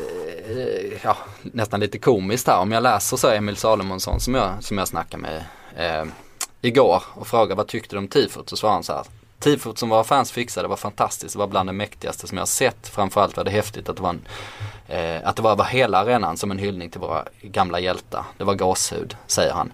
Eh, 0.51 0.99
ja, 1.03 1.17
nästan 1.43 1.81
lite 1.81 1.99
komiskt 1.99 2.47
här. 2.47 2.59
Om 2.59 2.73
jag 2.73 2.83
läser 2.83 3.17
så 3.17 3.29
Emil 3.29 3.57
Salomonsson 3.57 4.21
som 4.21 4.35
jag, 4.35 4.65
som 4.65 4.79
jag 4.79 4.89
snackade 4.89 5.23
med 5.23 5.45
eh, 5.77 6.09
igår 6.61 7.03
och 7.15 7.27
frågade 7.27 7.55
vad 7.55 7.67
tyckte 7.67 7.97
du 7.97 7.99
om 7.99 8.09
tifot? 8.09 8.49
Så 8.49 8.57
svarade 8.57 8.77
han 8.77 8.85
så 8.85 8.93
här. 8.93 9.05
Tifot 9.39 9.79
som 9.79 9.89
våra 9.89 10.05
fans 10.05 10.33
fixade 10.33 10.69
var 10.69 10.77
fantastiskt. 10.77 11.33
Det 11.33 11.39
var 11.39 11.47
bland 11.47 11.69
det 11.69 11.73
mäktigaste 11.73 12.27
som 12.27 12.39
jag 12.39 12.49
sett. 12.49 12.89
Framförallt 12.89 13.37
var 13.37 13.45
det 13.45 13.51
häftigt 13.51 13.89
att 13.89 13.97
det 13.97 14.03
var, 14.03 14.11
en, 14.11 14.23
eh, 14.89 15.29
att 15.29 15.37
det 15.37 15.43
var, 15.43 15.53
över 15.53 15.65
hela 15.65 15.99
arenan 15.99 16.37
som 16.37 16.51
en 16.51 16.59
hyllning 16.59 16.91
till 16.91 17.01
våra 17.01 17.25
gamla 17.43 17.81
hjältar. 17.81 18.25
Det 18.39 18.45
var 18.45 18.55
gåshud, 18.55 19.17
säger 19.27 19.53
han. 19.53 19.73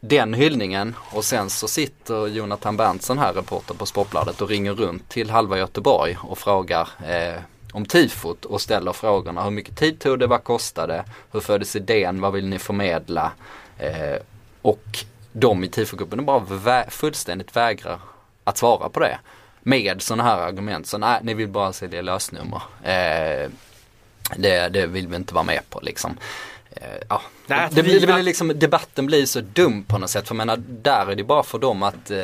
Den 0.00 0.34
hyllningen 0.34 0.94
och 0.98 1.24
sen 1.24 1.50
så 1.50 1.68
sitter 1.68 2.26
Jonathan 2.26 2.76
Berntsson 2.76 3.18
här, 3.18 3.32
reporter 3.32 3.74
på 3.74 3.86
Sportbladet 3.86 4.40
och 4.40 4.48
ringer 4.48 4.72
runt 4.72 5.08
till 5.08 5.30
halva 5.30 5.58
Göteborg 5.58 6.16
och 6.22 6.38
frågar 6.38 6.88
eh, 7.06 7.40
om 7.72 7.86
tifot 7.86 8.44
och 8.44 8.60
ställer 8.60 8.92
frågorna. 8.92 9.44
Hur 9.44 9.50
mycket 9.50 9.76
tid 9.76 10.00
tog 10.00 10.18
det? 10.18 10.26
Vad 10.26 10.44
kostade? 10.44 11.04
Hur 11.32 11.40
föddes 11.40 11.76
idén? 11.76 12.20
Vad 12.20 12.32
vill 12.32 12.46
ni 12.48 12.58
förmedla? 12.58 13.32
Eh, 13.78 14.16
och 14.62 14.98
de 15.32 15.64
i 15.64 15.68
tifogruppen 15.68 16.24
bara 16.24 16.38
vä- 16.40 16.90
fullständigt 16.90 17.56
vägrar 17.56 17.98
att 18.44 18.58
svara 18.58 18.88
på 18.88 19.00
det. 19.00 19.18
Med 19.62 20.02
sådana 20.02 20.22
här 20.22 20.38
argument. 20.38 20.86
Så 20.86 20.98
nej, 20.98 21.20
ni 21.22 21.34
vill 21.34 21.48
bara 21.48 21.72
sälja 21.72 22.02
lösnummer. 22.02 22.62
Eh, 22.82 23.50
det, 24.36 24.68
det 24.68 24.86
vill 24.86 25.08
vi 25.08 25.16
inte 25.16 25.34
vara 25.34 25.44
med 25.44 25.60
på 25.70 25.80
liksom. 25.82 26.16
Eh, 26.70 26.82
ja. 27.08 27.22
Det, 27.46 27.82
blir, 27.82 28.00
det 28.00 28.06
blir 28.06 28.22
liksom, 28.22 28.52
debatten 28.58 29.06
blir 29.06 29.26
så 29.26 29.40
dum 29.40 29.84
på 29.84 29.98
något 29.98 30.10
sätt. 30.10 30.28
För 30.28 30.34
jag 30.34 30.36
menar, 30.46 30.56
där 30.66 31.06
är 31.10 31.14
det 31.14 31.24
bara 31.24 31.42
för 31.42 31.58
dem 31.58 31.82
att 31.82 32.10
eh, 32.10 32.18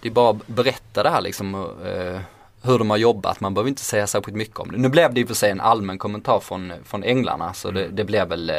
det 0.00 0.08
är 0.08 0.10
bara 0.10 0.30
att 0.30 0.46
berätta 0.46 1.02
det 1.02 1.10
här 1.10 1.20
liksom. 1.20 1.54
Eh, 1.86 2.20
hur 2.64 2.78
de 2.78 2.90
har 2.90 2.96
jobbat, 2.96 3.40
man 3.40 3.54
behöver 3.54 3.68
inte 3.68 3.82
säga 3.82 4.06
särskilt 4.06 4.36
mycket 4.36 4.58
om 4.58 4.72
det. 4.72 4.78
Nu 4.78 4.88
blev 4.88 5.14
det 5.14 5.20
i 5.20 5.24
och 5.24 5.28
för 5.28 5.34
sig 5.34 5.50
en 5.50 5.60
allmän 5.60 5.98
kommentar 5.98 6.40
från, 6.40 6.72
från 6.84 7.04
änglarna 7.04 7.54
så 7.54 7.70
det, 7.70 7.88
det 7.88 8.04
blev 8.04 8.28
väl 8.28 8.50
eh, 8.50 8.56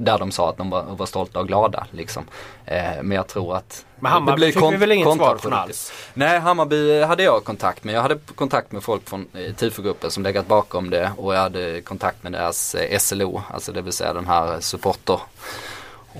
där 0.00 0.18
de 0.18 0.30
sa 0.30 0.50
att 0.50 0.56
de 0.56 0.70
var, 0.70 0.82
var 0.82 1.06
stolta 1.06 1.40
och 1.40 1.48
glada 1.48 1.86
liksom. 1.90 2.24
Eh, 2.64 3.02
men 3.02 3.10
jag 3.16 3.26
tror 3.28 3.56
att 3.56 3.86
Men 3.98 4.12
Hammarby 4.12 4.52
fick 4.52 4.62
vi 4.62 4.76
väl 4.76 4.92
inget 4.92 5.16
svar 5.16 5.36
från 5.36 5.52
alls? 5.52 5.92
Nej, 6.14 6.38
Hammarby 6.38 7.02
hade 7.02 7.22
jag 7.22 7.44
kontakt 7.44 7.84
med. 7.84 7.94
Jag 7.94 8.02
hade 8.02 8.18
kontakt 8.34 8.72
med 8.72 8.82
folk 8.82 9.08
från 9.08 9.26
eh, 9.34 9.54
tifogruppen 9.54 10.10
som 10.10 10.22
legat 10.22 10.46
bakom 10.46 10.90
det 10.90 11.10
och 11.16 11.34
jag 11.34 11.40
hade 11.40 11.80
kontakt 11.80 12.22
med 12.22 12.32
deras 12.32 12.74
eh, 12.74 12.98
SLO, 12.98 13.42
alltså 13.50 13.72
det 13.72 13.82
vill 13.82 13.92
säga 13.92 14.12
den 14.12 14.26
här 14.26 14.60
supporter 14.60 15.20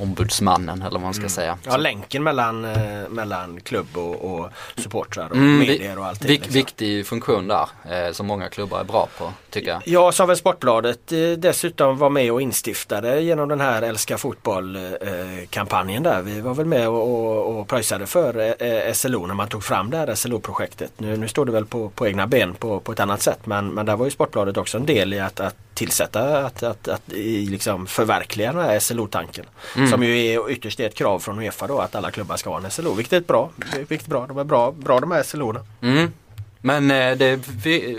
ombudsmannen 0.00 0.80
eller 0.82 0.90
vad 0.90 1.00
man 1.00 1.14
ska 1.14 1.28
säga. 1.28 1.52
Mm. 1.52 1.58
Ja, 1.66 1.76
länken 1.76 2.22
mellan, 2.22 2.64
eh, 2.64 3.08
mellan 3.08 3.60
klubb 3.60 3.96
och, 3.96 4.14
och 4.34 4.48
supportrar 4.76 5.28
och 5.30 5.36
Mm, 5.36 5.58
medier 5.58 5.98
och 5.98 6.06
allting. 6.06 6.28
vik- 6.28 6.38
liksom. 6.40 6.52
Viktig 6.54 7.06
funktion 7.06 7.48
där 7.48 7.68
eh, 7.90 8.12
som 8.12 8.26
många 8.26 8.48
klubbar 8.48 8.80
är 8.80 8.84
bra 8.84 9.08
på 9.18 9.32
tycker 9.50 9.70
jag. 9.70 9.82
Ja, 9.84 10.12
som 10.12 10.28
väl 10.28 10.36
Sportbladet 10.36 11.12
eh, 11.12 11.18
dessutom 11.38 11.98
var 11.98 12.10
med 12.10 12.32
och 12.32 12.42
instiftade 12.42 13.20
genom 13.20 13.48
den 13.48 13.60
här 13.60 13.82
Älska 13.82 14.18
fotboll-kampanjen 14.18 16.02
där. 16.02 16.22
Vi 16.22 16.40
var 16.40 16.54
väl 16.54 16.66
med 16.66 16.88
och, 16.88 17.02
och, 17.02 17.60
och 17.60 17.68
pröjsade 17.68 18.06
för 18.06 18.54
eh, 18.86 18.92
SLO 18.92 19.26
när 19.26 19.34
man 19.34 19.48
tog 19.48 19.64
fram 19.64 19.90
det 19.90 19.96
här 19.96 20.14
SLO-projektet. 20.14 20.92
Nu, 20.98 21.16
nu 21.16 21.28
står 21.28 21.44
det 21.44 21.52
väl 21.52 21.66
på, 21.66 21.88
på 21.88 22.06
egna 22.06 22.26
ben 22.26 22.54
på, 22.54 22.80
på 22.80 22.92
ett 22.92 23.00
annat 23.00 23.22
sätt 23.22 23.38
men, 23.46 23.68
men 23.68 23.86
där 23.86 23.96
var 23.96 24.04
ju 24.04 24.10
Sportbladet 24.10 24.56
också 24.56 24.78
en 24.78 24.86
del 24.86 25.14
i 25.14 25.20
att, 25.20 25.40
att 25.40 25.71
tillsätta, 25.86 26.46
att, 26.46 26.62
att, 26.62 26.88
att 26.88 27.02
liksom 27.08 27.86
förverkliga 27.86 28.52
den 28.52 28.64
här 28.64 28.78
SLO-tanken. 28.78 29.44
Som 29.90 30.02
ju 30.02 30.26
är 30.26 30.50
ytterst 30.50 30.80
är 30.80 30.86
ett 30.86 30.94
krav 30.94 31.18
från 31.18 31.38
Uefa 31.38 31.66
då 31.66 31.78
att 31.78 31.94
alla 31.94 32.10
klubbar 32.10 32.36
ska 32.36 32.50
ha 32.50 32.64
en 32.64 32.70
SLO, 32.70 32.94
vilket 32.94 33.12
är 33.12 33.16
ett 33.16 33.26
bra. 33.26 33.50
Vilket 33.88 34.06
är 34.06 34.10
bra. 34.10 34.26
De 34.26 34.38
är 34.38 34.44
bra, 34.44 34.72
bra 34.72 35.00
de 35.00 35.10
här 35.10 35.22
SLO-erna. 35.22 35.60
Mm. 35.80 36.12
Men 36.60 36.90
eh, 36.90 37.16
det, 37.16 37.48
vi, 37.64 37.98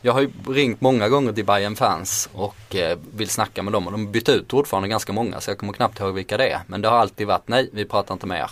jag 0.00 0.12
har 0.12 0.20
ju 0.20 0.30
ringt 0.48 0.80
många 0.80 1.08
gånger 1.08 1.32
till 1.32 1.44
Bayern 1.44 1.76
fans 1.76 2.28
och 2.32 2.76
eh, 2.76 2.98
vill 3.16 3.28
snacka 3.28 3.62
med 3.62 3.72
dem 3.72 3.86
och 3.86 3.92
de 3.92 4.12
bytte 4.12 4.32
ut 4.32 4.52
ordförande 4.52 4.88
ganska 4.88 5.12
många 5.12 5.40
så 5.40 5.50
jag 5.50 5.58
kommer 5.58 5.72
knappt 5.72 6.00
ihåg 6.00 6.14
vilka 6.14 6.36
det 6.36 6.48
är. 6.48 6.60
Men 6.66 6.82
det 6.82 6.88
har 6.88 6.98
alltid 6.98 7.26
varit 7.26 7.48
nej, 7.48 7.70
vi 7.72 7.84
pratar 7.84 8.14
inte 8.14 8.26
med 8.26 8.40
er. 8.40 8.50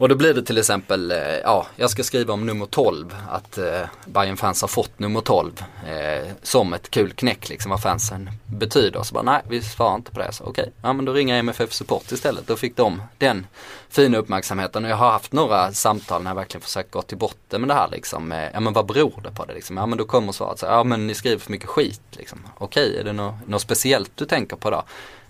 Och 0.00 0.08
då 0.08 0.14
blir 0.14 0.34
det 0.34 0.42
till 0.42 0.58
exempel, 0.58 1.10
eh, 1.10 1.18
ja, 1.18 1.66
jag 1.76 1.90
ska 1.90 2.02
skriva 2.02 2.34
om 2.34 2.46
nummer 2.46 2.66
12, 2.66 3.16
att 3.30 3.58
eh, 3.58 3.80
Bayern 4.06 4.36
fans 4.36 4.60
har 4.60 4.68
fått 4.68 4.98
nummer 4.98 5.20
12 5.20 5.64
eh, 5.88 6.28
som 6.42 6.72
ett 6.72 6.90
kul 6.90 7.12
knäck 7.12 7.48
liksom 7.48 7.70
vad 7.70 7.82
fansen 7.82 8.30
betyder. 8.46 9.02
Så 9.02 9.14
bara 9.14 9.22
nej, 9.22 9.42
vi 9.48 9.62
svarar 9.62 9.94
inte 9.94 10.10
på 10.10 10.20
det. 10.20 10.32
Så 10.32 10.44
okej, 10.44 10.72
ja 10.82 10.92
men 10.92 11.04
då 11.04 11.12
ringer 11.12 11.34
jag 11.34 11.38
MFF 11.38 11.72
Support 11.72 12.12
istället. 12.12 12.46
Då 12.46 12.56
fick 12.56 12.76
de 12.76 13.02
den 13.18 13.46
fina 13.88 14.18
uppmärksamheten 14.18 14.84
och 14.84 14.90
jag 14.90 14.96
har 14.96 15.10
haft 15.10 15.32
några 15.32 15.72
samtal 15.72 16.22
när 16.22 16.30
jag 16.30 16.36
verkligen 16.36 16.62
försökt 16.62 16.90
gå 16.90 17.02
till 17.02 17.18
botten 17.18 17.60
med 17.60 17.68
det 17.68 17.74
här 17.74 17.88
liksom. 17.88 18.32
Eh, 18.32 18.50
ja 18.52 18.60
men 18.60 18.72
vad 18.72 18.86
beror 18.86 19.20
det 19.22 19.30
på 19.30 19.44
det 19.44 19.54
liksom? 19.54 19.76
Ja 19.76 19.86
men 19.86 19.98
då 19.98 20.04
kommer 20.04 20.32
svaret 20.32 20.58
så 20.58 20.66
ja 20.66 20.84
men 20.84 21.06
ni 21.06 21.14
skriver 21.14 21.38
för 21.38 21.52
mycket 21.52 21.68
skit 21.68 22.02
liksom. 22.10 22.38
Okej, 22.58 22.98
är 22.98 23.04
det 23.04 23.12
något, 23.12 23.34
något 23.46 23.62
speciellt 23.62 24.10
du 24.14 24.26
tänker 24.26 24.56
på 24.56 24.70
då? 24.70 24.82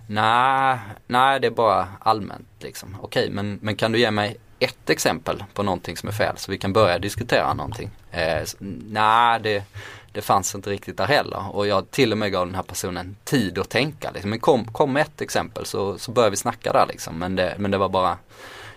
Nej, 0.06 0.78
nej 1.06 1.40
det 1.40 1.46
är 1.46 1.50
bara 1.50 1.88
allmänt 2.00 2.48
liksom. 2.58 2.96
Okej, 3.00 3.30
men, 3.30 3.58
men 3.62 3.76
kan 3.76 3.92
du 3.92 3.98
ge 3.98 4.10
mig 4.10 4.36
ett 4.60 4.90
exempel 4.90 5.44
på 5.54 5.62
någonting 5.62 5.96
som 5.96 6.08
är 6.08 6.12
fel 6.12 6.36
så 6.36 6.50
vi 6.50 6.58
kan 6.58 6.72
börja 6.72 6.98
diskutera 6.98 7.54
någonting? 7.54 7.90
Eh, 8.10 8.42
nej, 8.88 9.40
det, 9.42 9.64
det 10.12 10.22
fanns 10.22 10.54
inte 10.54 10.70
riktigt 10.70 10.96
där 10.96 11.06
heller. 11.06 11.56
Och 11.56 11.66
jag 11.66 11.90
till 11.90 12.12
och 12.12 12.18
med 12.18 12.32
gav 12.32 12.46
den 12.46 12.54
här 12.54 12.62
personen 12.62 13.16
tid 13.24 13.58
att 13.58 13.68
tänka. 13.68 14.10
Liksom. 14.10 14.30
Men 14.30 14.40
kom, 14.40 14.64
kom 14.64 14.92
med 14.92 15.02
ett 15.02 15.20
exempel 15.20 15.66
så, 15.66 15.98
så 15.98 16.10
började 16.10 16.30
vi 16.30 16.36
snacka 16.36 16.72
där 16.72 16.86
liksom. 16.88 17.18
Men 17.18 17.36
det, 17.36 17.54
men 17.58 17.70
det 17.70 17.78
var 17.78 17.88
bara 17.88 18.18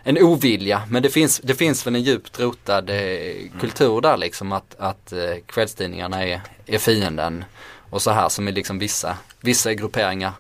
en 0.04 0.18
ovilja. 0.18 0.82
Men 0.90 1.04
det 1.04 1.10
finns, 1.10 1.40
det 1.44 1.56
finns 1.56 1.88
väl 1.88 1.96
en 1.96 2.02
djupt 2.02 2.40
rotad 2.40 2.90
eh, 2.90 3.50
kultur 3.60 4.02
där 4.02 4.18
liksom 4.18 4.52
att, 4.52 4.76
att 4.80 5.12
eh, 5.12 5.36
kvällstidningarna 5.46 6.26
är, 6.26 6.42
är 6.66 6.78
fienden. 6.78 7.46
Och 7.90 8.02
så 8.02 8.12
här 8.12 8.30
som 8.30 8.48
är 8.48 8.52
liksom 8.52 8.80
vissa, 8.80 9.18
vissa 9.42 9.74
grupperingar 9.74 10.32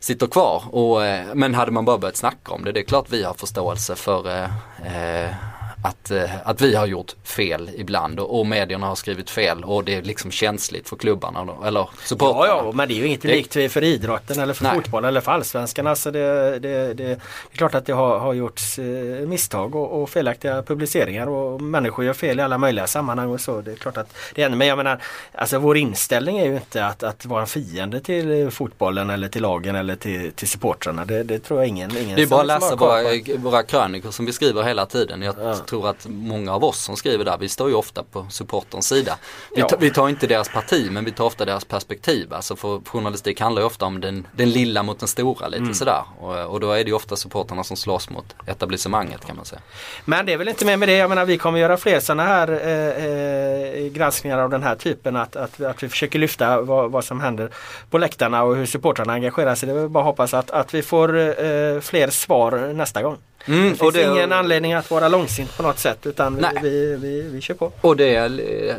sitter 0.00 0.26
kvar. 0.26 0.62
Och, 0.70 1.04
eh, 1.04 1.34
men 1.34 1.54
hade 1.54 1.70
man 1.72 1.84
bara 1.84 1.98
börjat 1.98 2.16
snacka 2.16 2.52
om 2.52 2.64
det, 2.64 2.72
det 2.72 2.80
är 2.80 2.84
klart 2.84 3.06
vi 3.10 3.22
har 3.22 3.34
förståelse 3.34 3.96
för 3.96 4.28
eh, 4.28 5.24
eh 5.24 5.34
att, 5.82 6.10
eh, 6.10 6.30
att 6.44 6.60
vi 6.60 6.74
har 6.74 6.86
gjort 6.86 7.14
fel 7.24 7.70
ibland 7.76 8.20
och, 8.20 8.38
och 8.38 8.46
medierna 8.46 8.86
har 8.86 8.94
skrivit 8.94 9.30
fel 9.30 9.64
och 9.64 9.84
det 9.84 9.94
är 9.94 10.02
liksom 10.02 10.30
känsligt 10.30 10.88
för 10.88 10.96
klubbarna 10.96 11.66
eller 11.66 11.88
supportrarna. 12.04 12.46
Ja, 12.46 12.62
ja, 12.66 12.72
men 12.72 12.88
det 12.88 12.94
är 12.94 12.96
ju 12.96 13.06
inget 13.06 13.24
unikt 13.24 13.52
för 13.52 13.84
idrotten 13.84 14.40
eller 14.40 14.54
för 14.54 14.64
Nej. 14.64 14.74
fotbollen 14.74 15.08
eller 15.08 15.20
för 15.20 15.32
allsvenskan. 15.32 15.86
Alltså 15.86 16.10
det, 16.10 16.58
det, 16.58 16.58
det, 16.58 16.94
det, 16.94 17.10
är 17.52 17.56
klart 17.56 17.74
att 17.74 17.86
det 17.86 17.92
har, 17.92 18.18
har 18.18 18.32
gjorts 18.32 18.78
eh, 18.78 18.84
misstag 19.26 19.74
och, 19.74 20.02
och, 20.02 20.10
felaktiga 20.10 20.62
publiceringar 20.62 21.26
och 21.26 21.62
människor 21.62 22.04
gör 22.04 22.12
fel 22.12 22.38
i 22.38 22.42
alla 22.42 22.58
möjliga 22.58 22.86
sammanhang 22.86 23.30
och 23.30 23.40
så. 23.40 23.60
Det 23.60 23.72
är 23.72 23.76
klart 23.76 23.96
att 23.96 24.14
det 24.34 24.42
händer. 24.42 24.58
Men 24.58 24.66
jag 24.66 24.76
menar, 24.76 25.02
alltså 25.32 25.58
vår 25.58 25.76
inställning 25.76 26.38
är 26.38 26.46
ju 26.46 26.54
inte 26.54 26.86
att, 26.86 27.02
att 27.02 27.26
vara 27.26 27.40
en 27.40 27.46
fiende 27.46 28.00
till 28.00 28.50
fotbollen 28.50 29.10
eller 29.10 29.28
till 29.28 29.42
lagen 29.42 29.76
eller 29.76 29.96
till, 29.96 30.32
till 30.32 30.48
supportrarna. 30.48 31.04
Det, 31.04 31.22
det 31.22 31.38
tror 31.38 31.60
jag 31.60 31.68
ingen, 31.68 31.96
ingen 31.96 32.16
Det 32.16 32.22
är 32.22 32.26
bara 32.26 32.40
att 32.40 32.46
läsa 32.46 32.76
våra, 32.76 33.02
våra 33.38 33.62
krönikor 33.62 34.10
som 34.10 34.26
vi 34.26 34.32
skriver 34.32 34.62
hela 34.62 34.86
tiden. 34.86 35.22
Jag 35.22 35.34
ja 35.42 35.54
tror 35.70 35.88
att 35.88 36.06
många 36.08 36.54
av 36.54 36.64
oss 36.64 36.78
som 36.78 36.96
skriver 36.96 37.24
där, 37.24 37.38
vi 37.38 37.48
står 37.48 37.68
ju 37.68 37.74
ofta 37.74 38.02
på 38.02 38.26
supporterns 38.30 38.88
sida. 38.88 39.18
Vi, 39.54 39.60
ja. 39.60 39.68
tar, 39.68 39.76
vi 39.78 39.90
tar 39.90 40.08
inte 40.08 40.26
deras 40.26 40.48
parti 40.48 40.88
men 40.90 41.04
vi 41.04 41.12
tar 41.12 41.24
ofta 41.24 41.44
deras 41.44 41.64
perspektiv. 41.64 42.34
Alltså 42.34 42.56
för 42.56 42.80
journalistik 42.84 43.40
handlar 43.40 43.62
ju 43.62 43.66
ofta 43.66 43.86
om 43.86 44.00
den, 44.00 44.26
den 44.32 44.50
lilla 44.50 44.82
mot 44.82 44.98
den 44.98 45.08
stora 45.08 45.48
lite 45.48 45.62
mm. 45.62 45.74
sådär. 45.74 46.02
Och, 46.20 46.36
och, 46.36 46.60
då 46.60 46.72
är 46.72 46.84
det 46.84 46.90
ju 46.90 46.96
ofta 46.96 47.16
supporterna 47.16 47.64
som 47.64 47.76
slåss 47.76 48.10
mot 48.10 48.34
etablissemanget 48.46 49.26
kan 49.26 49.36
man 49.36 49.44
säga. 49.44 49.60
Men 50.04 50.26
det 50.26 50.32
är 50.32 50.36
väl 50.36 50.48
inte 50.48 50.64
mer 50.64 50.76
med 50.76 50.88
det. 50.88 50.96
Jag 50.96 51.08
menar 51.08 51.24
vi 51.24 51.38
kommer 51.38 51.58
göra 51.58 51.76
fler 51.76 52.00
sådana 52.00 52.22
här 52.22 52.48
eh, 52.50 53.04
eh, 53.04 53.92
granskningar 53.92 54.38
av 54.38 54.50
den 54.50 54.62
här 54.62 54.74
typen. 54.74 55.16
Att, 55.16 55.36
att, 55.36 55.60
att 55.60 55.82
vi 55.82 55.88
försöker 55.88 56.18
lyfta 56.18 56.60
vad, 56.60 56.90
vad 56.90 57.04
som 57.04 57.20
händer 57.20 57.50
på 57.90 57.98
läktarna 57.98 58.42
och 58.42 58.56
hur 58.56 58.66
supportrarna 58.66 59.12
engagerar 59.12 59.54
sig. 59.54 59.68
Det 59.68 59.80
är 59.80 59.88
bara 59.88 60.00
att 60.00 60.06
hoppas 60.06 60.34
att, 60.34 60.50
att 60.50 60.74
vi 60.74 60.82
får 60.82 61.18
eh, 61.18 61.80
fler 61.80 62.10
svar 62.10 62.72
nästa 62.74 63.02
gång. 63.02 63.16
Mm, 63.44 63.70
det 63.70 63.76
finns 63.76 63.94
det, 63.94 64.02
ingen 64.02 64.32
anledning 64.32 64.72
att 64.72 64.90
vara 64.90 65.08
långsint 65.08 65.56
på 65.62 65.68
något 65.68 65.78
sätt 65.78 66.06
utan 66.06 66.36
vi, 66.36 66.42
vi, 66.62 66.96
vi, 66.96 67.22
vi, 67.22 67.40
kör 67.40 67.54
på. 67.54 67.72
Och 67.80 67.96
det 67.96 68.14
är 68.14 68.28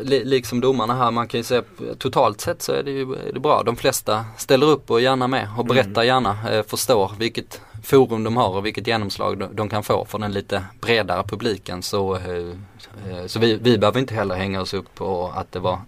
li, 0.03 0.25
liksom 0.25 0.61
domarna 0.61 0.95
här, 0.95 1.11
man 1.11 1.27
kan 1.27 1.39
ju 1.39 1.43
säga 1.43 1.63
totalt 1.97 2.41
sett 2.41 2.61
så 2.61 2.71
är 2.71 2.83
det 2.83 2.91
ju 2.91 3.01
är 3.01 3.33
det 3.33 3.39
bra. 3.39 3.63
De 3.63 3.75
flesta 3.75 4.25
ställer 4.37 4.67
upp 4.67 4.91
och 4.91 4.99
är 4.99 5.03
gärna 5.03 5.27
med 5.27 5.47
och 5.57 5.65
berättar 5.65 6.03
mm. 6.03 6.05
gärna, 6.05 6.51
eh, 6.51 6.63
förstår 6.63 7.11
vilket 7.19 7.61
forum 7.83 8.23
de 8.23 8.37
har 8.37 8.49
och 8.49 8.65
vilket 8.65 8.87
genomslag 8.87 9.37
de, 9.37 9.55
de 9.55 9.69
kan 9.69 9.83
få 9.83 10.05
för 10.05 10.19
den 10.19 10.31
lite 10.31 10.63
bredare 10.81 11.23
publiken. 11.23 11.83
Så, 11.83 12.15
eh, 12.15 12.21
eh 13.09 13.25
så 13.27 13.39
vi, 13.39 13.55
vi 13.61 13.77
behöver 13.77 13.99
inte 13.99 14.13
heller 14.13 14.35
hänga 14.35 14.61
oss 14.61 14.73
upp 14.73 14.95
på 14.95 15.33
att 15.35 15.51
det 15.51 15.59
var 15.59 15.79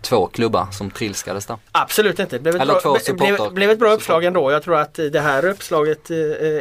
två 0.00 0.26
klubbar 0.26 0.66
som 0.70 0.90
trilskades 0.90 1.46
där. 1.46 1.56
Absolut 1.72 2.18
inte. 2.18 2.36
Det 2.36 2.42
blev 2.42 2.54
ett, 2.56 2.62
Eller 2.62 2.80
bra, 2.80 3.14
blev, 3.14 3.52
blev 3.52 3.70
ett 3.70 3.78
bra 3.78 3.92
uppslag 3.92 4.24
ändå. 4.24 4.50
Jag 4.52 4.62
tror 4.62 4.76
att 4.76 4.94
det 4.94 5.20
här 5.20 5.44
uppslaget 5.44 6.10
eh, 6.10 6.16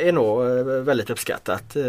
är 0.08 0.12
nog 0.12 0.46
eh, 0.46 0.64
väldigt 0.64 1.10
uppskattat 1.10 1.76
eh, 1.76 1.84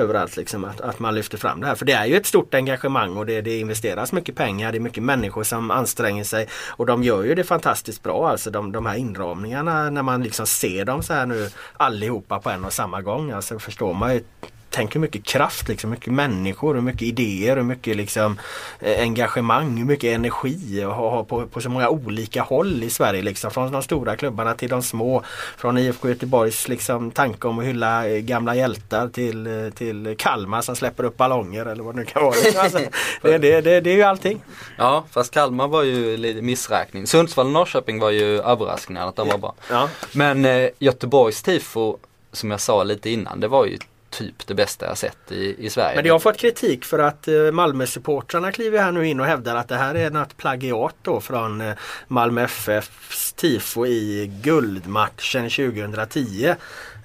överallt. 0.00 0.36
Liksom, 0.36 0.64
att, 0.64 0.80
att 0.80 0.98
man 0.98 1.14
lyfter 1.14 1.38
fram 1.38 1.60
det 1.60 1.66
här. 1.66 1.74
För 1.74 1.84
det 1.84 1.92
är 1.92 2.06
ju 2.06 2.16
ett 2.16 2.26
stort 2.26 2.54
engagemang 2.54 3.16
och 3.16 3.26
det, 3.26 3.40
det 3.40 3.58
investeras 3.58 4.12
mycket 4.12 4.36
pengar. 4.36 4.72
Det 4.72 4.78
är 4.78 4.80
mycket 4.80 5.02
människor 5.02 5.42
som 5.42 5.70
anstränger 5.70 6.24
sig. 6.24 6.48
Och 6.68 6.86
de 6.86 7.02
gör 7.02 7.24
ju 7.24 7.34
det 7.34 7.44
fantastiskt 7.44 8.02
bra. 8.02 8.28
Alltså 8.28 8.50
de, 8.50 8.72
de 8.72 8.86
här 8.86 8.96
inramningarna 8.96 9.90
när 9.90 10.02
man 10.02 10.22
liksom 10.22 10.46
ser 10.46 10.84
dem 10.84 11.02
så 11.02 11.12
här 11.12 11.26
nu 11.26 11.50
allihopa 11.76 12.38
på 12.38 12.50
en 12.50 12.64
och 12.64 12.72
samma 12.72 13.00
gång. 13.00 13.30
Alltså 13.30 13.58
förstår 13.58 13.94
man 13.94 14.14
ju 14.14 14.24
tänk 14.72 14.94
hur 14.94 15.00
mycket 15.00 15.24
kraft, 15.24 15.68
liksom, 15.68 15.90
mycket 15.90 16.12
människor, 16.12 16.74
hur 16.74 16.80
mycket 16.80 17.02
idéer, 17.02 17.56
hur 17.56 17.62
mycket 17.62 17.96
liksom, 17.96 18.38
eh, 18.80 19.00
engagemang, 19.00 19.76
hur 19.76 19.84
mycket 19.84 20.14
energi 20.14 20.84
och 20.84 20.94
ha, 20.94 21.24
på, 21.24 21.46
på 21.46 21.60
så 21.60 21.68
många 21.68 21.88
olika 21.88 22.42
håll 22.42 22.82
i 22.82 22.90
Sverige. 22.90 23.22
Liksom, 23.22 23.50
från 23.50 23.72
de 23.72 23.82
stora 23.82 24.16
klubbarna 24.16 24.54
till 24.54 24.68
de 24.68 24.82
små. 24.82 25.22
Från 25.56 25.78
IFK 25.78 26.08
Göteborgs 26.08 26.68
liksom, 26.68 27.10
tanke 27.10 27.48
om 27.48 27.58
att 27.58 27.64
hylla 27.64 28.08
eh, 28.08 28.18
gamla 28.18 28.54
hjältar 28.54 29.08
till, 29.08 29.46
eh, 29.46 29.70
till 29.74 30.14
Kalmar 30.18 30.62
som 30.62 30.76
släpper 30.76 31.04
upp 31.04 31.16
ballonger 31.16 31.66
eller 31.66 31.84
vad 31.84 31.94
det 31.94 32.00
nu 32.00 32.04
kan 32.04 32.22
vara. 32.22 32.34
Liksom. 32.44 32.60
Alltså, 32.60 32.78
det, 33.22 33.38
det, 33.38 33.60
det, 33.60 33.80
det, 33.80 33.90
är 33.90 33.96
ju 33.96 34.02
allting. 34.02 34.42
Ja 34.78 35.04
fast 35.10 35.34
Kalmar 35.34 35.68
var 35.68 35.82
ju 35.82 36.16
lite 36.16 36.42
missräkning. 36.42 37.06
Sundsvall 37.06 37.46
och 37.46 37.52
Norrköping 37.52 37.98
var 37.98 38.10
ju 38.10 38.40
överraskningar 38.40 39.08
att 39.08 39.16
de 39.16 39.28
var 39.28 39.38
bra. 39.38 39.54
Ja. 39.70 39.88
Men 40.12 40.44
eh, 40.44 40.68
Göteborgs 40.78 41.42
tifo 41.42 41.98
som 42.32 42.50
jag 42.50 42.60
sa 42.60 42.82
lite 42.82 43.10
innan 43.10 43.40
det 43.40 43.48
var 43.48 43.66
ju 43.66 43.78
typ 44.12 44.46
det 44.46 44.54
bästa 44.54 44.86
jag 44.86 44.98
sett 44.98 45.32
i, 45.32 45.66
i 45.66 45.70
Sverige. 45.70 45.94
Men 45.94 46.04
det 46.04 46.10
har 46.10 46.18
fått 46.18 46.36
kritik 46.36 46.84
för 46.84 46.98
att 46.98 47.28
eh, 47.28 47.34
Malmö-supportrarna 47.52 48.52
kliver 48.52 48.78
här 48.78 48.92
nu 48.92 49.06
in 49.06 49.20
och 49.20 49.26
hävdar 49.26 49.56
att 49.56 49.68
det 49.68 49.76
här 49.76 49.94
är 49.94 50.10
något 50.10 50.36
plagiat 50.36 50.94
då 51.02 51.20
från 51.20 51.60
eh, 51.60 51.74
Malmö 52.08 52.42
FFs 52.42 53.32
tifo 53.32 53.86
i 53.86 54.30
guldmatchen 54.42 55.50
2010. 55.50 56.54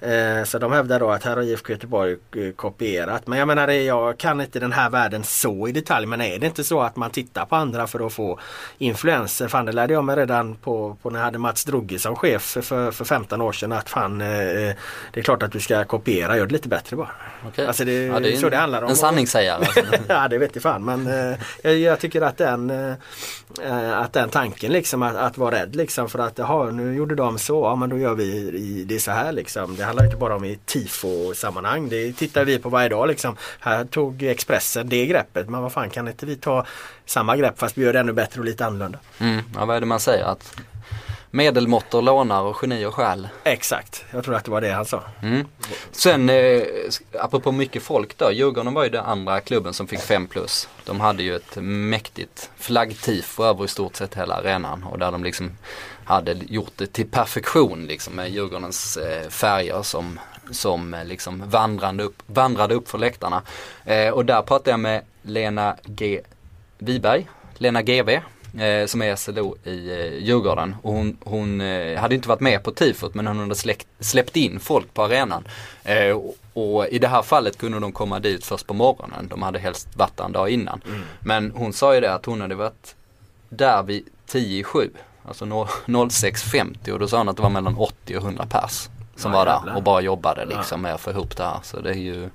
Eh, 0.00 0.44
så 0.44 0.58
de 0.58 0.72
hävdar 0.72 1.00
då 1.00 1.10
att 1.10 1.24
här 1.24 1.36
har 1.36 1.42
IFK 1.42 1.72
Göteborg 1.72 2.12
eh, 2.12 2.52
kopierat. 2.56 3.26
Men 3.26 3.38
jag 3.38 3.48
menar 3.48 3.68
jag 3.68 4.18
kan 4.18 4.40
inte 4.40 4.60
den 4.60 4.72
här 4.72 4.90
världen 4.90 5.24
så 5.24 5.68
i 5.68 5.72
detalj. 5.72 6.06
Men 6.06 6.20
är 6.20 6.38
det 6.38 6.46
inte 6.46 6.64
så 6.64 6.80
att 6.80 6.96
man 6.96 7.10
tittar 7.10 7.44
på 7.44 7.56
andra 7.56 7.86
för 7.86 8.06
att 8.06 8.12
få 8.12 8.38
influenser? 8.78 9.48
Fan 9.48 9.64
det 9.64 9.72
lärde 9.72 9.92
jag 9.92 10.04
mig 10.04 10.16
redan 10.16 10.54
på, 10.54 10.96
på 11.02 11.10
när 11.10 11.18
jag 11.18 11.24
hade 11.24 11.38
Mats 11.38 11.64
Drugge 11.64 11.98
som 11.98 12.16
chef 12.16 12.42
för, 12.42 12.90
för 12.90 13.04
15 13.04 13.40
år 13.40 13.52
sedan. 13.52 13.72
Att 13.72 13.88
fan 13.88 14.20
eh, 14.20 14.26
det 15.12 15.20
är 15.20 15.22
klart 15.22 15.42
att 15.42 15.52
du 15.52 15.60
ska 15.60 15.84
kopiera, 15.84 16.36
gör 16.36 16.46
det 16.46 16.52
lite 16.52 16.68
bättre 16.68 16.96
bara. 16.96 17.10
Okay. 17.48 17.66
Alltså 17.66 17.84
det, 17.84 18.04
ja, 18.04 18.20
det 18.20 18.32
är 18.32 18.36
så 18.36 18.46
en, 18.46 18.50
det 18.50 18.56
handlar 18.56 18.82
om. 18.82 18.90
En 18.90 18.96
sanningssägare. 18.96 19.64
Alltså. 19.64 19.80
ja 20.08 20.28
det 20.28 20.38
vet 20.38 20.54
jag 20.54 20.62
fan 20.62 20.84
men 20.84 21.06
jag, 21.62 21.78
jag, 21.78 22.00
tycker 22.00 22.20
att 22.20 22.36
den, 22.36 22.70
att 23.94 24.12
den 24.12 24.28
tanken 24.28 24.72
liksom 24.72 25.02
att, 25.02 25.16
att 25.16 25.38
vara 25.38 25.54
rädd 25.54 25.76
liksom 25.76 26.08
för 26.08 26.18
att 26.18 26.38
jaha 26.38 26.70
nu 26.70 26.94
gjorde 26.94 27.14
de 27.14 27.38
så, 27.38 27.62
ja 27.62 27.76
men 27.76 27.90
då 27.90 27.98
gör 27.98 28.14
vi 28.14 28.84
det 28.84 28.98
så 29.00 29.10
här 29.10 29.32
liksom. 29.32 29.76
Det 29.76 29.87
handlar 29.88 30.04
inte 30.04 30.16
bara 30.16 30.36
om 30.36 30.44
i 30.44 30.58
tifo-sammanhang. 30.66 31.88
Det 31.88 32.12
tittar 32.12 32.44
vi 32.44 32.58
på 32.58 32.68
varje 32.68 32.88
dag 32.88 33.08
liksom. 33.08 33.36
Här 33.60 33.84
tog 33.84 34.22
Expressen 34.22 34.88
det 34.88 35.06
greppet. 35.06 35.48
Men 35.48 35.62
vad 35.62 35.72
fan 35.72 35.90
kan 35.90 36.08
inte 36.08 36.26
vi 36.26 36.36
ta 36.36 36.66
samma 37.06 37.36
grepp 37.36 37.58
fast 37.58 37.78
vi 37.78 37.82
gör 37.82 37.92
det 37.92 37.98
ännu 37.98 38.12
bättre 38.12 38.40
och 38.40 38.44
lite 38.44 38.66
annorlunda. 38.66 38.98
Mm, 39.18 39.42
ja, 39.54 39.64
vad 39.64 39.76
är 39.76 39.80
det 39.80 39.86
man 39.86 40.00
säger? 40.00 40.24
Att 40.24 40.56
medelmåttor 41.30 42.02
lånar 42.02 42.42
och 42.42 42.56
genier 42.56 42.90
stjäl. 42.90 43.28
Exakt, 43.44 44.04
jag 44.10 44.24
tror 44.24 44.34
att 44.34 44.44
det 44.44 44.50
var 44.50 44.60
det 44.60 44.70
han 44.70 44.84
sa. 44.84 45.02
Mm. 45.22 45.46
Sen 45.90 46.30
eh, 46.30 46.62
apropå 47.20 47.52
mycket 47.52 47.82
folk 47.82 48.18
då, 48.18 48.32
Djurgården 48.32 48.74
var 48.74 48.84
ju 48.84 48.90
den 48.90 49.04
andra 49.04 49.40
klubben 49.40 49.74
som 49.74 49.86
fick 49.86 50.00
5 50.00 50.26
plus. 50.26 50.68
De 50.84 51.00
hade 51.00 51.22
ju 51.22 51.36
ett 51.36 51.56
mäktigt 51.62 52.50
flaggtifo 52.56 53.44
över 53.44 53.64
i 53.64 53.68
stort 53.68 53.96
sett 53.96 54.14
hela 54.14 54.34
arenan 54.34 54.84
och 54.84 54.98
där 54.98 55.12
de 55.12 55.24
liksom 55.24 55.50
hade 56.04 56.32
gjort 56.32 56.72
det 56.76 56.86
till 56.86 57.10
perfektion 57.10 57.86
liksom 57.86 58.14
med 58.14 58.30
Djurgårdens 58.30 58.96
eh, 58.96 59.28
färger 59.28 59.82
som, 59.82 60.20
som 60.50 60.94
eh, 60.94 61.04
liksom 61.04 61.42
vandrande 61.46 62.04
upp, 62.04 62.22
vandrade 62.26 62.74
upp 62.74 62.88
för 62.88 62.98
läktarna. 62.98 63.42
Eh, 63.84 64.10
och 64.10 64.24
där 64.24 64.42
pratade 64.42 64.70
jag 64.70 64.80
med 64.80 65.02
Lena 65.22 65.76
G. 65.84 66.20
Viberg, 66.78 67.28
Lena 67.54 67.82
GV 67.82 68.20
eh, 68.60 68.86
som 68.86 69.02
är 69.02 69.16
SLO 69.16 69.56
i 69.64 69.90
eh, 69.90 70.24
Djurgården. 70.24 70.76
Och 70.82 70.92
hon, 70.92 71.16
hon 71.24 71.60
eh, 71.60 72.00
hade 72.00 72.14
inte 72.14 72.28
varit 72.28 72.40
med 72.40 72.62
på 72.62 72.70
tifot 72.70 73.14
men 73.14 73.26
hon 73.26 73.38
hade 73.38 73.54
släckt, 73.54 73.86
släppt 74.00 74.36
in 74.36 74.60
folk 74.60 74.94
på 74.94 75.02
arenan. 75.02 75.48
Eh, 75.84 76.10
och, 76.10 76.36
och, 76.52 76.88
i 76.88 76.98
det 76.98 77.08
här 77.08 77.22
fallet 77.22 77.58
kunde 77.58 77.80
de 77.80 77.92
komma 77.92 78.20
dit 78.20 78.44
först 78.44 78.66
på 78.66 78.74
morgonen. 78.74 79.28
De 79.28 79.42
hade 79.42 79.58
helst 79.58 79.88
varit 79.96 80.16
där 80.16 80.24
en 80.24 80.32
dag 80.32 80.50
innan. 80.50 80.80
Mm. 80.86 81.00
Men 81.20 81.50
hon 81.50 81.72
sa 81.72 81.94
ju 81.94 82.00
det 82.00 82.14
att 82.14 82.26
hon 82.26 82.40
hade 82.40 82.54
varit 82.54 82.94
där 83.48 83.82
vid 83.82 84.04
10 84.26 84.60
i 84.60 84.64
7 84.64 84.90
Alltså 85.28 85.44
06.50 85.44 86.90
och 86.90 86.98
då 86.98 87.08
sa 87.08 87.16
han 87.16 87.28
att 87.28 87.36
det 87.36 87.42
var 87.42 87.50
mellan 87.50 87.76
80 87.76 88.16
och 88.16 88.22
100 88.22 88.46
pers 88.50 88.88
som 89.16 89.32
ja, 89.32 89.38
var 89.38 89.44
där 89.46 89.76
och 89.76 89.82
bara 89.82 90.00
jobbade 90.00 90.44
liksom 90.46 90.82
med 90.82 90.94
att 90.94 91.00
få 91.00 91.10
ihop 91.10 91.36
det 91.36 91.44
här. 91.44 91.58
Så 91.62 91.80
det 91.80 91.90
är 91.90 91.94
ju 91.94 92.30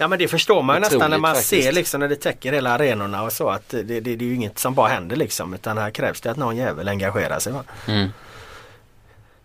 Ja 0.00 0.08
men 0.08 0.18
det 0.18 0.28
förstår 0.28 0.62
man 0.62 0.76
ju 0.76 0.80
nästan 0.80 1.10
när 1.10 1.18
man 1.18 1.34
faktiskt. 1.34 1.64
ser 1.64 1.72
liksom 1.72 2.00
när 2.00 2.08
det 2.08 2.16
täcker 2.16 2.52
hela 2.52 2.70
arenorna 2.70 3.22
och 3.22 3.32
så 3.32 3.48
att 3.48 3.68
det, 3.68 3.82
det, 3.82 4.00
det 4.00 4.10
är 4.10 4.28
ju 4.28 4.34
inget 4.34 4.58
som 4.58 4.74
bara 4.74 4.88
händer 4.88 5.16
liksom 5.16 5.54
utan 5.54 5.78
här 5.78 5.90
krävs 5.90 6.20
det 6.20 6.30
att 6.30 6.36
någon 6.36 6.56
jävel 6.56 6.88
engagerar 6.88 7.38
sig. 7.38 7.52
Va? 7.52 7.64
Mm. 7.88 8.08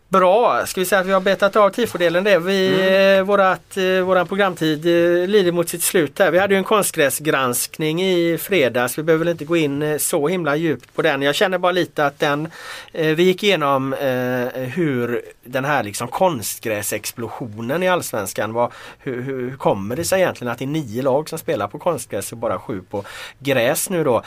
Bra, 0.10 0.66
ska 0.66 0.82
vi 0.82 0.86
säga 0.86 1.02
att 1.02 1.08
vi 1.08 1.12
har 1.12 1.22
betat 1.22 1.56
av 1.56 1.70
tifodelen 1.70 2.24
det. 2.24 2.40
Vi, 2.40 2.68
mm. 2.68 3.20
eh, 3.20 3.26
vårat, 3.26 3.78
eh, 3.78 3.84
våran 3.84 4.28
programtid 4.28 4.86
eh, 4.86 5.28
lider 5.28 5.52
mot 5.52 5.70
sitt 5.70 5.84
slut 5.84 6.20
här. 6.20 6.32
Vi 6.32 6.40
hade 6.40 6.54
ju 6.54 6.58
en 6.58 6.64
konstgräsgranskning 6.64 8.04
i 8.04 8.38
fredags. 8.38 8.98
Vi 8.98 9.04
behöver 9.04 9.26
väl 9.26 9.32
inte 9.32 9.46
gå 9.46 9.58
in 9.58 10.00
så 10.00 10.28
himla 10.28 10.56
djupt 10.56 10.96
på 10.96 11.02
den. 11.02 11.22
Jag 11.22 11.36
känner 11.36 11.58
bara 11.58 11.72
lite 11.72 12.06
att 12.06 12.20
den, 12.20 12.48
vi 12.92 13.24
gick 13.24 13.44
igenom 13.44 13.94
hur 14.54 15.22
den 15.44 15.66
här 15.66 15.84
liksom 15.84 16.08
konstgräsexplosionen 16.08 17.84
i 17.84 17.88
Allsvenskan 17.88 18.54
var. 18.54 18.72
Hur, 19.00 19.22
hur 19.22 19.58
kommer 19.58 19.96
det 19.96 20.04
sig 20.04 20.22
egentligen 20.22 20.52
att 20.52 20.60
det 20.60 20.66
är 20.66 20.68
nio 20.68 21.02
lag 21.02 21.30
som 21.30 21.40
spelar 21.40 21.68
på 21.68 21.80
konstgräs 21.80 22.32
och 22.32 22.38
bara 22.38 22.60
sju 22.60 22.82
på 22.90 23.04
gräs 23.40 23.90
nu 23.90 24.04
då. 24.04 24.24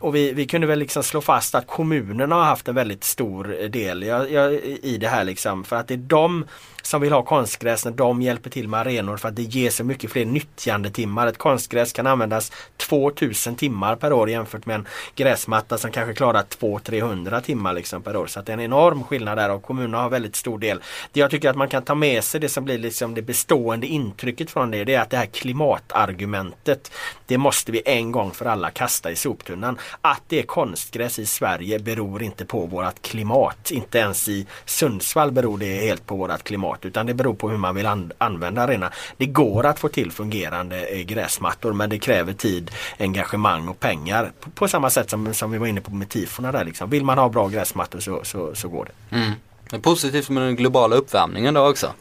och 0.00 0.14
vi, 0.14 0.32
vi 0.32 0.46
kunde 0.46 0.66
väl 0.66 0.78
liksom 0.78 1.02
slå 1.02 1.20
fast 1.20 1.54
att 1.54 1.66
kommunerna 1.66 2.34
har 2.34 2.44
haft 2.44 2.68
en 2.68 2.74
väldigt 2.74 3.04
stor 3.04 3.68
del. 3.68 4.02
Jag, 4.02 4.32
jag 4.32 4.65
i 4.66 4.96
det 4.96 5.08
här 5.08 5.24
liksom. 5.24 5.64
För 5.64 5.76
att 5.76 5.88
det 5.88 5.94
är 5.94 5.98
de 5.98 6.44
som 6.86 7.00
vill 7.00 7.12
ha 7.12 7.22
konstgräs 7.22 7.84
när 7.84 7.92
de 7.92 8.22
hjälper 8.22 8.50
till 8.50 8.68
med 8.68 8.80
arenor 8.80 9.16
för 9.16 9.28
att 9.28 9.36
det 9.36 9.42
ger 9.42 9.70
så 9.70 9.84
mycket 9.84 10.10
fler 10.10 10.24
nyttjandetimmar. 10.24 11.26
Ett 11.26 11.38
konstgräs 11.38 11.92
kan 11.92 12.06
användas 12.06 12.52
2000 12.76 13.56
timmar 13.56 13.96
per 13.96 14.12
år 14.12 14.30
jämfört 14.30 14.66
med 14.66 14.74
en 14.74 14.86
gräsmatta 15.14 15.78
som 15.78 15.90
kanske 15.90 16.14
klarar 16.14 16.42
200-300 16.42 17.40
timmar 17.40 17.72
liksom 17.72 18.02
per 18.02 18.16
år. 18.16 18.26
Så 18.26 18.40
det 18.40 18.52
är 18.52 18.54
en 18.54 18.60
enorm 18.60 19.04
skillnad 19.04 19.38
där 19.38 19.50
och 19.50 19.62
kommunerna 19.62 20.02
har 20.02 20.10
väldigt 20.10 20.36
stor 20.36 20.58
del. 20.58 20.80
Det 21.12 21.20
jag 21.20 21.30
tycker 21.30 21.50
att 21.50 21.56
man 21.56 21.68
kan 21.68 21.82
ta 21.82 21.94
med 21.94 22.24
sig 22.24 22.40
det 22.40 22.48
som 22.48 22.64
blir 22.64 22.78
liksom 22.78 23.14
det 23.14 23.22
bestående 23.22 23.86
intrycket 23.86 24.50
från 24.50 24.70
det, 24.70 24.84
det 24.84 24.94
är 24.94 25.00
att 25.00 25.10
det 25.10 25.16
här 25.16 25.26
klimatargumentet 25.26 26.90
det 27.26 27.38
måste 27.38 27.72
vi 27.72 27.82
en 27.84 28.12
gång 28.12 28.30
för 28.30 28.44
alla 28.44 28.70
kasta 28.70 29.10
i 29.10 29.16
soptunnan. 29.16 29.78
Att 30.00 30.22
det 30.28 30.38
är 30.38 30.42
konstgräs 30.42 31.18
i 31.18 31.26
Sverige 31.26 31.78
beror 31.78 32.22
inte 32.22 32.44
på 32.44 32.66
vårat 32.66 33.02
klimat. 33.02 33.70
Inte 33.70 33.98
ens 33.98 34.28
i 34.28 34.46
Sundsvall 34.64 35.32
beror 35.32 35.58
det 35.58 35.74
helt 35.74 36.06
på 36.06 36.16
vårat 36.16 36.44
klimat 36.44 36.75
klimat 36.76 36.84
utan 36.84 37.06
det 37.06 37.14
beror 37.14 37.34
på 37.34 37.50
hur 37.50 37.58
man 37.58 37.74
vill 37.74 37.86
an 37.86 38.12
använda 38.18 38.62
arenan. 38.62 38.90
Det 39.18 39.26
går 39.26 39.66
att 39.66 39.78
få 39.78 39.88
till 39.88 40.10
fungerande 40.10 40.86
eh, 40.86 41.04
gräsmattor 41.04 41.72
men 41.72 41.90
det 41.90 41.98
kräver 41.98 42.32
tid, 42.32 42.70
engagemang 42.98 43.68
och 43.68 43.80
pengar. 43.80 44.32
På, 44.40 44.50
på 44.50 44.68
samma 44.68 44.90
sätt 44.90 45.10
som, 45.10 45.34
som 45.34 45.50
vi 45.50 45.58
var 45.58 45.66
inne 45.66 45.80
på 45.80 45.90
med 45.90 46.08
tifona 46.08 46.52
där 46.52 46.64
liksom. 46.64 46.90
Vill 46.90 47.04
man 47.04 47.18
ha 47.18 47.28
bra 47.28 47.48
gräsmattor 47.48 48.00
så, 48.00 48.24
så, 48.24 48.54
så 48.54 48.68
går 48.68 48.84
det. 48.84 49.16
Mm. 49.16 49.32
Det 49.70 49.76
är 49.76 49.80
positivt 49.80 50.30
med 50.30 50.42
den 50.42 50.56
globala 50.56 50.96
uppvärmningen 50.96 51.54
då 51.54 51.68
också. 51.68 51.92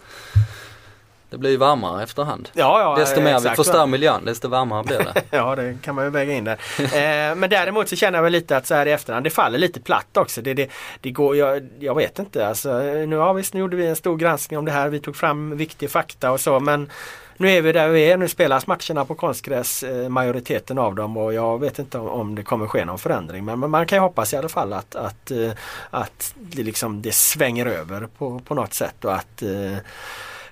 Det 1.36 1.40
blir 1.40 1.52
ju 1.52 1.58
varmare 1.58 2.04
efterhand. 2.04 2.50
Ja, 2.54 2.80
ja, 2.80 2.96
desto 3.02 3.22
mer 3.22 3.40
vi 3.40 3.50
förstör 3.50 3.88
miljön 3.88 4.26
desto 4.26 4.48
varmare 4.48 4.84
blir 4.84 4.98
det. 4.98 5.22
ja 5.38 5.56
det 5.56 5.78
kan 5.82 5.96
man 5.96 6.06
ju 6.06 6.10
väga 6.12 6.34
in 6.34 6.44
där. 6.44 6.58
eh, 6.80 7.36
men 7.36 7.50
däremot 7.50 7.90
så 7.90 7.96
känner 7.96 8.18
jag 8.18 8.24
väl 8.24 8.32
lite 8.32 8.58
att 8.58 8.68
så 8.68 8.76
här 8.76 8.86
i 8.86 8.92
efterhand 8.92 9.26
det 9.26 9.30
faller 9.30 9.60
lite 9.60 9.80
platt 9.80 10.18
också. 10.18 10.42
Det, 10.42 10.54
det, 10.54 10.70
det 11.02 11.12
går, 11.12 11.36
jag, 11.36 11.70
jag 11.80 11.96
vet 11.96 12.20
inte 12.20 12.48
alltså. 12.48 12.80
Nu, 12.80 13.16
ja, 13.16 13.34
visst, 13.34 13.54
nu 13.54 13.60
gjorde 13.60 13.76
vi 13.76 13.88
en 13.88 13.96
stor 13.96 14.18
granskning 14.18 14.60
om 14.60 14.66
det 14.66 14.72
här. 14.72 14.90
Vi 14.90 15.00
tog 15.00 15.16
fram 15.16 15.58
viktig 15.58 15.92
fakta 15.92 16.32
och 16.32 16.40
så 16.40 16.60
men 16.60 16.90
nu 17.38 17.50
är 17.50 17.62
vi 17.62 17.72
där 17.72 17.90
vi 17.90 18.12
är. 18.12 18.18
Nu 18.18 18.28
spelas 18.28 18.68
matcherna 18.68 19.06
på 19.06 19.16
konstgräs, 19.16 19.84
eh, 19.84 20.10
majoriteten 20.10 20.78
av 20.78 20.96
dem 20.96 21.18
och 21.18 21.34
jag 21.34 21.60
vet 21.60 21.80
inte 21.80 21.98
om, 21.98 22.08
om 22.08 22.36
det 22.36 22.44
kommer 22.44 22.68
ske 22.68 22.86
någon 22.86 23.00
förändring. 23.00 23.46
Men, 23.46 23.60
men, 23.60 23.70
man 23.70 23.86
kan 23.86 23.96
ju 23.98 24.02
hoppas 24.02 24.34
i 24.34 24.38
alla 24.38 24.50
fall 24.50 24.74
att, 24.74 24.96
att, 24.96 25.32
eh, 25.32 25.52
att 25.90 26.34
det, 26.36 26.64
liksom, 26.64 27.02
det 27.02 27.14
svänger 27.14 27.66
över 27.66 28.08
på, 28.18 28.40
på 28.40 28.56
något 28.56 28.74
sätt 28.74 29.06
och 29.06 29.16
att 29.16 29.42
eh, 29.42 29.78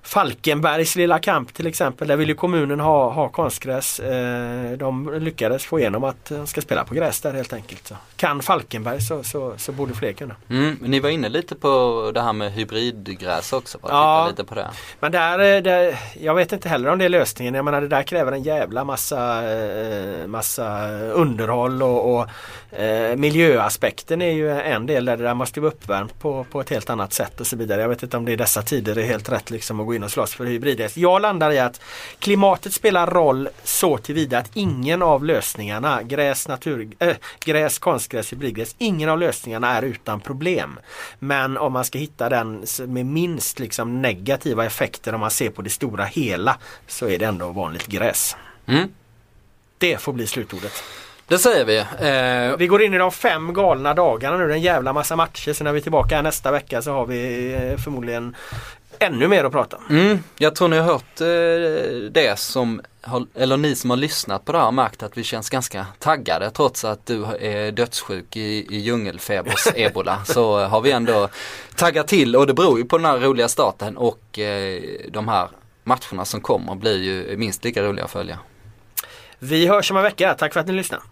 Falkenbergs 0.06 0.96
lilla 0.96 1.20
kamp 1.20 1.54
till 1.54 1.68
exempel. 1.68 2.08
Där 2.08 2.16
vill 2.16 2.30
ju 2.30 2.36
kommunen 2.36 2.80
ha, 2.80 3.10
ha 3.10 3.30
konstgräs. 3.30 4.00
Eh, 4.00 4.72
de 4.72 5.14
lyckades 5.20 5.66
få 5.66 5.80
igenom 5.80 6.04
att 6.04 6.26
de 6.26 6.48
ska 6.48 6.62
spela 6.62 6.84
på 6.84 6.94
gräs 6.94 7.22
där 7.22 7.34
helt 7.34 7.54
enkelt. 7.54 7.88
Så 7.88 7.96
kan 8.16 8.42
Falkenberg 8.42 9.02
så, 9.02 9.24
så, 9.24 9.54
så 9.58 9.72
borde 9.72 9.94
fler 9.94 10.14
kunna. 10.14 10.36
Mm, 10.50 10.78
ni 10.82 11.00
var 11.00 11.10
inne 11.10 11.30
lite 11.30 11.56
på 11.56 12.12
det 12.14 12.22
här 12.22 12.34
med 12.34 12.52
hybridgräs 12.52 13.54
också. 13.54 13.78
Bara 13.78 13.94
ja, 13.94 14.28
lite 14.30 14.44
på 14.44 14.56
det. 14.56 14.70
Men 15.00 15.12
där, 15.12 15.40
eh, 15.40 15.62
där, 15.62 16.00
jag 16.20 16.36
vet 16.36 16.52
inte 16.52 16.70
heller 16.70 16.90
om 16.90 17.00
det 17.00 17.06
är 17.06 17.10
lösningen. 17.10 17.54
Jag 17.54 17.66
menar 17.66 17.82
det 17.82 17.88
där 17.88 18.04
kräver 18.04 18.32
en 18.32 18.44
jävla 18.44 18.84
massa, 18.84 19.52
eh, 19.52 20.28
massa 20.28 20.90
underhåll 21.00 21.84
och, 21.84 22.16
och 22.16 22.28
miljöaspekten 23.18 24.22
är 24.22 24.32
ju 24.32 24.52
en 24.52 24.86
del 24.86 25.06
där 25.06 25.18
det 25.18 25.24
där 25.24 25.34
måste 25.34 25.60
vara 25.60 25.72
uppvärmt 25.72 26.20
på, 26.20 26.46
på 26.52 26.62
ett 26.62 26.70
helt 26.70 26.90
annat 26.90 27.14
sätt 27.14 27.40
och 27.40 27.48
så 27.48 27.56
vidare. 27.56 27.82
Jag 27.82 27.90
vet 27.90 28.04
inte 28.04 28.18
om 28.18 28.26
det 28.26 28.32
i 28.32 28.36
dessa 28.36 28.62
tider 28.62 28.98
är 28.98 29.04
helt 29.04 29.30
rätt 29.30 29.50
liksom 29.50 29.80
att 29.80 29.86
gå 29.86 29.93
in 29.94 30.04
och 30.04 30.12
slåss 30.12 30.34
för 30.34 30.46
hybridgräs. 30.46 30.98
Jag 30.98 31.22
landar 31.22 31.52
i 31.52 31.60
att 31.60 31.82
klimatet 32.20 32.74
spelar 32.74 33.08
roll 33.08 33.50
så 33.64 33.98
tillvida 33.98 34.38
att 34.38 34.52
ingen 34.54 35.02
av 35.02 35.26
lösningarna, 35.26 36.04
gräs, 36.04 36.48
natur, 36.48 36.90
äh, 37.00 37.16
gräs, 37.44 37.80
konstgräs, 37.80 38.34
hybridgräs, 38.34 38.76
ingen 38.78 39.10
av 39.10 39.20
lösningarna 39.20 39.78
är 39.78 39.82
utan 39.82 40.20
problem. 40.20 40.80
Men 41.20 41.58
om 41.58 41.74
man 41.74 41.86
ska 41.86 42.00
hitta 42.00 42.30
den 42.30 42.66
med 42.88 43.06
minst 43.06 43.60
liksom 43.60 44.02
negativa 44.02 44.66
effekter 44.66 45.14
om 45.14 45.20
man 45.20 45.32
ser 45.32 45.50
på 45.50 45.62
det 45.62 45.70
stora 45.70 46.04
hela 46.04 46.58
så 46.88 47.10
är 47.10 47.20
det 47.20 47.26
ändå 47.26 47.50
vanligt 47.50 47.88
gräs. 47.88 48.36
Mm. 48.66 48.90
Det 49.78 49.98
får 49.98 50.14
bli 50.14 50.28
slutordet. 50.28 50.84
Det 51.28 51.38
säger 51.38 51.66
vi. 51.66 51.78
Eh... 51.78 52.58
Vi 52.58 52.68
går 52.68 52.82
in 52.82 52.94
i 52.94 52.98
de 52.98 53.12
fem 53.12 53.54
galna 53.54 53.94
dagarna 53.94 54.38
nu. 54.38 54.54
En 54.54 54.62
jävla 54.62 54.94
massa 54.94 55.16
matcher. 55.16 55.54
Så 55.54 55.64
när 55.64 55.72
vi 55.72 55.80
är 55.80 55.84
tillbaka 55.84 56.22
nästa 56.22 56.52
vecka 56.52 56.82
så 56.82 56.92
har 56.92 57.06
vi 57.06 57.54
eh, 57.54 57.78
förmodligen 57.78 58.36
ännu 59.04 59.28
mer 59.28 59.44
att 59.44 59.52
prata 59.52 59.78
om. 59.78 59.98
Mm, 59.98 60.20
jag 60.38 60.56
tror 60.56 60.68
ni 60.68 60.78
har 60.78 60.86
hört 60.86 61.22
eh, 61.22 62.12
det 62.12 62.40
som, 62.40 62.82
har, 63.02 63.26
eller 63.36 63.58
ni 63.58 63.76
som 63.76 63.90
har 63.90 63.98
lyssnat 63.98 64.46
på 64.46 64.52
det 64.52 64.58
här 64.58 64.66
har 64.66 64.72
märkt 64.72 65.04
att 65.04 65.18
vi 65.18 65.24
känns 65.24 65.50
ganska 65.50 65.86
taggade 66.00 66.52
trots 66.52 66.86
att 66.86 67.06
du 67.06 67.26
är 67.26 67.72
dödssjuk 67.72 68.36
i, 68.36 68.76
i 68.76 68.80
djungelfebers 68.80 69.68
ebola. 69.76 70.26
så 70.26 70.60
har 70.60 70.82
vi 70.82 70.92
ändå 70.92 71.30
taggat 71.76 72.08
till 72.08 72.36
och 72.36 72.48
det 72.48 72.54
beror 72.54 72.80
ju 72.80 72.86
på 72.86 72.98
den 72.98 73.06
här 73.06 73.20
roliga 73.20 73.48
starten 73.48 73.98
och 73.98 74.40
eh, 74.40 74.82
de 75.10 75.28
här 75.28 75.48
matcherna 75.84 76.26
som 76.26 76.42
kommer 76.42 76.76
blir 76.76 76.98
ju 76.98 77.38
minst 77.38 77.64
lika 77.64 77.84
roliga 77.84 78.06
att 78.06 78.12
följa. 78.12 78.40
Vi 79.40 79.68
hörs 79.68 79.92
om 79.92 79.98
en 79.98 80.04
vecka. 80.04 80.36
Tack 80.40 80.54
för 80.54 80.60
att 80.60 80.68
ni 80.68 80.74
lyssnade. 80.74 81.04